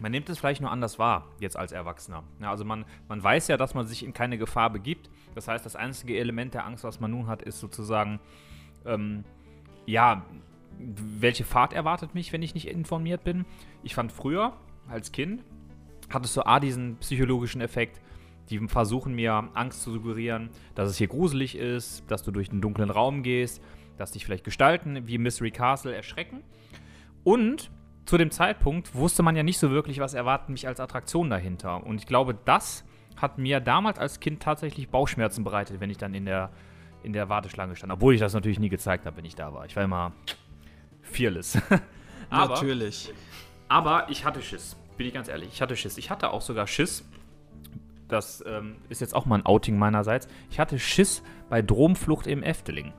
Man 0.01 0.11
nimmt 0.11 0.27
es 0.27 0.39
vielleicht 0.39 0.59
nur 0.59 0.71
anders 0.71 0.99
wahr, 0.99 1.25
jetzt 1.39 1.55
als 1.55 1.71
Erwachsener. 1.71 2.25
Ja, 2.41 2.51
also 2.51 2.65
man, 2.65 2.83
man 3.07 3.23
weiß 3.23 3.47
ja, 3.47 3.55
dass 3.55 3.73
man 3.73 3.87
sich 3.87 4.03
in 4.03 4.11
keine 4.11 4.37
Gefahr 4.37 4.69
begibt. 4.69 5.09
Das 5.35 5.47
heißt, 5.47 5.65
das 5.65 5.77
einzige 5.77 6.19
Element 6.19 6.53
der 6.53 6.65
Angst, 6.65 6.83
was 6.83 6.99
man 6.99 7.11
nun 7.11 7.27
hat, 7.27 7.41
ist 7.41 7.61
sozusagen, 7.61 8.19
ähm, 8.85 9.23
ja, 9.85 10.25
welche 10.77 11.45
Fahrt 11.45 11.71
erwartet 11.71 12.13
mich, 12.13 12.33
wenn 12.33 12.41
ich 12.41 12.55
nicht 12.55 12.67
informiert 12.67 13.23
bin. 13.23 13.45
Ich 13.83 13.95
fand 13.95 14.11
früher, 14.11 14.51
als 14.89 15.13
Kind, 15.13 15.45
hattest 16.09 16.37
du 16.37 16.45
A, 16.45 16.59
diesen 16.59 16.97
psychologischen 16.97 17.61
Effekt, 17.61 18.01
die 18.49 18.59
versuchen 18.67 19.15
mir 19.15 19.49
Angst 19.53 19.81
zu 19.81 19.91
suggerieren, 19.91 20.49
dass 20.75 20.89
es 20.89 20.97
hier 20.97 21.07
gruselig 21.07 21.57
ist, 21.57 22.03
dass 22.09 22.23
du 22.23 22.31
durch 22.31 22.51
einen 22.51 22.61
dunklen 22.61 22.89
Raum 22.89 23.23
gehst, 23.23 23.61
dass 23.97 24.11
dich 24.11 24.25
vielleicht 24.25 24.43
Gestalten 24.43 25.07
wie 25.07 25.17
Mystery 25.17 25.51
Castle 25.51 25.95
erschrecken. 25.95 26.43
Und 27.23 27.71
zu 28.05 28.17
dem 28.17 28.29
Zeitpunkt 28.29 28.93
wusste 28.93 29.23
man 29.23 29.35
ja 29.35 29.41
nicht 29.41 29.57
so 29.57 29.71
wirklich, 29.71 29.99
was 29.99 30.13
erwartet 30.13 30.49
mich 30.49 30.67
als 30.67 30.79
Attraktion 30.79 31.29
dahinter. 31.29 31.83
Und 31.83 31.99
ich 31.99 32.05
glaube, 32.05 32.37
das 32.45 32.85
hat 33.17 33.37
mir 33.37 33.59
damals 33.59 33.97
als 33.97 34.19
Kind 34.19 34.43
tatsächlich 34.43 34.89
Bauchschmerzen 34.89 35.43
bereitet, 35.43 35.79
wenn 35.79 35.89
ich 35.89 35.97
dann 35.97 36.13
in 36.13 36.25
der, 36.25 36.51
in 37.01 37.13
der 37.13 37.29
Warteschlange 37.29 37.75
stand. 37.75 37.91
Obwohl 37.91 38.13
ich 38.13 38.19
das 38.19 38.33
natürlich 38.33 38.59
nie 38.59 38.69
gezeigt 38.69 39.05
habe, 39.05 39.17
wenn 39.17 39.25
ich 39.25 39.35
da 39.35 39.53
war. 39.53 39.65
Ich 39.65 39.75
war 39.75 39.83
immer 39.83 40.11
fearless. 41.01 41.57
aber, 42.29 42.53
Natürlich. 42.55 43.11
aber 43.69 44.07
ich 44.09 44.23
hatte 44.23 44.41
Schiss. 44.41 44.77
Bin 44.97 45.07
ich 45.07 45.13
ganz 45.13 45.27
ehrlich. 45.27 45.49
Ich 45.51 45.61
hatte 45.61 45.75
Schiss. 45.75 45.97
Ich 45.97 46.09
hatte 46.09 46.31
auch 46.31 46.41
sogar 46.41 46.67
Schiss. 46.67 47.03
Das 48.07 48.43
ähm, 48.47 48.77
ist 48.89 49.01
jetzt 49.01 49.15
auch 49.15 49.25
mal 49.25 49.39
ein 49.39 49.45
Outing 49.45 49.77
meinerseits. 49.77 50.27
Ich 50.49 50.59
hatte 50.59 50.79
Schiss 50.79 51.23
bei 51.49 51.61
Dromflucht 51.61 52.27
im 52.27 52.43
Efteling. 52.43 52.93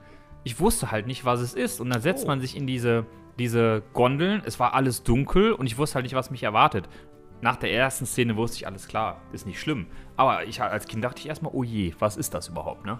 Ich 0.44 0.60
wusste 0.60 0.90
halt 0.90 1.06
nicht, 1.06 1.24
was 1.24 1.40
es 1.40 1.54
ist. 1.54 1.80
Und 1.80 1.90
dann 1.90 2.00
setzt 2.00 2.26
man 2.26 2.40
sich 2.40 2.56
in 2.56 2.66
diese, 2.66 3.06
diese 3.38 3.82
Gondeln. 3.92 4.42
Es 4.44 4.58
war 4.58 4.74
alles 4.74 5.02
dunkel 5.02 5.52
und 5.52 5.66
ich 5.66 5.78
wusste 5.78 5.96
halt 5.96 6.04
nicht, 6.04 6.14
was 6.14 6.30
mich 6.30 6.42
erwartet. 6.42 6.88
Nach 7.40 7.56
der 7.56 7.72
ersten 7.72 8.06
Szene 8.06 8.36
wusste 8.36 8.56
ich, 8.56 8.66
alles 8.66 8.88
klar, 8.88 9.20
ist 9.32 9.46
nicht 9.46 9.60
schlimm. 9.60 9.86
Aber 10.16 10.44
ich 10.44 10.62
als 10.62 10.86
Kind 10.86 11.04
dachte 11.04 11.20
ich 11.20 11.26
erstmal, 11.26 11.52
oh 11.54 11.62
je, 11.62 11.94
was 11.98 12.16
ist 12.16 12.32
das 12.34 12.48
überhaupt, 12.48 12.86
ne? 12.86 12.98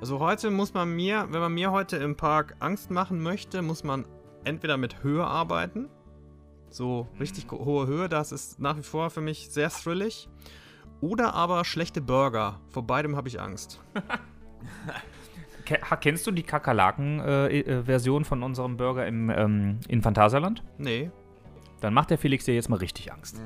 Also 0.00 0.18
heute 0.18 0.50
muss 0.50 0.74
man 0.74 0.94
mir, 0.96 1.28
wenn 1.30 1.40
man 1.40 1.52
mir 1.52 1.70
heute 1.70 1.98
im 1.98 2.16
Park 2.16 2.56
Angst 2.58 2.90
machen 2.90 3.22
möchte, 3.22 3.62
muss 3.62 3.84
man 3.84 4.06
entweder 4.44 4.76
mit 4.78 5.02
Höhe 5.02 5.24
arbeiten. 5.24 5.88
So 6.70 7.08
richtig 7.18 7.50
Mhm. 7.50 7.58
hohe 7.58 7.86
Höhe, 7.86 8.08
das 8.08 8.32
ist 8.32 8.60
nach 8.60 8.76
wie 8.76 8.82
vor 8.82 9.10
für 9.10 9.20
mich 9.20 9.48
sehr 9.50 9.70
thrillig. 9.70 10.28
Oder 11.00 11.34
aber 11.34 11.64
schlechte 11.64 12.00
Burger. 12.00 12.60
Vor 12.68 12.86
beidem 12.86 13.16
habe 13.16 13.28
ich 13.28 13.40
Angst. 13.40 13.80
Kennst 16.00 16.26
du 16.26 16.30
die 16.32 16.42
Kakerlaken-Version 16.42 18.24
von 18.24 18.42
unserem 18.42 18.76
Burger 18.76 19.06
im, 19.06 19.30
ähm, 19.30 19.78
in 19.88 20.02
Phantasialand? 20.02 20.62
Nee. 20.78 21.10
Dann 21.80 21.94
macht 21.94 22.10
der 22.10 22.18
Felix 22.18 22.44
dir 22.44 22.54
jetzt 22.54 22.68
mal 22.68 22.76
richtig 22.76 23.12
Angst. 23.12 23.40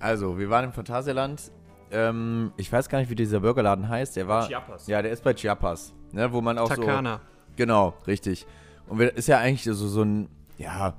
Also, 0.00 0.38
wir 0.38 0.48
waren 0.50 0.64
im 0.66 0.72
Phantasialand. 0.72 1.52
ähm, 1.90 2.52
ich 2.56 2.72
weiß 2.72 2.88
gar 2.88 2.98
nicht, 2.98 3.10
wie 3.10 3.14
dieser 3.14 3.40
Burgerladen 3.40 3.88
heißt. 3.88 4.16
Der 4.16 4.26
war. 4.28 4.46
Chiapas. 4.48 4.86
Ja, 4.86 5.02
der 5.02 5.12
ist 5.12 5.22
bei 5.22 5.34
Chiapas. 5.34 5.92
Ne, 6.12 6.32
wo 6.32 6.40
man 6.40 6.58
auch 6.58 6.68
so. 6.74 6.80
Takana. 6.82 7.20
Genau, 7.56 7.94
richtig. 8.06 8.46
Und 8.88 8.98
wir, 8.98 9.14
ist 9.14 9.28
ja 9.28 9.38
eigentlich 9.38 9.62
so, 9.64 9.74
so 9.74 10.02
ein, 10.02 10.28
ja, 10.62 10.94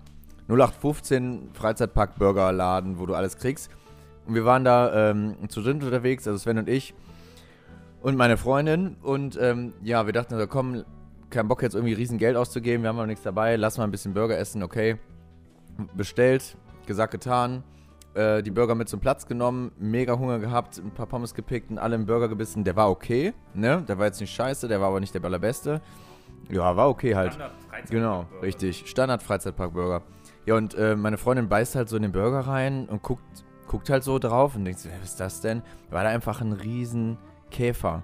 0815 0.48 1.50
Freizeitpark-Burgerladen, 1.54 3.00
wo 3.00 3.06
du 3.06 3.14
alles 3.14 3.38
kriegst. 3.38 3.72
Und 4.28 4.36
wir 4.36 4.46
waren 4.46 4.64
da 4.64 5.12
ähm, 5.12 5.36
zu 5.48 5.62
dritt 5.62 5.84
unterwegs, 5.84 6.28
also 6.28 6.38
Sven 6.38 6.58
und 6.58 6.70
ich 6.70 6.94
und 8.02 8.16
meine 8.18 8.38
Freundin. 8.38 8.98
Und 9.02 9.38
ähm, 9.42 9.74
ja, 9.82 10.06
wir 10.06 10.14
dachten, 10.14 10.48
komm, 10.50 10.84
kein 11.30 11.48
Bock 11.48 11.62
jetzt 11.64 11.74
irgendwie 11.74 11.94
riesen 11.94 12.18
Geld 12.18 12.36
auszugeben, 12.36 12.84
wir 12.84 12.90
haben 12.90 12.98
noch 12.98 13.06
nichts 13.06 13.24
dabei, 13.24 13.56
lass 13.56 13.78
mal 13.78 13.86
ein 13.86 13.92
bisschen 13.92 14.14
Burger 14.14 14.38
essen, 14.38 14.62
okay. 14.64 14.98
Bestellt, 15.96 16.56
gesagt, 16.86 17.12
getan. 17.12 17.64
Äh, 18.14 18.44
die 18.44 18.52
Burger 18.52 18.76
mit 18.76 18.88
zum 18.88 19.00
Platz 19.00 19.26
genommen, 19.26 19.72
mega 19.80 20.20
Hunger 20.20 20.38
gehabt, 20.38 20.78
ein 20.78 20.92
paar 20.92 21.08
Pommes 21.08 21.34
gepickt 21.34 21.72
und 21.72 21.80
alle 21.80 21.96
im 21.96 22.06
Burger 22.06 22.28
gebissen. 22.28 22.64
Der 22.64 22.76
war 22.76 22.92
okay, 22.92 23.34
ne? 23.56 23.84
Der 23.88 23.98
war 23.98 24.06
jetzt 24.06 24.22
nicht 24.22 24.34
scheiße, 24.34 24.68
der 24.68 24.80
war 24.80 24.90
aber 24.90 25.00
nicht 25.00 25.16
der 25.16 25.24
allerbeste. 25.24 25.82
Ja, 26.50 26.76
war 26.76 26.90
okay 26.90 27.16
halt. 27.16 27.38
Genau, 27.90 28.26
richtig. 28.42 28.84
Standard 28.88 29.24
Freizeitpark-Burger. 29.24 30.02
Ja, 30.46 30.56
und 30.56 30.76
äh, 30.76 30.96
meine 30.96 31.18
Freundin 31.18 31.48
beißt 31.48 31.76
halt 31.76 31.90
so 31.90 31.96
in 31.96 32.02
den 32.02 32.12
Burger 32.12 32.42
rein 32.42 32.88
und 32.90 33.02
guckt, 33.02 33.24
guckt 33.68 33.90
halt 33.90 34.04
so 34.04 34.20
drauf 34.20 34.56
und 34.56 34.66
denkt 34.66 34.80
sich, 34.80 34.92
was 35.02 35.12
ist 35.12 35.20
das 35.20 35.42
denn? 35.42 35.62
War 35.90 36.04
da 36.04 36.10
einfach 36.10 36.42
ein 36.42 36.54
riesen 36.54 37.18
Käfer. 37.50 38.04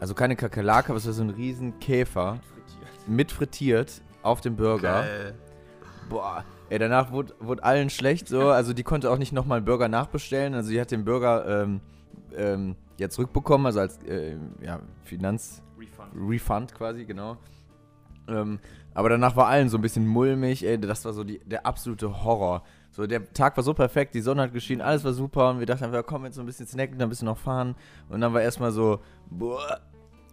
Also 0.00 0.14
keine 0.14 0.34
Kakerlake, 0.34 0.88
aber 0.90 0.96
es 0.96 1.06
war 1.06 1.12
so 1.12 1.22
ein 1.22 1.30
riesen 1.30 1.78
Käfer. 1.78 2.40
Mit 3.06 3.32
frittiert 3.32 4.00
auf 4.22 4.40
dem 4.40 4.56
Burger. 4.56 5.02
Geil. 5.02 5.34
Boah, 6.08 6.44
ey, 6.70 6.78
danach 6.78 7.12
wurde, 7.12 7.34
wurde 7.38 7.62
allen 7.62 7.90
schlecht 7.90 8.28
so. 8.28 8.48
Also 8.48 8.72
die 8.72 8.82
konnte 8.82 9.10
auch 9.10 9.18
nicht 9.18 9.32
nochmal 9.32 9.58
einen 9.58 9.66
Burger 9.66 9.88
nachbestellen. 9.88 10.54
Also 10.54 10.70
sie 10.70 10.80
hat 10.80 10.90
den 10.90 11.04
Burger 11.04 11.62
ähm, 11.62 11.80
ähm, 12.34 12.76
ja 12.96 13.10
zurückbekommen, 13.10 13.66
also 13.66 13.80
als 13.80 13.98
äh, 14.04 14.36
ja, 14.62 14.80
Finanz... 15.04 15.62
Refund. 15.78 16.08
Refund 16.16 16.74
quasi, 16.74 17.04
genau. 17.04 17.36
Ähm, 18.28 18.58
aber 18.94 19.08
danach 19.08 19.36
war 19.36 19.48
allen 19.48 19.68
so 19.68 19.76
ein 19.78 19.82
bisschen 19.82 20.06
mulmig, 20.06 20.64
ey, 20.64 20.78
das 20.78 21.04
war 21.04 21.12
so 21.12 21.24
die, 21.24 21.40
der 21.40 21.66
absolute 21.66 22.24
Horror. 22.24 22.62
So, 22.92 23.06
der 23.06 23.32
Tag 23.32 23.56
war 23.56 23.64
so 23.64 23.74
perfekt, 23.74 24.14
die 24.14 24.20
Sonne 24.20 24.42
hat 24.42 24.52
geschienen, 24.52 24.80
alles 24.80 25.02
war 25.02 25.12
super 25.12 25.50
und 25.50 25.58
wir 25.58 25.66
dachten 25.66 25.84
einfach, 25.84 26.04
komm, 26.06 26.24
jetzt 26.24 26.36
so 26.36 26.42
ein 26.42 26.46
bisschen 26.46 26.66
snacken, 26.66 26.96
dann 26.96 27.08
ein 27.08 27.10
bisschen 27.10 27.26
noch 27.26 27.38
fahren. 27.38 27.74
Und 28.08 28.20
dann 28.20 28.32
war 28.32 28.40
erstmal 28.40 28.70
so, 28.70 29.00
boah. 29.28 29.80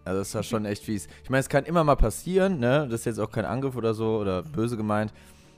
Also 0.04 0.20
das 0.20 0.34
war 0.34 0.44
schon 0.44 0.66
echt 0.66 0.84
fies. 0.84 1.08
Ich 1.24 1.30
meine, 1.30 1.42
es 1.42 1.50
kann 1.50 1.64
immer 1.64 1.84
mal 1.84 1.96
passieren, 1.96 2.60
ne? 2.60 2.88
Das 2.90 3.02
ist 3.02 3.06
jetzt 3.06 3.20
auch 3.20 3.32
kein 3.32 3.46
Angriff 3.46 3.76
oder 3.76 3.94
so 3.94 4.18
oder 4.18 4.42
böse 4.42 4.76
gemeint. 4.76 5.14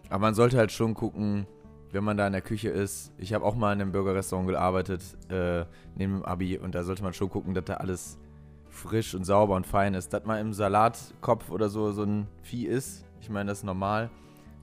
Aber 0.09 0.19
man 0.19 0.33
sollte 0.33 0.57
halt 0.57 0.71
schon 0.71 0.93
gucken, 0.93 1.47
wenn 1.93 2.03
man 2.03 2.17
da 2.17 2.27
in 2.27 2.33
der 2.33 2.41
Küche 2.41 2.69
ist. 2.69 3.13
Ich 3.17 3.33
habe 3.33 3.45
auch 3.45 3.55
mal 3.55 3.71
in 3.71 3.81
einem 3.81 3.91
Burgerrestaurant 3.91 4.49
gearbeitet, 4.49 5.01
äh, 5.29 5.63
neben 5.95 6.15
dem 6.15 6.25
Abi. 6.25 6.57
Und 6.57 6.75
da 6.75 6.83
sollte 6.83 7.03
man 7.03 7.13
schon 7.13 7.29
gucken, 7.29 7.53
dass 7.53 7.65
da 7.65 7.75
alles 7.75 8.17
frisch 8.73 9.15
und 9.15 9.23
sauber 9.23 9.55
und 9.55 9.65
fein 9.65 9.93
ist. 9.93 10.13
Dass 10.13 10.25
mal 10.25 10.39
im 10.39 10.53
Salatkopf 10.53 11.49
oder 11.49 11.69
so 11.69 11.91
so 11.91 12.03
ein 12.03 12.27
Vieh 12.41 12.65
ist. 12.65 13.05
Ich 13.21 13.29
meine, 13.29 13.49
das 13.49 13.59
ist 13.59 13.63
normal. 13.63 14.09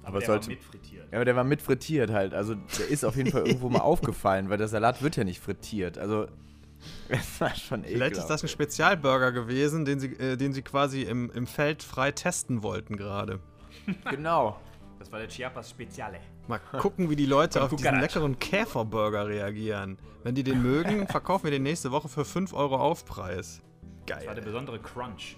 Aber 0.02 0.18
es 0.18 0.26
sollte. 0.26 0.50
mitfrittiert. 0.50 1.08
Ja, 1.10 1.18
aber 1.18 1.24
der 1.24 1.36
war 1.36 1.44
mit 1.44 1.62
frittiert 1.62 2.10
halt. 2.10 2.34
Also 2.34 2.54
der 2.54 2.88
ist 2.88 3.04
auf 3.04 3.16
jeden 3.16 3.30
Fall 3.30 3.46
irgendwo 3.46 3.68
mal 3.68 3.78
aufgefallen, 3.80 4.48
weil 4.48 4.58
der 4.58 4.68
Salat 4.68 5.02
wird 5.02 5.16
ja 5.16 5.24
nicht 5.24 5.40
frittiert. 5.40 5.98
Also 5.98 6.26
es 7.08 7.40
war 7.40 7.54
schon 7.54 7.84
Vielleicht 7.84 8.16
ist 8.16 8.26
das 8.26 8.42
ein 8.42 8.48
Spezialburger 8.48 9.32
gewesen, 9.32 9.84
den 9.84 10.00
sie, 10.00 10.08
äh, 10.14 10.36
den 10.36 10.52
sie 10.52 10.62
quasi 10.62 11.02
im, 11.02 11.30
im 11.30 11.46
Feld 11.46 11.82
frei 11.82 12.12
testen 12.12 12.62
wollten 12.62 12.96
gerade. 12.96 13.40
Genau. 14.10 14.58
Das 14.98 15.10
war 15.10 15.18
der 15.18 15.28
Chiapas 15.28 15.70
Speziale. 15.70 16.18
Mal 16.46 16.58
gucken, 16.58 17.08
wie 17.08 17.16
die 17.16 17.26
Leute 17.26 17.62
auf 17.62 17.74
diesen 17.74 18.00
leckeren 18.00 18.38
Käferburger 18.38 19.26
reagieren. 19.26 19.98
Wenn 20.22 20.34
die 20.34 20.42
den 20.42 20.62
mögen, 20.62 21.06
verkaufen 21.08 21.44
wir 21.44 21.50
den 21.50 21.62
nächste 21.62 21.90
Woche 21.90 22.08
für 22.08 22.24
5 22.24 22.52
Euro 22.52 22.76
Aufpreis. 22.76 23.62
Das 24.16 24.26
war 24.26 24.34
der 24.34 24.42
Geil. 24.42 24.52
besondere 24.52 24.78
Crunch. 24.78 25.36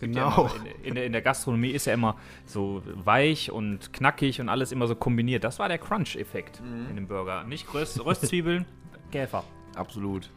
Genau. 0.00 0.48
Ja 0.48 0.54
immer, 0.54 0.66
in, 0.66 0.84
in, 0.84 0.94
der, 0.94 1.04
in 1.06 1.12
der 1.12 1.22
Gastronomie 1.22 1.70
ist 1.70 1.84
ja 1.86 1.92
immer 1.92 2.16
so 2.46 2.82
weich 2.86 3.50
und 3.50 3.92
knackig 3.92 4.40
und 4.40 4.48
alles 4.48 4.72
immer 4.72 4.86
so 4.86 4.94
kombiniert. 4.94 5.44
Das 5.44 5.58
war 5.58 5.68
der 5.68 5.76
Crunch-Effekt 5.78 6.62
in 6.88 6.96
dem 6.96 7.06
Burger. 7.06 7.44
Nicht 7.44 7.72
Röst, 7.74 8.02
Röstzwiebeln, 8.02 8.64
Käfer. 9.12 9.44
Absolut. 9.76 10.30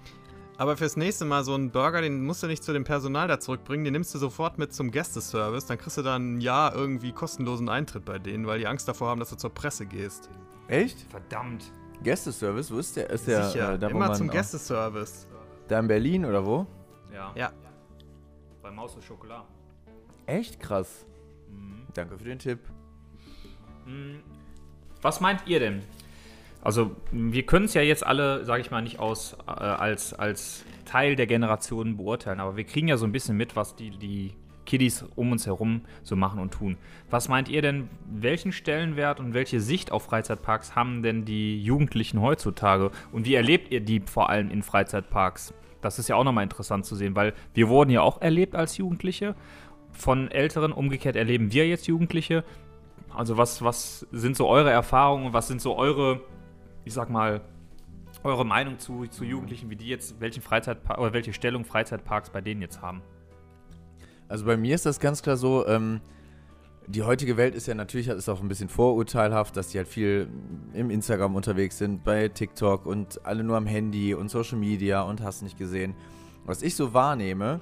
Aber 0.57 0.75
fürs 0.75 0.97
nächste 0.97 1.23
Mal 1.23 1.43
so 1.43 1.53
einen 1.53 1.69
Burger, 1.69 2.01
den 2.01 2.25
musst 2.25 2.41
du 2.41 2.47
nicht 2.47 2.63
zu 2.63 2.73
dem 2.73 2.83
Personal 2.83 3.27
da 3.27 3.39
zurückbringen, 3.39 3.85
den 3.85 3.93
nimmst 3.93 4.13
du 4.15 4.17
sofort 4.17 4.57
mit 4.57 4.73
zum 4.73 4.89
Gästeservice. 4.89 5.67
Dann 5.67 5.77
kriegst 5.77 5.97
du 5.97 6.01
da 6.01 6.15
ein 6.15 6.41
Jahr 6.41 6.73
irgendwie 6.73 7.11
kostenlosen 7.11 7.69
Eintritt 7.69 8.05
bei 8.05 8.17
denen, 8.17 8.47
weil 8.47 8.57
die 8.59 8.67
Angst 8.67 8.87
davor 8.87 9.09
haben, 9.09 9.19
dass 9.19 9.29
du 9.29 9.35
zur 9.35 9.53
Presse 9.53 9.85
gehst. 9.85 10.29
Echt? 10.67 11.05
Verdammt. 11.11 11.71
Gästeservice? 12.03 12.71
Wo 12.71 12.79
ist 12.79 12.95
der? 12.95 13.09
Ist 13.11 13.27
der 13.27 13.43
Sicher, 13.43 13.73
äh, 13.73 13.79
da, 13.79 13.87
immer 13.87 14.13
zum 14.13 14.29
Gästeservice. 14.29 15.27
Da 15.67 15.79
in 15.79 15.87
Berlin 15.87 16.25
oder 16.25 16.45
wo? 16.45 16.65
Ja. 17.13 17.31
Ja. 17.35 17.51
Bei 18.67 18.73
Maus 18.73 18.95
und 18.95 19.03
Schokolade. 19.05 19.45
Echt 20.25 20.59
krass. 20.59 21.05
Danke 21.93 22.17
für 22.17 22.25
den 22.25 22.37
Tipp. 22.37 22.59
Was 25.01 25.21
meint 25.21 25.47
ihr 25.47 25.61
denn? 25.61 25.83
Also, 26.61 26.91
wir 27.13 27.45
können 27.45 27.63
es 27.63 27.75
ja 27.75 27.81
jetzt 27.81 28.05
alle, 28.05 28.43
sage 28.43 28.59
ich 28.59 28.69
mal, 28.69 28.81
nicht 28.81 28.99
aus, 28.99 29.37
äh, 29.47 29.51
als, 29.51 30.13
als 30.13 30.65
Teil 30.83 31.15
der 31.15 31.27
Generation 31.27 31.95
beurteilen, 31.95 32.41
aber 32.41 32.57
wir 32.57 32.65
kriegen 32.65 32.89
ja 32.89 32.97
so 32.97 33.05
ein 33.05 33.13
bisschen 33.13 33.37
mit, 33.37 33.55
was 33.55 33.77
die, 33.77 33.91
die 33.91 34.33
Kiddies 34.65 35.05
um 35.15 35.31
uns 35.31 35.45
herum 35.45 35.83
so 36.03 36.17
machen 36.17 36.41
und 36.41 36.53
tun. 36.53 36.75
Was 37.09 37.29
meint 37.29 37.47
ihr 37.47 37.61
denn, 37.61 37.87
welchen 38.05 38.51
Stellenwert 38.51 39.21
und 39.21 39.33
welche 39.33 39.61
Sicht 39.61 39.93
auf 39.93 40.03
Freizeitparks 40.03 40.75
haben 40.75 41.03
denn 41.03 41.23
die 41.23 41.63
Jugendlichen 41.63 42.19
heutzutage? 42.19 42.91
Und 43.13 43.25
wie 43.27 43.35
erlebt 43.35 43.71
ihr 43.71 43.79
die 43.79 44.01
vor 44.01 44.29
allem 44.29 44.51
in 44.51 44.61
Freizeitparks? 44.61 45.53
Das 45.81 45.99
ist 45.99 46.09
ja 46.09 46.15
auch 46.15 46.23
nochmal 46.23 46.43
interessant 46.43 46.85
zu 46.85 46.95
sehen, 46.95 47.15
weil 47.15 47.33
wir 47.53 47.69
wurden 47.69 47.89
ja 47.89 48.01
auch 48.01 48.21
erlebt 48.21 48.55
als 48.55 48.77
Jugendliche 48.77 49.35
von 49.91 50.31
Älteren. 50.31 50.71
Umgekehrt 50.71 51.15
erleben 51.15 51.51
wir 51.51 51.67
jetzt 51.67 51.87
Jugendliche. 51.87 52.43
Also 53.13 53.37
was, 53.37 53.61
was 53.61 54.05
sind 54.11 54.35
so 54.35 54.47
eure 54.47 54.69
Erfahrungen, 54.69 55.33
was 55.33 55.47
sind 55.47 55.61
so 55.61 55.75
eure, 55.75 56.21
ich 56.85 56.93
sag 56.93 57.09
mal, 57.09 57.41
eure 58.23 58.45
Meinung 58.45 58.79
zu, 58.79 59.05
zu 59.07 59.23
Jugendlichen, 59.23 59.69
wie 59.69 59.75
die 59.75 59.87
jetzt, 59.87 60.19
welchen 60.19 60.41
Freizeitpark 60.41 60.99
oder 60.99 61.13
welche 61.13 61.33
Stellung 61.33 61.65
Freizeitparks 61.65 62.29
bei 62.29 62.41
denen 62.41 62.61
jetzt 62.61 62.81
haben? 62.81 63.01
Also 64.27 64.45
bei 64.45 64.57
mir 64.57 64.75
ist 64.75 64.85
das 64.85 64.99
ganz 64.99 65.21
klar 65.21 65.37
so, 65.37 65.65
ähm, 65.67 66.01
die 66.87 67.03
heutige 67.03 67.35
Welt 67.35 67.53
ist 67.53 67.67
ja 67.67 67.75
natürlich 67.75 68.07
ist 68.07 68.29
auch 68.29 68.41
ein 68.41 68.47
bisschen 68.47 68.69
vorurteilhaft, 68.69 69.57
dass 69.57 69.69
die 69.69 69.77
halt 69.77 69.89
viel 69.89 70.29
im 70.73 70.89
Instagram 70.89 71.35
unterwegs 71.35 71.77
sind, 71.77 72.03
bei 72.03 72.29
TikTok 72.29 72.85
und 72.85 73.25
alle 73.25 73.43
nur 73.43 73.57
am 73.57 73.65
Handy 73.65 74.13
und 74.13 74.29
Social 74.29 74.57
Media 74.57 75.01
und 75.01 75.21
hast 75.21 75.41
nicht 75.41 75.57
gesehen. 75.57 75.95
Was 76.45 76.61
ich 76.61 76.75
so 76.75 76.93
wahrnehme, 76.93 77.59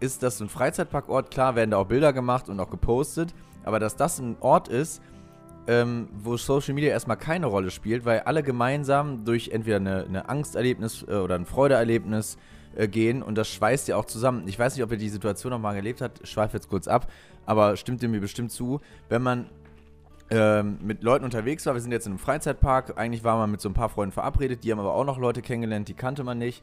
ist, 0.00 0.24
dass 0.24 0.38
so 0.38 0.44
ein 0.44 0.48
Freizeitparkort, 0.48 1.30
klar 1.30 1.54
werden 1.54 1.70
da 1.70 1.76
auch 1.76 1.86
Bilder 1.86 2.12
gemacht 2.12 2.48
und 2.48 2.58
auch 2.58 2.70
gepostet, 2.70 3.34
aber 3.62 3.78
dass 3.78 3.94
das 3.94 4.18
ein 4.18 4.36
Ort 4.40 4.66
ist, 4.66 5.00
ähm, 5.68 6.08
wo 6.12 6.36
Social 6.36 6.74
Media 6.74 6.90
erstmal 6.90 7.18
keine 7.18 7.46
Rolle 7.46 7.70
spielt, 7.70 8.04
weil 8.04 8.20
alle 8.20 8.42
gemeinsam 8.42 9.24
durch 9.24 9.50
entweder 9.50 9.76
eine, 9.76 10.04
eine 10.04 10.28
Angsterlebnis 10.28 11.04
äh, 11.06 11.14
oder 11.14 11.36
ein 11.36 11.46
Freudeerlebnis 11.46 12.36
äh, 12.76 12.88
gehen 12.88 13.22
und 13.22 13.36
das 13.36 13.48
schweißt 13.48 13.88
ja 13.88 13.96
auch 13.96 14.04
zusammen. 14.04 14.44
Ich 14.46 14.58
weiß 14.58 14.74
nicht, 14.76 14.84
ob 14.84 14.90
ihr 14.92 14.98
die 14.98 15.08
Situation 15.08 15.50
nochmal 15.50 15.76
erlebt 15.76 16.00
habt, 16.00 16.26
schweife 16.26 16.56
jetzt 16.56 16.68
kurz 16.68 16.88
ab, 16.88 17.10
aber 17.46 17.76
stimmt 17.76 18.02
ihr 18.02 18.08
mir 18.08 18.20
bestimmt 18.20 18.52
zu, 18.52 18.80
wenn 19.08 19.22
man 19.22 19.46
ähm, 20.30 20.78
mit 20.82 21.02
Leuten 21.02 21.24
unterwegs 21.24 21.66
war, 21.66 21.74
wir 21.74 21.80
sind 21.80 21.90
jetzt 21.92 22.06
in 22.06 22.12
einem 22.12 22.18
Freizeitpark, 22.20 22.96
eigentlich 22.98 23.24
war 23.24 23.36
man 23.36 23.50
mit 23.50 23.60
so 23.60 23.68
ein 23.68 23.74
paar 23.74 23.88
Freunden 23.88 24.12
verabredet, 24.12 24.62
die 24.62 24.70
haben 24.70 24.78
aber 24.78 24.94
auch 24.94 25.04
noch 25.04 25.18
Leute 25.18 25.42
kennengelernt, 25.42 25.88
die 25.88 25.94
kannte 25.94 26.22
man 26.24 26.38
nicht. 26.38 26.62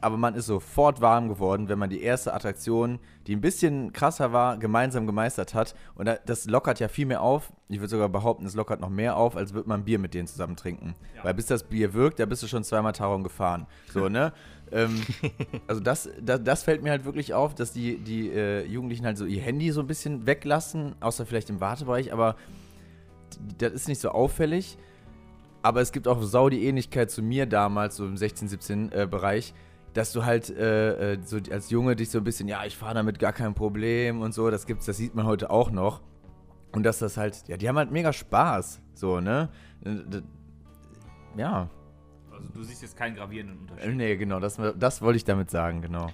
Aber 0.00 0.16
man 0.16 0.36
ist 0.36 0.46
sofort 0.46 1.00
warm 1.00 1.28
geworden, 1.28 1.68
wenn 1.68 1.76
man 1.80 1.90
die 1.90 2.00
erste 2.00 2.32
Attraktion, 2.32 3.00
die 3.26 3.34
ein 3.34 3.40
bisschen 3.40 3.92
krasser 3.92 4.32
war, 4.32 4.56
gemeinsam 4.56 5.08
gemeistert 5.08 5.54
hat. 5.54 5.74
Und 5.96 6.06
da- 6.06 6.18
das 6.24 6.44
lockert 6.44 6.78
ja 6.78 6.86
viel 6.86 7.04
mehr 7.06 7.20
auf. 7.20 7.52
Ich 7.68 7.80
würde 7.80 7.88
sogar 7.88 8.08
behaupten, 8.08 8.46
es 8.46 8.54
lockert 8.54 8.78
noch 8.80 8.90
mehr 8.90 9.16
auf, 9.16 9.36
als 9.36 9.54
würde 9.54 9.68
man 9.68 9.82
Bier 9.84 9.98
mit 9.98 10.14
denen 10.14 10.28
zusammen 10.28 10.54
trinken. 10.54 10.94
Weil 11.24 11.34
bis 11.34 11.46
das 11.46 11.64
Bier 11.64 11.94
wirkt, 11.94 12.20
da 12.20 12.26
bist 12.26 12.44
du 12.44 12.46
schon 12.46 12.62
zweimal 12.62 12.92
Taron 12.92 13.24
gefahren. 13.24 13.66
So, 13.92 14.08
ne? 14.08 14.32
Ähm, 14.72 15.00
also 15.66 15.80
das, 15.80 16.08
das, 16.20 16.42
das 16.42 16.62
fällt 16.62 16.82
mir 16.82 16.90
halt 16.90 17.04
wirklich 17.04 17.34
auf, 17.34 17.54
dass 17.54 17.72
die, 17.72 17.98
die 17.98 18.30
äh, 18.30 18.64
Jugendlichen 18.66 19.04
halt 19.04 19.18
so 19.18 19.24
ihr 19.24 19.40
Handy 19.40 19.70
so 19.70 19.80
ein 19.80 19.86
bisschen 19.86 20.26
weglassen, 20.26 20.94
außer 21.00 21.26
vielleicht 21.26 21.50
im 21.50 21.60
Wartebereich, 21.60 22.12
aber 22.12 22.36
das 23.58 23.72
ist 23.72 23.88
nicht 23.88 24.00
so 24.00 24.10
auffällig. 24.10 24.78
Aber 25.62 25.80
es 25.80 25.92
gibt 25.92 26.06
auch 26.06 26.22
sau 26.22 26.48
die 26.48 26.64
Ähnlichkeit 26.64 27.10
zu 27.10 27.22
mir 27.22 27.46
damals, 27.46 27.96
so 27.96 28.06
im 28.06 28.16
16, 28.16 28.48
17 28.48 28.92
äh, 28.92 29.08
Bereich, 29.10 29.54
dass 29.92 30.12
du 30.12 30.24
halt 30.24 30.50
äh, 30.50 31.14
äh, 31.14 31.18
so 31.24 31.38
als 31.50 31.70
Junge 31.70 31.96
dich 31.96 32.10
so 32.10 32.18
ein 32.18 32.24
bisschen, 32.24 32.48
ja, 32.48 32.64
ich 32.64 32.76
fahre 32.76 32.94
damit 32.94 33.18
gar 33.18 33.32
kein 33.32 33.54
Problem 33.54 34.20
und 34.20 34.32
so, 34.32 34.50
das 34.50 34.66
gibt's, 34.66 34.86
das 34.86 34.96
sieht 34.96 35.14
man 35.14 35.26
heute 35.26 35.50
auch 35.50 35.70
noch. 35.70 36.00
Und 36.72 36.84
dass 36.84 36.98
das 36.98 37.16
halt, 37.16 37.48
ja, 37.48 37.56
die 37.56 37.68
haben 37.68 37.76
halt 37.76 37.90
mega 37.90 38.12
Spaß, 38.12 38.80
so, 38.94 39.20
ne? 39.20 39.48
Äh, 39.84 40.22
Ja, 41.36 41.68
Also 42.38 42.52
du 42.52 42.62
siehst 42.62 42.82
jetzt 42.82 42.96
keinen 42.96 43.16
gravierenden 43.16 43.58
Unterschied. 43.58 43.96
nee, 43.96 44.16
genau, 44.16 44.40
das, 44.40 44.60
das 44.76 45.02
wollte 45.02 45.16
ich 45.16 45.24
damit 45.24 45.50
sagen, 45.50 45.82
genau. 45.82 46.10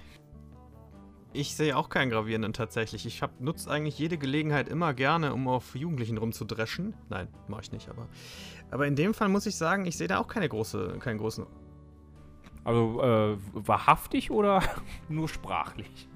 Ich 1.33 1.55
sehe 1.55 1.75
auch 1.75 1.89
keinen 1.89 2.09
gravierenden 2.11 2.53
tatsächlich. 2.53 3.05
Ich 3.05 3.21
nutze 3.39 3.69
eigentlich 3.69 3.99
jede 3.99 4.17
Gelegenheit 4.17 4.69
immer 4.69 4.93
gerne, 4.93 5.33
um 5.33 5.49
auf 5.49 5.75
Jugendlichen 5.75 6.17
rumzudreschen. 6.17 6.93
Nein, 7.09 7.27
mache 7.49 7.61
ich 7.63 7.71
nicht, 7.73 7.89
aber. 7.89 8.07
Aber 8.71 8.87
in 8.87 8.95
dem 8.95 9.13
Fall 9.13 9.27
muss 9.27 9.45
ich 9.45 9.57
sagen, 9.57 9.85
ich 9.85 9.97
sehe 9.97 10.07
da 10.07 10.17
auch 10.19 10.27
keine 10.27 10.47
große, 10.47 10.97
keinen 10.99 11.17
großen 11.17 11.45
Also 12.63 13.01
äh, 13.01 13.37
wahrhaftig 13.53 14.31
oder 14.31 14.63
nur 15.09 15.27
sprachlich? 15.27 16.07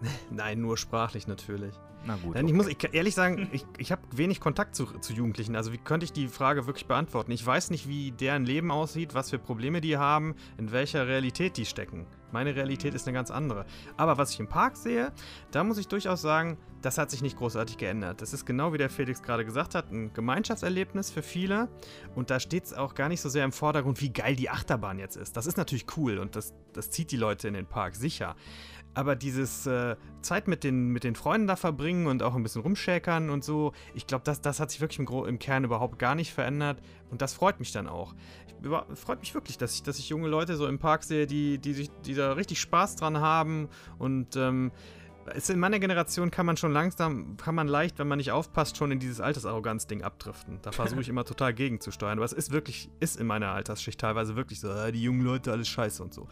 Nein, 0.30 0.60
nur 0.60 0.76
sprachlich 0.76 1.26
natürlich. 1.26 1.74
Na 2.08 2.16
gut. 2.16 2.36
Nein, 2.36 2.48
ich 2.48 2.54
muss 2.54 2.66
ich, 2.68 2.78
ehrlich 2.92 3.14
sagen, 3.14 3.50
ich, 3.52 3.66
ich 3.76 3.92
habe 3.92 4.00
wenig 4.12 4.40
Kontakt 4.40 4.74
zu, 4.74 4.86
zu 4.86 5.12
Jugendlichen. 5.12 5.54
Also 5.54 5.74
wie 5.74 5.78
könnte 5.78 6.04
ich 6.04 6.12
die 6.12 6.26
Frage 6.26 6.66
wirklich 6.66 6.86
beantworten? 6.86 7.30
Ich 7.32 7.44
weiß 7.44 7.68
nicht, 7.70 7.86
wie 7.86 8.12
deren 8.12 8.46
Leben 8.46 8.70
aussieht, 8.70 9.12
was 9.12 9.28
für 9.28 9.38
Probleme 9.38 9.82
die 9.82 9.98
haben, 9.98 10.34
in 10.56 10.72
welcher 10.72 11.06
Realität 11.06 11.58
die 11.58 11.66
stecken. 11.66 12.06
Meine 12.32 12.56
Realität 12.56 12.94
ist 12.94 13.06
eine 13.06 13.14
ganz 13.14 13.30
andere. 13.30 13.66
Aber 13.98 14.16
was 14.16 14.32
ich 14.32 14.40
im 14.40 14.48
Park 14.48 14.78
sehe, 14.78 15.12
da 15.50 15.62
muss 15.64 15.76
ich 15.76 15.86
durchaus 15.86 16.22
sagen, 16.22 16.56
das 16.80 16.96
hat 16.96 17.10
sich 17.10 17.22
nicht 17.22 17.36
großartig 17.36 17.76
geändert. 17.76 18.22
Das 18.22 18.32
ist 18.32 18.46
genau 18.46 18.72
wie 18.72 18.78
der 18.78 18.88
Felix 18.88 19.22
gerade 19.22 19.44
gesagt 19.44 19.74
hat, 19.74 19.90
ein 19.90 20.12
Gemeinschaftserlebnis 20.12 21.10
für 21.10 21.22
viele. 21.22 21.68
Und 22.14 22.30
da 22.30 22.40
steht 22.40 22.64
es 22.64 22.72
auch 22.72 22.94
gar 22.94 23.08
nicht 23.08 23.20
so 23.20 23.28
sehr 23.28 23.44
im 23.44 23.52
Vordergrund, 23.52 24.00
wie 24.00 24.12
geil 24.12 24.36
die 24.36 24.48
Achterbahn 24.48 24.98
jetzt 24.98 25.16
ist. 25.16 25.36
Das 25.36 25.46
ist 25.46 25.58
natürlich 25.58 25.86
cool 25.96 26.18
und 26.18 26.36
das, 26.36 26.54
das 26.72 26.90
zieht 26.90 27.10
die 27.10 27.16
Leute 27.16 27.48
in 27.48 27.54
den 27.54 27.66
Park, 27.66 27.96
sicher. 27.96 28.34
Aber 28.98 29.14
dieses 29.14 29.64
äh, 29.64 29.94
Zeit 30.22 30.48
mit 30.48 30.64
den, 30.64 30.88
mit 30.88 31.04
den 31.04 31.14
Freunden 31.14 31.46
da 31.46 31.54
verbringen 31.54 32.08
und 32.08 32.20
auch 32.24 32.34
ein 32.34 32.42
bisschen 32.42 32.62
rumschäkern 32.62 33.30
und 33.30 33.44
so, 33.44 33.72
ich 33.94 34.08
glaube, 34.08 34.24
das, 34.24 34.40
das 34.40 34.58
hat 34.58 34.72
sich 34.72 34.80
wirklich 34.80 34.98
im, 34.98 35.04
Gro 35.04 35.24
im 35.24 35.38
Kern 35.38 35.62
überhaupt 35.62 36.00
gar 36.00 36.16
nicht 36.16 36.34
verändert. 36.34 36.80
Und 37.08 37.22
das 37.22 37.32
freut 37.32 37.60
mich 37.60 37.70
dann 37.70 37.86
auch. 37.86 38.16
Über, 38.60 38.86
freut 38.96 39.20
mich 39.20 39.32
wirklich, 39.34 39.56
dass 39.56 39.76
ich, 39.76 39.84
dass 39.84 40.00
ich 40.00 40.08
junge 40.08 40.26
Leute 40.26 40.56
so 40.56 40.66
im 40.66 40.80
Park 40.80 41.04
sehe, 41.04 41.28
die, 41.28 41.58
die, 41.58 41.74
sich, 41.74 41.90
die 42.06 42.14
da 42.14 42.32
richtig 42.32 42.60
Spaß 42.60 42.96
dran 42.96 43.20
haben. 43.20 43.68
Und 44.00 44.34
ähm, 44.34 44.72
es, 45.26 45.48
in 45.48 45.60
meiner 45.60 45.78
Generation 45.78 46.32
kann 46.32 46.44
man 46.44 46.56
schon 46.56 46.72
langsam, 46.72 47.36
kann 47.36 47.54
man 47.54 47.68
leicht, 47.68 48.00
wenn 48.00 48.08
man 48.08 48.18
nicht 48.18 48.32
aufpasst, 48.32 48.78
schon 48.78 48.90
in 48.90 48.98
dieses 48.98 49.20
Altersarroganz-Ding 49.20 50.02
abdriften. 50.02 50.58
Da 50.62 50.72
versuche 50.72 51.02
ich 51.02 51.08
immer 51.08 51.24
total 51.24 51.54
gegenzusteuern. 51.54 52.18
Aber 52.18 52.24
es 52.24 52.32
ist 52.32 52.50
wirklich, 52.50 52.90
ist 52.98 53.14
in 53.20 53.28
meiner 53.28 53.52
Altersschicht 53.52 54.00
teilweise 54.00 54.34
wirklich 54.34 54.58
so, 54.58 54.68
äh, 54.72 54.90
die 54.90 55.04
jungen 55.04 55.20
Leute, 55.20 55.52
alles 55.52 55.68
scheiße 55.68 56.02
und 56.02 56.12
so 56.12 56.26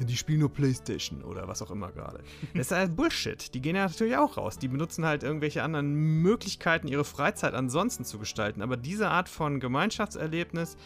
die 0.00 0.16
spielen 0.16 0.40
nur 0.40 0.52
Playstation 0.52 1.22
oder 1.22 1.48
was 1.48 1.62
auch 1.62 1.70
immer 1.70 1.90
gerade. 1.90 2.20
Das 2.54 2.66
ist 2.66 2.72
halt 2.72 2.96
Bullshit. 2.96 3.52
Die 3.54 3.60
gehen 3.60 3.76
ja 3.76 3.86
natürlich 3.86 4.16
auch 4.16 4.36
raus. 4.36 4.58
Die 4.58 4.68
benutzen 4.68 5.04
halt 5.04 5.22
irgendwelche 5.22 5.62
anderen 5.62 5.94
Möglichkeiten, 6.22 6.88
ihre 6.88 7.04
Freizeit 7.04 7.54
ansonsten 7.54 8.04
zu 8.04 8.18
gestalten. 8.18 8.62
Aber 8.62 8.76
diese 8.76 9.08
Art 9.08 9.28
von 9.28 9.60
Gemeinschaftserlebnis, 9.60 10.76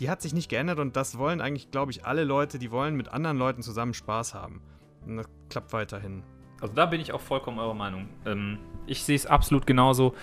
die 0.00 0.10
hat 0.10 0.22
sich 0.22 0.32
nicht 0.32 0.48
geändert 0.48 0.78
und 0.78 0.96
das 0.96 1.18
wollen 1.18 1.40
eigentlich, 1.40 1.70
glaube 1.70 1.92
ich, 1.92 2.04
alle 2.04 2.24
Leute, 2.24 2.58
die 2.58 2.70
wollen 2.70 2.96
mit 2.96 3.08
anderen 3.08 3.38
Leuten 3.38 3.62
zusammen 3.62 3.94
Spaß 3.94 4.34
haben. 4.34 4.62
Und 5.06 5.16
das 5.16 5.26
klappt 5.48 5.72
weiterhin. 5.72 6.22
Also 6.60 6.74
da 6.74 6.86
bin 6.86 7.00
ich 7.00 7.12
auch 7.12 7.20
vollkommen 7.20 7.58
eurer 7.58 7.74
Meinung. 7.74 8.08
Ähm, 8.24 8.58
ich 8.86 9.02
sehe 9.02 9.16
es 9.16 9.26
absolut 9.26 9.66
genauso. 9.66 10.14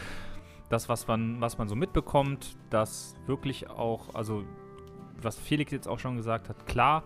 Das, 0.69 0.87
was 0.87 1.07
man, 1.07 1.41
was 1.41 1.57
man 1.57 1.67
so 1.67 1.75
mitbekommt, 1.75 2.55
dass 2.69 3.15
wirklich 3.25 3.69
auch, 3.69 4.15
also 4.15 4.43
was 5.21 5.37
Felix 5.37 5.71
jetzt 5.71 5.87
auch 5.87 5.99
schon 5.99 6.15
gesagt 6.15 6.47
hat, 6.47 6.65
klar, 6.65 7.03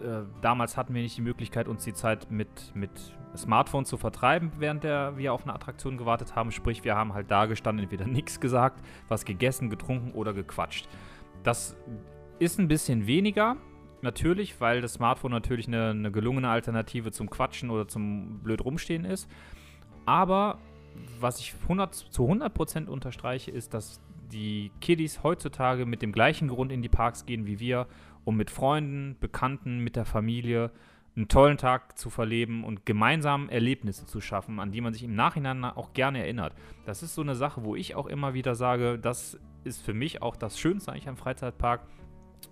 äh, 0.00 0.22
damals 0.42 0.76
hatten 0.76 0.94
wir 0.94 1.02
nicht 1.02 1.16
die 1.16 1.22
Möglichkeit, 1.22 1.68
uns 1.68 1.84
die 1.84 1.94
Zeit 1.94 2.30
mit, 2.30 2.48
mit 2.74 2.90
Smartphone 3.36 3.84
zu 3.84 3.96
vertreiben, 3.96 4.52
während 4.58 4.84
der, 4.84 5.16
wir 5.16 5.32
auf 5.32 5.44
eine 5.44 5.54
Attraktion 5.54 5.96
gewartet 5.96 6.34
haben. 6.34 6.50
Sprich, 6.50 6.84
wir 6.84 6.96
haben 6.96 7.14
halt 7.14 7.30
da 7.30 7.46
gestanden, 7.46 7.84
entweder 7.84 8.06
nichts 8.06 8.40
gesagt, 8.40 8.82
was 9.08 9.24
gegessen, 9.24 9.70
getrunken 9.70 10.12
oder 10.12 10.32
gequatscht. 10.32 10.88
Das 11.42 11.76
ist 12.38 12.58
ein 12.58 12.68
bisschen 12.68 13.06
weniger, 13.06 13.56
natürlich, 14.02 14.60
weil 14.60 14.80
das 14.80 14.94
Smartphone 14.94 15.30
natürlich 15.30 15.68
eine, 15.68 15.90
eine 15.90 16.10
gelungene 16.10 16.48
Alternative 16.48 17.12
zum 17.12 17.30
Quatschen 17.30 17.70
oder 17.70 17.88
zum 17.88 18.40
blöd 18.40 18.64
rumstehen 18.64 19.04
ist. 19.04 19.30
Aber 20.04 20.58
was 21.20 21.40
ich 21.40 21.54
100, 21.62 21.94
zu 21.94 22.24
100% 22.24 22.86
unterstreiche, 22.86 23.50
ist, 23.50 23.74
dass 23.74 24.00
die 24.32 24.70
Kiddies 24.80 25.22
heutzutage 25.22 25.86
mit 25.86 26.02
dem 26.02 26.12
gleichen 26.12 26.48
Grund 26.48 26.72
in 26.72 26.82
die 26.82 26.88
Parks 26.88 27.26
gehen 27.26 27.46
wie 27.46 27.60
wir 27.60 27.86
um 28.26 28.36
mit 28.36 28.50
Freunden, 28.50 29.16
Bekannten, 29.20 29.78
mit 29.78 29.94
der 29.94 30.04
Familie 30.04 30.72
einen 31.14 31.28
tollen 31.28 31.56
Tag 31.56 31.96
zu 31.96 32.10
verleben 32.10 32.64
und 32.64 32.84
gemeinsam 32.84 33.48
Erlebnisse 33.48 34.04
zu 34.04 34.20
schaffen, 34.20 34.58
an 34.58 34.72
die 34.72 34.80
man 34.80 34.92
sich 34.92 35.04
im 35.04 35.14
Nachhinein 35.14 35.64
auch 35.64 35.92
gerne 35.92 36.18
erinnert. 36.18 36.52
Das 36.84 37.04
ist 37.04 37.14
so 37.14 37.22
eine 37.22 37.36
Sache, 37.36 37.62
wo 37.64 37.76
ich 37.76 37.94
auch 37.94 38.06
immer 38.06 38.34
wieder 38.34 38.56
sage, 38.56 38.98
das 38.98 39.38
ist 39.62 39.80
für 39.80 39.94
mich 39.94 40.22
auch 40.22 40.34
das 40.34 40.58
Schönste 40.58 40.90
eigentlich 40.90 41.08
am 41.08 41.16
Freizeitpark, 41.16 41.86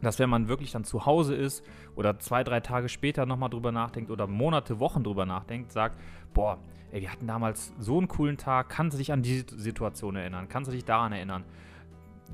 dass 0.00 0.20
wenn 0.20 0.30
man 0.30 0.46
wirklich 0.46 0.70
dann 0.70 0.84
zu 0.84 1.06
Hause 1.06 1.34
ist 1.34 1.64
oder 1.96 2.20
zwei, 2.20 2.44
drei 2.44 2.60
Tage 2.60 2.88
später 2.88 3.26
nochmal 3.26 3.50
drüber 3.50 3.72
nachdenkt 3.72 4.12
oder 4.12 4.28
Monate, 4.28 4.78
Wochen 4.78 5.02
drüber 5.02 5.26
nachdenkt, 5.26 5.72
sagt, 5.72 6.00
boah, 6.32 6.58
ey, 6.92 7.02
wir 7.02 7.10
hatten 7.10 7.26
damals 7.26 7.74
so 7.80 7.98
einen 7.98 8.06
coolen 8.06 8.36
Tag, 8.36 8.68
kannst 8.68 8.94
du 8.94 8.98
dich 8.98 9.12
an 9.12 9.22
die 9.22 9.44
Situation 9.56 10.14
erinnern, 10.14 10.48
kannst 10.48 10.70
du 10.70 10.72
dich 10.72 10.84
daran 10.84 11.12
erinnern 11.12 11.44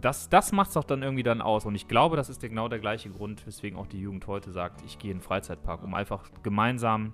das, 0.01 0.29
das 0.29 0.53
macht 0.53 0.71
es 0.71 0.77
auch 0.77 0.85
dann 0.85 1.03
irgendwie 1.03 1.23
dann 1.23 1.41
aus. 1.41 1.65
Und 1.65 1.75
ich 1.75 1.89
glaube, 1.89 2.17
das 2.17 2.29
ist 2.29 2.41
genau 2.41 2.69
der 2.69 2.79
gleiche 2.79 3.11
Grund, 3.11 3.47
weswegen 3.47 3.79
auch 3.79 3.87
die 3.87 4.01
Jugend 4.01 4.27
heute 4.27 4.53
sagt, 4.53 4.83
ich 4.85 4.99
gehe 4.99 5.11
in 5.11 5.19
den 5.19 5.23
Freizeitpark, 5.23 5.83
um 5.83 5.95
einfach 5.95 6.31
gemeinsam 6.43 7.13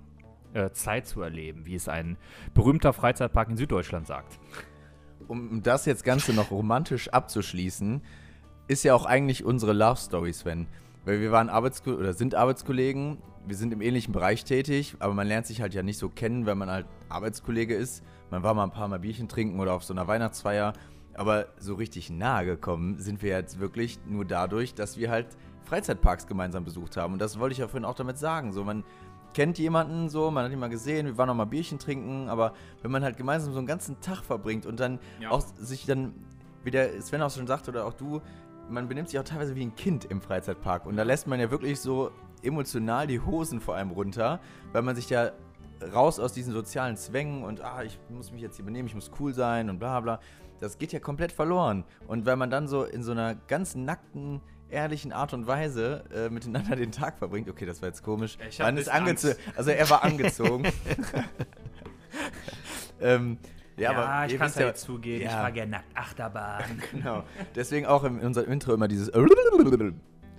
äh, 0.53 0.71
Zeit 0.71 1.07
zu 1.07 1.21
erleben, 1.21 1.65
wie 1.65 1.75
es 1.75 1.87
ein 1.89 2.17
berühmter 2.53 2.93
Freizeitpark 2.93 3.49
in 3.49 3.57
Süddeutschland 3.57 4.07
sagt. 4.07 4.39
Um 5.27 5.61
das 5.61 5.85
jetzt 5.85 6.03
Ganze 6.03 6.33
noch 6.33 6.51
romantisch 6.51 7.09
abzuschließen, 7.09 8.01
ist 8.67 8.83
ja 8.83 8.93
auch 8.93 9.05
eigentlich 9.05 9.43
unsere 9.43 9.73
Love 9.73 9.97
Story, 9.97 10.33
Sven. 10.33 10.67
Weil 11.05 11.21
wir 11.21 11.31
waren 11.31 11.49
Arbeitsko 11.49 11.91
oder 11.91 12.13
sind 12.13 12.35
Arbeitskollegen, 12.35 13.17
wir 13.45 13.55
sind 13.55 13.73
im 13.73 13.81
ähnlichen 13.81 14.13
Bereich 14.13 14.43
tätig, 14.43 14.95
aber 14.99 15.13
man 15.13 15.27
lernt 15.27 15.47
sich 15.47 15.61
halt 15.61 15.73
ja 15.73 15.83
nicht 15.83 15.97
so 15.97 16.09
kennen, 16.09 16.45
wenn 16.45 16.57
man 16.57 16.69
halt 16.69 16.85
Arbeitskollege 17.07 17.75
ist. 17.75 18.03
Man 18.29 18.43
war 18.43 18.53
mal 18.53 18.63
ein 18.63 18.71
paar 18.71 18.89
Mal 18.89 18.99
Bierchen 18.99 19.29
trinken 19.29 19.59
oder 19.59 19.73
auf 19.73 19.85
so 19.85 19.93
einer 19.93 20.07
Weihnachtsfeier 20.07 20.73
aber 21.17 21.47
so 21.59 21.73
richtig 21.73 22.09
nahe 22.09 22.45
gekommen 22.45 22.99
sind 22.99 23.21
wir 23.21 23.31
jetzt 23.31 23.59
wirklich 23.59 23.99
nur 24.05 24.23
dadurch, 24.23 24.75
dass 24.75 24.97
wir 24.97 25.09
halt 25.09 25.27
Freizeitparks 25.65 26.27
gemeinsam 26.27 26.63
besucht 26.63 26.95
haben. 26.95 27.13
Und 27.13 27.21
das 27.21 27.39
wollte 27.39 27.53
ich 27.53 27.59
ja 27.59 27.67
vorhin 27.67 27.85
auch 27.85 27.95
damit 27.95 28.17
sagen. 28.17 28.53
So, 28.53 28.63
man 28.63 28.83
kennt 29.33 29.57
jemanden 29.57 30.09
so, 30.09 30.31
man 30.31 30.45
hat 30.45 30.51
ihn 30.51 30.59
mal 30.59 30.69
gesehen, 30.69 31.07
wir 31.07 31.17
waren 31.17 31.27
noch 31.27 31.35
mal 31.35 31.45
Bierchen 31.45 31.79
trinken, 31.79 32.29
aber 32.29 32.53
wenn 32.81 32.91
man 32.91 33.03
halt 33.03 33.17
gemeinsam 33.17 33.51
so 33.51 33.57
einen 33.57 33.67
ganzen 33.67 33.99
Tag 33.99 34.23
verbringt 34.23 34.65
und 34.65 34.79
dann 34.79 34.99
ja. 35.19 35.31
auch 35.31 35.41
sich 35.57 35.85
dann, 35.85 36.13
wie 36.63 36.71
der 36.71 37.01
Sven 37.01 37.21
auch 37.21 37.31
schon 37.31 37.47
sagt 37.47 37.67
oder 37.67 37.85
auch 37.85 37.93
du, 37.93 38.21
man 38.69 38.87
benimmt 38.87 39.09
sich 39.09 39.19
auch 39.19 39.23
teilweise 39.23 39.55
wie 39.55 39.65
ein 39.65 39.75
Kind 39.75 40.05
im 40.05 40.21
Freizeitpark. 40.21 40.85
Und 40.85 40.97
da 40.97 41.03
lässt 41.03 41.27
man 41.27 41.39
ja 41.39 41.49
wirklich 41.49 41.79
so 41.79 42.11
emotional 42.43 43.07
die 43.07 43.19
Hosen 43.19 43.59
vor 43.59 43.75
allem 43.75 43.91
runter, 43.91 44.39
weil 44.71 44.83
man 44.83 44.95
sich 44.95 45.09
ja 45.09 45.31
raus 45.93 46.19
aus 46.19 46.33
diesen 46.33 46.53
sozialen 46.53 46.95
Zwängen 46.95 47.43
und 47.43 47.61
ah, 47.61 47.83
ich 47.83 47.99
muss 48.09 48.31
mich 48.31 48.41
jetzt 48.41 48.55
hier 48.55 48.65
benehmen, 48.65 48.87
ich 48.87 48.95
muss 48.95 49.11
cool 49.19 49.33
sein 49.33 49.69
und 49.69 49.79
bla 49.79 49.99
bla 49.99 50.19
das 50.59 50.77
geht 50.77 50.93
ja 50.93 50.99
komplett 50.99 51.31
verloren. 51.31 51.83
Und 52.07 52.25
wenn 52.25 52.39
man 52.39 52.49
dann 52.49 52.67
so 52.67 52.83
in 52.83 53.03
so 53.03 53.11
einer 53.11 53.35
ganz 53.35 53.75
nackten, 53.75 54.41
ehrlichen 54.69 55.13
Art 55.13 55.33
und 55.33 55.47
Weise 55.47 56.03
äh, 56.13 56.29
miteinander 56.29 56.75
den 56.75 56.91
Tag 56.91 57.19
verbringt, 57.19 57.49
okay, 57.49 57.65
das 57.65 57.81
war 57.81 57.89
jetzt 57.89 58.03
komisch. 58.03 58.37
Ich 58.49 58.59
man 58.59 58.77
ist 58.77 58.89
angezogen, 58.89 59.35
also 59.55 59.71
er 59.71 59.89
war 59.89 60.03
angezogen. 60.03 60.65
ähm, 63.01 63.37
ja, 63.77 63.91
ja 63.91 63.97
aber 63.97 64.31
ich 64.31 64.37
kann 64.37 64.47
es 64.47 64.55
ja 64.55 64.73
zugeben, 64.73 65.23
ja. 65.23 65.29
ich 65.29 65.35
war 65.35 65.51
gerne 65.51 65.71
nackt 65.71 65.95
Achterbahn. 65.95 66.81
genau. 66.91 67.23
Deswegen 67.55 67.85
auch 67.85 68.03
in 68.03 68.19
unserem 68.19 68.51
Intro 68.51 68.73
immer 68.73 68.87
dieses. 68.87 69.11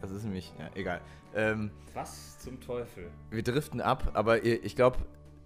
Das 0.00 0.10
ist 0.10 0.24
nämlich, 0.24 0.52
ja, 0.58 0.68
egal. 0.74 1.00
Ähm, 1.34 1.70
was 1.94 2.38
zum 2.38 2.60
Teufel? 2.60 3.10
Wir 3.30 3.42
driften 3.42 3.80
ab, 3.80 4.10
aber 4.14 4.44
ich 4.44 4.74
glaube, 4.74 4.98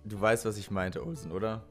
du 0.05 0.21
weißt, 0.21 0.45
was 0.45 0.57
ich 0.57 0.71
meinte, 0.71 1.05
Olsen, 1.05 1.33
oder? 1.33 1.63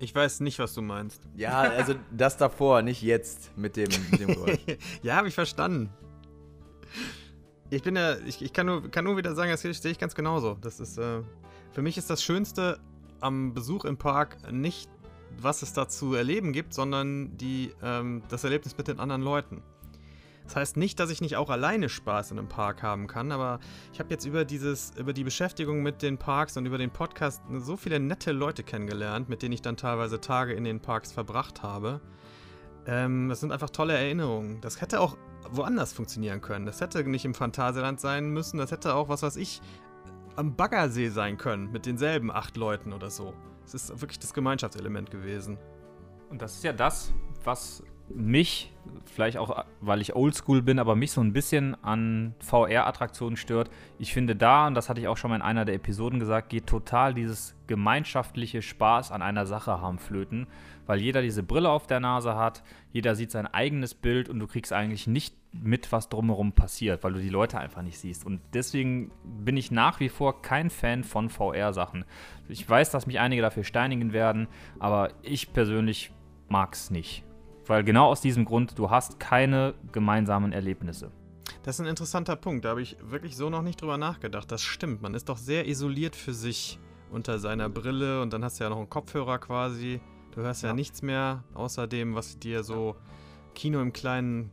Ich 0.00 0.14
weiß 0.14 0.40
nicht, 0.40 0.58
was 0.58 0.74
du 0.74 0.82
meinst. 0.82 1.22
Ja, 1.34 1.60
also 1.60 1.94
das 2.10 2.36
davor, 2.36 2.82
nicht 2.82 3.02
jetzt 3.02 3.56
mit 3.56 3.76
dem, 3.76 3.88
mit 4.10 4.20
dem 4.20 4.28
Geräusch. 4.28 4.58
ja, 5.02 5.16
habe 5.16 5.28
ich 5.28 5.34
verstanden. 5.34 5.90
Ich 7.70 7.82
bin 7.82 7.96
ja, 7.96 8.16
ich, 8.18 8.40
ich 8.40 8.52
kann, 8.52 8.66
nur, 8.66 8.88
kann 8.90 9.04
nur 9.04 9.16
wieder 9.16 9.34
sagen, 9.34 9.50
das 9.50 9.60
sehe 9.62 9.90
ich 9.90 9.98
ganz 9.98 10.14
genauso. 10.14 10.56
Das 10.60 10.78
ist, 10.80 10.98
äh, 10.98 11.20
für 11.72 11.82
mich 11.82 11.98
ist 11.98 12.08
das 12.10 12.22
Schönste 12.22 12.78
am 13.20 13.52
Besuch 13.54 13.84
im 13.84 13.96
Park 13.96 14.52
nicht, 14.52 14.88
was 15.40 15.62
es 15.62 15.72
da 15.72 15.88
zu 15.88 16.14
erleben 16.14 16.52
gibt, 16.52 16.72
sondern 16.72 17.36
die, 17.36 17.72
ähm, 17.82 18.22
das 18.28 18.44
Erlebnis 18.44 18.78
mit 18.78 18.88
den 18.88 19.00
anderen 19.00 19.22
Leuten. 19.22 19.62
Das 20.48 20.56
heißt 20.56 20.76
nicht, 20.78 20.98
dass 20.98 21.10
ich 21.10 21.20
nicht 21.20 21.36
auch 21.36 21.50
alleine 21.50 21.90
Spaß 21.90 22.30
in 22.30 22.38
einem 22.38 22.48
Park 22.48 22.82
haben 22.82 23.06
kann, 23.06 23.32
aber 23.32 23.60
ich 23.92 24.00
habe 24.00 24.08
jetzt 24.08 24.24
über 24.24 24.46
dieses, 24.46 24.92
über 24.96 25.12
die 25.12 25.22
Beschäftigung 25.22 25.82
mit 25.82 26.00
den 26.00 26.16
Parks 26.16 26.56
und 26.56 26.64
über 26.64 26.78
den 26.78 26.90
Podcast 26.90 27.42
so 27.58 27.76
viele 27.76 28.00
nette 28.00 28.32
Leute 28.32 28.62
kennengelernt, 28.62 29.28
mit 29.28 29.42
denen 29.42 29.52
ich 29.52 29.60
dann 29.60 29.76
teilweise 29.76 30.22
Tage 30.22 30.54
in 30.54 30.64
den 30.64 30.80
Parks 30.80 31.12
verbracht 31.12 31.62
habe. 31.62 32.00
Ähm, 32.86 33.28
das 33.28 33.40
sind 33.40 33.52
einfach 33.52 33.68
tolle 33.68 33.92
Erinnerungen. 33.92 34.62
Das 34.62 34.80
hätte 34.80 35.00
auch 35.00 35.18
woanders 35.50 35.92
funktionieren 35.92 36.40
können. 36.40 36.64
Das 36.64 36.80
hätte 36.80 37.04
nicht 37.04 37.26
im 37.26 37.34
Phantasialand 37.34 38.00
sein 38.00 38.30
müssen. 38.30 38.56
Das 38.56 38.70
hätte 38.70 38.94
auch, 38.94 39.10
was 39.10 39.22
weiß 39.22 39.36
ich, 39.36 39.60
am 40.36 40.56
Baggersee 40.56 41.10
sein 41.10 41.36
können, 41.36 41.70
mit 41.72 41.84
denselben 41.84 42.30
acht 42.30 42.56
Leuten 42.56 42.94
oder 42.94 43.10
so. 43.10 43.34
Es 43.66 43.74
ist 43.74 44.00
wirklich 44.00 44.18
das 44.18 44.32
Gemeinschaftselement 44.32 45.10
gewesen. 45.10 45.58
Und 46.30 46.40
das 46.40 46.54
ist 46.54 46.64
ja 46.64 46.72
das, 46.72 47.12
was 47.44 47.82
mich, 48.14 48.72
vielleicht 49.04 49.36
auch, 49.36 49.64
weil 49.80 50.00
ich 50.00 50.14
oldschool 50.14 50.62
bin, 50.62 50.78
aber 50.78 50.96
mich 50.96 51.12
so 51.12 51.20
ein 51.20 51.32
bisschen 51.32 51.82
an 51.82 52.34
VR-Attraktionen 52.40 53.36
stört. 53.36 53.70
Ich 53.98 54.12
finde 54.12 54.36
da, 54.36 54.66
und 54.66 54.74
das 54.74 54.88
hatte 54.88 55.00
ich 55.00 55.08
auch 55.08 55.16
schon 55.16 55.30
mal 55.30 55.36
in 55.36 55.42
einer 55.42 55.64
der 55.64 55.74
Episoden 55.74 56.20
gesagt, 56.20 56.48
geht 56.50 56.66
total 56.66 57.14
dieses 57.14 57.56
gemeinschaftliche 57.66 58.62
Spaß 58.62 59.12
an 59.12 59.22
einer 59.22 59.46
Sache 59.46 59.80
haben 59.80 59.98
flöten, 59.98 60.46
weil 60.86 61.00
jeder 61.00 61.20
diese 61.22 61.42
Brille 61.42 61.68
auf 61.68 61.86
der 61.86 62.00
Nase 62.00 62.34
hat, 62.36 62.62
jeder 62.92 63.14
sieht 63.14 63.30
sein 63.30 63.46
eigenes 63.46 63.94
Bild 63.94 64.28
und 64.28 64.38
du 64.40 64.46
kriegst 64.46 64.72
eigentlich 64.72 65.06
nicht 65.06 65.34
mit, 65.52 65.92
was 65.92 66.08
drumherum 66.08 66.52
passiert, 66.52 67.04
weil 67.04 67.12
du 67.12 67.20
die 67.20 67.28
Leute 67.28 67.58
einfach 67.58 67.82
nicht 67.82 67.98
siehst. 67.98 68.24
Und 68.24 68.40
deswegen 68.54 69.10
bin 69.24 69.56
ich 69.56 69.70
nach 69.70 70.00
wie 70.00 70.08
vor 70.08 70.42
kein 70.42 70.70
Fan 70.70 71.04
von 71.04 71.28
VR-Sachen. 71.28 72.04
Ich 72.48 72.68
weiß, 72.68 72.90
dass 72.90 73.06
mich 73.06 73.18
einige 73.20 73.42
dafür 73.42 73.64
steinigen 73.64 74.12
werden, 74.12 74.48
aber 74.78 75.10
ich 75.22 75.52
persönlich 75.52 76.10
mag 76.48 76.74
es 76.74 76.90
nicht. 76.90 77.24
Weil 77.68 77.84
genau 77.84 78.06
aus 78.08 78.20
diesem 78.20 78.44
Grund, 78.44 78.78
du 78.78 78.90
hast 78.90 79.20
keine 79.20 79.74
gemeinsamen 79.92 80.52
Erlebnisse. 80.52 81.10
Das 81.62 81.76
ist 81.76 81.80
ein 81.80 81.86
interessanter 81.86 82.34
Punkt. 82.34 82.64
Da 82.64 82.70
habe 82.70 82.82
ich 82.82 82.96
wirklich 83.02 83.36
so 83.36 83.50
noch 83.50 83.62
nicht 83.62 83.80
drüber 83.80 83.98
nachgedacht. 83.98 84.50
Das 84.50 84.62
stimmt. 84.62 85.02
Man 85.02 85.14
ist 85.14 85.28
doch 85.28 85.36
sehr 85.36 85.68
isoliert 85.68 86.16
für 86.16 86.32
sich 86.32 86.78
unter 87.10 87.38
seiner 87.38 87.68
Brille 87.68 88.22
und 88.22 88.32
dann 88.32 88.42
hast 88.44 88.58
du 88.58 88.64
ja 88.64 88.70
noch 88.70 88.78
einen 88.78 88.88
Kopfhörer 88.90 89.38
quasi. 89.38 90.00
Du 90.34 90.40
hörst 90.40 90.62
ja, 90.62 90.70
Ja. 90.70 90.74
nichts 90.74 91.02
mehr 91.02 91.44
außer 91.54 91.86
dem, 91.86 92.14
was 92.14 92.38
dir 92.38 92.62
so 92.64 92.96
Kino 93.54 93.80
im 93.80 93.92
kleinen 93.92 94.50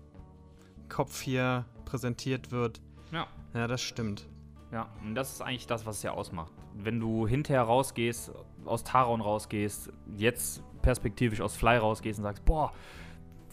Kopf 0.90 1.22
hier 1.22 1.66
präsentiert 1.86 2.52
wird. 2.52 2.82
Ja. 3.12 3.28
Ja, 3.54 3.68
das 3.68 3.82
stimmt. 3.82 4.28
Ja, 4.72 4.88
und 5.06 5.16
das 5.16 5.32
ist 5.34 5.42
eigentlich 5.42 5.68
das, 5.68 5.86
was 5.86 5.98
es 5.98 6.04
ja 6.04 6.12
ausmacht. 6.12 6.52
Wenn 6.74 7.00
du 7.00 7.28
hinterher 7.28 7.62
rausgehst, 7.64 8.32
aus 8.66 8.84
Taron 8.84 9.22
rausgehst, 9.22 9.92
jetzt 10.18 10.62
perspektivisch 10.82 11.40
aus 11.40 11.56
Fly 11.56 11.78
rausgehst 11.78 12.20
und 12.20 12.24
sagst, 12.24 12.44
boah, 12.46 12.74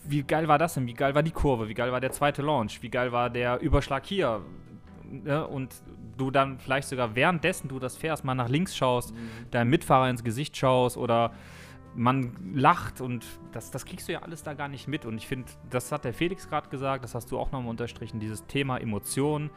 wie 0.04 0.22
geil 0.22 0.48
war 0.48 0.58
das 0.58 0.74
denn? 0.74 0.86
Wie 0.86 0.94
geil 0.94 1.14
war 1.14 1.22
die 1.22 1.30
Kurve? 1.30 1.68
Wie 1.68 1.74
geil 1.74 1.92
war 1.92 2.00
der 2.00 2.12
zweite 2.12 2.42
Launch? 2.42 2.82
Wie 2.82 2.90
geil 2.90 3.12
war 3.12 3.30
der 3.30 3.60
Überschlag 3.60 4.06
hier? 4.06 4.40
Ne? 5.10 5.46
Und 5.46 5.74
du 6.16 6.30
dann 6.30 6.58
vielleicht 6.58 6.88
sogar 6.88 7.14
währenddessen 7.14 7.68
du 7.68 7.78
das 7.78 7.96
fährst, 7.96 8.24
mal 8.24 8.34
nach 8.34 8.48
links 8.48 8.76
schaust, 8.76 9.14
deinem 9.50 9.70
Mitfahrer 9.70 10.10
ins 10.10 10.24
Gesicht 10.24 10.56
schaust 10.56 10.96
oder 10.96 11.32
man 11.94 12.32
lacht 12.54 13.00
und 13.00 13.24
das, 13.52 13.70
das 13.70 13.84
kriegst 13.84 14.08
du 14.08 14.12
ja 14.12 14.20
alles 14.20 14.42
da 14.42 14.54
gar 14.54 14.68
nicht 14.68 14.88
mit. 14.88 15.04
Und 15.04 15.18
ich 15.18 15.26
finde, 15.26 15.50
das 15.70 15.92
hat 15.92 16.04
der 16.04 16.14
Felix 16.14 16.48
gerade 16.48 16.68
gesagt, 16.68 17.04
das 17.04 17.14
hast 17.14 17.30
du 17.30 17.38
auch 17.38 17.52
nochmal 17.52 17.70
unterstrichen, 17.70 18.18
dieses 18.18 18.46
Thema 18.46 18.78
Emotionen 18.78 19.50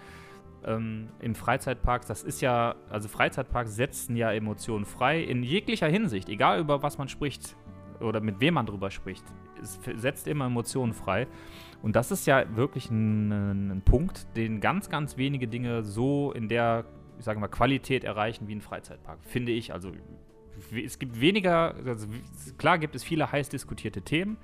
ähm, 0.65 1.09
im 1.19 1.35
Freizeitpark, 1.35 2.05
das 2.07 2.23
ist 2.23 2.41
ja, 2.41 2.75
also 2.89 3.07
Freizeitparks 3.07 3.75
setzen 3.75 4.15
ja 4.15 4.31
Emotionen 4.31 4.85
frei 4.85 5.21
in 5.21 5.43
jeglicher 5.43 5.87
Hinsicht, 5.87 6.27
egal 6.27 6.59
über 6.59 6.83
was 6.83 6.97
man 6.97 7.07
spricht 7.07 7.55
oder 8.01 8.19
mit 8.21 8.39
wem 8.39 8.55
man 8.55 8.65
drüber 8.65 8.91
spricht. 8.91 9.23
Es 9.61 9.79
setzt 9.95 10.27
immer 10.27 10.45
Emotionen 10.45 10.93
frei. 10.93 11.27
Und 11.81 11.95
das 11.95 12.11
ist 12.11 12.25
ja 12.27 12.43
wirklich 12.55 12.89
ein, 12.89 13.71
ein 13.71 13.81
Punkt, 13.83 14.27
den 14.35 14.59
ganz, 14.59 14.89
ganz 14.89 15.17
wenige 15.17 15.47
Dinge 15.47 15.83
so 15.83 16.31
in 16.31 16.49
der, 16.49 16.85
ich 17.19 17.25
sage 17.25 17.39
mal, 17.39 17.47
Qualität 17.47 18.03
erreichen 18.03 18.47
wie 18.47 18.55
ein 18.55 18.61
Freizeitpark, 18.61 19.19
finde 19.23 19.51
ich. 19.51 19.71
Also 19.73 19.91
es 20.83 20.99
gibt 20.99 21.19
weniger, 21.21 21.75
also 21.85 22.07
klar 22.57 22.77
gibt 22.79 22.95
es 22.95 23.03
viele 23.03 23.31
heiß 23.31 23.49
diskutierte 23.49 24.01
Themen, 24.01 24.37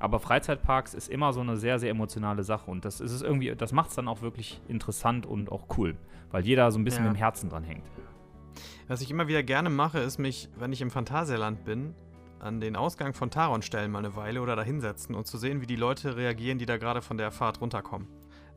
aber 0.00 0.18
Freizeitparks 0.18 0.92
ist 0.94 1.08
immer 1.08 1.32
so 1.32 1.40
eine 1.40 1.56
sehr, 1.56 1.78
sehr 1.78 1.90
emotionale 1.90 2.42
Sache 2.42 2.70
und 2.70 2.84
das 2.84 3.00
ist 3.00 3.12
es 3.12 3.22
irgendwie, 3.22 3.54
das 3.54 3.72
macht 3.72 3.90
es 3.90 3.96
dann 3.96 4.08
auch 4.08 4.20
wirklich 4.20 4.60
interessant 4.68 5.24
und 5.24 5.52
auch 5.52 5.66
cool, 5.78 5.96
weil 6.32 6.44
jeder 6.44 6.70
so 6.72 6.78
ein 6.80 6.84
bisschen 6.84 7.04
Ja. 7.04 7.10
mit 7.10 7.16
dem 7.18 7.22
Herzen 7.22 7.48
dran 7.48 7.62
hängt. 7.62 7.84
Was 8.88 9.00
ich 9.00 9.10
immer 9.10 9.28
wieder 9.28 9.42
gerne 9.44 9.70
mache, 9.70 10.00
ist 10.00 10.18
mich, 10.18 10.48
wenn 10.58 10.72
ich 10.72 10.82
im 10.82 10.90
Phantasialand 10.90 11.64
bin, 11.64 11.94
an 12.42 12.60
den 12.60 12.74
Ausgang 12.74 13.14
von 13.14 13.30
Taron 13.30 13.62
stellen 13.62 13.92
mal 13.92 14.00
eine 14.00 14.16
Weile 14.16 14.42
oder 14.42 14.56
da 14.56 14.62
hinsetzen 14.62 15.14
und 15.14 15.26
zu 15.26 15.38
sehen, 15.38 15.60
wie 15.60 15.66
die 15.66 15.76
Leute 15.76 16.16
reagieren, 16.16 16.58
die 16.58 16.66
da 16.66 16.76
gerade 16.76 17.00
von 17.00 17.16
der 17.16 17.30
Fahrt 17.30 17.60
runterkommen. 17.60 18.08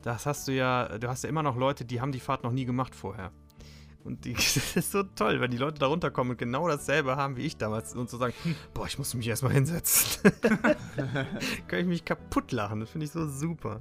Das 0.02 0.26
hast 0.26 0.48
du 0.48 0.52
ja, 0.52 0.98
du 0.98 1.08
hast 1.08 1.22
ja 1.22 1.30
immer 1.30 1.42
noch 1.42 1.56
Leute, 1.56 1.84
die 1.84 2.00
haben 2.00 2.12
die 2.12 2.20
Fahrt 2.20 2.42
noch 2.42 2.52
nie 2.52 2.64
gemacht 2.64 2.94
vorher. 2.94 3.30
Und 4.02 4.24
die, 4.24 4.32
das 4.34 4.76
ist 4.76 4.90
so 4.90 5.04
toll, 5.04 5.40
wenn 5.40 5.52
die 5.52 5.56
Leute 5.56 5.78
da 5.78 5.86
runterkommen 5.86 6.32
und 6.32 6.36
genau 6.36 6.66
dasselbe 6.66 7.16
haben 7.16 7.36
wie 7.36 7.42
ich 7.42 7.56
damals 7.56 7.94
und 7.94 8.10
so 8.10 8.18
sagen, 8.18 8.34
boah, 8.74 8.86
ich 8.86 8.98
muss 8.98 9.14
mich 9.14 9.28
erstmal 9.28 9.52
hinsetzen. 9.52 10.32
Kann 11.68 11.78
ich 11.78 11.86
mich 11.86 12.04
kaputt 12.04 12.50
lachen, 12.50 12.80
das 12.80 12.90
finde 12.90 13.06
ich 13.06 13.12
so 13.12 13.28
super. 13.28 13.80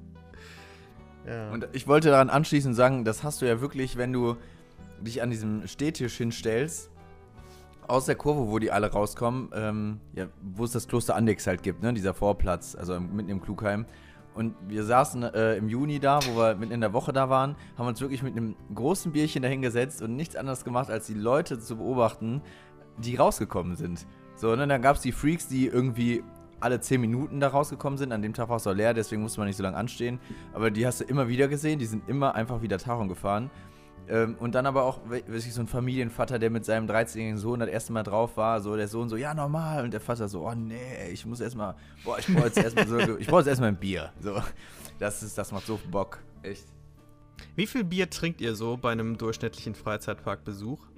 Ja. 1.28 1.52
Und 1.52 1.68
ich 1.74 1.88
wollte 1.88 2.12
daran 2.12 2.30
anschließend 2.30 2.76
sagen, 2.76 3.06
das 3.06 3.24
hast 3.24 3.42
du 3.42 3.48
ja 3.48 3.60
wirklich, 3.60 3.98
wenn 3.98 4.14
du 4.14 4.38
dich 5.02 5.24
an 5.24 5.32
diesem 5.32 5.68
Stehtisch 5.68 6.18
hinstellst, 6.18 6.92
aus 7.88 8.06
der 8.06 8.16
Kurve, 8.16 8.52
wo 8.52 8.60
die 8.60 8.72
alle 8.72 8.92
rauskommen, 8.92 9.50
ähm, 9.54 10.00
ja, 10.14 10.28
wo 10.42 10.64
es 10.64 10.72
das 10.72 10.88
Kloster 10.88 11.16
Andix 11.16 11.48
halt 11.48 11.64
gibt, 11.64 11.84
ne, 11.84 11.94
dieser 11.94 12.14
Vorplatz, 12.14 12.76
also 12.76 13.00
mitten 13.00 13.30
im 13.30 13.42
Klugheim. 13.42 13.86
Und 14.34 14.54
wir 14.68 14.84
saßen 14.84 15.24
äh, 15.24 15.56
im 15.56 15.70
Juni 15.70 16.00
da, 16.00 16.20
wo 16.28 16.38
wir 16.38 16.56
mitten 16.56 16.74
in 16.74 16.82
der 16.82 16.92
Woche 16.92 17.14
da 17.14 17.30
waren, 17.30 17.56
haben 17.78 17.88
uns 17.88 18.02
wirklich 18.02 18.22
mit 18.22 18.36
einem 18.36 18.56
großen 18.74 19.14
Bierchen 19.14 19.42
dahingesetzt 19.42 20.02
und 20.02 20.16
nichts 20.16 20.36
anderes 20.36 20.66
gemacht, 20.66 20.90
als 20.90 21.08
die 21.08 21.14
Leute 21.14 21.60
zu 21.60 21.78
beobachten, 21.78 22.42
die 22.98 23.16
rausgekommen 23.16 23.76
sind. 23.78 24.06
So, 24.36 24.54
ne, 24.56 24.68
dann 24.68 24.82
gab 24.82 24.98
es 24.98 25.02
die 25.02 25.14
Freaks, 25.14 25.48
die 25.48 25.68
irgendwie 25.68 26.22
alle 26.60 26.80
10 26.80 27.00
Minuten 27.00 27.40
da 27.40 27.50
rausgekommen 27.50 27.98
sind. 27.98 28.12
An 28.12 28.22
dem 28.22 28.34
Tag 28.34 28.50
war 28.50 28.58
es 28.58 28.68
auch 28.68 28.74
leer, 28.74 28.94
deswegen 28.94 29.22
musste 29.22 29.40
man 29.40 29.48
nicht 29.48 29.58
so 29.58 29.64
lange 29.64 29.78
anstehen. 29.78 30.20
Aber 30.54 30.72
die 30.72 30.86
hast 30.86 31.00
du 31.00 31.06
immer 31.06 31.28
wieder 31.28 31.48
gesehen, 31.48 31.80
die 31.80 31.86
sind 31.86 32.08
immer 32.10 32.36
einfach 32.36 32.62
wieder 32.62 32.78
Taron 32.78 33.08
gefahren. 33.08 33.50
Ähm, 34.08 34.36
und 34.40 34.54
dann 34.56 34.66
aber 34.66 34.84
auch 34.84 35.00
we- 35.10 35.24
weiß 35.28 35.46
ich, 35.48 35.54
so 35.54 35.62
ein 35.62 35.68
Familienvater, 35.68 36.38
der 36.40 36.50
mit 36.50 36.64
seinem 36.66 36.88
13-jährigen 36.88 37.38
Sohn 37.38 37.60
das 37.60 37.70
erste 37.70 37.92
Mal 37.94 38.04
drauf 38.04 38.38
war. 38.38 38.62
So 38.62 38.76
der 38.76 38.88
Sohn 38.88 39.10
so, 39.10 39.16
ja, 39.18 39.34
normal. 39.34 39.84
Und 39.84 39.92
der 39.94 40.02
Vater 40.02 40.28
so, 40.28 40.48
oh 40.48 40.54
nee, 40.54 41.10
ich 41.12 41.26
muss 41.26 41.40
erstmal, 41.40 41.76
boah, 42.04 42.20
ich 42.20 42.28
brauche 42.28 42.46
jetzt 42.46 42.58
erstmal 42.58 42.88
so, 42.88 43.00
ich 43.18 43.28
brauche 43.28 43.40
jetzt 43.40 43.48
erstmal 43.48 43.70
ein 43.70 43.78
Bier. 43.78 44.12
So, 44.20 44.42
das, 45.00 45.24
ist, 45.24 45.38
das 45.38 45.52
macht 45.52 45.66
so 45.66 45.80
Bock. 45.90 46.20
Echt. 46.44 46.66
Wie 47.56 47.68
viel 47.68 47.84
Bier 47.84 48.10
trinkt 48.10 48.42
ihr 48.42 48.56
so 48.56 48.78
bei 48.78 48.92
einem 48.92 49.18
durchschnittlichen 49.18 49.76
Freizeitparkbesuch? 49.76 50.80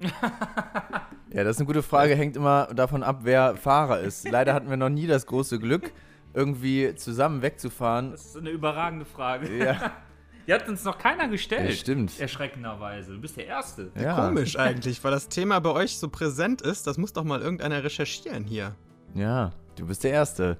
Ja, 1.30 1.44
das 1.44 1.56
ist 1.56 1.60
eine 1.60 1.66
gute 1.66 1.82
Frage. 1.82 2.14
Hängt 2.16 2.36
immer 2.36 2.68
davon 2.74 3.02
ab, 3.02 3.18
wer 3.22 3.54
Fahrer 3.56 4.00
ist. 4.00 4.26
Leider 4.30 4.54
hatten 4.54 4.70
wir 4.70 4.78
noch 4.78 4.88
nie 4.88 5.06
das 5.06 5.26
große 5.26 5.58
Glück, 5.58 5.92
irgendwie 6.32 6.94
zusammen 6.94 7.42
wegzufahren. 7.42 8.12
Das 8.12 8.24
ist 8.26 8.36
eine 8.38 8.48
überragende 8.48 9.04
Frage. 9.04 9.54
Ja, 9.58 9.92
Die 10.48 10.54
hat 10.54 10.66
uns 10.66 10.82
noch 10.82 10.96
keiner 10.96 11.28
gestellt. 11.28 11.68
Ja, 11.68 11.76
stimmt. 11.76 12.18
Erschreckenderweise. 12.18 13.12
Du 13.12 13.20
bist 13.20 13.36
der 13.36 13.46
Erste. 13.46 13.92
ja. 14.00 14.26
Komisch 14.26 14.58
eigentlich, 14.58 15.04
weil 15.04 15.10
das 15.10 15.28
Thema 15.28 15.60
bei 15.60 15.70
euch 15.70 15.98
so 15.98 16.08
präsent 16.08 16.62
ist. 16.62 16.86
Das 16.86 16.96
muss 16.96 17.12
doch 17.12 17.22
mal 17.22 17.42
irgendeiner 17.42 17.84
recherchieren 17.84 18.44
hier. 18.44 18.74
Ja, 19.14 19.52
du 19.76 19.86
bist 19.86 20.04
der 20.04 20.12
Erste. 20.12 20.56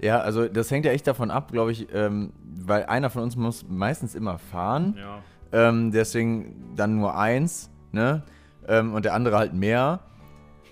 Ja, 0.00 0.20
also 0.20 0.46
das 0.46 0.70
hängt 0.70 0.86
ja 0.86 0.92
echt 0.92 1.08
davon 1.08 1.32
ab, 1.32 1.50
glaube 1.50 1.72
ich, 1.72 1.88
ähm, 1.92 2.32
weil 2.64 2.84
einer 2.84 3.10
von 3.10 3.24
uns 3.24 3.34
muss 3.34 3.66
meistens 3.68 4.14
immer 4.14 4.38
fahren. 4.38 4.96
Ja. 4.96 5.22
Ähm, 5.50 5.90
deswegen 5.90 6.74
dann 6.76 6.96
nur 6.96 7.16
eins, 7.18 7.68
ne? 7.90 8.22
Ähm, 8.68 8.94
und 8.94 9.04
der 9.04 9.14
andere 9.14 9.38
halt 9.38 9.54
mehr. 9.54 10.00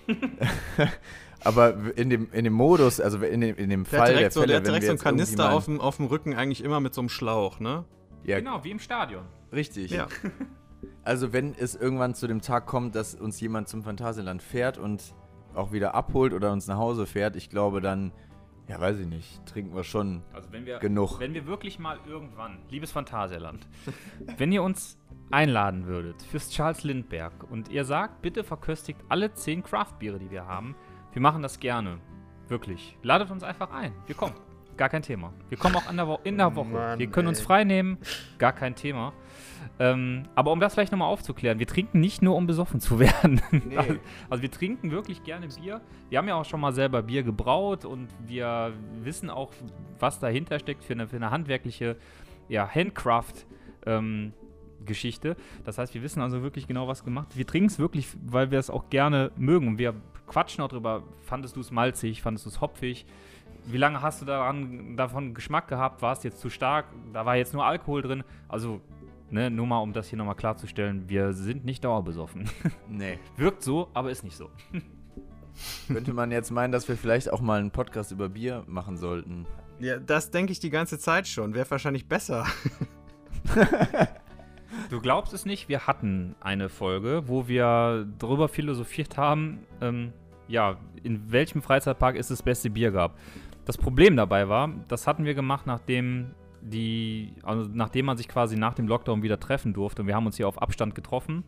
Aber 1.43 1.75
in 1.97 2.09
dem, 2.09 2.29
in 2.31 2.45
dem 2.45 2.53
Modus, 2.53 3.01
also 3.01 3.17
in 3.17 3.41
dem, 3.41 3.57
in 3.57 3.69
dem 3.69 3.83
Der 3.83 3.99
Fall 3.99 4.13
direkt, 4.13 4.25
der 4.27 4.31
so, 4.31 4.39
der 4.41 4.47
Fälle, 4.47 4.57
hat 4.57 4.65
direkt 4.67 4.83
wir 4.83 4.87
so 4.87 4.91
einen 4.91 5.17
Kanister 5.17 5.51
auf 5.51 5.65
dem, 5.65 5.81
auf 5.81 5.97
dem 5.97 6.05
Rücken, 6.05 6.35
eigentlich 6.35 6.63
immer 6.63 6.79
mit 6.79 6.93
so 6.93 7.01
einem 7.01 7.09
Schlauch, 7.09 7.59
ne? 7.59 7.83
Ja, 8.23 8.39
Genau, 8.39 8.63
wie 8.63 8.71
im 8.71 8.79
Stadion. 8.79 9.25
richtig. 9.51 9.91
Ja. 9.91 10.07
Also 11.03 11.31
wenn 11.33 11.53
es 11.55 11.75
irgendwann 11.75 12.13
zu 12.15 12.27
dem 12.27 12.41
Tag 12.41 12.65
kommt, 12.67 12.95
dass 12.95 13.13
uns 13.15 13.39
jemand 13.39 13.67
zum 13.67 13.83
Phantasialand 13.83 14.41
fährt 14.41 14.77
und 14.77 15.15
auch 15.53 15.71
wieder 15.71 15.93
abholt 15.95 16.33
oder 16.33 16.51
uns 16.51 16.67
nach 16.67 16.77
Hause 16.77 17.05
fährt, 17.05 17.35
ich 17.35 17.49
glaube 17.49 17.81
dann, 17.81 18.11
ja 18.67 18.79
weiß 18.79 18.99
ich 18.99 19.07
nicht, 19.07 19.45
trinken 19.47 19.75
wir 19.75 19.83
schon 19.83 20.21
Also 20.33 20.51
wenn 20.51 20.65
wir, 20.65 20.77
genug. 20.79 21.19
wenn 21.19 21.33
wir 21.33 21.45
wirklich 21.47 21.77
mal 21.79 21.99
irgendwann, 22.07 22.59
liebes 22.69 22.91
Phantasialand, 22.91 23.67
wenn 24.37 24.51
ihr 24.51 24.61
uns 24.63 24.97
einladen 25.31 25.85
würdet 25.87 26.21
fürs 26.23 26.49
Charles 26.49 26.83
Lindbergh 26.83 27.45
und 27.49 27.69
ihr 27.69 27.85
sagt, 27.85 28.21
bitte 28.21 28.43
verköstigt 28.43 28.99
alle 29.09 29.33
10 29.33 29.63
Craftbiere, 29.63 30.19
die 30.19 30.29
wir 30.31 30.45
haben, 30.47 30.75
wir 31.13 31.21
machen 31.21 31.41
das 31.41 31.59
gerne. 31.59 31.99
Wirklich. 32.47 32.97
Ladet 33.03 33.29
uns 33.31 33.43
einfach 33.43 33.71
ein. 33.71 33.93
Wir 34.07 34.15
kommen. 34.15 34.33
Gar 34.77 34.89
kein 34.89 35.01
Thema. 35.01 35.33
Wir 35.49 35.57
kommen 35.57 35.75
auch 35.75 35.89
in 35.89 35.97
der, 35.97 36.19
in 36.23 36.37
der 36.37 36.55
Woche. 36.55 36.69
Mann, 36.69 36.99
wir 36.99 37.07
können 37.07 37.27
uns 37.27 37.39
ey. 37.39 37.45
frei 37.45 37.63
nehmen. 37.63 37.97
Gar 38.37 38.53
kein 38.53 38.75
Thema. 38.75 39.13
Ähm, 39.79 40.23
aber 40.35 40.51
um 40.51 40.59
das 40.59 40.73
vielleicht 40.73 40.91
nochmal 40.91 41.09
aufzuklären, 41.09 41.59
wir 41.59 41.67
trinken 41.67 41.99
nicht 41.99 42.21
nur, 42.21 42.35
um 42.35 42.47
besoffen 42.47 42.79
zu 42.79 42.99
werden. 42.99 43.41
Also, 43.75 43.95
also 44.29 44.41
wir 44.41 44.51
trinken 44.51 44.91
wirklich 44.91 45.23
gerne 45.23 45.47
Bier. 45.47 45.81
Wir 46.09 46.17
haben 46.17 46.27
ja 46.27 46.35
auch 46.35 46.45
schon 46.45 46.59
mal 46.59 46.73
selber 46.73 47.03
Bier 47.03 47.23
gebraut 47.23 47.85
und 47.85 48.07
wir 48.25 48.73
wissen 49.01 49.29
auch, 49.29 49.51
was 49.99 50.19
dahinter 50.19 50.59
steckt 50.59 50.83
für 50.83 50.93
eine, 50.93 51.07
für 51.07 51.17
eine 51.17 51.31
handwerkliche 51.31 51.97
ja, 52.47 52.67
Handcraft. 52.67 53.45
Ähm, 53.85 54.33
Geschichte. 54.85 55.35
Das 55.63 55.77
heißt, 55.77 55.93
wir 55.93 56.01
wissen 56.01 56.21
also 56.21 56.41
wirklich 56.41 56.67
genau, 56.67 56.87
was 56.87 57.03
gemacht. 57.03 57.35
Wir 57.35 57.45
trinken 57.45 57.67
es 57.67 57.79
wirklich, 57.79 58.07
weil 58.25 58.51
wir 58.51 58.59
es 58.59 58.69
auch 58.69 58.89
gerne 58.89 59.31
mögen. 59.35 59.67
Und 59.67 59.77
wir 59.77 59.93
quatschen 60.27 60.63
auch 60.63 60.69
drüber. 60.69 61.03
Fandest 61.21 61.55
du 61.55 61.59
es 61.59 61.71
malzig? 61.71 62.21
Fandest 62.21 62.45
du 62.45 62.49
es 62.49 62.61
hopfig? 62.61 63.05
Wie 63.65 63.77
lange 63.77 64.01
hast 64.01 64.21
du 64.21 64.25
daran, 64.25 64.97
davon 64.97 65.33
Geschmack 65.33 65.67
gehabt? 65.67 66.01
War 66.01 66.13
es 66.13 66.23
jetzt 66.23 66.39
zu 66.39 66.49
stark? 66.49 66.85
Da 67.13 67.25
war 67.25 67.35
jetzt 67.35 67.53
nur 67.53 67.65
Alkohol 67.65 68.01
drin. 68.01 68.23
Also, 68.47 68.81
ne, 69.29 69.49
nur 69.49 69.67
mal, 69.67 69.79
um 69.79 69.93
das 69.93 70.07
hier 70.07 70.17
nochmal 70.17 70.35
klarzustellen, 70.35 71.07
wir 71.07 71.33
sind 71.33 71.65
nicht 71.65 71.83
dauerbesoffen. 71.83 72.49
Nee. 72.89 73.19
Wirkt 73.37 73.63
so, 73.63 73.89
aber 73.93 74.11
ist 74.11 74.23
nicht 74.23 74.35
so. 74.35 74.49
Könnte 75.87 76.13
man 76.13 76.31
jetzt 76.31 76.51
meinen, 76.51 76.71
dass 76.71 76.87
wir 76.87 76.97
vielleicht 76.97 77.31
auch 77.31 77.41
mal 77.41 77.59
einen 77.59 77.71
Podcast 77.71 78.11
über 78.11 78.29
Bier 78.29 78.63
machen 78.67 78.97
sollten. 78.97 79.45
Ja, 79.79 79.97
das 79.97 80.31
denke 80.31 80.51
ich 80.51 80.59
die 80.59 80.69
ganze 80.69 80.99
Zeit 80.99 81.27
schon. 81.27 81.53
Wäre 81.53 81.69
wahrscheinlich 81.69 82.07
besser. 82.07 82.45
Du 84.89 85.01
glaubst 85.01 85.33
es 85.33 85.45
nicht, 85.45 85.69
wir 85.69 85.87
hatten 85.87 86.35
eine 86.39 86.69
Folge, 86.69 87.23
wo 87.27 87.47
wir 87.47 88.07
darüber 88.19 88.47
philosophiert 88.47 89.17
haben, 89.17 89.59
ähm, 89.81 90.13
ja, 90.47 90.77
in 91.03 91.31
welchem 91.31 91.61
Freizeitpark 91.61 92.15
es 92.15 92.27
das 92.27 92.41
beste 92.43 92.69
Bier 92.69 92.91
gab. 92.91 93.17
Das 93.65 93.77
Problem 93.77 94.15
dabei 94.15 94.49
war, 94.49 94.69
das 94.87 95.07
hatten 95.07 95.25
wir 95.25 95.33
gemacht, 95.33 95.67
nachdem 95.67 96.31
die, 96.61 97.33
also 97.43 97.69
nachdem 97.71 98.05
man 98.05 98.17
sich 98.17 98.27
quasi 98.27 98.55
nach 98.55 98.73
dem 98.73 98.87
Lockdown 98.87 99.23
wieder 99.23 99.39
treffen 99.39 99.73
durfte. 99.73 100.01
Und 100.01 100.07
wir 100.07 100.15
haben 100.15 100.25
uns 100.25 100.37
hier 100.37 100.47
auf 100.47 100.61
Abstand 100.61 100.95
getroffen. 100.95 101.43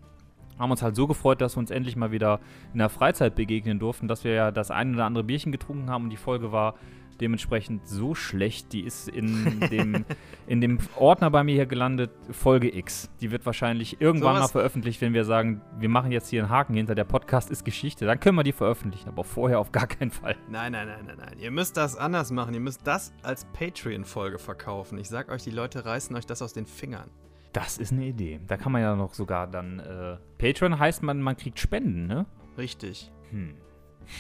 Haben 0.60 0.72
uns 0.72 0.84
halt 0.84 0.96
so 0.96 1.08
gefreut, 1.08 1.42
dass 1.42 1.56
wir 1.56 1.60
uns 1.60 1.72
endlich 1.72 1.96
mal 1.96 2.12
wieder 2.12 2.40
in 2.74 2.80
der 2.80 2.90
Freizeit 2.90 3.36
begegnen 3.36 3.80
durften, 3.80 4.08
dass 4.08 4.24
wir 4.24 4.34
ja 4.34 4.52
das 4.52 4.70
ein 4.70 4.94
oder 4.94 5.06
andere 5.06 5.24
Bierchen 5.24 5.52
getrunken 5.52 5.90
haben 5.90 6.06
und 6.06 6.10
die 6.12 6.18
Folge 6.18 6.52
war 6.52 6.76
dementsprechend 7.22 7.88
so 7.88 8.16
schlecht. 8.16 8.74
Die 8.74 8.82
ist 8.82 9.08
in 9.08 9.60
dem, 9.72 10.06
in 10.48 10.62
dem 10.62 10.80
Ordner 10.96 11.30
bei 11.30 11.44
mir 11.44 11.56
hier 11.56 11.66
gelandet, 11.66 12.12
Folge 12.32 12.76
X. 12.76 13.10
Die 13.22 13.32
wird 13.32 13.46
wahrscheinlich 13.46 14.02
irgendwann 14.02 14.40
mal 14.40 14.48
veröffentlicht, 14.48 15.02
wenn 15.02 15.14
wir 15.14 15.26
sagen, 15.26 15.62
wir 15.80 15.90
machen 15.90 16.12
jetzt 16.12 16.30
hier 16.30 16.42
einen 16.44 16.50
Haken 16.50 16.76
hinter, 16.76 16.96
der 16.96 17.04
Podcast 17.04 17.50
ist 17.50 17.64
Geschichte. 17.66 18.06
Dann 18.06 18.20
können 18.20 18.36
wir 18.36 18.44
die 18.44 18.52
veröffentlichen, 18.52 19.10
aber 19.10 19.24
vorher 19.24 19.60
auf 19.60 19.72
gar 19.72 19.88
keinen 19.88 20.12
Fall. 20.12 20.36
Nein, 20.50 20.72
nein, 20.72 20.88
nein, 20.88 21.06
nein, 21.06 21.18
nein. 21.18 21.40
Ihr 21.40 21.52
müsst 21.52 21.78
das 21.78 21.96
anders 21.96 22.32
machen. 22.32 22.54
Ihr 22.54 22.60
müsst 22.60 22.82
das 22.86 23.14
als 23.24 23.46
Patreon-Folge 23.54 24.40
verkaufen. 24.40 24.98
Ich 24.98 25.10
sag 25.10 25.30
euch, 25.30 25.44
die 25.44 25.52
Leute 25.52 25.86
reißen 25.86 26.16
euch 26.16 26.26
das 26.26 26.42
aus 26.42 26.54
den 26.54 26.66
Fingern. 26.66 27.10
Das 27.54 27.78
ist 27.78 27.92
eine 27.92 28.06
Idee. 28.06 28.40
Da 28.48 28.58
kann 28.58 28.72
man 28.72 28.82
ja 28.82 28.96
noch 28.96 29.14
sogar 29.14 29.48
dann. 29.48 29.80
Äh, 29.80 30.18
Patreon 30.40 30.80
heißt 30.80 31.04
man, 31.04 31.22
man 31.22 31.38
kriegt 31.38 31.60
Spenden, 31.60 32.08
ne? 32.08 32.26
Richtig. 32.58 33.12
Hm. 33.30 33.56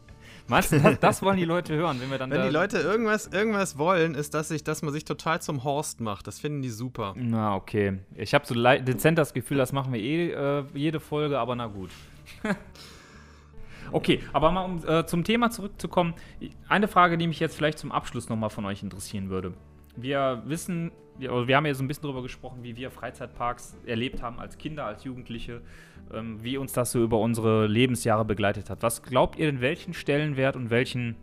Meinst 0.50 0.72
du, 0.72 0.80
das, 0.80 0.98
das 0.98 1.22
wollen 1.22 1.36
die 1.36 1.44
Leute 1.44 1.74
hören, 1.74 2.00
wenn 2.00 2.10
wir 2.10 2.18
dann 2.18 2.30
Wenn 2.30 2.38
da 2.38 2.46
die 2.46 2.52
Leute 2.52 2.78
irgendwas, 2.78 3.28
irgendwas 3.28 3.78
wollen, 3.78 4.16
ist, 4.16 4.34
dass, 4.34 4.48
sich, 4.48 4.64
dass 4.64 4.82
man 4.82 4.92
sich 4.92 5.04
total 5.04 5.40
zum 5.40 5.62
Horst 5.62 6.00
macht. 6.00 6.26
Das 6.26 6.40
finden 6.40 6.60
die 6.60 6.70
super. 6.70 7.14
Na, 7.16 7.54
okay. 7.54 8.00
Ich 8.16 8.34
habe 8.34 8.44
so 8.44 8.54
dezent 8.54 9.16
das 9.16 9.32
Gefühl, 9.32 9.58
das 9.58 9.72
machen 9.72 9.92
wir 9.92 10.00
eh 10.00 10.32
äh, 10.32 10.64
jede 10.74 10.98
Folge, 10.98 11.38
aber 11.38 11.54
na 11.54 11.68
gut. 11.68 11.90
okay, 13.92 14.20
aber 14.32 14.50
mal 14.50 14.64
um 14.64 14.84
äh, 14.84 15.06
zum 15.06 15.22
Thema 15.22 15.50
zurückzukommen. 15.50 16.14
Eine 16.68 16.88
Frage, 16.88 17.16
die 17.16 17.28
mich 17.28 17.38
jetzt 17.38 17.56
vielleicht 17.56 17.78
zum 17.78 17.92
Abschluss 17.92 18.28
nochmal 18.28 18.50
von 18.50 18.64
euch 18.64 18.82
interessieren 18.82 19.30
würde. 19.30 19.54
Wir 20.02 20.42
wissen, 20.46 20.92
wir, 21.18 21.32
oder 21.32 21.46
wir 21.48 21.56
haben 21.56 21.66
ja 21.66 21.74
so 21.74 21.84
ein 21.84 21.88
bisschen 21.88 22.02
darüber 22.02 22.22
gesprochen, 22.22 22.62
wie 22.62 22.76
wir 22.76 22.90
Freizeitparks 22.90 23.76
erlebt 23.86 24.22
haben 24.22 24.38
als 24.38 24.58
Kinder, 24.58 24.86
als 24.86 25.04
Jugendliche, 25.04 25.60
ähm, 26.12 26.42
wie 26.42 26.56
uns 26.56 26.72
das 26.72 26.92
so 26.92 27.02
über 27.02 27.18
unsere 27.18 27.66
Lebensjahre 27.66 28.24
begleitet 28.24 28.70
hat. 28.70 28.82
Was 28.82 29.02
glaubt 29.02 29.38
ihr 29.38 29.46
denn, 29.46 29.60
welchen 29.60 29.94
Stellenwert 29.94 30.56
und 30.56 30.70
welchen 30.70 31.16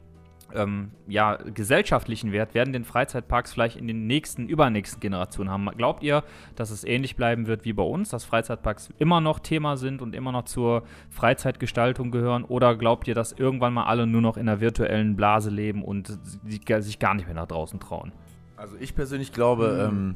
ähm, 0.53 0.91
ja, 1.07 1.35
gesellschaftlichen 1.35 2.31
Wert 2.31 2.53
werden 2.53 2.71
den 2.71 2.85
Freizeitparks 2.85 3.51
vielleicht 3.51 3.75
in 3.75 3.87
den 3.87 4.07
nächsten, 4.07 4.47
übernächsten 4.47 4.99
Generationen 4.99 5.49
haben? 5.49 5.65
Glaubt 5.77 6.03
ihr, 6.03 6.23
dass 6.55 6.69
es 6.69 6.83
ähnlich 6.83 7.15
bleiben 7.15 7.47
wird 7.47 7.65
wie 7.65 7.73
bei 7.73 7.83
uns, 7.83 8.09
dass 8.09 8.23
Freizeitparks 8.23 8.93
immer 8.97 9.19
noch 9.19 9.39
Thema 9.39 9.77
sind 9.77 10.01
und 10.01 10.15
immer 10.15 10.31
noch 10.31 10.45
zur 10.45 10.83
Freizeitgestaltung 11.09 12.11
gehören? 12.11 12.43
Oder 12.45 12.75
glaubt 12.75 13.07
ihr, 13.07 13.15
dass 13.15 13.33
irgendwann 13.33 13.73
mal 13.73 13.85
alle 13.85 14.07
nur 14.07 14.21
noch 14.21 14.37
in 14.37 14.47
einer 14.47 14.61
virtuellen 14.61 15.15
Blase 15.15 15.49
leben 15.49 15.83
und 15.83 16.17
sich 16.45 16.99
gar 16.99 17.13
nicht 17.13 17.25
mehr 17.25 17.35
nach 17.35 17.47
draußen 17.47 17.79
trauen? 17.79 18.13
Also 18.57 18.75
ich 18.79 18.95
persönlich 18.95 19.31
glaube, 19.31 19.87
ähm, 19.87 20.15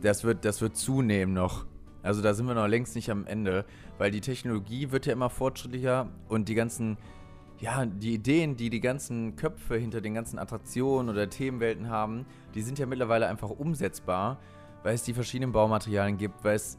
das, 0.00 0.24
wird, 0.24 0.44
das 0.44 0.60
wird 0.60 0.76
zunehmen 0.76 1.34
noch. 1.34 1.66
Also 2.02 2.22
da 2.22 2.32
sind 2.32 2.46
wir 2.46 2.54
noch 2.54 2.68
längst 2.68 2.94
nicht 2.94 3.10
am 3.10 3.26
Ende, 3.26 3.64
weil 3.98 4.10
die 4.10 4.20
Technologie 4.20 4.90
wird 4.92 5.06
ja 5.06 5.12
immer 5.12 5.28
fortschrittlicher 5.28 6.08
und 6.28 6.48
die 6.48 6.54
ganzen, 6.54 6.96
ja, 7.58 7.84
die 7.84 8.14
Ideen, 8.14 8.56
die 8.56 8.70
die 8.70 8.80
ganzen 8.80 9.36
Köpfe 9.36 9.76
hinter 9.76 10.00
den 10.00 10.14
ganzen 10.14 10.38
Attraktionen 10.38 11.10
oder 11.10 11.28
Themenwelten 11.28 11.90
haben, 11.90 12.24
die 12.54 12.62
sind 12.62 12.78
ja 12.78 12.86
mittlerweile 12.86 13.26
einfach 13.26 13.50
umsetzbar, 13.50 14.38
weil 14.82 14.94
es 14.94 15.02
die 15.02 15.12
verschiedenen 15.12 15.52
Baumaterialien 15.52 16.16
gibt, 16.16 16.42
weil 16.44 16.56
es 16.56 16.78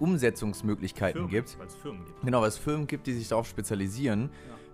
Umsetzungsmöglichkeiten 0.00 1.28
gibt. 1.28 1.58
Weil 1.58 1.66
es 1.68 1.74
Firmen 1.76 2.04
gibt. 2.04 2.20
Genau, 2.22 2.40
weil 2.42 2.48
es 2.48 2.58
Firmen 2.58 2.86
gibt, 2.88 3.06
die 3.06 3.14
sich 3.14 3.28
darauf 3.28 3.46
spezialisieren. 3.46 4.30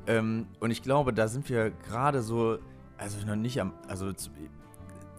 Ähm, 0.07 0.47
und 0.61 0.71
ich 0.71 0.83
glaube, 0.83 1.13
da 1.13 1.29
sind 1.29 1.49
wir 1.49 1.71
gerade 1.71 2.23
so, 2.23 2.59
also 2.97 3.25
noch 3.27 3.37
nicht 3.37 3.61
am, 3.61 3.73
also 3.87 4.13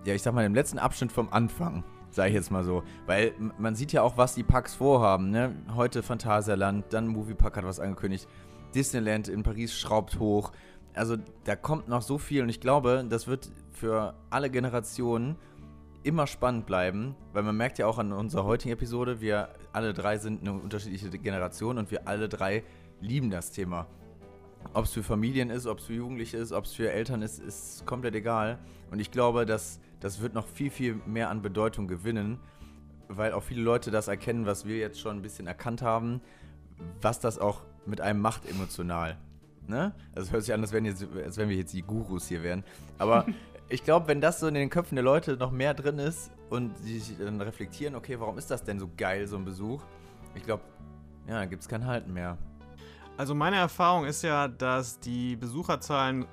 ja, 0.06 0.14
ich 0.14 0.22
sag 0.22 0.34
mal, 0.34 0.45
im 0.45 0.56
letzten 0.56 0.80
Abschnitt 0.80 1.11
vom 1.11 1.30
Anfang, 1.32 1.84
sage 2.11 2.30
ich 2.30 2.36
jetzt 2.36 2.52
mal 2.52 2.64
so. 2.64 2.84
Weil 3.06 3.34
man 3.57 3.76
sieht 3.76 3.91
ja 3.91 4.03
auch, 4.03 4.18
was 4.18 4.36
die 4.36 4.44
Parks 4.44 4.76
vorhaben. 4.76 5.32
Ne? 5.32 5.56
Heute 5.76 6.03
Phantasialand, 6.03 6.86
dann 6.91 7.07
Moviepark 7.07 7.57
hat 7.57 7.65
was 7.65 7.80
angekündigt. 7.80 8.27
Disneyland 8.73 9.27
in 9.27 9.44
Paris 9.44 9.77
schraubt 9.77 10.19
hoch. 10.19 10.52
Also 10.94 11.18
da 11.44 11.56
kommt 11.56 11.88
noch 11.88 12.02
so 12.02 12.18
viel 12.18 12.41
und 12.41 12.49
ich 12.49 12.61
glaube, 12.61 13.06
das 13.10 13.27
wird 13.27 13.49
für 13.72 14.14
alle 14.30 14.49
Generationen 14.49 15.36
immer 16.03 16.27
spannend 16.27 16.65
bleiben, 16.68 17.15
weil 17.34 17.44
man 17.44 17.57
merkt 17.57 17.80
ja 17.80 17.88
auch 17.88 17.98
an 17.98 18.14
unserer 18.14 18.45
heutigen 18.45 18.73
Episode, 18.73 19.22
wir 19.22 19.49
alle 19.73 19.94
drei 19.94 20.18
sind 20.18 20.41
eine 20.41 20.53
unterschiedliche 20.53 21.10
Generation 21.10 21.77
und 21.77 21.90
wir 21.90 22.07
alle 22.07 22.30
drei 22.30 22.64
lieben 23.02 23.32
das 23.32 23.52
Thema. 23.52 23.88
Ob 24.74 24.86
es 24.86 24.92
für 24.92 25.04
Familien 25.04 25.50
ist, 25.50 25.68
ob 25.68 25.80
es 25.80 25.86
für 25.86 25.94
Jugendliche 25.94 26.38
ist, 26.38 26.52
ob 26.52 26.66
es 26.66 26.74
für 26.74 26.92
Eltern 26.92 27.22
ist, 27.22 27.40
ist 27.40 27.86
komplett 27.86 28.16
egal. 28.16 28.60
Und 28.92 29.00
ich 29.00 29.12
glaube, 29.12 29.46
dass 29.46 29.80
das 30.00 30.22
wird 30.22 30.34
noch 30.34 30.48
viel, 30.48 30.70
viel 30.70 31.00
mehr 31.06 31.30
an 31.30 31.42
Bedeutung 31.42 31.88
gewinnen, 31.88 32.40
weil 33.08 33.34
auch 33.34 33.44
viele 33.44 33.62
Leute 33.62 33.92
das 33.92 34.08
erkennen, 34.08 34.46
was 34.46 34.66
wir 34.66 34.78
jetzt 34.78 35.00
schon 35.00 35.18
ein 35.18 35.22
bisschen 35.22 35.48
erkannt 35.48 35.82
haben, 35.82 36.22
was 37.02 37.20
das 37.20 37.40
auch 37.40 37.62
mit 37.86 38.02
einem 38.02 38.22
macht 38.22 38.50
emotional. 38.50 39.18
Ne? 39.68 39.94
Also 40.14 40.32
hört 40.32 40.44
sich 40.44 40.54
an, 40.54 40.62
als 40.62 40.74
wenn, 40.74 40.86
jetzt, 40.86 41.06
als 41.24 41.38
wenn 41.38 41.50
wir 41.50 41.56
jetzt 41.56 41.74
die 41.74 41.82
Gurus 41.82 42.28
hier 42.28 42.44
wären. 42.44 42.64
Aber 42.98 43.26
ich 43.70 43.84
glaube, 43.84 44.08
wenn 44.08 44.22
das 44.22 44.40
so 44.40 44.48
in 44.48 44.54
den 44.54 44.70
Köpfen 44.70 44.96
der 44.96 45.04
Leute 45.04 45.38
noch 45.38 45.52
mehr 45.52 45.74
drin 45.74 46.00
ist 46.00 46.32
und 46.50 46.78
sie 46.78 47.00
sich 47.00 47.18
dann 47.18 47.42
reflektieren, 47.42 47.96
okay, 47.96 48.20
warum 48.20 48.38
ist 48.38 48.52
das 48.52 48.64
denn 48.64 48.80
so 48.80 48.90
geil, 48.96 49.28
so 49.28 49.38
ein 49.38 49.46
Besuch? 49.46 49.82
Ich 50.36 50.44
glaube, 50.44 50.64
ja, 51.28 51.40
dann 51.40 51.50
gibt 51.50 51.64
es 51.64 51.68
kein 51.68 51.86
Halten 51.86 52.14
mehr. 52.14 52.38
Also 53.18 53.34
meine 53.34 53.56
Erfahrung 53.56 54.06
ist 54.06 54.24
ja, 54.24 54.50
dass 54.50 55.00
die 55.00 55.38
Besucherzahlen 55.38 56.26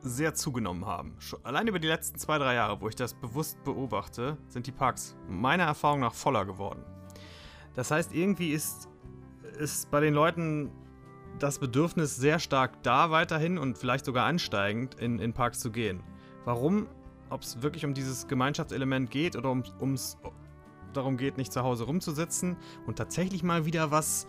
sehr 0.00 0.32
zugenommen 0.32 0.86
haben. 0.86 1.16
Allein 1.42 1.66
über 1.66 1.80
die 1.80 1.88
letzten 1.88 2.18
zwei, 2.18 2.38
drei 2.38 2.54
Jahre, 2.54 2.80
wo 2.80 2.88
ich 2.88 2.94
das 2.94 3.14
bewusst 3.14 3.62
beobachte, 3.64 4.36
sind 4.46 4.68
die 4.68 4.72
Parks 4.72 5.16
meiner 5.28 5.64
Erfahrung 5.64 6.00
nach 6.00 6.14
voller 6.14 6.44
geworden. 6.44 6.84
Das 7.74 7.90
heißt, 7.90 8.14
irgendwie 8.14 8.52
ist, 8.52 8.88
ist 9.58 9.90
bei 9.90 9.98
den 9.98 10.14
Leuten 10.14 10.70
das 11.40 11.58
Bedürfnis 11.58 12.16
sehr 12.16 12.38
stark 12.38 12.80
da 12.84 13.10
weiterhin 13.10 13.58
und 13.58 13.76
vielleicht 13.76 14.04
sogar 14.04 14.26
ansteigend 14.26 14.94
in, 14.94 15.18
in 15.18 15.32
Parks 15.32 15.58
zu 15.58 15.72
gehen. 15.72 16.02
Warum? 16.44 16.86
Ob 17.30 17.42
es 17.42 17.60
wirklich 17.60 17.84
um 17.84 17.92
dieses 17.92 18.28
Gemeinschaftselement 18.28 19.10
geht 19.10 19.36
oder 19.36 19.50
um 19.50 19.62
ums 19.80 20.16
darum 20.92 21.16
geht, 21.16 21.36
nicht 21.36 21.52
zu 21.52 21.62
Hause 21.62 21.84
rumzusitzen 21.84 22.56
und 22.86 22.96
tatsächlich 22.96 23.42
mal 23.42 23.66
wieder 23.66 23.90
was 23.90 24.26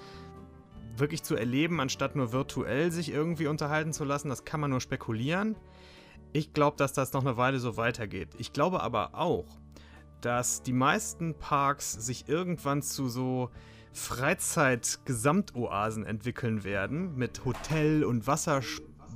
wirklich 1.00 1.24
zu 1.24 1.36
erleben, 1.36 1.80
anstatt 1.80 2.16
nur 2.16 2.32
virtuell 2.32 2.92
sich 2.92 3.12
irgendwie 3.12 3.48
unterhalten 3.48 3.94
zu 3.94 4.04
lassen, 4.04 4.30
das 4.30 4.46
kann 4.46 4.60
man 4.60 4.72
nur 4.72 4.82
spekulieren. 4.82 5.56
Ich 6.32 6.54
glaube, 6.54 6.78
dass 6.78 6.94
das 6.94 7.14
noch 7.14 7.22
eine 7.22 7.38
Weile 7.38 7.60
so 7.60 7.78
weitergeht. 7.78 8.30
Ich 8.38 8.54
glaube 8.54 8.82
aber 8.82 9.16
auch, 9.16 9.58
dass 10.22 10.62
die 10.62 10.74
meisten 10.74 11.34
Parks 11.34 11.94
sich 11.94 12.30
irgendwann 12.30 12.82
zu 12.82 13.08
so 13.08 13.50
Freizeit-Gesamtoasen 13.94 16.06
entwickeln 16.06 16.64
werden 16.64 17.16
mit 17.16 17.46
Hotel 17.46 18.04
und 18.04 18.28
Wasser, 18.28 18.62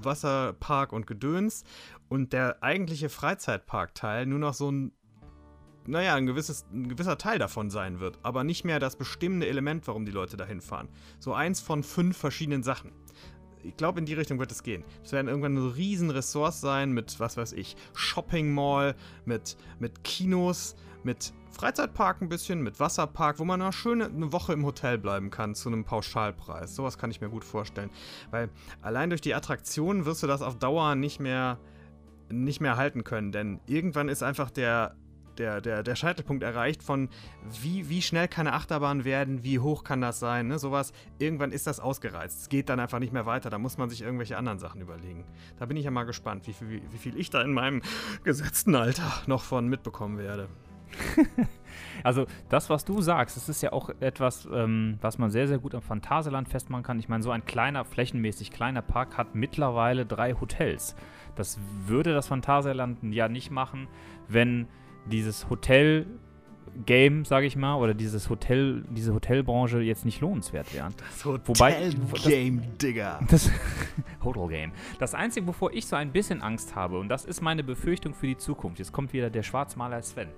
Wasserpark 0.01 0.93
und 0.93 1.05
Gedöns 1.05 1.63
und 2.09 2.33
der 2.33 2.63
eigentliche 2.63 3.09
Freizeitparkteil 3.09 4.25
nur 4.25 4.39
noch 4.39 4.55
so 4.55 4.71
ein 4.71 4.91
naja, 5.85 6.15
ein, 6.15 6.25
gewisses, 6.25 6.65
ein 6.71 6.87
gewisser 6.87 7.17
Teil 7.17 7.39
davon 7.39 7.69
sein 7.69 7.99
wird, 7.99 8.19
aber 8.23 8.43
nicht 8.43 8.63
mehr 8.63 8.79
das 8.79 8.95
bestimmende 8.95 9.47
Element, 9.47 9.87
warum 9.87 10.05
die 10.05 10.11
Leute 10.11 10.37
dahin 10.37 10.61
fahren. 10.61 10.89
So 11.19 11.33
eins 11.33 11.59
von 11.59 11.83
fünf 11.83 12.17
verschiedenen 12.17 12.63
Sachen. 12.63 12.91
Ich 13.63 13.77
glaube, 13.77 13.99
in 13.99 14.05
die 14.05 14.13
Richtung 14.13 14.39
wird 14.39 14.51
es 14.51 14.63
gehen. 14.63 14.83
Es 15.03 15.13
werden 15.13 15.27
irgendwann 15.27 15.55
so 15.55 15.69
riesen 15.69 16.09
Ressorts 16.09 16.59
sein 16.59 16.91
mit, 16.91 17.19
was 17.19 17.37
weiß 17.37 17.53
ich, 17.53 17.75
Shopping 17.93 18.53
Mall, 18.53 18.95
mit, 19.25 19.57
mit 19.79 20.03
Kinos, 20.03 20.75
mit 21.03 21.33
Freizeitpark 21.51 22.21
ein 22.21 22.29
bisschen, 22.29 22.61
mit 22.61 22.79
Wasserpark, 22.79 23.39
wo 23.39 23.45
man 23.45 23.61
eine 23.61 23.71
schöne 23.71 24.05
eine 24.05 24.33
Woche 24.33 24.53
im 24.53 24.65
Hotel 24.65 24.97
bleiben 24.97 25.29
kann 25.29 25.55
zu 25.55 25.69
einem 25.69 25.85
Pauschalpreis. 25.85 26.75
Sowas 26.75 26.97
kann 26.97 27.11
ich 27.11 27.21
mir 27.21 27.29
gut 27.29 27.45
vorstellen. 27.45 27.89
Weil 28.31 28.49
allein 28.81 29.09
durch 29.09 29.21
die 29.21 29.35
Attraktionen 29.35 30.05
wirst 30.05 30.23
du 30.23 30.27
das 30.27 30.41
auf 30.41 30.57
Dauer 30.57 30.95
nicht 30.95 31.19
mehr, 31.19 31.59
nicht 32.29 32.59
mehr 32.59 32.75
halten 32.75 33.03
können, 33.03 33.31
denn 33.31 33.59
irgendwann 33.67 34.09
ist 34.09 34.23
einfach 34.23 34.49
der 34.49 34.95
der, 35.37 35.61
der, 35.61 35.83
der 35.83 35.95
Scheitelpunkt 35.95 36.43
erreicht 36.43 36.83
von 36.83 37.09
wie, 37.61 37.89
wie 37.89 38.01
schnell 38.01 38.27
kann 38.27 38.47
eine 38.47 38.55
Achterbahn 38.55 39.05
werden, 39.05 39.43
wie 39.43 39.59
hoch 39.59 39.83
kann 39.83 40.01
das 40.01 40.19
sein, 40.19 40.47
ne? 40.47 40.59
sowas. 40.59 40.93
Irgendwann 41.19 41.51
ist 41.51 41.67
das 41.67 41.79
ausgereizt. 41.79 42.41
Es 42.41 42.49
geht 42.49 42.69
dann 42.69 42.79
einfach 42.79 42.99
nicht 42.99 43.13
mehr 43.13 43.25
weiter. 43.25 43.49
Da 43.49 43.57
muss 43.57 43.77
man 43.77 43.89
sich 43.89 44.01
irgendwelche 44.01 44.37
anderen 44.37 44.59
Sachen 44.59 44.81
überlegen. 44.81 45.25
Da 45.57 45.65
bin 45.65 45.77
ich 45.77 45.85
ja 45.85 45.91
mal 45.91 46.03
gespannt, 46.03 46.47
wie 46.47 46.53
viel, 46.53 46.81
wie 46.89 46.97
viel 46.97 47.17
ich 47.17 47.29
da 47.29 47.41
in 47.41 47.53
meinem 47.53 47.81
gesetzten 48.23 48.75
Alter 48.75 49.11
noch 49.27 49.43
von 49.43 49.67
mitbekommen 49.67 50.17
werde. 50.17 50.47
Also 52.03 52.25
das, 52.49 52.69
was 52.69 52.85
du 52.85 53.01
sagst, 53.01 53.37
das 53.37 53.49
ist 53.49 53.61
ja 53.61 53.71
auch 53.71 53.89
etwas, 53.99 54.47
ähm, 54.51 54.97
was 55.01 55.17
man 55.17 55.31
sehr, 55.31 55.47
sehr 55.47 55.57
gut 55.57 55.73
am 55.73 55.81
Phantasialand 55.81 56.49
festmachen 56.49 56.83
kann. 56.83 56.99
Ich 56.99 57.09
meine, 57.09 57.23
so 57.23 57.31
ein 57.31 57.45
kleiner, 57.45 57.85
flächenmäßig 57.85 58.51
kleiner 58.51 58.81
Park 58.81 59.17
hat 59.17 59.35
mittlerweile 59.35 60.05
drei 60.05 60.33
Hotels. 60.33 60.95
Das 61.35 61.59
würde 61.85 62.13
das 62.13 62.27
Phantasialand 62.27 62.99
ja 63.03 63.27
nicht 63.27 63.51
machen, 63.51 63.87
wenn 64.27 64.67
dieses 65.05 65.49
Hotel 65.49 66.05
Game, 66.87 67.23
sage 67.23 67.45
ich 67.45 67.55
mal, 67.55 67.75
oder 67.75 67.93
dieses 67.93 68.29
Hotel, 68.31 68.83
diese 68.89 69.13
Hotelbranche 69.13 69.79
jetzt 69.81 70.05
nicht 70.05 70.21
lohnenswert 70.21 70.73
wären. 70.73 70.93
Das 70.97 71.23
Hotel 71.23 71.41
Wobei- 71.45 71.91
Game 72.27 72.61
Digger. 72.79 73.19
Das 73.29 73.51
Hotel 74.23 74.47
Game. 74.47 74.71
Das 74.97 75.13
Einzige, 75.13 75.45
wovor 75.45 75.71
ich 75.71 75.85
so 75.85 75.95
ein 75.95 76.11
bisschen 76.11 76.41
Angst 76.41 76.75
habe, 76.75 76.97
und 76.97 77.09
das 77.09 77.25
ist 77.25 77.41
meine 77.41 77.63
Befürchtung 77.63 78.15
für 78.15 78.25
die 78.25 78.37
Zukunft, 78.37 78.79
jetzt 78.79 78.91
kommt 78.91 79.13
wieder 79.13 79.29
der 79.29 79.43
Schwarzmaler 79.43 80.01
Sven. 80.01 80.29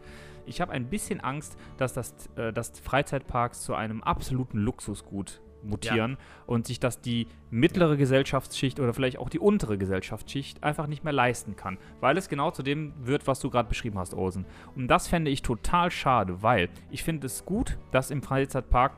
Ich 0.45 0.59
habe 0.59 0.73
ein 0.73 0.89
bisschen 0.89 1.21
Angst, 1.21 1.57
dass, 1.77 1.93
das, 1.93 2.13
äh, 2.35 2.51
dass 2.51 2.77
Freizeitparks 2.81 3.61
zu 3.61 3.73
einem 3.73 4.03
absoluten 4.03 4.57
Luxusgut 4.59 5.41
mutieren 5.63 6.17
und 6.45 6.67
sich 6.67 6.79
das 6.79 7.01
die 7.01 7.27
mittlere 7.49 7.97
Gesellschaftsschicht 7.97 8.79
oder 8.79 8.93
vielleicht 8.93 9.17
auch 9.17 9.29
die 9.29 9.39
untere 9.39 9.77
Gesellschaftsschicht 9.77 10.63
einfach 10.63 10.87
nicht 10.87 11.03
mehr 11.03 11.13
leisten 11.13 11.55
kann, 11.55 11.77
weil 11.99 12.17
es 12.17 12.29
genau 12.29 12.51
zu 12.51 12.63
dem 12.63 12.93
wird, 13.01 13.27
was 13.27 13.39
du 13.39 13.49
gerade 13.49 13.69
beschrieben 13.69 13.97
hast, 13.97 14.13
Olsen. 14.13 14.45
Und 14.75 14.87
das 14.87 15.07
fände 15.07 15.31
ich 15.31 15.41
total 15.41 15.91
schade, 15.91 16.41
weil 16.41 16.69
ich 16.91 17.03
finde 17.03 17.27
es 17.27 17.45
gut, 17.45 17.77
dass 17.91 18.11
im 18.11 18.21
Freizeitpark 18.21 18.93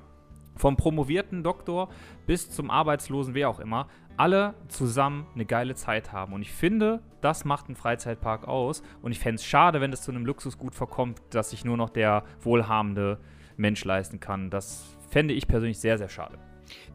vom 0.56 0.76
promovierten 0.76 1.44
Doktor 1.44 1.90
bis 2.26 2.50
zum 2.50 2.72
Arbeitslosen, 2.72 3.34
wer 3.34 3.50
auch 3.50 3.60
immer, 3.60 3.88
alle 4.18 4.56
zusammen 4.68 5.28
eine 5.36 5.46
geile 5.46 5.76
Zeit 5.76 6.12
haben. 6.12 6.34
Und 6.34 6.42
ich 6.42 6.52
finde, 6.52 7.02
das 7.22 7.46
macht 7.46 7.68
einen 7.68 7.76
Freizeitpark 7.76 8.48
aus. 8.48 8.82
Und 9.02 9.12
ich 9.12 9.20
fände 9.20 9.36
es 9.36 9.46
schade, 9.46 9.80
wenn 9.80 9.94
es 9.94 10.02
zu 10.02 10.12
einem 10.12 10.26
Luxusgut 10.26 10.74
verkommt, 10.74 11.22
das 11.30 11.52
sich 11.52 11.64
nur 11.64 11.78
noch 11.78 11.92
der 11.92 12.24
wohlhabende 12.42 13.20
Mensch 13.58 13.86
leisten 13.86 14.20
kann. 14.20 14.50
Das 14.50 14.97
fände 15.18 15.34
ich 15.34 15.48
persönlich 15.48 15.80
sehr, 15.80 15.98
sehr 15.98 16.10
schade. 16.10 16.38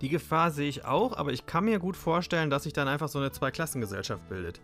Die 0.00 0.08
Gefahr 0.08 0.52
sehe 0.52 0.68
ich 0.68 0.84
auch, 0.84 1.16
aber 1.16 1.32
ich 1.32 1.44
kann 1.44 1.64
mir 1.64 1.80
gut 1.80 1.96
vorstellen, 1.96 2.50
dass 2.50 2.62
sich 2.62 2.72
dann 2.72 2.86
einfach 2.86 3.08
so 3.08 3.18
eine 3.18 3.32
Zweiklassengesellschaft 3.32 4.28
bildet. 4.28 4.60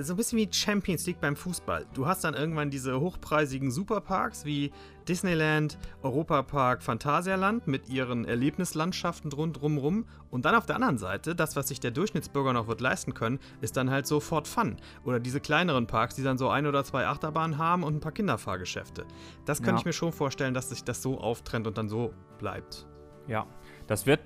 So 0.00 0.12
ein 0.12 0.16
bisschen 0.16 0.38
wie 0.38 0.48
Champions 0.50 1.06
League 1.06 1.20
beim 1.20 1.34
Fußball. 1.34 1.86
Du 1.94 2.06
hast 2.06 2.22
dann 2.22 2.34
irgendwann 2.34 2.70
diese 2.70 3.00
hochpreisigen 3.00 3.70
Superparks 3.70 4.44
wie 4.44 4.70
Disneyland, 5.08 5.78
Europapark, 6.02 6.82
Phantasialand 6.82 7.66
mit 7.66 7.88
ihren 7.88 8.24
Erlebnislandschaften 8.24 9.32
rundherum. 9.32 10.04
Und 10.30 10.44
dann 10.44 10.54
auf 10.54 10.66
der 10.66 10.76
anderen 10.76 10.98
Seite, 10.98 11.34
das, 11.34 11.56
was 11.56 11.68
sich 11.68 11.80
der 11.80 11.90
Durchschnittsbürger 11.90 12.52
noch 12.52 12.68
wird 12.68 12.80
leisten 12.80 13.14
können, 13.14 13.38
ist 13.60 13.76
dann 13.76 13.90
halt 13.90 14.06
sofort 14.06 14.46
Fun. 14.46 14.76
Oder 15.04 15.18
diese 15.20 15.40
kleineren 15.40 15.86
Parks, 15.86 16.14
die 16.14 16.22
dann 16.22 16.38
so 16.38 16.48
ein 16.48 16.66
oder 16.66 16.84
zwei 16.84 17.06
Achterbahnen 17.06 17.58
haben 17.58 17.82
und 17.82 17.94
ein 17.96 18.00
paar 18.00 18.12
Kinderfahrgeschäfte. 18.12 19.04
Das 19.46 19.58
könnte 19.58 19.72
Ja. 19.72 19.78
ich 19.78 19.84
mir 19.86 19.92
schon 19.92 20.12
vorstellen, 20.12 20.54
dass 20.54 20.68
sich 20.68 20.84
das 20.84 21.02
so 21.02 21.18
auftrennt 21.18 21.66
und 21.66 21.76
dann 21.78 21.88
so 21.88 22.12
bleibt. 22.38 22.86
Ja, 23.26 23.46
das 23.86 24.06
wird 24.06 24.20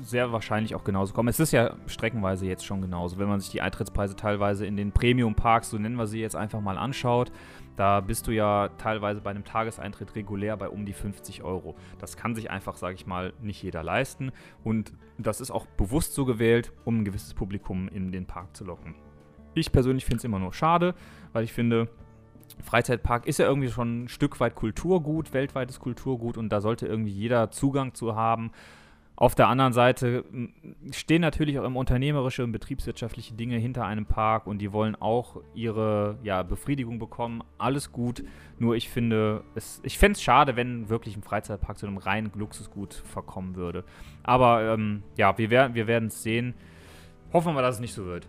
sehr 0.00 0.32
wahrscheinlich 0.32 0.74
auch 0.74 0.84
genauso 0.84 1.14
kommen. 1.14 1.28
Es 1.28 1.40
ist 1.40 1.52
ja 1.52 1.74
streckenweise 1.86 2.46
jetzt 2.46 2.64
schon 2.64 2.80
genauso. 2.80 3.18
Wenn 3.18 3.28
man 3.28 3.40
sich 3.40 3.50
die 3.50 3.60
Eintrittspreise 3.60 4.16
teilweise 4.16 4.66
in 4.66 4.76
den 4.76 4.92
Premium-Parks, 4.92 5.70
so 5.70 5.78
nennen 5.78 5.96
wir 5.96 6.06
sie 6.06 6.20
jetzt 6.20 6.36
einfach 6.36 6.60
mal 6.60 6.78
anschaut, 6.78 7.32
da 7.76 8.00
bist 8.00 8.26
du 8.26 8.30
ja 8.30 8.68
teilweise 8.78 9.20
bei 9.20 9.30
einem 9.30 9.44
Tageseintritt 9.44 10.14
regulär 10.14 10.56
bei 10.56 10.68
um 10.68 10.86
die 10.86 10.94
50 10.94 11.42
Euro. 11.42 11.76
Das 11.98 12.16
kann 12.16 12.34
sich 12.34 12.50
einfach, 12.50 12.76
sage 12.76 12.94
ich 12.94 13.06
mal, 13.06 13.32
nicht 13.40 13.62
jeder 13.62 13.82
leisten. 13.82 14.32
Und 14.64 14.92
das 15.18 15.40
ist 15.40 15.50
auch 15.50 15.66
bewusst 15.66 16.14
so 16.14 16.24
gewählt, 16.24 16.72
um 16.84 17.00
ein 17.00 17.04
gewisses 17.04 17.34
Publikum 17.34 17.88
in 17.88 18.12
den 18.12 18.26
Park 18.26 18.56
zu 18.56 18.64
locken. 18.64 18.94
Ich 19.54 19.72
persönlich 19.72 20.04
finde 20.04 20.18
es 20.18 20.24
immer 20.24 20.38
nur 20.38 20.52
schade, 20.52 20.94
weil 21.32 21.44
ich 21.44 21.52
finde, 21.52 21.88
Freizeitpark 22.62 23.26
ist 23.26 23.38
ja 23.38 23.46
irgendwie 23.46 23.70
schon 23.70 24.04
ein 24.04 24.08
Stück 24.08 24.40
weit 24.40 24.54
Kulturgut, 24.54 25.32
weltweites 25.32 25.80
Kulturgut 25.80 26.36
und 26.36 26.48
da 26.50 26.60
sollte 26.60 26.86
irgendwie 26.86 27.10
jeder 27.10 27.50
Zugang 27.50 27.94
zu 27.94 28.16
haben. 28.16 28.50
Auf 29.18 29.34
der 29.34 29.48
anderen 29.48 29.72
Seite 29.72 30.26
stehen 30.92 31.22
natürlich 31.22 31.58
auch 31.58 31.64
immer 31.64 31.80
unternehmerische 31.80 32.44
und 32.44 32.52
betriebswirtschaftliche 32.52 33.32
Dinge 33.32 33.56
hinter 33.56 33.86
einem 33.86 34.04
Park 34.04 34.46
und 34.46 34.58
die 34.58 34.74
wollen 34.74 34.94
auch 34.94 35.40
ihre 35.54 36.18
ja, 36.22 36.42
Befriedigung 36.42 36.98
bekommen. 36.98 37.42
Alles 37.56 37.92
gut, 37.92 38.22
nur 38.58 38.76
ich 38.76 38.90
finde, 38.90 39.42
es, 39.54 39.80
ich 39.84 39.96
fände 39.96 40.16
es 40.16 40.22
schade, 40.22 40.54
wenn 40.56 40.90
wirklich 40.90 41.16
ein 41.16 41.22
Freizeitpark 41.22 41.78
zu 41.78 41.86
einem 41.86 41.96
reinen 41.96 42.30
Luxusgut 42.34 42.92
verkommen 42.92 43.56
würde. 43.56 43.84
Aber 44.22 44.74
ähm, 44.74 45.02
ja, 45.16 45.38
wir, 45.38 45.48
wer 45.48 45.74
wir 45.74 45.86
werden 45.86 46.08
es 46.08 46.22
sehen. 46.22 46.52
Hoffen 47.32 47.54
wir, 47.54 47.62
dass 47.62 47.76
es 47.76 47.80
nicht 47.80 47.94
so 47.94 48.04
wird. 48.04 48.28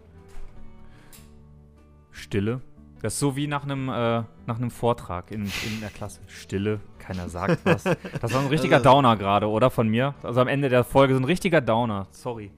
Stille. 2.12 2.62
Das 3.02 3.14
ist 3.14 3.20
so 3.20 3.36
wie 3.36 3.48
nach 3.48 3.64
einem, 3.64 3.90
äh, 3.90 4.24
nach 4.46 4.56
einem 4.56 4.72
Vortrag 4.72 5.32
in, 5.32 5.44
in 5.44 5.82
der 5.82 5.90
Klasse. 5.90 6.22
Stille, 6.28 6.80
keiner 7.08 7.30
sagt 7.30 7.66
was. 7.66 7.84
Das 8.22 8.34
war 8.34 8.42
ein 8.42 8.48
richtiger 8.48 8.80
Downer 8.80 9.16
gerade, 9.16 9.48
oder? 9.48 9.70
Von 9.70 9.88
mir. 9.88 10.14
Also 10.24 10.42
am 10.42 10.48
Ende 10.48 10.70
der 10.70 10.84
Folge 10.84 11.14
so 11.14 11.20
ein 11.20 11.24
richtiger 11.24 11.62
Downer. 11.62 12.08
Sorry. 12.12 12.52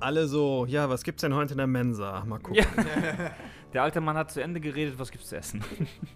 Alle 0.00 0.28
so, 0.28 0.64
ja, 0.66 0.88
was 0.88 1.02
gibt's 1.02 1.22
denn 1.22 1.34
heute 1.34 1.52
in 1.52 1.58
der 1.58 1.66
Mensa? 1.66 2.24
Mal 2.24 2.38
gucken. 2.38 2.62
Ja. 2.62 2.64
Der 3.74 3.82
alte 3.82 4.00
Mann 4.00 4.16
hat 4.16 4.30
zu 4.30 4.42
Ende 4.42 4.60
geredet, 4.60 4.94
was 4.98 5.10
gibt's 5.10 5.28
zu 5.28 5.36
essen? 5.36 5.62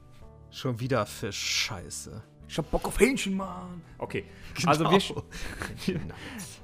Schon 0.51 0.81
wieder 0.81 1.05
Fisch, 1.05 1.37
scheiße. 1.39 2.23
Ich 2.49 2.57
hab 2.57 2.71
Bock 2.71 2.87
auf 2.87 2.99
Hähnchen, 2.99 3.37
Mann. 3.37 3.83
Okay. 3.99 4.25
Also 4.65 4.91
wir, 4.91 6.01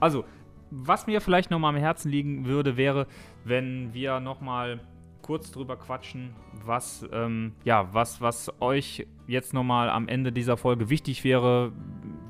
Also, 0.01 0.24
was 0.70 1.06
mir 1.06 1.20
vielleicht 1.20 1.51
nochmal 1.51 1.74
am 1.74 1.81
Herzen 1.81 2.10
liegen 2.10 2.47
würde, 2.47 2.78
wäre, 2.78 3.06
wenn 3.44 3.93
wir 3.93 4.20
nochmal 4.20 4.81
kurz 5.28 5.52
drüber 5.52 5.76
quatschen, 5.76 6.34
was, 6.64 7.06
ähm, 7.12 7.52
ja, 7.62 7.92
was, 7.92 8.22
was 8.22 8.50
euch 8.62 9.06
jetzt 9.26 9.52
nochmal 9.52 9.90
am 9.90 10.09
Ende 10.09 10.32
dieser 10.32 10.56
Folge 10.56 10.88
wichtig 10.88 11.22
wäre, 11.22 11.70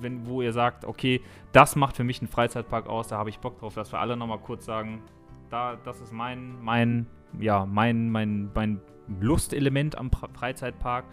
wenn, 0.01 0.27
wo 0.27 0.43
ihr 0.43 0.53
sagt, 0.53 0.85
okay, 0.85 1.21
das 1.53 1.77
macht 1.77 1.95
für 1.95 2.03
mich 2.03 2.21
einen 2.21 2.27
Freizeitpark 2.27 2.89
aus, 2.89 3.07
da 3.07 3.17
habe 3.17 3.31
ich 3.31 3.39
Bock 3.39 3.61
drauf, 3.61 3.75
dass 3.75 3.93
wir 3.93 4.01
alle 4.01 4.17
nochmal 4.17 4.41
kurz 4.41 4.65
sagen, 4.65 5.01
da, 5.49 5.77
das 5.77 6.01
ist 6.01 6.13
mein, 6.13 6.61
mein, 6.61 7.07
ja, 7.39 7.67
mein, 7.67 8.11
mein, 8.11 8.51
mein 8.53 8.81
Lustelement 9.21 9.97
am 9.97 10.11
pra 10.11 10.27
Freizeitpark, 10.33 11.05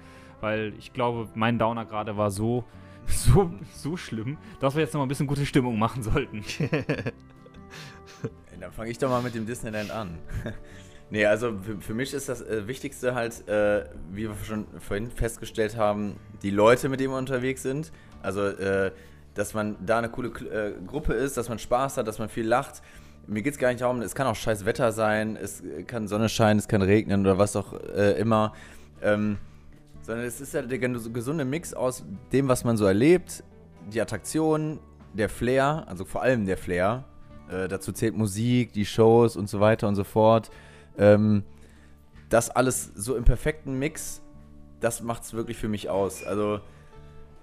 weil 0.42 0.74
ich 0.80 0.92
glaube, 0.92 1.30
mein 1.36 1.60
Downer 1.60 1.86
gerade 1.86 2.18
war 2.18 2.32
so, 2.32 2.64
so, 3.06 3.52
so 3.74 3.96
schlimm, 3.96 4.40
dass 4.60 4.74
wir 4.74 4.82
jetzt 4.82 4.96
nochmal 4.96 5.06
ein 5.06 5.10
bisschen 5.10 5.28
gute 5.28 5.46
Stimmung 5.46 5.78
machen 5.78 6.02
sollten. 6.02 6.44
Dann 8.60 8.72
fange 8.72 8.90
ich 8.90 8.98
doch 8.98 9.10
mal 9.10 9.22
mit 9.22 9.36
dem 9.36 9.46
Disneyland 9.46 9.92
an. 9.92 10.18
Nee, 11.10 11.26
also 11.26 11.58
für, 11.62 11.80
für 11.82 11.94
mich 11.94 12.14
ist 12.14 12.30
das 12.30 12.42
äh, 12.42 12.68
Wichtigste 12.68 13.16
halt, 13.16 13.48
äh, 13.48 13.86
wie 14.12 14.24
wir 14.24 14.36
schon 14.44 14.66
vorhin 14.80 15.10
festgestellt 15.12 15.78
haben, 15.78 16.16
die 16.42 16.50
Leute, 16.50 16.90
mit 16.90 17.00
denen 17.00 17.14
wir 17.14 17.18
unterwegs 17.18 17.64
sind. 17.64 17.92
Also, 18.22 18.46
äh, 18.46 18.92
dass 19.34 19.54
man 19.54 19.76
da 19.86 19.98
eine 19.98 20.10
coole 20.10 20.30
äh, 20.30 20.74
Gruppe 20.88 21.14
ist, 21.14 21.38
dass 21.38 21.50
man 21.50 21.60
Spaß 21.60 21.98
hat, 21.98 22.08
dass 22.08 22.20
man 22.20 22.30
viel 22.30 22.48
lacht. 22.48 22.82
Mir 23.28 23.42
geht 23.42 23.54
es 23.54 23.60
gar 23.60 23.70
nicht 23.70 23.82
darum, 23.82 24.02
es 24.02 24.16
kann 24.16 24.28
auch 24.28 24.36
scheiß 24.36 24.66
Wetter 24.66 24.92
sein, 24.92 25.36
es 25.36 25.64
kann 25.88 26.08
Sonne 26.08 26.30
scheinen, 26.30 26.60
es 26.60 26.68
kann 26.68 26.82
regnen 26.82 27.22
oder 27.22 27.38
was 27.38 27.56
auch 27.56 27.74
äh, 27.74 28.20
immer. 28.20 28.54
Ähm, 29.02 29.38
sondern 30.04 30.26
es 30.26 30.40
ist 30.40 30.54
ja 30.54 30.62
der 30.62 30.78
gesunde 30.78 31.44
Mix 31.44 31.74
aus 31.74 32.06
dem, 32.32 32.48
was 32.48 32.64
man 32.64 32.78
so 32.78 32.86
erlebt, 32.86 33.44
die 33.92 34.00
Attraktionen, 34.00 34.80
der 35.14 35.30
Flair, 35.30 35.86
also 35.88 36.06
vor 36.06 36.22
allem 36.22 36.46
der 36.46 36.58
Flair. 36.58 37.06
Dazu 37.50 37.92
zählt 37.92 38.16
Musik, 38.16 38.74
die 38.74 38.86
Shows 38.86 39.36
und 39.36 39.50
so 39.50 39.60
weiter 39.60 39.88
und 39.88 39.96
so 39.96 40.04
fort. 40.04 40.52
Ähm, 40.98 41.44
das 42.30 42.50
alles 42.50 42.92
so 42.96 43.16
im 43.16 43.24
perfekten 43.24 43.78
Mix, 43.78 44.22
das 44.80 45.02
macht 45.02 45.24
es 45.24 45.34
wirklich 45.34 45.58
für 45.58 45.68
mich 45.68 45.90
aus. 45.90 46.24
Also 46.24 46.60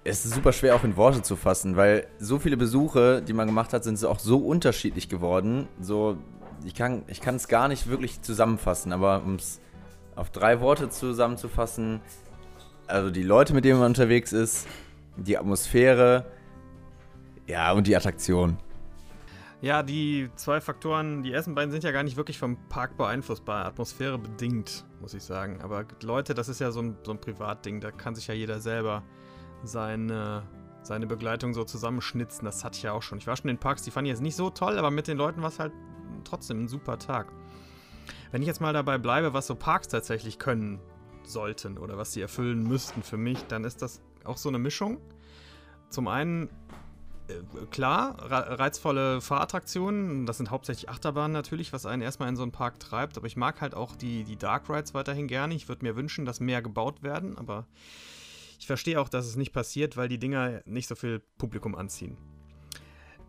es 0.03 0.25
ist 0.25 0.33
super 0.33 0.51
schwer 0.51 0.75
auch 0.75 0.83
in 0.83 0.97
Worte 0.97 1.21
zu 1.21 1.35
fassen, 1.35 1.77
weil 1.77 2.07
so 2.19 2.39
viele 2.39 2.57
Besuche, 2.57 3.21
die 3.21 3.33
man 3.33 3.47
gemacht 3.47 3.73
hat, 3.73 3.83
sind 3.83 4.03
auch 4.05 4.19
so 4.19 4.37
unterschiedlich 4.39 5.07
geworden. 5.07 5.67
So, 5.79 6.17
ich 6.65 6.75
kann 6.75 7.03
ich 7.07 7.21
kann 7.21 7.35
es 7.35 7.47
gar 7.47 7.67
nicht 7.67 7.87
wirklich 7.87 8.21
zusammenfassen, 8.21 8.91
aber 8.91 9.23
um 9.23 9.35
es 9.35 9.61
auf 10.15 10.29
drei 10.29 10.59
Worte 10.59 10.89
zusammenzufassen, 10.89 12.01
also 12.87 13.09
die 13.09 13.23
Leute, 13.23 13.53
mit 13.53 13.65
denen 13.65 13.79
man 13.79 13.87
unterwegs 13.87 14.33
ist, 14.33 14.67
die 15.15 15.37
Atmosphäre, 15.37 16.25
ja, 17.47 17.71
und 17.71 17.87
die 17.87 17.95
Attraktion. 17.95 18.57
Ja, 19.63 19.81
die 19.81 20.29
zwei 20.35 20.59
Faktoren, 20.59 21.23
die 21.23 21.31
ersten 21.31 21.55
beiden 21.55 21.71
sind 21.71 21.85
ja 21.85 21.91
gar 21.91 22.03
nicht 22.03 22.17
wirklich 22.17 22.37
vom 22.37 22.57
Park 22.67 22.97
beeinflussbar, 22.97 23.65
Atmosphäre 23.65 24.19
bedingt, 24.19 24.85
muss 24.99 25.13
ich 25.13 25.23
sagen. 25.23 25.61
Aber 25.61 25.85
Leute, 26.01 26.33
das 26.33 26.49
ist 26.49 26.59
ja 26.59 26.69
so 26.69 26.81
ein, 26.81 26.97
so 27.03 27.11
ein 27.11 27.21
Privatding, 27.21 27.79
da 27.79 27.91
kann 27.91 28.13
sich 28.13 28.27
ja 28.27 28.33
jeder 28.33 28.59
selber 28.59 29.03
seine, 29.63 30.43
seine 30.81 31.07
Begleitung 31.07 31.53
so 31.53 31.63
zusammenschnitzen. 31.63 32.43
Das 32.43 32.65
hatte 32.65 32.75
ich 32.75 32.83
ja 32.83 32.91
auch 32.91 33.01
schon. 33.01 33.19
Ich 33.19 33.25
war 33.25 33.37
schon 33.37 33.49
in 33.49 33.57
Parks, 33.57 33.83
die 33.83 33.91
fand 33.91 34.05
ich 34.05 34.09
jetzt 34.11 34.21
nicht 34.21 34.35
so 34.35 34.49
toll, 34.49 34.77
aber 34.77 34.91
mit 34.91 35.07
den 35.07 35.17
Leuten 35.17 35.41
war 35.41 35.47
es 35.47 35.59
halt 35.59 35.71
trotzdem 36.25 36.63
ein 36.63 36.67
super 36.67 36.99
Tag. 36.99 37.31
Wenn 38.31 38.41
ich 38.41 38.49
jetzt 38.49 38.59
mal 38.59 38.73
dabei 38.73 38.97
bleibe, 38.97 39.33
was 39.33 39.47
so 39.47 39.55
Parks 39.55 39.87
tatsächlich 39.87 40.39
können 40.39 40.81
sollten 41.23 41.77
oder 41.77 41.97
was 41.97 42.11
sie 42.11 42.19
erfüllen 42.19 42.67
müssten 42.67 43.01
für 43.01 43.15
mich, 43.15 43.41
dann 43.47 43.63
ist 43.63 43.81
das 43.81 44.01
auch 44.25 44.35
so 44.35 44.49
eine 44.49 44.59
Mischung. 44.59 44.99
Zum 45.87 46.09
einen 46.09 46.49
klar, 47.71 48.17
re- 48.29 48.59
reizvolle 48.59 49.21
Fahrattraktionen. 49.21 50.25
Das 50.25 50.37
sind 50.37 50.51
hauptsächlich 50.51 50.89
Achterbahnen 50.89 51.31
natürlich, 51.31 51.73
was 51.73 51.85
einen 51.85 52.01
erstmal 52.01 52.29
in 52.29 52.35
so 52.35 52.43
einen 52.43 52.51
Park 52.51 52.79
treibt. 52.79 53.17
Aber 53.17 53.27
ich 53.27 53.37
mag 53.37 53.61
halt 53.61 53.75
auch 53.75 53.95
die, 53.95 54.23
die 54.23 54.35
Dark 54.35 54.69
Rides 54.69 54.93
weiterhin 54.93 55.27
gerne. 55.27 55.53
Ich 55.55 55.67
würde 55.67 55.85
mir 55.85 55.95
wünschen, 55.95 56.25
dass 56.25 56.39
mehr 56.39 56.61
gebaut 56.61 57.03
werden. 57.03 57.37
Aber 57.37 57.65
Ich 58.63 58.67
verstehe 58.67 59.01
auch, 59.01 59.09
dass 59.09 59.25
es 59.25 59.35
nicht 59.35 59.51
passiert, 59.51 59.97
weil 59.97 60.07
die 60.07 60.17
Dinger 60.17 60.61
nicht 60.65 60.87
so 60.87 60.95
viel 60.95 61.21
Publikum 61.37 61.75
anziehen. 61.75 62.15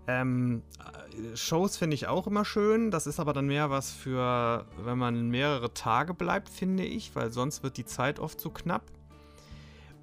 Ähm, 0.06 0.62
äh, 0.78 1.36
Shows 1.36 1.76
finde 1.76 1.94
ich 1.94 2.06
auch 2.06 2.28
immer 2.28 2.44
schön. 2.44 2.92
Das 2.92 3.08
ist 3.08 3.18
aber 3.18 3.32
dann 3.32 3.46
mehr 3.48 3.68
was 3.68 3.90
für, 3.90 4.64
wenn 4.84 4.96
man 4.96 5.30
mehrere 5.30 5.74
Tage 5.74 6.14
bleibt, 6.14 6.48
finde 6.48 6.84
ich, 6.84 7.16
weil 7.16 7.32
sonst 7.32 7.64
wird 7.64 7.78
die 7.78 7.84
Zeit 7.84 8.20
oft 8.20 8.40
zu 8.40 8.50
knapp. 8.50 8.84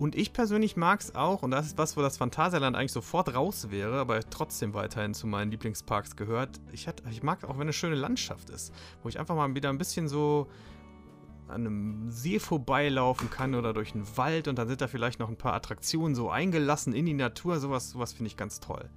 Und 0.01 0.15
ich 0.15 0.33
persönlich 0.33 0.77
mag 0.77 0.99
es 0.99 1.13
auch, 1.13 1.43
und 1.43 1.51
das 1.51 1.67
ist 1.67 1.77
was, 1.77 1.95
wo 1.95 2.01
das 2.01 2.17
Phantasialand 2.17 2.75
eigentlich 2.75 2.91
sofort 2.91 3.35
raus 3.35 3.67
wäre, 3.69 3.99
aber 3.99 4.19
trotzdem 4.27 4.73
weiterhin 4.73 5.13
zu 5.13 5.27
meinen 5.27 5.51
Lieblingsparks 5.51 6.15
gehört. 6.15 6.59
Ich, 6.71 6.87
hat, 6.87 7.03
ich 7.11 7.21
mag 7.21 7.43
auch, 7.43 7.53
wenn 7.53 7.61
eine 7.61 7.73
schöne 7.73 7.93
Landschaft 7.93 8.49
ist, 8.49 8.73
wo 9.03 9.09
ich 9.09 9.19
einfach 9.19 9.35
mal 9.35 9.53
wieder 9.53 9.69
ein 9.69 9.77
bisschen 9.77 10.07
so 10.07 10.47
an 11.47 11.67
einem 11.67 12.09
See 12.09 12.39
vorbeilaufen 12.39 13.29
kann 13.29 13.53
oder 13.53 13.73
durch 13.73 13.93
einen 13.93 14.07
Wald 14.17 14.47
und 14.47 14.57
dann 14.57 14.67
sind 14.67 14.81
da 14.81 14.87
vielleicht 14.87 15.19
noch 15.19 15.29
ein 15.29 15.37
paar 15.37 15.53
Attraktionen 15.53 16.15
so 16.15 16.31
eingelassen 16.31 16.93
in 16.93 17.05
die 17.05 17.13
Natur. 17.13 17.59
Sowas, 17.59 17.91
sowas 17.91 18.11
finde 18.11 18.29
ich 18.29 18.37
ganz 18.37 18.59
toll. 18.59 18.89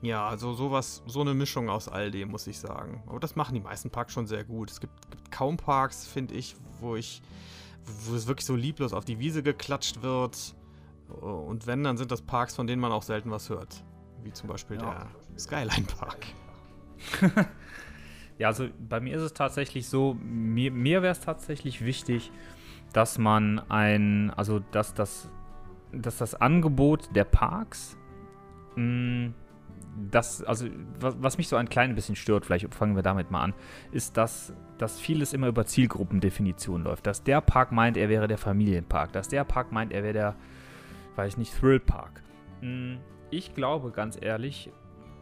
Ja, 0.00 0.26
also 0.26 0.52
sowas, 0.52 1.04
so 1.06 1.20
eine 1.20 1.32
Mischung 1.32 1.70
aus 1.70 1.88
all 1.88 2.10
dem, 2.10 2.32
muss 2.32 2.48
ich 2.48 2.58
sagen. 2.58 3.04
Aber 3.06 3.20
das 3.20 3.36
machen 3.36 3.54
die 3.54 3.60
meisten 3.60 3.90
Parks 3.90 4.14
schon 4.14 4.26
sehr 4.26 4.42
gut. 4.42 4.72
Es 4.72 4.80
gibt, 4.80 5.12
gibt 5.12 5.30
kaum 5.30 5.56
Parks, 5.58 6.08
finde 6.08 6.34
ich, 6.34 6.56
wo 6.80 6.96
ich, 6.96 7.22
wo 7.84 8.14
es 8.14 8.26
wirklich 8.26 8.46
so 8.46 8.56
lieblos 8.56 8.92
auf 8.92 9.04
die 9.04 9.18
Wiese 9.18 9.42
geklatscht 9.42 10.02
wird. 10.02 10.54
Und 11.08 11.66
wenn, 11.66 11.84
dann 11.84 11.96
sind 11.96 12.10
das 12.10 12.22
Parks, 12.22 12.56
von 12.56 12.66
denen 12.66 12.80
man 12.80 12.92
auch 12.92 13.02
selten 13.02 13.30
was 13.30 13.48
hört. 13.50 13.84
Wie 14.22 14.32
zum 14.32 14.48
Beispiel 14.48 14.78
der 14.78 15.06
Skyline 15.36 15.86
Park. 15.86 16.26
Ja, 18.38 18.48
also 18.48 18.68
bei 18.88 18.98
mir 18.98 19.16
ist 19.16 19.22
es 19.22 19.34
tatsächlich 19.34 19.88
so, 19.88 20.16
mir, 20.20 20.72
mir 20.72 21.02
wäre 21.02 21.12
es 21.12 21.20
tatsächlich 21.20 21.84
wichtig, 21.84 22.32
dass 22.92 23.18
man 23.18 23.60
ein, 23.70 24.30
also 24.30 24.58
dass 24.72 24.94
das, 24.94 25.30
dass 25.92 26.18
das 26.18 26.34
Angebot 26.34 27.14
der 27.14 27.24
Parks, 27.24 27.96
mh, 28.74 29.32
das, 30.10 30.42
also 30.42 30.66
was, 30.98 31.16
was 31.20 31.38
mich 31.38 31.46
so 31.46 31.56
ein 31.56 31.68
klein 31.68 31.94
bisschen 31.94 32.16
stört, 32.16 32.46
vielleicht 32.46 32.74
fangen 32.74 32.96
wir 32.96 33.02
damit 33.02 33.30
mal 33.30 33.42
an, 33.42 33.54
ist, 33.92 34.16
dass, 34.16 34.52
dass 34.82 34.98
vieles 34.98 35.32
immer 35.32 35.46
über 35.46 35.64
Zielgruppendefinition 35.64 36.82
läuft. 36.82 37.06
Dass 37.06 37.22
der 37.22 37.40
Park 37.40 37.72
meint, 37.72 37.96
er 37.96 38.08
wäre 38.08 38.28
der 38.28 38.38
Familienpark, 38.38 39.12
dass 39.12 39.28
der 39.28 39.44
Park 39.44 39.72
meint, 39.72 39.92
er 39.92 40.02
wäre 40.02 40.12
der, 40.12 40.36
weiß 41.16 41.34
ich 41.34 41.38
nicht, 41.38 41.54
Thrillpark. 41.58 42.22
Mh, 42.60 42.98
Ich 43.30 43.54
glaube 43.54 43.92
ganz 43.92 44.18
ehrlich, 44.20 44.70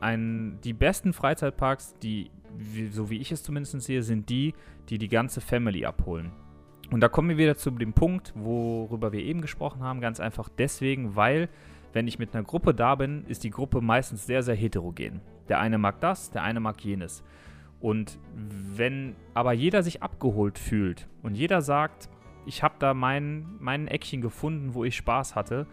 ein, 0.01 0.59
die 0.65 0.73
besten 0.73 1.13
Freizeitparks, 1.13 1.95
die, 2.03 2.31
so 2.91 3.11
wie 3.11 3.19
ich 3.19 3.31
es 3.31 3.43
zumindest 3.43 3.81
sehe, 3.83 4.03
sind 4.03 4.29
die, 4.31 4.55
die 4.89 4.99
die 4.99 5.09
ganze 5.09 5.41
Family 5.41 5.85
abholen. 5.85 6.33
Und 6.91 7.01
da 7.01 7.09
kommen 7.09 7.29
wir 7.29 7.37
wieder 7.37 7.57
zu 7.57 7.71
dem 7.71 7.93
Punkt, 7.93 8.33
worüber 8.35 9.13
wir 9.13 9.21
eben 9.21 9.43
gesprochen 9.43 9.83
haben, 9.83 10.01
ganz 10.01 10.19
einfach 10.19 10.49
deswegen, 10.49 11.15
weil 11.15 11.49
wenn 11.93 12.09
ich 12.09 12.19
mit 12.19 12.35
einer 12.35 12.45
Gruppe 12.45 12.75
da 12.75 12.95
bin, 12.95 13.25
ist 13.29 13.45
die 13.45 13.51
Gruppe 13.51 13.81
meistens 13.81 14.27
sehr, 14.27 14.43
sehr 14.43 14.57
heterogen. 14.57 15.21
Der 15.49 15.61
eine 15.61 15.79
mag 15.79 16.01
das, 16.01 16.31
der 16.31 16.43
eine 16.43 16.61
mag 16.61 16.81
jenes. 16.85 17.23
Und 17.81 18.19
wenn 18.33 19.17
aber 19.35 19.53
jeder 19.53 19.83
sich 19.83 20.03
abgeholt 20.03 20.59
fühlt 20.59 21.09
und 21.23 21.35
jeder 21.35 21.63
sagt, 21.63 22.09
ich 22.47 22.63
habe 22.63 22.75
da 22.79 22.95
mein, 22.95 23.47
mein 23.59 23.89
Eckchen 23.89 24.21
gefunden, 24.21 24.75
wo 24.75 24.85
ich 24.85 24.97
Spaß 24.97 25.35
hatte, 25.35 25.67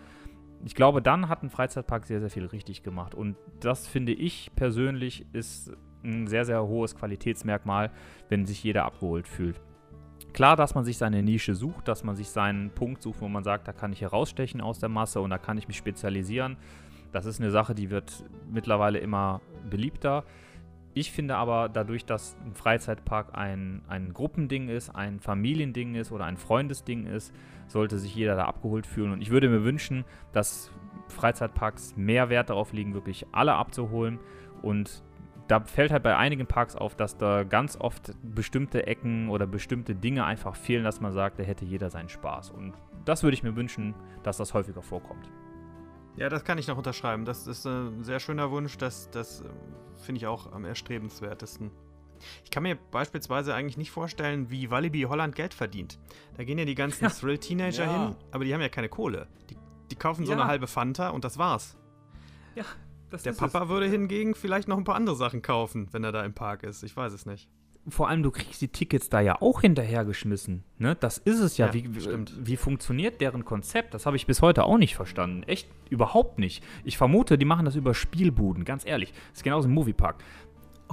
ich 0.66 0.74
glaube, 0.74 1.02
dann 1.02 1.30
hat 1.30 1.44
ein 1.44 1.50
Freizeitpark 1.50 2.06
sehr, 2.06 2.20
sehr 2.20 2.30
viel 2.30 2.46
richtig 2.46 2.84
gemacht. 2.84 3.14
Und 3.14 3.36
das 3.60 3.88
finde 3.88 4.14
ich 4.14 4.52
persönlich 4.56 5.26
ist 5.34 5.72
ein 6.04 6.28
sehr, 6.28 6.46
sehr 6.46 6.66
hohes 6.66 6.96
Qualitätsmerkmal, 6.96 7.92
wenn 8.30 8.46
sich 8.46 8.64
jeder 8.64 8.86
abgeholt 8.86 9.28
fühlt. 9.28 9.60
Klar, 10.34 10.56
dass 10.56 10.76
man 10.76 10.86
sich 10.86 10.98
seine 10.98 11.24
Nische 11.24 11.56
sucht, 11.56 11.88
dass 11.88 12.04
man 12.04 12.16
sich 12.16 12.30
seinen 12.30 12.70
Punkt 12.72 13.02
sucht, 13.02 13.22
wo 13.22 13.28
man 13.28 13.44
sagt, 13.44 13.68
da 13.68 13.74
kann 13.74 13.92
ich 13.92 14.02
herausstechen 14.02 14.62
aus 14.62 14.80
der 14.80 14.90
Masse 14.90 15.22
und 15.22 15.30
da 15.30 15.38
kann 15.38 15.58
ich 15.58 15.68
mich 15.68 15.78
spezialisieren. 15.78 16.58
Das 17.12 17.26
ist 17.26 17.40
eine 17.40 17.52
Sache, 17.52 17.74
die 17.74 17.90
wird 17.90 18.24
mittlerweile 18.52 19.00
immer 19.00 19.42
beliebter. 19.70 20.26
Ich 21.00 21.12
finde 21.12 21.36
aber, 21.36 21.70
dadurch, 21.70 22.06
dass 22.06 22.36
ein 22.44 22.56
Freizeitpark 22.56 23.38
ein, 23.38 23.84
ein 23.88 24.14
Gruppending 24.14 24.68
ist, 24.68 24.90
ein 24.90 25.20
Familiending 25.20 25.94
ist 25.94 26.12
oder 26.12 26.26
ein 26.26 26.38
Freundesding 26.38 27.06
ist, 27.06 27.32
sollte 27.68 28.00
sich 28.00 28.16
jeder 28.16 28.36
da 28.36 28.46
abgeholt 28.46 28.88
fühlen. 28.88 29.12
Und 29.12 29.22
ich 29.22 29.30
würde 29.30 29.48
mir 29.48 29.64
wünschen, 29.64 30.06
dass 30.34 30.72
Freizeitparks 31.10 31.96
mehr 31.98 32.30
Wert 32.30 32.50
darauf 32.50 32.74
legen, 32.74 32.96
wirklich 32.96 33.28
alle 33.32 33.54
abzuholen. 33.54 34.18
Und 34.64 35.04
da 35.48 35.60
fällt 35.60 35.92
halt 35.92 36.02
bei 36.02 36.18
einigen 36.18 36.48
Parks 36.48 36.76
auf, 36.76 36.96
dass 36.96 37.16
da 37.16 37.44
ganz 37.44 37.80
oft 37.80 38.14
bestimmte 38.24 38.88
Ecken 38.88 39.30
oder 39.30 39.46
bestimmte 39.46 39.94
Dinge 39.94 40.26
einfach 40.26 40.56
fehlen, 40.56 40.84
dass 40.84 41.00
man 41.00 41.12
sagt, 41.12 41.38
da 41.38 41.44
hätte 41.44 41.64
jeder 41.64 41.92
seinen 41.92 42.10
Spaß. 42.10 42.50
Und 42.50 42.74
das 43.06 43.22
würde 43.22 43.36
ich 43.36 43.44
mir 43.44 43.56
wünschen, 43.56 43.94
dass 44.24 44.38
das 44.38 44.56
häufiger 44.56 44.82
vorkommt. 44.82 45.30
Ja, 46.18 46.30
das 46.30 46.44
kann 46.44 46.58
ich 46.58 46.68
noch 46.68 46.78
unterschreiben. 46.78 47.26
Das 47.26 47.48
ist 47.48 47.66
ein 47.66 48.04
sehr 48.04 48.20
schöner 48.20 48.50
Wunsch. 48.52 48.78
Das, 48.78 49.10
das 49.12 49.42
äh, 49.42 49.46
finde 50.02 50.18
ich 50.20 50.28
auch 50.28 50.52
am 50.52 50.66
erstrebenswertesten. 50.66 51.72
Ich 52.44 52.50
kann 52.50 52.64
mir 52.64 52.76
beispielsweise 52.92 53.54
eigentlich 53.54 53.78
nicht 53.78 53.92
vorstellen, 53.92 54.50
wie 54.50 54.72
Walibi 54.72 55.04
Holland 55.04 55.36
Geld 55.36 55.54
verdient. 55.54 56.00
Da 56.36 56.44
gehen 56.44 56.58
ja 56.58 56.66
die 56.66 56.74
ganzen 56.76 57.04
Ja. 57.04 57.10
Thrill-Teenager 57.12 57.86
Ja. 57.86 58.08
hin, 58.08 58.16
aber 58.32 58.44
die 58.44 58.54
haben 58.54 58.62
ja 58.62 58.70
keine 58.70 58.90
Kohle. 58.90 59.28
Die, 59.52 59.58
die 59.92 59.96
kaufen 59.96 60.26
so 60.26 60.32
Ja. 60.32 60.40
eine 60.40 60.48
halbe 60.48 60.66
Fanta 60.66 61.10
und 61.10 61.24
das 61.24 61.38
war's. 61.38 61.78
Ja, 62.56 62.64
das 63.12 63.22
Der 63.22 63.34
Papa 63.34 63.70
würde 63.70 63.86
hingegen 63.88 64.34
vielleicht 64.34 64.68
noch 64.68 64.78
ein 64.78 64.84
paar 64.84 64.96
andere 64.96 65.16
Sachen 65.16 65.44
kaufen, 65.44 65.88
wenn 65.92 66.04
er 66.04 66.12
da 66.12 66.26
im 66.26 66.34
Park 66.34 66.64
ist. 66.64 66.82
Ich 66.82 66.98
weiß 66.98 67.14
es 67.14 67.28
nicht. 67.28 67.48
Vor 67.90 68.10
allem, 68.10 68.24
du 68.24 68.32
kriegst 68.32 68.62
die 68.62 68.68
Tickets 68.68 69.10
da 69.10 69.22
ja 69.22 69.42
auch 69.42 69.62
hinterhergeschmissen. 69.62 70.64
Ne? 70.78 70.96
Das 70.96 71.18
ist 71.18 71.40
es 71.40 71.58
ja. 71.58 71.68
Ja, 71.68 71.74
wie, 71.74 71.90
wie, 72.40 72.58
funktioniert 72.58 73.22
deren 73.22 73.46
Konzept? 73.46 73.94
Das 73.94 74.06
habe 74.06 74.18
ich 74.18 74.26
bis 74.26 74.42
heute 74.42 74.64
auch 74.66 74.78
nicht 74.78 74.96
verstanden. 74.96 75.44
Echt 75.44 75.70
überhaupt 75.90 76.40
nicht. 76.40 76.64
Ich 76.84 76.98
vermute, 76.98 77.38
die 77.38 77.46
machen 77.46 77.66
das 77.66 77.76
über 77.76 77.94
Spielbuden, 77.94 78.66
ganz 78.66 78.86
ehrlich. 78.86 79.12
Das 79.30 79.40
ist 79.40 79.44
genauso 79.44 79.68
im 79.68 79.74
Moviepark. 79.74 80.18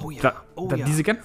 Oh 0.01 0.11
ja, 0.11 0.23
Da, 0.23 0.45
da, 0.69 0.77
Diese, 0.77 1.03
ganz, 1.03 1.21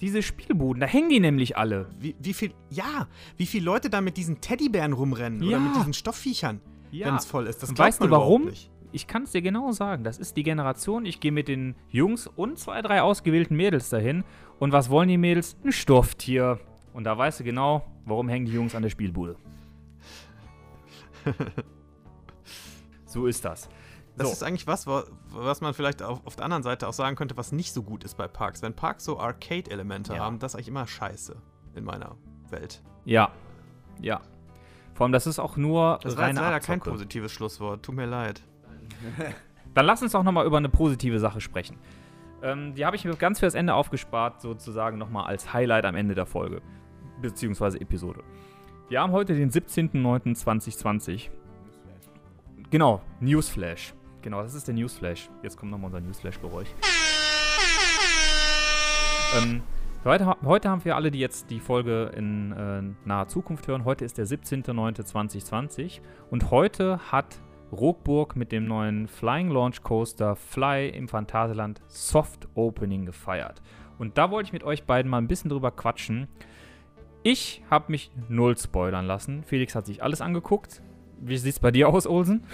diese 0.00 0.22
Spielbuden, 0.22 0.80
da 0.80 0.86
hängen 0.86 1.08
die 1.08 1.20
nämlich 1.20 1.56
alle. 1.56 1.88
Wie, 1.98 2.14
wie 2.18 2.34
viel, 2.34 2.52
ja, 2.70 3.08
wie 3.36 3.46
viele 3.46 3.64
Leute 3.64 3.88
da 3.90 4.00
mit 4.00 4.16
diesen 4.16 4.40
Teddybären 4.40 4.92
rumrennen 4.92 5.42
Ja. 5.42 5.56
oder 5.56 5.60
mit 5.60 5.76
diesen 5.76 5.92
Stoffviechern, 5.94 6.60
Ja. 6.90 7.06
wenn 7.06 7.16
es 7.16 7.24
voll 7.24 7.46
ist. 7.46 7.62
Das 7.62 7.76
weißt 7.76 8.02
du 8.02 8.10
warum? 8.10 8.46
Nicht. 8.46 8.70
Ich 8.94 9.06
kann 9.06 9.22
es 9.22 9.32
dir 9.32 9.40
genau 9.40 9.72
sagen. 9.72 10.04
Das 10.04 10.18
ist 10.18 10.36
die 10.36 10.42
Generation. 10.42 11.06
Ich 11.06 11.18
gehe 11.18 11.32
mit 11.32 11.48
den 11.48 11.74
Jungs 11.88 12.26
und 12.26 12.58
zwei, 12.58 12.82
drei 12.82 13.00
ausgewählten 13.00 13.56
Mädels 13.56 13.88
dahin. 13.88 14.22
Und 14.62 14.70
was 14.70 14.90
wollen 14.90 15.08
die 15.08 15.18
Mädels? 15.18 15.56
Ein 15.64 15.72
Stofftier. 15.72 16.60
Und 16.92 17.02
da 17.02 17.18
weißt 17.18 17.40
du 17.40 17.44
genau, 17.44 17.84
warum 18.04 18.28
hängen 18.28 18.46
die 18.46 18.52
Jungs 18.52 18.76
an 18.76 18.82
der 18.84 18.90
Spielbude. 18.90 19.34
so 23.06 23.26
ist 23.26 23.44
das. 23.44 23.68
Das 24.16 24.28
So. 24.28 24.32
ist 24.34 24.42
eigentlich 24.44 24.68
was, 24.68 24.86
wa- 24.86 25.02
was 25.30 25.62
man 25.62 25.74
vielleicht 25.74 26.00
auf, 26.00 26.24
auf 26.24 26.36
der 26.36 26.44
anderen 26.44 26.62
Seite 26.62 26.86
auch 26.86 26.92
sagen 26.92 27.16
könnte, 27.16 27.36
was 27.36 27.50
nicht 27.50 27.72
so 27.72 27.82
gut 27.82 28.04
ist 28.04 28.16
bei 28.16 28.28
Parks. 28.28 28.62
Wenn 28.62 28.72
Parks 28.72 29.04
so 29.04 29.18
Arcade-Elemente 29.18 30.14
Ja. 30.14 30.20
haben, 30.20 30.38
das 30.38 30.52
ist 30.52 30.56
eigentlich 30.56 30.68
immer 30.68 30.86
scheiße 30.86 31.34
in 31.74 31.82
meiner 31.82 32.14
Welt. 32.50 32.82
Ja. 33.04 33.32
Ja. 34.00 34.20
Vor 34.94 35.06
allem, 35.06 35.12
das 35.12 35.26
ist 35.26 35.40
auch 35.40 35.56
nur 35.56 35.98
Das 36.04 36.16
war 36.16 36.22
reine 36.24 36.38
leider 36.40 36.60
kein 36.60 36.78
Abzocke. 36.78 36.90
positives 36.92 37.32
Schlusswort. 37.32 37.82
Tut 37.82 37.96
mir 37.96 38.06
leid. 38.06 38.42
Dann 39.74 39.86
lass 39.86 40.02
uns 40.02 40.12
doch 40.12 40.22
nochmal 40.22 40.46
über 40.46 40.58
eine 40.58 40.68
positive 40.68 41.18
Sache 41.18 41.40
sprechen. 41.40 41.78
Ähm, 42.42 42.74
die 42.74 42.84
habe 42.84 42.96
ich 42.96 43.04
mir 43.04 43.14
ganz 43.14 43.38
fürs 43.38 43.54
Ende 43.54 43.74
aufgespart, 43.74 44.40
sozusagen 44.40 44.98
nochmal 44.98 45.26
als 45.26 45.52
Highlight 45.52 45.84
am 45.84 45.94
Ende 45.94 46.14
der 46.14 46.26
Folge. 46.26 46.60
Beziehungsweise 47.20 47.80
Episode. 47.80 48.24
Wir 48.88 49.00
haben 49.00 49.12
heute 49.12 49.34
den 49.34 49.50
17.09.2020. 49.50 51.30
Genau, 52.70 53.00
Newsflash. 53.20 53.94
Genau, 54.22 54.42
das 54.42 54.54
ist 54.54 54.66
der 54.66 54.74
Newsflash. 54.74 55.30
Jetzt 55.42 55.56
kommt 55.56 55.70
nochmal 55.70 55.86
unser 55.86 56.00
Newsflash-Geräusch. 56.00 56.68
Ähm, 59.34 59.62
heute, 60.04 60.36
heute 60.44 60.68
haben 60.68 60.84
wir 60.84 60.96
alle, 60.96 61.10
die 61.10 61.18
jetzt 61.18 61.50
die 61.50 61.60
Folge 61.60 62.12
in 62.16 62.52
äh, 62.52 62.82
naher 63.06 63.28
Zukunft 63.28 63.68
hören. 63.68 63.84
Heute 63.84 64.04
ist 64.04 64.18
der 64.18 64.26
17.09.2020 64.26 66.00
und 66.30 66.50
heute 66.50 66.98
hat 67.10 67.40
Rockburg 67.72 68.36
mit 68.36 68.52
dem 68.52 68.66
neuen 68.66 69.08
Flying 69.08 69.50
Launch 69.50 69.82
Coaster 69.82 70.36
Fly 70.36 70.90
im 70.90 71.08
Phantasialand 71.08 71.80
Soft 71.88 72.48
Opening 72.54 73.06
gefeiert. 73.06 73.62
Und 73.98 74.18
da 74.18 74.30
wollte 74.30 74.48
ich 74.48 74.52
mit 74.52 74.64
euch 74.64 74.84
beiden 74.84 75.10
mal 75.10 75.18
ein 75.18 75.28
bisschen 75.28 75.50
drüber 75.50 75.70
quatschen. 75.70 76.28
Ich 77.22 77.62
habe 77.70 77.90
mich 77.90 78.10
null 78.28 78.56
spoilern 78.58 79.06
lassen. 79.06 79.42
Felix 79.44 79.74
hat 79.74 79.86
sich 79.86 80.02
alles 80.02 80.20
angeguckt. 80.20 80.82
Wie 81.20 81.38
sieht's 81.38 81.60
bei 81.60 81.70
dir 81.70 81.88
aus, 81.88 82.06
Olsen? 82.06 82.44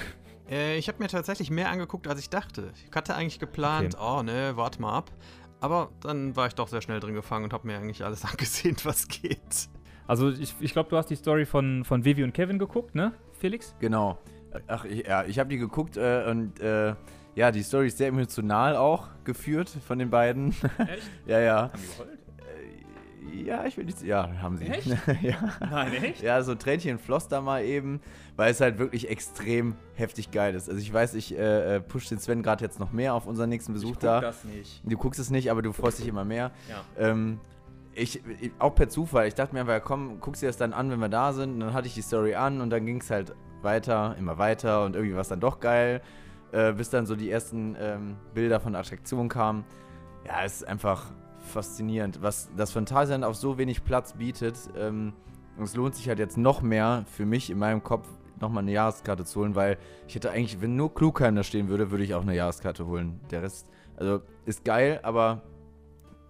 Äh, 0.50 0.76
ich 0.78 0.88
habe 0.88 1.02
mir 1.02 1.08
tatsächlich 1.08 1.50
mehr 1.50 1.70
angeguckt, 1.70 2.06
als 2.06 2.20
ich 2.20 2.30
dachte. 2.30 2.70
Ich 2.74 2.94
hatte 2.94 3.14
eigentlich 3.14 3.38
geplant, 3.38 3.96
oh 4.00 4.22
ne, 4.22 4.52
warte 4.56 4.80
mal 4.80 4.92
ab. 4.92 5.10
Aber 5.60 5.90
dann 6.00 6.36
war 6.36 6.46
ich 6.46 6.54
doch 6.54 6.68
sehr 6.68 6.82
schnell 6.82 7.00
drin 7.00 7.14
gefangen 7.14 7.44
und 7.44 7.52
habe 7.52 7.66
mir 7.66 7.78
eigentlich 7.78 8.04
alles 8.04 8.24
angesehen, 8.30 8.76
was 8.84 9.08
geht. 9.08 9.68
Also 10.06 10.30
ich, 10.30 10.54
ich 10.60 10.72
glaube, 10.72 10.90
du 10.90 10.96
hast 10.96 11.06
die 11.06 11.16
Story 11.16 11.44
von, 11.44 11.84
von 11.84 12.04
Vivi 12.04 12.22
und 12.22 12.32
Kevin 12.32 12.58
geguckt, 12.58 12.94
ne, 12.94 13.12
Felix? 13.32 13.74
Genau. 13.80 14.18
Ach, 14.66 14.84
ich, 14.84 15.06
ja, 15.06 15.24
ich 15.24 15.38
habe 15.38 15.48
die 15.48 15.58
geguckt 15.58 15.96
äh, 15.96 16.24
und 16.28 16.60
äh, 16.60 16.94
ja, 17.34 17.50
die 17.52 17.62
Story 17.62 17.88
ist 17.88 17.98
sehr 17.98 18.08
emotional 18.08 18.76
auch 18.76 19.08
geführt 19.24 19.70
von 19.86 19.98
den 19.98 20.10
beiden. 20.10 20.50
Echt? 20.50 21.10
ja, 21.26 21.38
ja. 21.38 21.56
Haben 21.56 21.72
die 21.80 21.86
geheult? 21.86 22.18
Ja, 23.44 23.64
ich 23.64 23.76
will 23.76 23.84
nicht. 23.84 24.02
Ja, 24.02 24.28
haben 24.40 24.56
sie. 24.56 24.66
Echt? 24.66 24.86
ja. 25.22 25.36
Nein, 25.60 25.92
echt? 25.94 26.22
Ja, 26.22 26.42
so 26.42 26.52
ein 26.52 26.58
Tränchen 26.58 26.98
floss 26.98 27.28
da 27.28 27.40
mal 27.40 27.64
eben, 27.64 28.00
weil 28.36 28.50
es 28.50 28.60
halt 28.60 28.78
wirklich 28.78 29.08
extrem 29.08 29.76
heftig 29.94 30.30
geil 30.30 30.54
ist. 30.54 30.68
Also 30.68 30.80
ich 30.80 30.92
weiß, 30.92 31.14
ich 31.14 31.36
äh, 31.36 31.76
äh, 31.76 31.80
push 31.80 32.08
den 32.08 32.18
Sven 32.18 32.42
gerade 32.42 32.64
jetzt 32.64 32.80
noch 32.80 32.92
mehr 32.92 33.14
auf 33.14 33.26
unseren 33.26 33.48
nächsten 33.48 33.72
Besuch 33.72 33.96
da. 33.96 34.20
das 34.20 34.44
nicht. 34.44 34.82
Du 34.84 34.96
guckst 34.96 35.20
es 35.20 35.30
nicht, 35.30 35.50
aber 35.50 35.62
du 35.62 35.72
freust 35.72 35.98
dich 35.98 36.08
immer 36.08 36.24
mehr. 36.24 36.50
Ja. 36.68 37.10
Ähm, 37.10 37.40
ich, 37.94 38.22
ich, 38.40 38.52
auch 38.58 38.74
per 38.74 38.88
Zufall, 38.88 39.26
ich 39.26 39.34
dachte 39.34 39.54
mir 39.54 39.60
einfach, 39.60 39.82
komm, 39.82 40.20
guckst 40.20 40.42
dir 40.42 40.46
das 40.46 40.56
dann 40.56 40.72
an, 40.72 40.90
wenn 40.90 41.00
wir 41.00 41.08
da 41.08 41.32
sind. 41.32 41.54
Und 41.54 41.60
dann 41.60 41.72
hatte 41.72 41.88
ich 41.88 41.94
die 41.94 42.02
Story 42.02 42.34
an 42.34 42.60
und 42.60 42.70
dann 42.70 42.86
ging 42.86 43.00
es 43.00 43.10
halt 43.10 43.34
weiter, 43.62 44.16
immer 44.18 44.38
weiter 44.38 44.84
und 44.84 44.94
irgendwie 44.94 45.14
war 45.14 45.22
es 45.22 45.28
dann 45.28 45.40
doch 45.40 45.60
geil, 45.60 46.00
äh, 46.52 46.72
bis 46.72 46.90
dann 46.90 47.06
so 47.06 47.16
die 47.16 47.30
ersten 47.30 47.76
ähm, 47.78 48.16
Bilder 48.34 48.60
von 48.60 48.74
Attraktionen 48.74 49.28
kamen. 49.28 49.64
Ja, 50.26 50.44
es 50.44 50.56
ist 50.56 50.68
einfach 50.68 51.06
faszinierend, 51.40 52.22
was 52.22 52.50
das 52.56 52.72
Phantasialand 52.72 53.24
auf 53.24 53.36
so 53.36 53.58
wenig 53.58 53.84
Platz 53.84 54.14
bietet. 54.14 54.56
Ähm, 54.76 55.12
und 55.56 55.64
es 55.64 55.74
lohnt 55.74 55.96
sich 55.96 56.08
halt 56.08 56.18
jetzt 56.18 56.38
noch 56.38 56.62
mehr 56.62 57.04
für 57.12 57.26
mich 57.26 57.50
in 57.50 57.58
meinem 57.58 57.82
Kopf 57.82 58.06
nochmal 58.40 58.62
eine 58.62 58.72
Jahreskarte 58.72 59.24
zu 59.24 59.40
holen, 59.40 59.56
weil 59.56 59.76
ich 60.06 60.14
hätte 60.14 60.30
eigentlich, 60.30 60.60
wenn 60.60 60.76
nur 60.76 60.94
Klugheim 60.94 61.34
da 61.34 61.42
stehen 61.42 61.68
würde, 61.68 61.90
würde 61.90 62.04
ich 62.04 62.14
auch 62.14 62.22
eine 62.22 62.36
Jahreskarte 62.36 62.86
holen. 62.86 63.20
Der 63.30 63.42
Rest, 63.42 63.68
also 63.96 64.22
ist 64.46 64.64
geil, 64.64 65.00
aber 65.02 65.42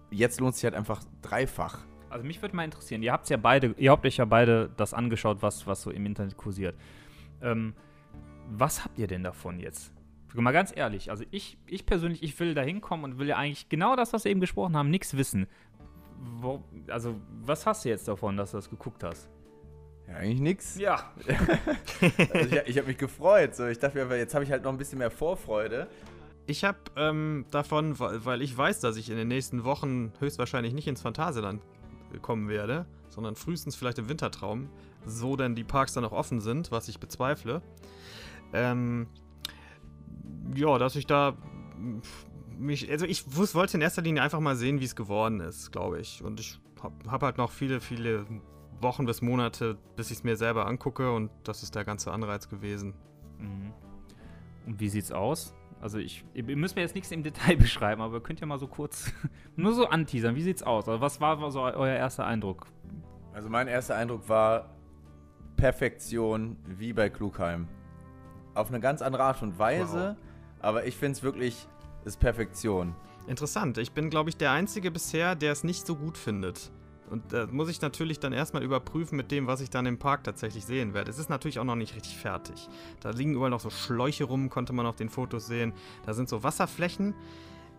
jetzt 0.09 0.39
lohnt 0.39 0.55
sich 0.55 0.63
halt 0.63 0.73
einfach 0.73 1.03
dreifach. 1.21 1.79
Also 2.09 2.25
mich 2.25 2.41
würde 2.41 2.55
mal 2.55 2.63
interessieren, 2.63 3.03
ihr 3.03 3.11
habt 3.11 3.29
ja 3.29 3.37
beide, 3.37 3.75
ihr 3.77 3.91
habt 3.91 4.05
euch 4.05 4.17
ja 4.17 4.25
beide 4.25 4.71
das 4.77 4.95
angeschaut, 4.95 5.37
was, 5.41 5.67
was 5.67 5.83
so 5.83 5.91
im 5.91 6.07
Internet 6.07 6.35
kursiert. 6.35 6.75
Ähm, 7.41 7.73
was 8.51 8.83
habt 8.83 8.97
ihr 8.97 9.07
denn 9.07 9.23
davon 9.23 9.59
jetzt? 9.59 9.93
Mal 10.33 10.51
ganz 10.51 10.75
ehrlich, 10.75 11.09
also 11.09 11.23
ich, 11.31 11.57
ich 11.65 11.85
persönlich, 11.85 12.21
ich 12.21 12.39
will 12.39 12.53
da 12.53 12.61
hinkommen 12.61 13.03
und 13.03 13.19
will 13.19 13.27
ja 13.27 13.37
eigentlich 13.37 13.67
genau 13.67 13.95
das, 13.95 14.13
was 14.13 14.25
wir 14.25 14.31
eben 14.31 14.41
gesprochen 14.41 14.77
haben, 14.77 14.89
nichts 14.91 15.17
wissen. 15.17 15.47
Wo, 16.19 16.63
also, 16.87 17.19
was 17.41 17.65
hast 17.65 17.85
du 17.85 17.89
jetzt 17.89 18.07
davon, 18.07 18.37
dass 18.37 18.51
du 18.51 18.57
das 18.57 18.69
geguckt 18.69 19.03
hast? 19.03 19.29
Ja, 20.07 20.15
eigentlich 20.15 20.41
nix. 20.41 20.77
Ja. 20.77 21.11
Also 22.33 22.55
ich 22.55 22.67
ich 22.67 22.77
habe 22.77 22.87
mich 22.87 22.97
gefreut. 22.97 23.55
So. 23.55 23.67
Ich 23.67 23.79
dachte 23.79 24.05
mir, 24.05 24.17
jetzt 24.17 24.33
habe 24.33 24.43
ich 24.43 24.51
halt 24.51 24.63
noch 24.63 24.71
ein 24.71 24.77
bisschen 24.77 24.99
mehr 24.99 25.11
Vorfreude. 25.11 25.87
Ich 26.47 26.63
habe 26.63 26.77
ähm, 26.95 27.45
davon, 27.51 27.99
weil, 27.99 28.25
weil 28.25 28.41
ich 28.41 28.57
weiß, 28.57 28.79
dass 28.79 28.95
ich 28.95 29.09
in 29.09 29.17
den 29.17 29.27
nächsten 29.27 29.63
Wochen 29.63 30.13
höchstwahrscheinlich 30.19 30.73
nicht 30.73 30.87
ins 30.87 31.01
Phantasialand 31.01 31.61
kommen 32.21 32.49
werde, 32.49 32.85
sondern 33.09 33.35
frühestens 33.35 33.75
vielleicht 33.75 33.99
im 33.99 34.09
Wintertraum, 34.09 34.69
so 35.05 35.35
denn 35.35 35.55
die 35.55 35.63
Parks 35.63 35.93
dann 35.93 36.05
auch 36.05 36.11
offen 36.11 36.41
sind, 36.41 36.71
was 36.71 36.87
ich 36.87 36.99
bezweifle. 36.99 37.61
Ähm, 38.53 39.07
ja, 40.55 40.77
dass 40.77 40.95
ich 40.95 41.05
da 41.05 41.37
mich, 42.57 42.89
also 42.91 43.05
ich 43.05 43.23
wollte 43.55 43.77
in 43.77 43.81
erster 43.81 44.01
Linie 44.01 44.21
einfach 44.21 44.39
mal 44.39 44.55
sehen, 44.55 44.79
wie 44.79 44.85
es 44.85 44.95
geworden 44.95 45.39
ist, 45.39 45.71
glaube 45.71 45.99
ich. 45.99 46.23
Und 46.23 46.39
ich 46.39 46.59
habe 46.81 47.11
hab 47.11 47.23
halt 47.23 47.37
noch 47.37 47.51
viele, 47.51 47.79
viele 47.79 48.25
Wochen 48.81 49.05
bis 49.05 49.21
Monate, 49.21 49.77
bis 49.95 50.11
ich 50.11 50.17
es 50.17 50.23
mir 50.23 50.35
selber 50.35 50.65
angucke 50.65 51.11
und 51.11 51.31
das 51.43 51.63
ist 51.63 51.75
der 51.75 51.85
ganze 51.85 52.11
Anreiz 52.11 52.49
gewesen. 52.49 52.93
Mhm. 53.37 53.73
Und 54.65 54.79
wie 54.79 54.89
sieht's 54.89 55.11
aus? 55.11 55.53
Also 55.81 55.97
ich, 55.97 56.25
ihr 56.33 56.43
müsst 56.57 56.75
mir 56.75 56.81
jetzt 56.81 56.95
nichts 56.95 57.11
im 57.11 57.23
Detail 57.23 57.55
beschreiben, 57.57 58.01
aber 58.01 58.21
könnt 58.21 58.41
ihr 58.41 58.47
mal 58.47 58.59
so 58.59 58.67
kurz, 58.67 59.11
nur 59.55 59.73
so 59.73 59.87
anteasern, 59.87 60.35
wie 60.35 60.41
sieht's 60.41 60.63
aus? 60.63 60.87
Also 60.87 61.01
was 61.01 61.21
war 61.21 61.51
so 61.51 61.61
euer 61.61 61.95
erster 61.95 62.25
Eindruck? 62.25 62.67
Also 63.33 63.49
mein 63.49 63.67
erster 63.67 63.95
Eindruck 63.95 64.27
war 64.27 64.69
Perfektion 65.59 66.55
wie 66.63 66.93
bei 66.93 67.09
Klugheim. 67.09 67.67
Auf 68.53 68.69
eine 68.69 68.79
ganz 68.79 69.01
andere 69.01 69.23
Art 69.23 69.41
und 69.41 69.59
Weise, 69.59 70.15
aber 70.61 70.85
ich 70.85 70.95
finde 70.95 71.17
es 71.17 71.23
wirklich, 71.23 71.67
ist 72.05 72.17
Perfektion. 72.21 72.95
Interessant. 73.27 73.77
Ich 73.77 73.91
bin, 73.91 74.09
glaube 74.09 74.29
ich, 74.29 74.37
der 74.37 74.51
Einzige 74.51 74.89
bisher, 74.89 75.35
der 75.35 75.51
es 75.51 75.65
nicht 75.65 75.85
so 75.85 75.97
gut 75.97 76.17
findet. 76.17 76.71
Und 77.09 77.33
da 77.33 77.45
muss 77.47 77.67
ich 77.67 77.81
natürlich 77.81 78.21
dann 78.21 78.31
erstmal 78.31 78.63
überprüfen 78.63 79.17
mit 79.17 79.31
dem, 79.31 79.47
was 79.47 79.59
ich 79.59 79.69
dann 79.69 79.85
im 79.85 79.99
Park 79.99 80.23
tatsächlich 80.23 80.65
sehen 80.65 80.93
werde. 80.93 81.11
Es 81.11 81.19
ist 81.19 81.29
natürlich 81.29 81.59
auch 81.59 81.65
noch 81.65 81.75
nicht 81.75 81.93
richtig 81.93 82.15
fertig. 82.15 82.69
Da 83.01 83.09
liegen 83.09 83.33
überall 83.33 83.49
noch 83.49 83.59
so 83.59 83.69
Schläuche 83.69 84.23
rum, 84.23 84.49
konnte 84.49 84.71
man 84.71 84.85
auf 84.85 84.95
den 84.95 85.09
Fotos 85.09 85.47
sehen. 85.47 85.73
Da 86.05 86.13
sind 86.13 86.29
so 86.29 86.41
Wasserflächen, 86.41 87.15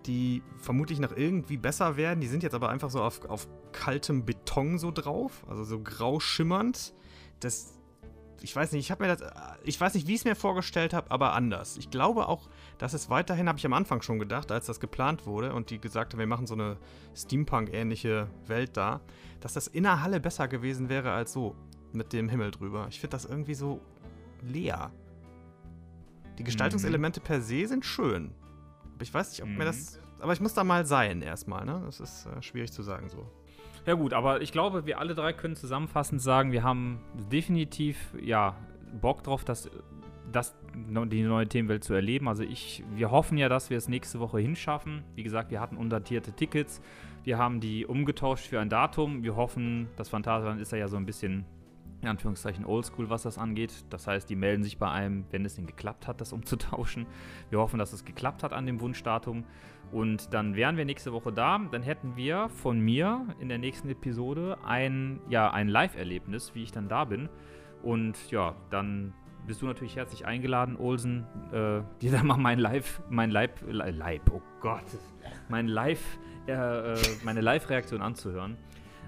die 0.05 0.43
vermutlich 0.59 1.01
noch 1.01 1.17
irgendwie 1.17 1.57
besser 1.57 1.97
werden. 1.97 2.21
Die 2.21 2.27
sind 2.27 2.43
jetzt 2.43 2.55
aber 2.55 2.69
einfach 2.69 2.91
so 2.91 3.03
auf, 3.03 3.25
auf 3.25 3.49
kaltem 3.73 4.27
Beton 4.27 4.79
so 4.79 4.91
drauf, 4.91 5.47
also 5.49 5.65
so 5.65 5.81
grau 5.81 6.21
schimmernd. 6.21 6.93
Das, 7.41 7.75
ich 8.43 8.55
weiß 8.55 8.73
nicht, 8.73 8.85
ich 8.87 8.91
habe 8.91 9.05
mir 9.07 9.17
das, 9.17 9.33
ich 9.65 9.81
weiß 9.81 9.95
nicht, 9.95 10.07
wie 10.07 10.13
ich 10.15 10.21
es 10.21 10.25
mir 10.25 10.35
vorgestellt 10.35 10.95
habe, 10.95 11.11
aber 11.11 11.33
anders. 11.35 11.77
Ich 11.77 11.91
glaube 11.91 12.29
auch, 12.29 12.49
dass 12.79 12.93
es 12.95 13.11
weiterhin, 13.11 13.49
habe 13.49 13.59
ich 13.59 13.67
am 13.67 13.73
Anfang 13.73 14.03
schon 14.03 14.19
gedacht, 14.19 14.51
als 14.53 14.67
das 14.67 14.81
geplant 14.81 15.27
wurde 15.27 15.55
und 15.55 15.71
die 15.71 15.81
gesagt 15.81 16.13
haben, 16.13 16.19
wir 16.21 16.27
machen 16.27 16.47
so 16.47 16.55
eine 16.55 16.77
Steampunk-ähnliche 17.15 18.29
Welt 18.47 18.77
da, 18.77 19.01
dass 19.41 19.55
das 19.55 19.67
in 19.67 19.83
der 19.85 20.03
Halle 20.03 20.21
besser 20.21 20.49
gewesen 20.49 20.89
wäre 20.89 21.13
als 21.13 21.33
so 21.33 21.55
mit 21.93 22.13
dem 22.13 22.29
Himmel 22.29 22.51
drüber. 22.51 22.87
Ich 22.89 23.01
finde 23.01 23.13
das 23.17 23.25
irgendwie 23.25 23.55
so 23.55 23.81
leer. 24.43 24.91
Die 26.39 26.45
Gestaltungselemente 26.45 27.21
per 27.21 27.41
se 27.43 27.67
sind 27.67 27.85
schön. 27.85 28.33
Aber 28.95 29.03
ich 29.03 29.13
weiß 29.13 29.31
nicht, 29.31 29.43
ob 29.43 29.49
mir 29.49 29.55
Mhm. 29.57 29.61
das. 29.61 29.99
Aber 30.21 30.33
ich 30.33 30.41
muss 30.41 30.55
da 30.55 30.65
mal 30.65 30.85
sein 30.87 31.23
erstmal, 31.23 31.65
ne? 31.65 31.83
Das 31.87 32.01
ist 32.01 32.27
äh, 32.27 32.43
schwierig 32.43 32.73
zu 32.73 32.83
sagen 32.83 33.09
so. 33.09 33.27
Ja 33.87 33.95
gut, 33.95 34.13
aber 34.13 34.43
ich 34.43 34.53
glaube, 34.53 34.87
wir 34.87 34.99
alle 34.99 35.15
drei 35.15 35.33
können 35.33 35.57
zusammenfassend 35.57 36.21
sagen, 36.21 36.53
wir 36.53 36.63
haben 36.63 37.01
definitiv 37.31 38.15
ja 38.21 38.57
Bock 39.01 39.23
drauf, 39.23 39.45
das, 39.45 39.71
das 40.31 40.55
die 40.75 41.23
neue 41.23 41.49
Themenwelt 41.49 41.83
zu 41.83 41.95
erleben. 41.95 42.29
Also 42.29 42.43
ich, 42.43 42.85
wir 42.95 43.11
hoffen 43.11 43.39
ja, 43.39 43.49
dass 43.49 43.71
wir 43.71 43.79
es 43.79 43.89
nächste 43.89 44.21
Woche 44.21 44.39
hinschaffen. 44.39 45.03
Wie 45.15 45.23
gesagt, 45.23 45.51
wir 45.51 45.61
hatten 45.61 45.77
undatierte 45.77 46.33
Tickets. 46.33 46.81
Wir 47.25 47.39
haben 47.39 47.61
die 47.61 47.87
umgetauscht 47.87 48.47
für 48.47 48.61
ein 48.61 48.69
Datum. 48.69 49.23
Wir 49.23 49.37
hoffen, 49.37 49.89
das 49.97 50.09
Phantasialand 50.09 50.61
ist 50.61 50.73
ja 50.73 50.89
so 50.89 50.97
ein 50.97 51.07
bisschen 51.07 51.45
in 52.03 52.09
Anführungszeichen 52.09 52.65
oldschool, 52.65 53.11
was 53.11 53.23
das 53.23 53.37
angeht. 53.37 53.85
Das 53.91 54.07
heißt, 54.07 54.29
die 54.31 54.37
melden 54.37 54.63
sich 54.63 54.79
bei 54.79 54.91
einem, 54.91 55.25
wenn 55.31 55.45
es 55.45 55.57
denn 55.57 55.67
geklappt 55.67 56.07
hat, 56.07 56.21
das 56.21 56.33
umzutauschen. 56.33 57.07
Wir 57.51 57.59
hoffen, 57.59 57.79
dass 57.79 57.93
es 57.93 58.05
geklappt 58.05 58.43
hat 58.43 58.53
an 58.53 58.67
dem 58.67 58.81
Wunschdatum. 58.81 59.45
Und 59.93 60.33
dann 60.33 60.55
wären 60.55 60.77
wir 60.77 60.85
nächste 60.85 61.13
Woche 61.13 61.33
da. 61.33 61.59
Dann 61.71 61.83
hätten 61.83 62.17
wir 62.17 62.49
von 62.49 62.79
mir 62.79 63.27
in 63.41 63.49
der 63.49 63.59
nächsten 63.59 63.89
Episode 63.89 64.59
ein, 64.65 65.21
ja, 65.29 65.51
ein 65.51 65.69
Live-Erlebnis, 65.69 66.55
wie 66.55 66.63
ich 66.63 66.73
dann 66.73 66.89
da 66.89 67.05
bin. 67.05 67.29
Und 67.83 68.31
ja, 68.31 68.55
dann 68.71 69.15
bist 69.47 69.63
du 69.63 69.67
natürlich 69.67 69.97
herzlich 69.97 70.27
eingeladen, 70.27 70.77
Olsen, 70.77 71.27
äh, 71.51 71.81
dir 72.01 72.13
dann 72.13 72.27
mal 72.27 72.37
mein 72.37 72.59
Live, 72.59 73.03
mein 73.09 73.31
Leib, 73.31 73.63
Li- 73.67 73.91
Leib, 73.91 74.31
oh 74.31 74.43
Gott, 74.61 74.85
mein 75.49 75.67
Live, 75.67 76.19
äh, 76.47 76.53
äh, 76.53 76.97
meine 77.25 77.41
Live-Reaktion 77.41 78.03
anzuhören. 78.03 78.57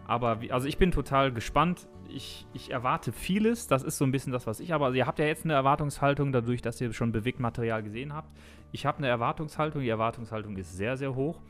Aber 0.06 0.40
wie, 0.40 0.50
also 0.50 0.66
ich 0.66 0.78
bin 0.78 0.90
total 0.90 1.32
gespannt. 1.32 1.86
Ich, 2.14 2.46
ich 2.52 2.70
erwarte 2.70 3.12
vieles. 3.12 3.66
Das 3.66 3.82
ist 3.82 3.98
so 3.98 4.04
ein 4.04 4.12
bisschen 4.12 4.32
das, 4.32 4.46
was 4.46 4.60
ich 4.60 4.74
aber. 4.74 4.86
Also 4.86 4.96
ihr 4.96 5.06
habt 5.06 5.18
ja 5.18 5.24
jetzt 5.24 5.44
eine 5.44 5.54
Erwartungshaltung, 5.54 6.32
dadurch, 6.32 6.62
dass 6.62 6.80
ihr 6.80 6.92
schon 6.92 7.12
Bewegtmaterial 7.12 7.82
gesehen 7.82 8.12
habt. 8.12 8.30
Ich 8.72 8.86
habe 8.86 8.98
eine 8.98 9.08
Erwartungshaltung. 9.08 9.82
Die 9.82 9.88
Erwartungshaltung 9.88 10.56
ist 10.56 10.76
sehr, 10.76 10.96
sehr 10.96 11.14
hoch. 11.14 11.40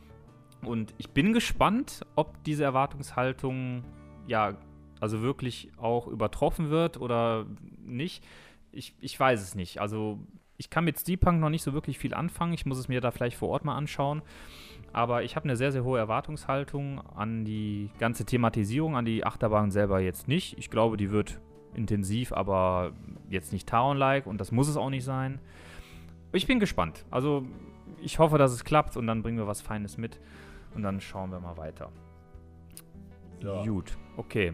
Und 0.62 0.94
ich 0.98 1.10
bin 1.10 1.32
gespannt, 1.32 2.06
ob 2.14 2.42
diese 2.44 2.64
Erwartungshaltung 2.64 3.84
ja, 4.26 4.56
also 5.00 5.22
wirklich 5.22 5.72
auch 5.76 6.06
übertroffen 6.06 6.70
wird 6.70 7.00
oder 7.00 7.46
nicht. 7.84 8.24
Ich, 8.70 8.94
ich 9.00 9.18
weiß 9.18 9.42
es 9.42 9.54
nicht. 9.54 9.80
Also 9.80 10.20
ich 10.56 10.70
kann 10.70 10.84
mit 10.84 10.98
Steampunk 10.98 11.40
noch 11.40 11.50
nicht 11.50 11.64
so 11.64 11.72
wirklich 11.72 11.98
viel 11.98 12.14
anfangen. 12.14 12.52
Ich 12.52 12.66
muss 12.66 12.78
es 12.78 12.88
mir 12.88 13.00
da 13.00 13.10
vielleicht 13.10 13.36
vor 13.36 13.48
Ort 13.48 13.64
mal 13.64 13.76
anschauen. 13.76 14.22
Aber 14.92 15.22
ich 15.22 15.36
habe 15.36 15.44
eine 15.44 15.56
sehr, 15.56 15.72
sehr 15.72 15.84
hohe 15.84 15.98
Erwartungshaltung 15.98 17.00
an 17.14 17.44
die 17.44 17.90
ganze 17.98 18.24
Thematisierung, 18.24 18.96
an 18.96 19.04
die 19.04 19.24
Achterbahn 19.24 19.70
selber 19.70 20.00
jetzt 20.00 20.28
nicht. 20.28 20.58
Ich 20.58 20.70
glaube, 20.70 20.96
die 20.96 21.10
wird 21.10 21.40
intensiv, 21.74 22.32
aber 22.32 22.92
jetzt 23.30 23.52
nicht 23.52 23.68
Town-like 23.68 24.26
und 24.26 24.38
das 24.38 24.52
muss 24.52 24.68
es 24.68 24.76
auch 24.76 24.90
nicht 24.90 25.04
sein. 25.04 25.40
Ich 26.32 26.46
bin 26.46 26.60
gespannt. 26.60 27.06
Also 27.10 27.46
ich 28.02 28.18
hoffe, 28.18 28.36
dass 28.36 28.52
es 28.52 28.64
klappt 28.64 28.96
und 28.96 29.06
dann 29.06 29.22
bringen 29.22 29.38
wir 29.38 29.46
was 29.46 29.62
Feines 29.62 29.96
mit 29.96 30.20
und 30.74 30.82
dann 30.82 31.00
schauen 31.00 31.30
wir 31.30 31.40
mal 31.40 31.56
weiter. 31.56 31.90
So. 33.40 33.62
Gut, 33.64 33.96
okay. 34.16 34.52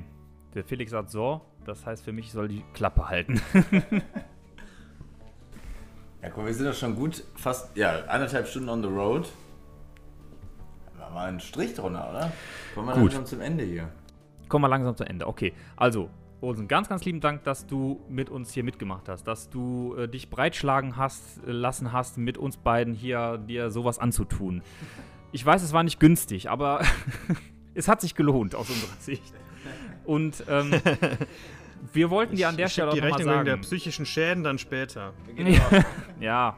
Der 0.55 0.65
Felix 0.65 0.93
sagt 0.93 1.11
so, 1.11 1.41
das 1.65 1.85
heißt 1.85 2.05
für 2.05 2.13
mich, 2.13 2.27
ich 2.27 2.33
soll 2.33 2.49
die 2.49 2.63
Klappe 2.73 3.09
halten. 3.09 3.41
Ja, 6.23 6.31
guck, 6.31 6.47
wir 6.47 6.55
sind 6.55 6.67
doch 6.67 6.75
schon 6.75 6.97
gut 6.97 7.23
fast, 7.37 7.77
ja, 7.77 8.05
anderthalb 8.07 8.49
Stunden 8.49 8.69
on 8.69 8.83
the 8.83 8.89
road. 8.89 9.29
Mal 11.13 11.29
einen 11.29 11.41
Strich 11.41 11.75
drunter, 11.75 12.09
oder? 12.11 12.33
Kommen 12.75 12.89
wir 12.89 12.95
Gut. 12.95 13.03
langsam 13.03 13.27
zum 13.27 13.41
Ende 13.41 13.65
hier. 13.65 13.89
Kommen 14.49 14.65
wir 14.65 14.69
langsam 14.69 14.97
zu 14.97 15.05
Ende. 15.05 15.27
Okay, 15.27 15.53
also, 15.77 16.09
Olsen, 16.41 16.69
ganz, 16.69 16.89
ganz 16.89 17.05
lieben 17.05 17.21
Dank, 17.21 17.43
dass 17.45 17.67
du 17.67 18.01
mit 18.09 18.31
uns 18.31 18.53
hier 18.53 18.63
mitgemacht 18.63 19.09
hast, 19.09 19.25
dass 19.25 19.51
du 19.51 19.95
äh, 19.97 20.09
dich 20.09 20.31
breitschlagen 20.31 20.97
hast, 20.97 21.45
äh, 21.47 21.51
lassen 21.51 21.93
hast, 21.93 22.17
mit 22.17 22.39
uns 22.39 22.57
beiden 22.57 22.95
hier 22.95 23.39
dir 23.39 23.71
sowas 23.71 23.99
anzutun. 23.99 24.63
Ich 25.33 25.45
weiß, 25.45 25.63
es 25.63 25.73
war 25.73 25.83
nicht 25.83 26.01
günstig, 26.01 26.49
aber 26.49 26.83
es 27.75 27.89
hat 27.89 28.01
sich 28.01 28.15
gelohnt 28.15 28.55
aus 28.55 28.71
unserer 28.71 28.97
Sicht. 29.01 29.35
Und 30.05 30.45
ähm, 30.49 30.73
wir 31.93 32.11
wollten 32.11 32.37
dir 32.37 32.49
an 32.49 32.57
der 32.57 32.67
Ich 32.67 32.73
Stelle 32.73 32.91
auch 32.91 32.95
die 32.95 33.01
noch 33.01 33.09
mal 33.09 33.17
Rechnung 33.17 33.35
wegen 33.35 33.45
der 33.45 33.55
sagen. 33.55 33.63
psychischen 33.63 34.07
Schäden 34.07 34.45
dann 34.45 34.59
später. 34.59 35.13
Ja, 35.37 35.85
ja, 36.21 36.57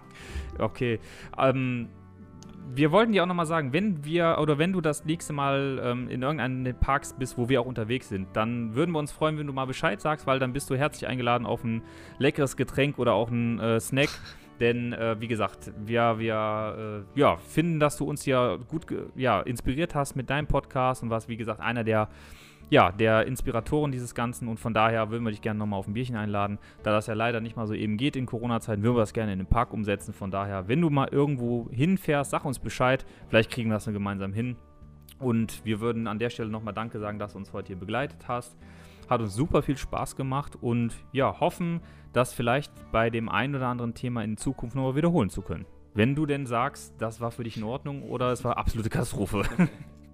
okay. 0.58 1.00
Ähm, 1.38 1.88
wir 2.74 2.92
wollten 2.92 3.12
dir 3.12 3.22
auch 3.22 3.26
nochmal 3.26 3.46
sagen, 3.46 3.72
wenn 3.72 4.04
wir 4.04 4.38
oder 4.40 4.58
wenn 4.58 4.72
du 4.72 4.80
das 4.80 5.04
nächste 5.04 5.32
Mal 5.32 5.80
ähm, 5.82 6.08
in 6.08 6.22
irgendeinem 6.22 6.64
der 6.64 6.72
Parks 6.72 7.12
bist, 7.12 7.36
wo 7.36 7.48
wir 7.48 7.60
auch 7.60 7.66
unterwegs 7.66 8.08
sind, 8.08 8.28
dann 8.34 8.74
würden 8.74 8.92
wir 8.92 8.98
uns 8.98 9.12
freuen, 9.12 9.38
wenn 9.38 9.46
du 9.46 9.52
mal 9.52 9.66
Bescheid 9.66 10.00
sagst, 10.00 10.26
weil 10.26 10.38
dann 10.38 10.52
bist 10.52 10.70
du 10.70 10.76
herzlich 10.76 11.08
eingeladen 11.08 11.46
auf 11.46 11.64
ein 11.64 11.82
leckeres 12.18 12.56
Getränk 12.56 12.98
oder 12.98 13.14
auch 13.14 13.30
einen 13.30 13.58
äh, 13.58 13.80
Snack. 13.80 14.10
Denn, 14.60 14.92
äh, 14.92 15.18
wie 15.18 15.26
gesagt, 15.26 15.72
wir, 15.86 16.18
wir 16.18 17.04
äh, 17.16 17.18
ja, 17.18 17.38
finden, 17.38 17.80
dass 17.80 17.96
du 17.96 18.04
uns 18.04 18.26
ja 18.26 18.56
gut 18.56 18.86
ja, 19.16 19.40
inspiriert 19.40 19.94
hast 19.94 20.16
mit 20.16 20.28
deinem 20.28 20.46
Podcast 20.46 21.02
und 21.02 21.08
warst, 21.08 21.30
wie 21.30 21.38
gesagt, 21.38 21.60
einer 21.60 21.82
der, 21.82 22.10
ja, 22.70 22.92
der 22.92 23.26
Inspiratoren 23.26 23.90
dieses 23.90 24.14
Ganzen. 24.14 24.48
Und 24.48 24.58
von 24.58 24.72
daher 24.72 25.10
würden 25.10 25.24
wir 25.24 25.32
dich 25.32 25.42
gerne 25.42 25.58
nochmal 25.58 25.80
auf 25.80 25.88
ein 25.88 25.92
Bierchen 25.92 26.16
einladen. 26.16 26.58
Da 26.82 26.92
das 26.92 27.08
ja 27.08 27.14
leider 27.14 27.40
nicht 27.40 27.56
mal 27.56 27.66
so 27.66 27.74
eben 27.74 27.96
geht 27.96 28.16
in 28.16 28.26
Corona-Zeiten, 28.26 28.82
würden 28.82 28.96
wir 28.96 29.00
das 29.00 29.12
gerne 29.12 29.32
in 29.32 29.38
den 29.38 29.48
Park 29.48 29.72
umsetzen. 29.72 30.14
Von 30.14 30.30
daher, 30.30 30.68
wenn 30.68 30.80
du 30.80 30.88
mal 30.88 31.08
irgendwo 31.08 31.68
hinfährst, 31.70 32.30
sag 32.30 32.44
uns 32.44 32.60
Bescheid. 32.60 33.04
Vielleicht 33.28 33.50
kriegen 33.50 33.68
wir 33.70 33.74
das 33.74 33.84
dann 33.84 33.94
gemeinsam 33.94 34.32
hin. 34.32 34.56
Und 35.18 35.64
wir 35.64 35.80
würden 35.80 36.06
an 36.06 36.18
der 36.18 36.30
Stelle 36.30 36.48
nochmal 36.48 36.72
Danke 36.72 36.98
sagen, 37.00 37.18
dass 37.18 37.32
du 37.32 37.38
uns 37.38 37.52
heute 37.52 37.68
hier 37.68 37.76
begleitet 37.76 38.28
hast. 38.28 38.56
Hat 39.08 39.20
uns 39.20 39.34
super 39.34 39.62
viel 39.62 39.76
Spaß 39.76 40.14
gemacht 40.14 40.56
und 40.60 40.94
ja, 41.12 41.40
hoffen, 41.40 41.80
das 42.12 42.32
vielleicht 42.32 42.72
bei 42.92 43.10
dem 43.10 43.28
einen 43.28 43.56
oder 43.56 43.66
anderen 43.66 43.94
Thema 43.94 44.22
in 44.22 44.36
Zukunft 44.36 44.76
nochmal 44.76 44.94
wiederholen 44.94 45.28
zu 45.28 45.42
können. 45.42 45.66
Wenn 45.92 46.14
du 46.14 46.24
denn 46.24 46.46
sagst, 46.46 46.94
das 46.98 47.20
war 47.20 47.32
für 47.32 47.42
dich 47.42 47.56
in 47.56 47.64
Ordnung 47.64 48.04
oder 48.04 48.30
es 48.30 48.44
war 48.44 48.56
absolute 48.56 48.88
Katastrophe. 48.88 49.42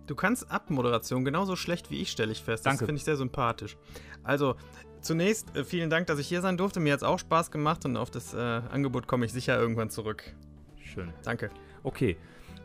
Du 0.07 0.15
kannst 0.15 0.51
Abmoderation 0.51 1.25
genauso 1.25 1.57
schlecht 1.57 1.91
wie 1.91 2.01
ich, 2.01 2.11
stelle 2.11 2.33
ich 2.33 2.43
fest. 2.43 2.65
Das 2.65 2.73
Danke. 2.73 2.87
finde 2.87 2.99
ich 2.99 3.05
sehr 3.05 3.17
sympathisch. 3.17 3.77
Also, 4.23 4.57
zunächst 5.01 5.57
äh, 5.57 5.65
vielen 5.65 5.91
Dank, 5.91 6.07
dass 6.07 6.19
ich 6.19 6.29
hier 6.29 6.41
sein 6.41 6.57
durfte. 6.57 6.81
Mir 6.81 6.93
hat 6.93 7.01
es 7.01 7.05
auch 7.05 7.19
Spaß 7.19 7.51
gemacht 7.51 7.85
und 7.85 7.97
auf 7.97 8.11
das 8.11 8.35
äh, 8.35 8.39
Angebot 8.39 9.07
komme 9.07 9.27
ich 9.27 9.33
sicher 9.33 9.59
irgendwann 9.59 9.91
zurück. 9.91 10.35
Schön. 10.79 11.13
Danke. 11.25 11.51
Okay, 11.83 12.17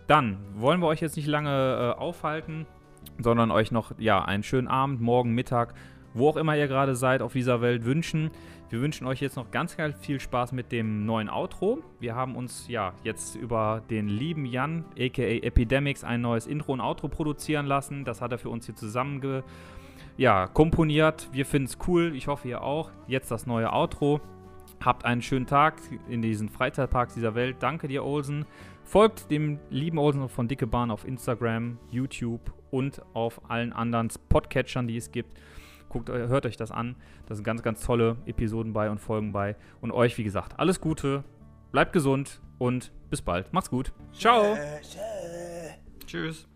dann 0.07 0.38
wollen 0.55 0.80
wir 0.81 0.88
euch 0.88 1.01
jetzt 1.01 1.15
nicht 1.15 1.27
lange 1.27 1.95
äh, 1.95 1.99
aufhalten, 1.99 2.68
sondern 3.19 3.51
euch 3.51 3.72
noch 3.72 3.93
ja, 3.97 4.23
einen 4.23 4.43
schönen 4.43 4.68
Abend, 4.68 5.01
morgen, 5.01 5.34
Mittag, 5.34 5.73
wo 6.13 6.29
auch 6.29 6.38
immer 6.38 6.55
ihr 6.55 6.67
gerade 6.67 6.95
seid 6.95 7.21
auf 7.21 7.33
dieser 7.33 7.61
Welt 7.61 7.85
wünschen. 7.85 8.31
Wir 8.69 8.79
wünschen 8.79 9.05
euch 9.05 9.19
jetzt 9.19 9.35
noch 9.35 9.51
ganz, 9.51 9.75
ganz 9.75 9.97
viel 9.99 10.19
Spaß 10.19 10.53
mit 10.53 10.71
dem 10.71 11.05
neuen 11.05 11.29
Outro. 11.29 11.79
Wir 11.99 12.15
haben 12.15 12.35
uns 12.35 12.67
ja 12.69 12.93
jetzt 13.03 13.35
über 13.35 13.81
den 13.89 14.07
lieben 14.07 14.45
Jan, 14.45 14.85
aka 14.97 15.23
Epidemics, 15.23 16.03
ein 16.03 16.21
neues 16.21 16.47
Intro 16.47 16.73
und 16.73 16.79
Outro 16.79 17.09
produzieren 17.09 17.65
lassen. 17.65 18.05
Das 18.05 18.21
hat 18.21 18.31
er 18.31 18.38
für 18.38 18.49
uns 18.49 18.65
hier 18.65 18.75
zusammenge 18.75 19.43
ja, 20.17 20.47
komponiert. 20.47 21.29
Wir 21.31 21.45
finden 21.45 21.67
es 21.67 21.77
cool. 21.88 22.15
Ich 22.15 22.27
hoffe, 22.27 22.47
ihr 22.47 22.61
auch. 22.61 22.91
Jetzt 23.07 23.31
das 23.31 23.45
neue 23.45 23.73
Outro. 23.73 24.21
Habt 24.83 25.05
einen 25.05 25.21
schönen 25.21 25.45
Tag 25.45 25.81
in 26.09 26.21
diesen 26.21 26.49
Freizeitparks 26.49 27.13
dieser 27.13 27.35
Welt. 27.35 27.57
Danke 27.59 27.88
dir, 27.88 28.03
Olsen. 28.03 28.45
Folgt 28.83 29.29
dem 29.29 29.59
lieben 29.69 29.97
Olsen 29.97 30.27
von 30.27 30.47
Dicke 30.47 30.65
Bahn 30.67 30.91
auf 30.91 31.05
Instagram, 31.05 31.77
YouTube 31.91 32.53
und 32.71 33.01
auf 33.13 33.49
allen 33.49 33.73
anderen 33.73 34.09
Podcatchern, 34.29 34.88
die 34.88 34.97
es 34.97 35.11
gibt. 35.11 35.38
Guckt, 35.91 36.07
hört 36.07 36.45
euch 36.45 36.55
das 36.55 36.72
an. 36.72 36.95
Da 37.26 37.35
sind 37.35 37.43
ganz, 37.43 37.63
ganz 37.63 37.81
tolle 37.81 38.15
Episoden 38.26 38.72
bei 38.72 38.89
und 38.89 38.99
Folgen 38.99 39.34
bei. 39.34 39.57
Und 39.81 39.91
euch, 39.91 40.18
wie 40.18 40.23
gesagt, 40.23 40.57
alles 40.57 40.80
Gute. 40.80 41.26
Bleibt 41.73 41.91
gesund 41.91 42.39
und 42.59 42.93
bis 43.09 43.22
bald. 43.22 43.51
Macht's 43.51 43.69
gut. 43.69 43.91
Ciao. 44.13 44.57
Tschüss. 46.07 46.47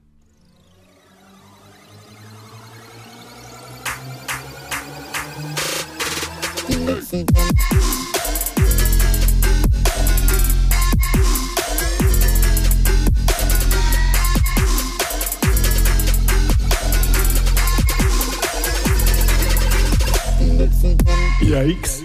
Yikes. 21.41 22.03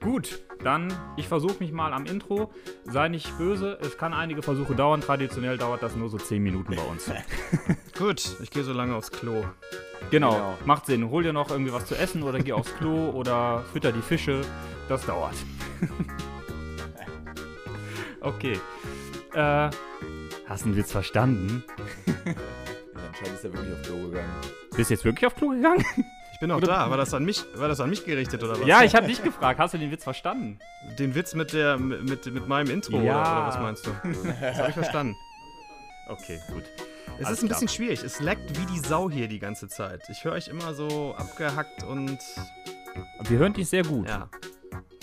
Gut, 0.00 0.44
dann 0.62 0.92
ich 1.16 1.28
versuche 1.28 1.56
mich 1.60 1.72
mal 1.72 1.92
am 1.92 2.04
Intro. 2.06 2.52
Sei 2.84 3.08
nicht 3.08 3.36
böse, 3.38 3.78
es 3.80 3.96
kann 3.96 4.12
einige 4.12 4.42
Versuche 4.42 4.74
dauern. 4.74 5.00
Traditionell 5.00 5.56
dauert 5.56 5.82
das 5.82 5.96
nur 5.96 6.08
so 6.10 6.18
10 6.18 6.42
Minuten 6.42 6.76
bei 6.76 6.82
uns. 6.82 7.10
Gut, 7.98 8.36
ich 8.42 8.50
gehe 8.50 8.64
so 8.64 8.72
lange 8.72 8.94
aufs 8.94 9.10
Klo. 9.10 9.44
Genau, 10.10 10.32
Genau. 10.32 10.58
macht 10.66 10.86
Sinn. 10.86 11.08
Hol 11.10 11.22
dir 11.22 11.32
noch 11.32 11.50
irgendwie 11.50 11.72
was 11.72 11.86
zu 11.86 11.96
essen 11.96 12.22
oder 12.22 12.38
geh 12.40 12.52
aufs 12.52 12.74
Klo 12.76 13.10
oder 13.10 13.64
fütter 13.72 13.92
die 13.92 14.02
Fische. 14.02 14.42
Das 14.88 15.06
dauert. 15.06 15.34
okay. 18.20 18.58
Äh, 19.32 19.70
hast 20.46 20.66
du 20.66 20.76
Witz 20.76 20.92
verstanden? 20.92 21.64
Anscheinend 22.94 23.34
ist 23.36 23.44
er 23.44 23.52
wirklich 23.54 23.72
auf 23.72 23.82
Klo 23.82 23.96
gegangen. 24.10 24.32
Bist 24.76 24.90
du 24.90 24.94
jetzt 24.94 25.04
wirklich 25.04 25.26
auf 25.26 25.34
Klo 25.34 25.48
gegangen? 25.50 25.84
Ich 26.44 26.46
bin 26.46 26.56
noch 26.60 26.60
da. 26.60 26.90
War 26.90 26.98
das 26.98 27.14
an 27.14 27.24
mich, 27.24 27.42
war 27.54 27.68
das 27.68 27.80
an 27.80 27.88
mich 27.88 28.04
gerichtet 28.04 28.42
oder 28.42 28.60
was? 28.60 28.66
ja, 28.66 28.82
ich 28.84 28.94
habe 28.94 29.06
dich 29.06 29.22
gefragt. 29.22 29.58
Hast 29.58 29.72
du 29.72 29.78
den 29.78 29.90
Witz 29.90 30.04
verstanden? 30.04 30.58
Den 30.98 31.14
Witz 31.14 31.34
mit, 31.34 31.54
der, 31.54 31.78
mit, 31.78 32.26
mit 32.26 32.46
meinem 32.46 32.68
Intro 32.70 33.00
Ja. 33.00 33.20
oder, 33.22 33.32
oder 33.32 33.46
was 33.46 33.58
meinst 33.60 33.86
du? 33.86 33.90
Das 34.42 34.58
habe 34.58 34.68
ich 34.68 34.74
verstanden. 34.74 35.16
Okay, 36.08 36.38
gut. 36.52 36.64
Es 37.18 37.24
Alles 37.24 37.38
ist 37.38 37.44
ein 37.44 37.48
klar. 37.48 37.60
bisschen 37.60 37.68
schwierig. 37.68 38.02
Es 38.04 38.20
leckt 38.20 38.60
wie 38.60 38.66
die 38.66 38.78
Sau 38.78 39.08
hier 39.10 39.26
die 39.26 39.38
ganze 39.38 39.68
Zeit. 39.68 40.02
Ich 40.10 40.22
höre 40.24 40.32
euch 40.32 40.48
immer 40.48 40.74
so 40.74 41.14
abgehackt 41.16 41.82
und 41.84 42.18
Wir 43.22 43.38
hören 43.38 43.54
dich 43.54 43.70
sehr 43.70 43.82
gut. 43.84 44.06
ja, 44.06 44.28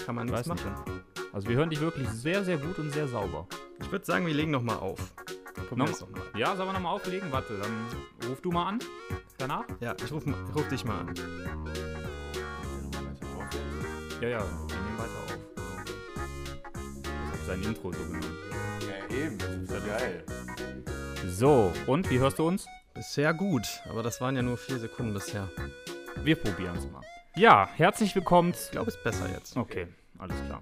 kann 0.06 0.14
man 0.14 0.28
Ich 0.28 0.34
nichts 0.34 0.48
weiß 0.48 0.56
nicht. 0.58 0.66
machen. 0.66 1.02
Also 1.34 1.50
wir 1.50 1.56
hören 1.56 1.72
dich 1.72 1.82
wirklich 1.82 2.08
sehr, 2.10 2.44
sehr 2.44 2.58
gut 2.58 2.78
und 2.78 2.92
sehr 2.92 3.08
sauber. 3.08 3.48
Ich 3.82 3.92
würde 3.92 4.06
sagen, 4.06 4.28
wir 4.28 4.34
legen 4.36 4.52
nochmal 4.52 4.78
auf. 4.78 5.00
Noch 5.58 5.78
mal. 5.78 5.88
Ja, 6.36 6.56
sollen 6.56 6.70
wir 6.70 6.74
nochmal 6.74 6.96
auflegen? 6.96 7.32
Warte, 7.32 7.58
dann 7.58 8.30
ruf 8.30 8.42
du 8.42 8.52
mal 8.52 8.68
an. 8.68 8.80
Danach? 9.38 9.66
Ja, 9.80 9.96
ich 10.04 10.12
rufe 10.12 10.34
ruf 10.56 10.68
dich 10.68 10.86
mal 10.86 11.00
an. 11.00 11.16
Ja, 14.22 14.28
ja, 14.28 14.40
wir 14.40 14.78
nehmen 14.78 14.98
weiter 14.98 15.10
auf. 15.26 15.38
Ich 17.04 17.10
hab 17.10 17.48
sein 17.48 17.64
Intro 17.64 17.92
so 17.92 18.00
genommen. 18.00 18.38
Ja, 18.88 19.16
eben, 19.16 19.38
das 19.38 19.50
ist 19.50 19.72
ja 19.72 19.80
geil. 19.80 20.26
So, 21.28 21.74
und 21.88 22.10
wie 22.10 22.20
hörst 22.20 22.38
du 22.40 22.48
uns? 22.48 22.68
Bisher 22.94 23.34
gut, 23.34 23.66
aber 23.90 24.04
das 24.04 24.22
waren 24.22 24.36
ja 24.36 24.42
nur 24.42 24.58
vier 24.58 24.78
Sekunden 24.78 25.14
bisher. 25.14 25.50
Wir 26.24 26.36
probieren 26.36 26.76
es 26.76 26.86
mal. 26.92 27.02
Ja, 27.36 27.68
herzlich 27.76 28.14
willkommen. 28.14 28.52
Ich 28.52 28.72
glaube, 28.72 28.90
es 28.90 28.96
ist 28.96 29.04
besser 29.04 29.30
jetzt. 29.32 29.56
Okay, 29.58 29.88
alles 30.20 30.36
klar. 30.46 30.62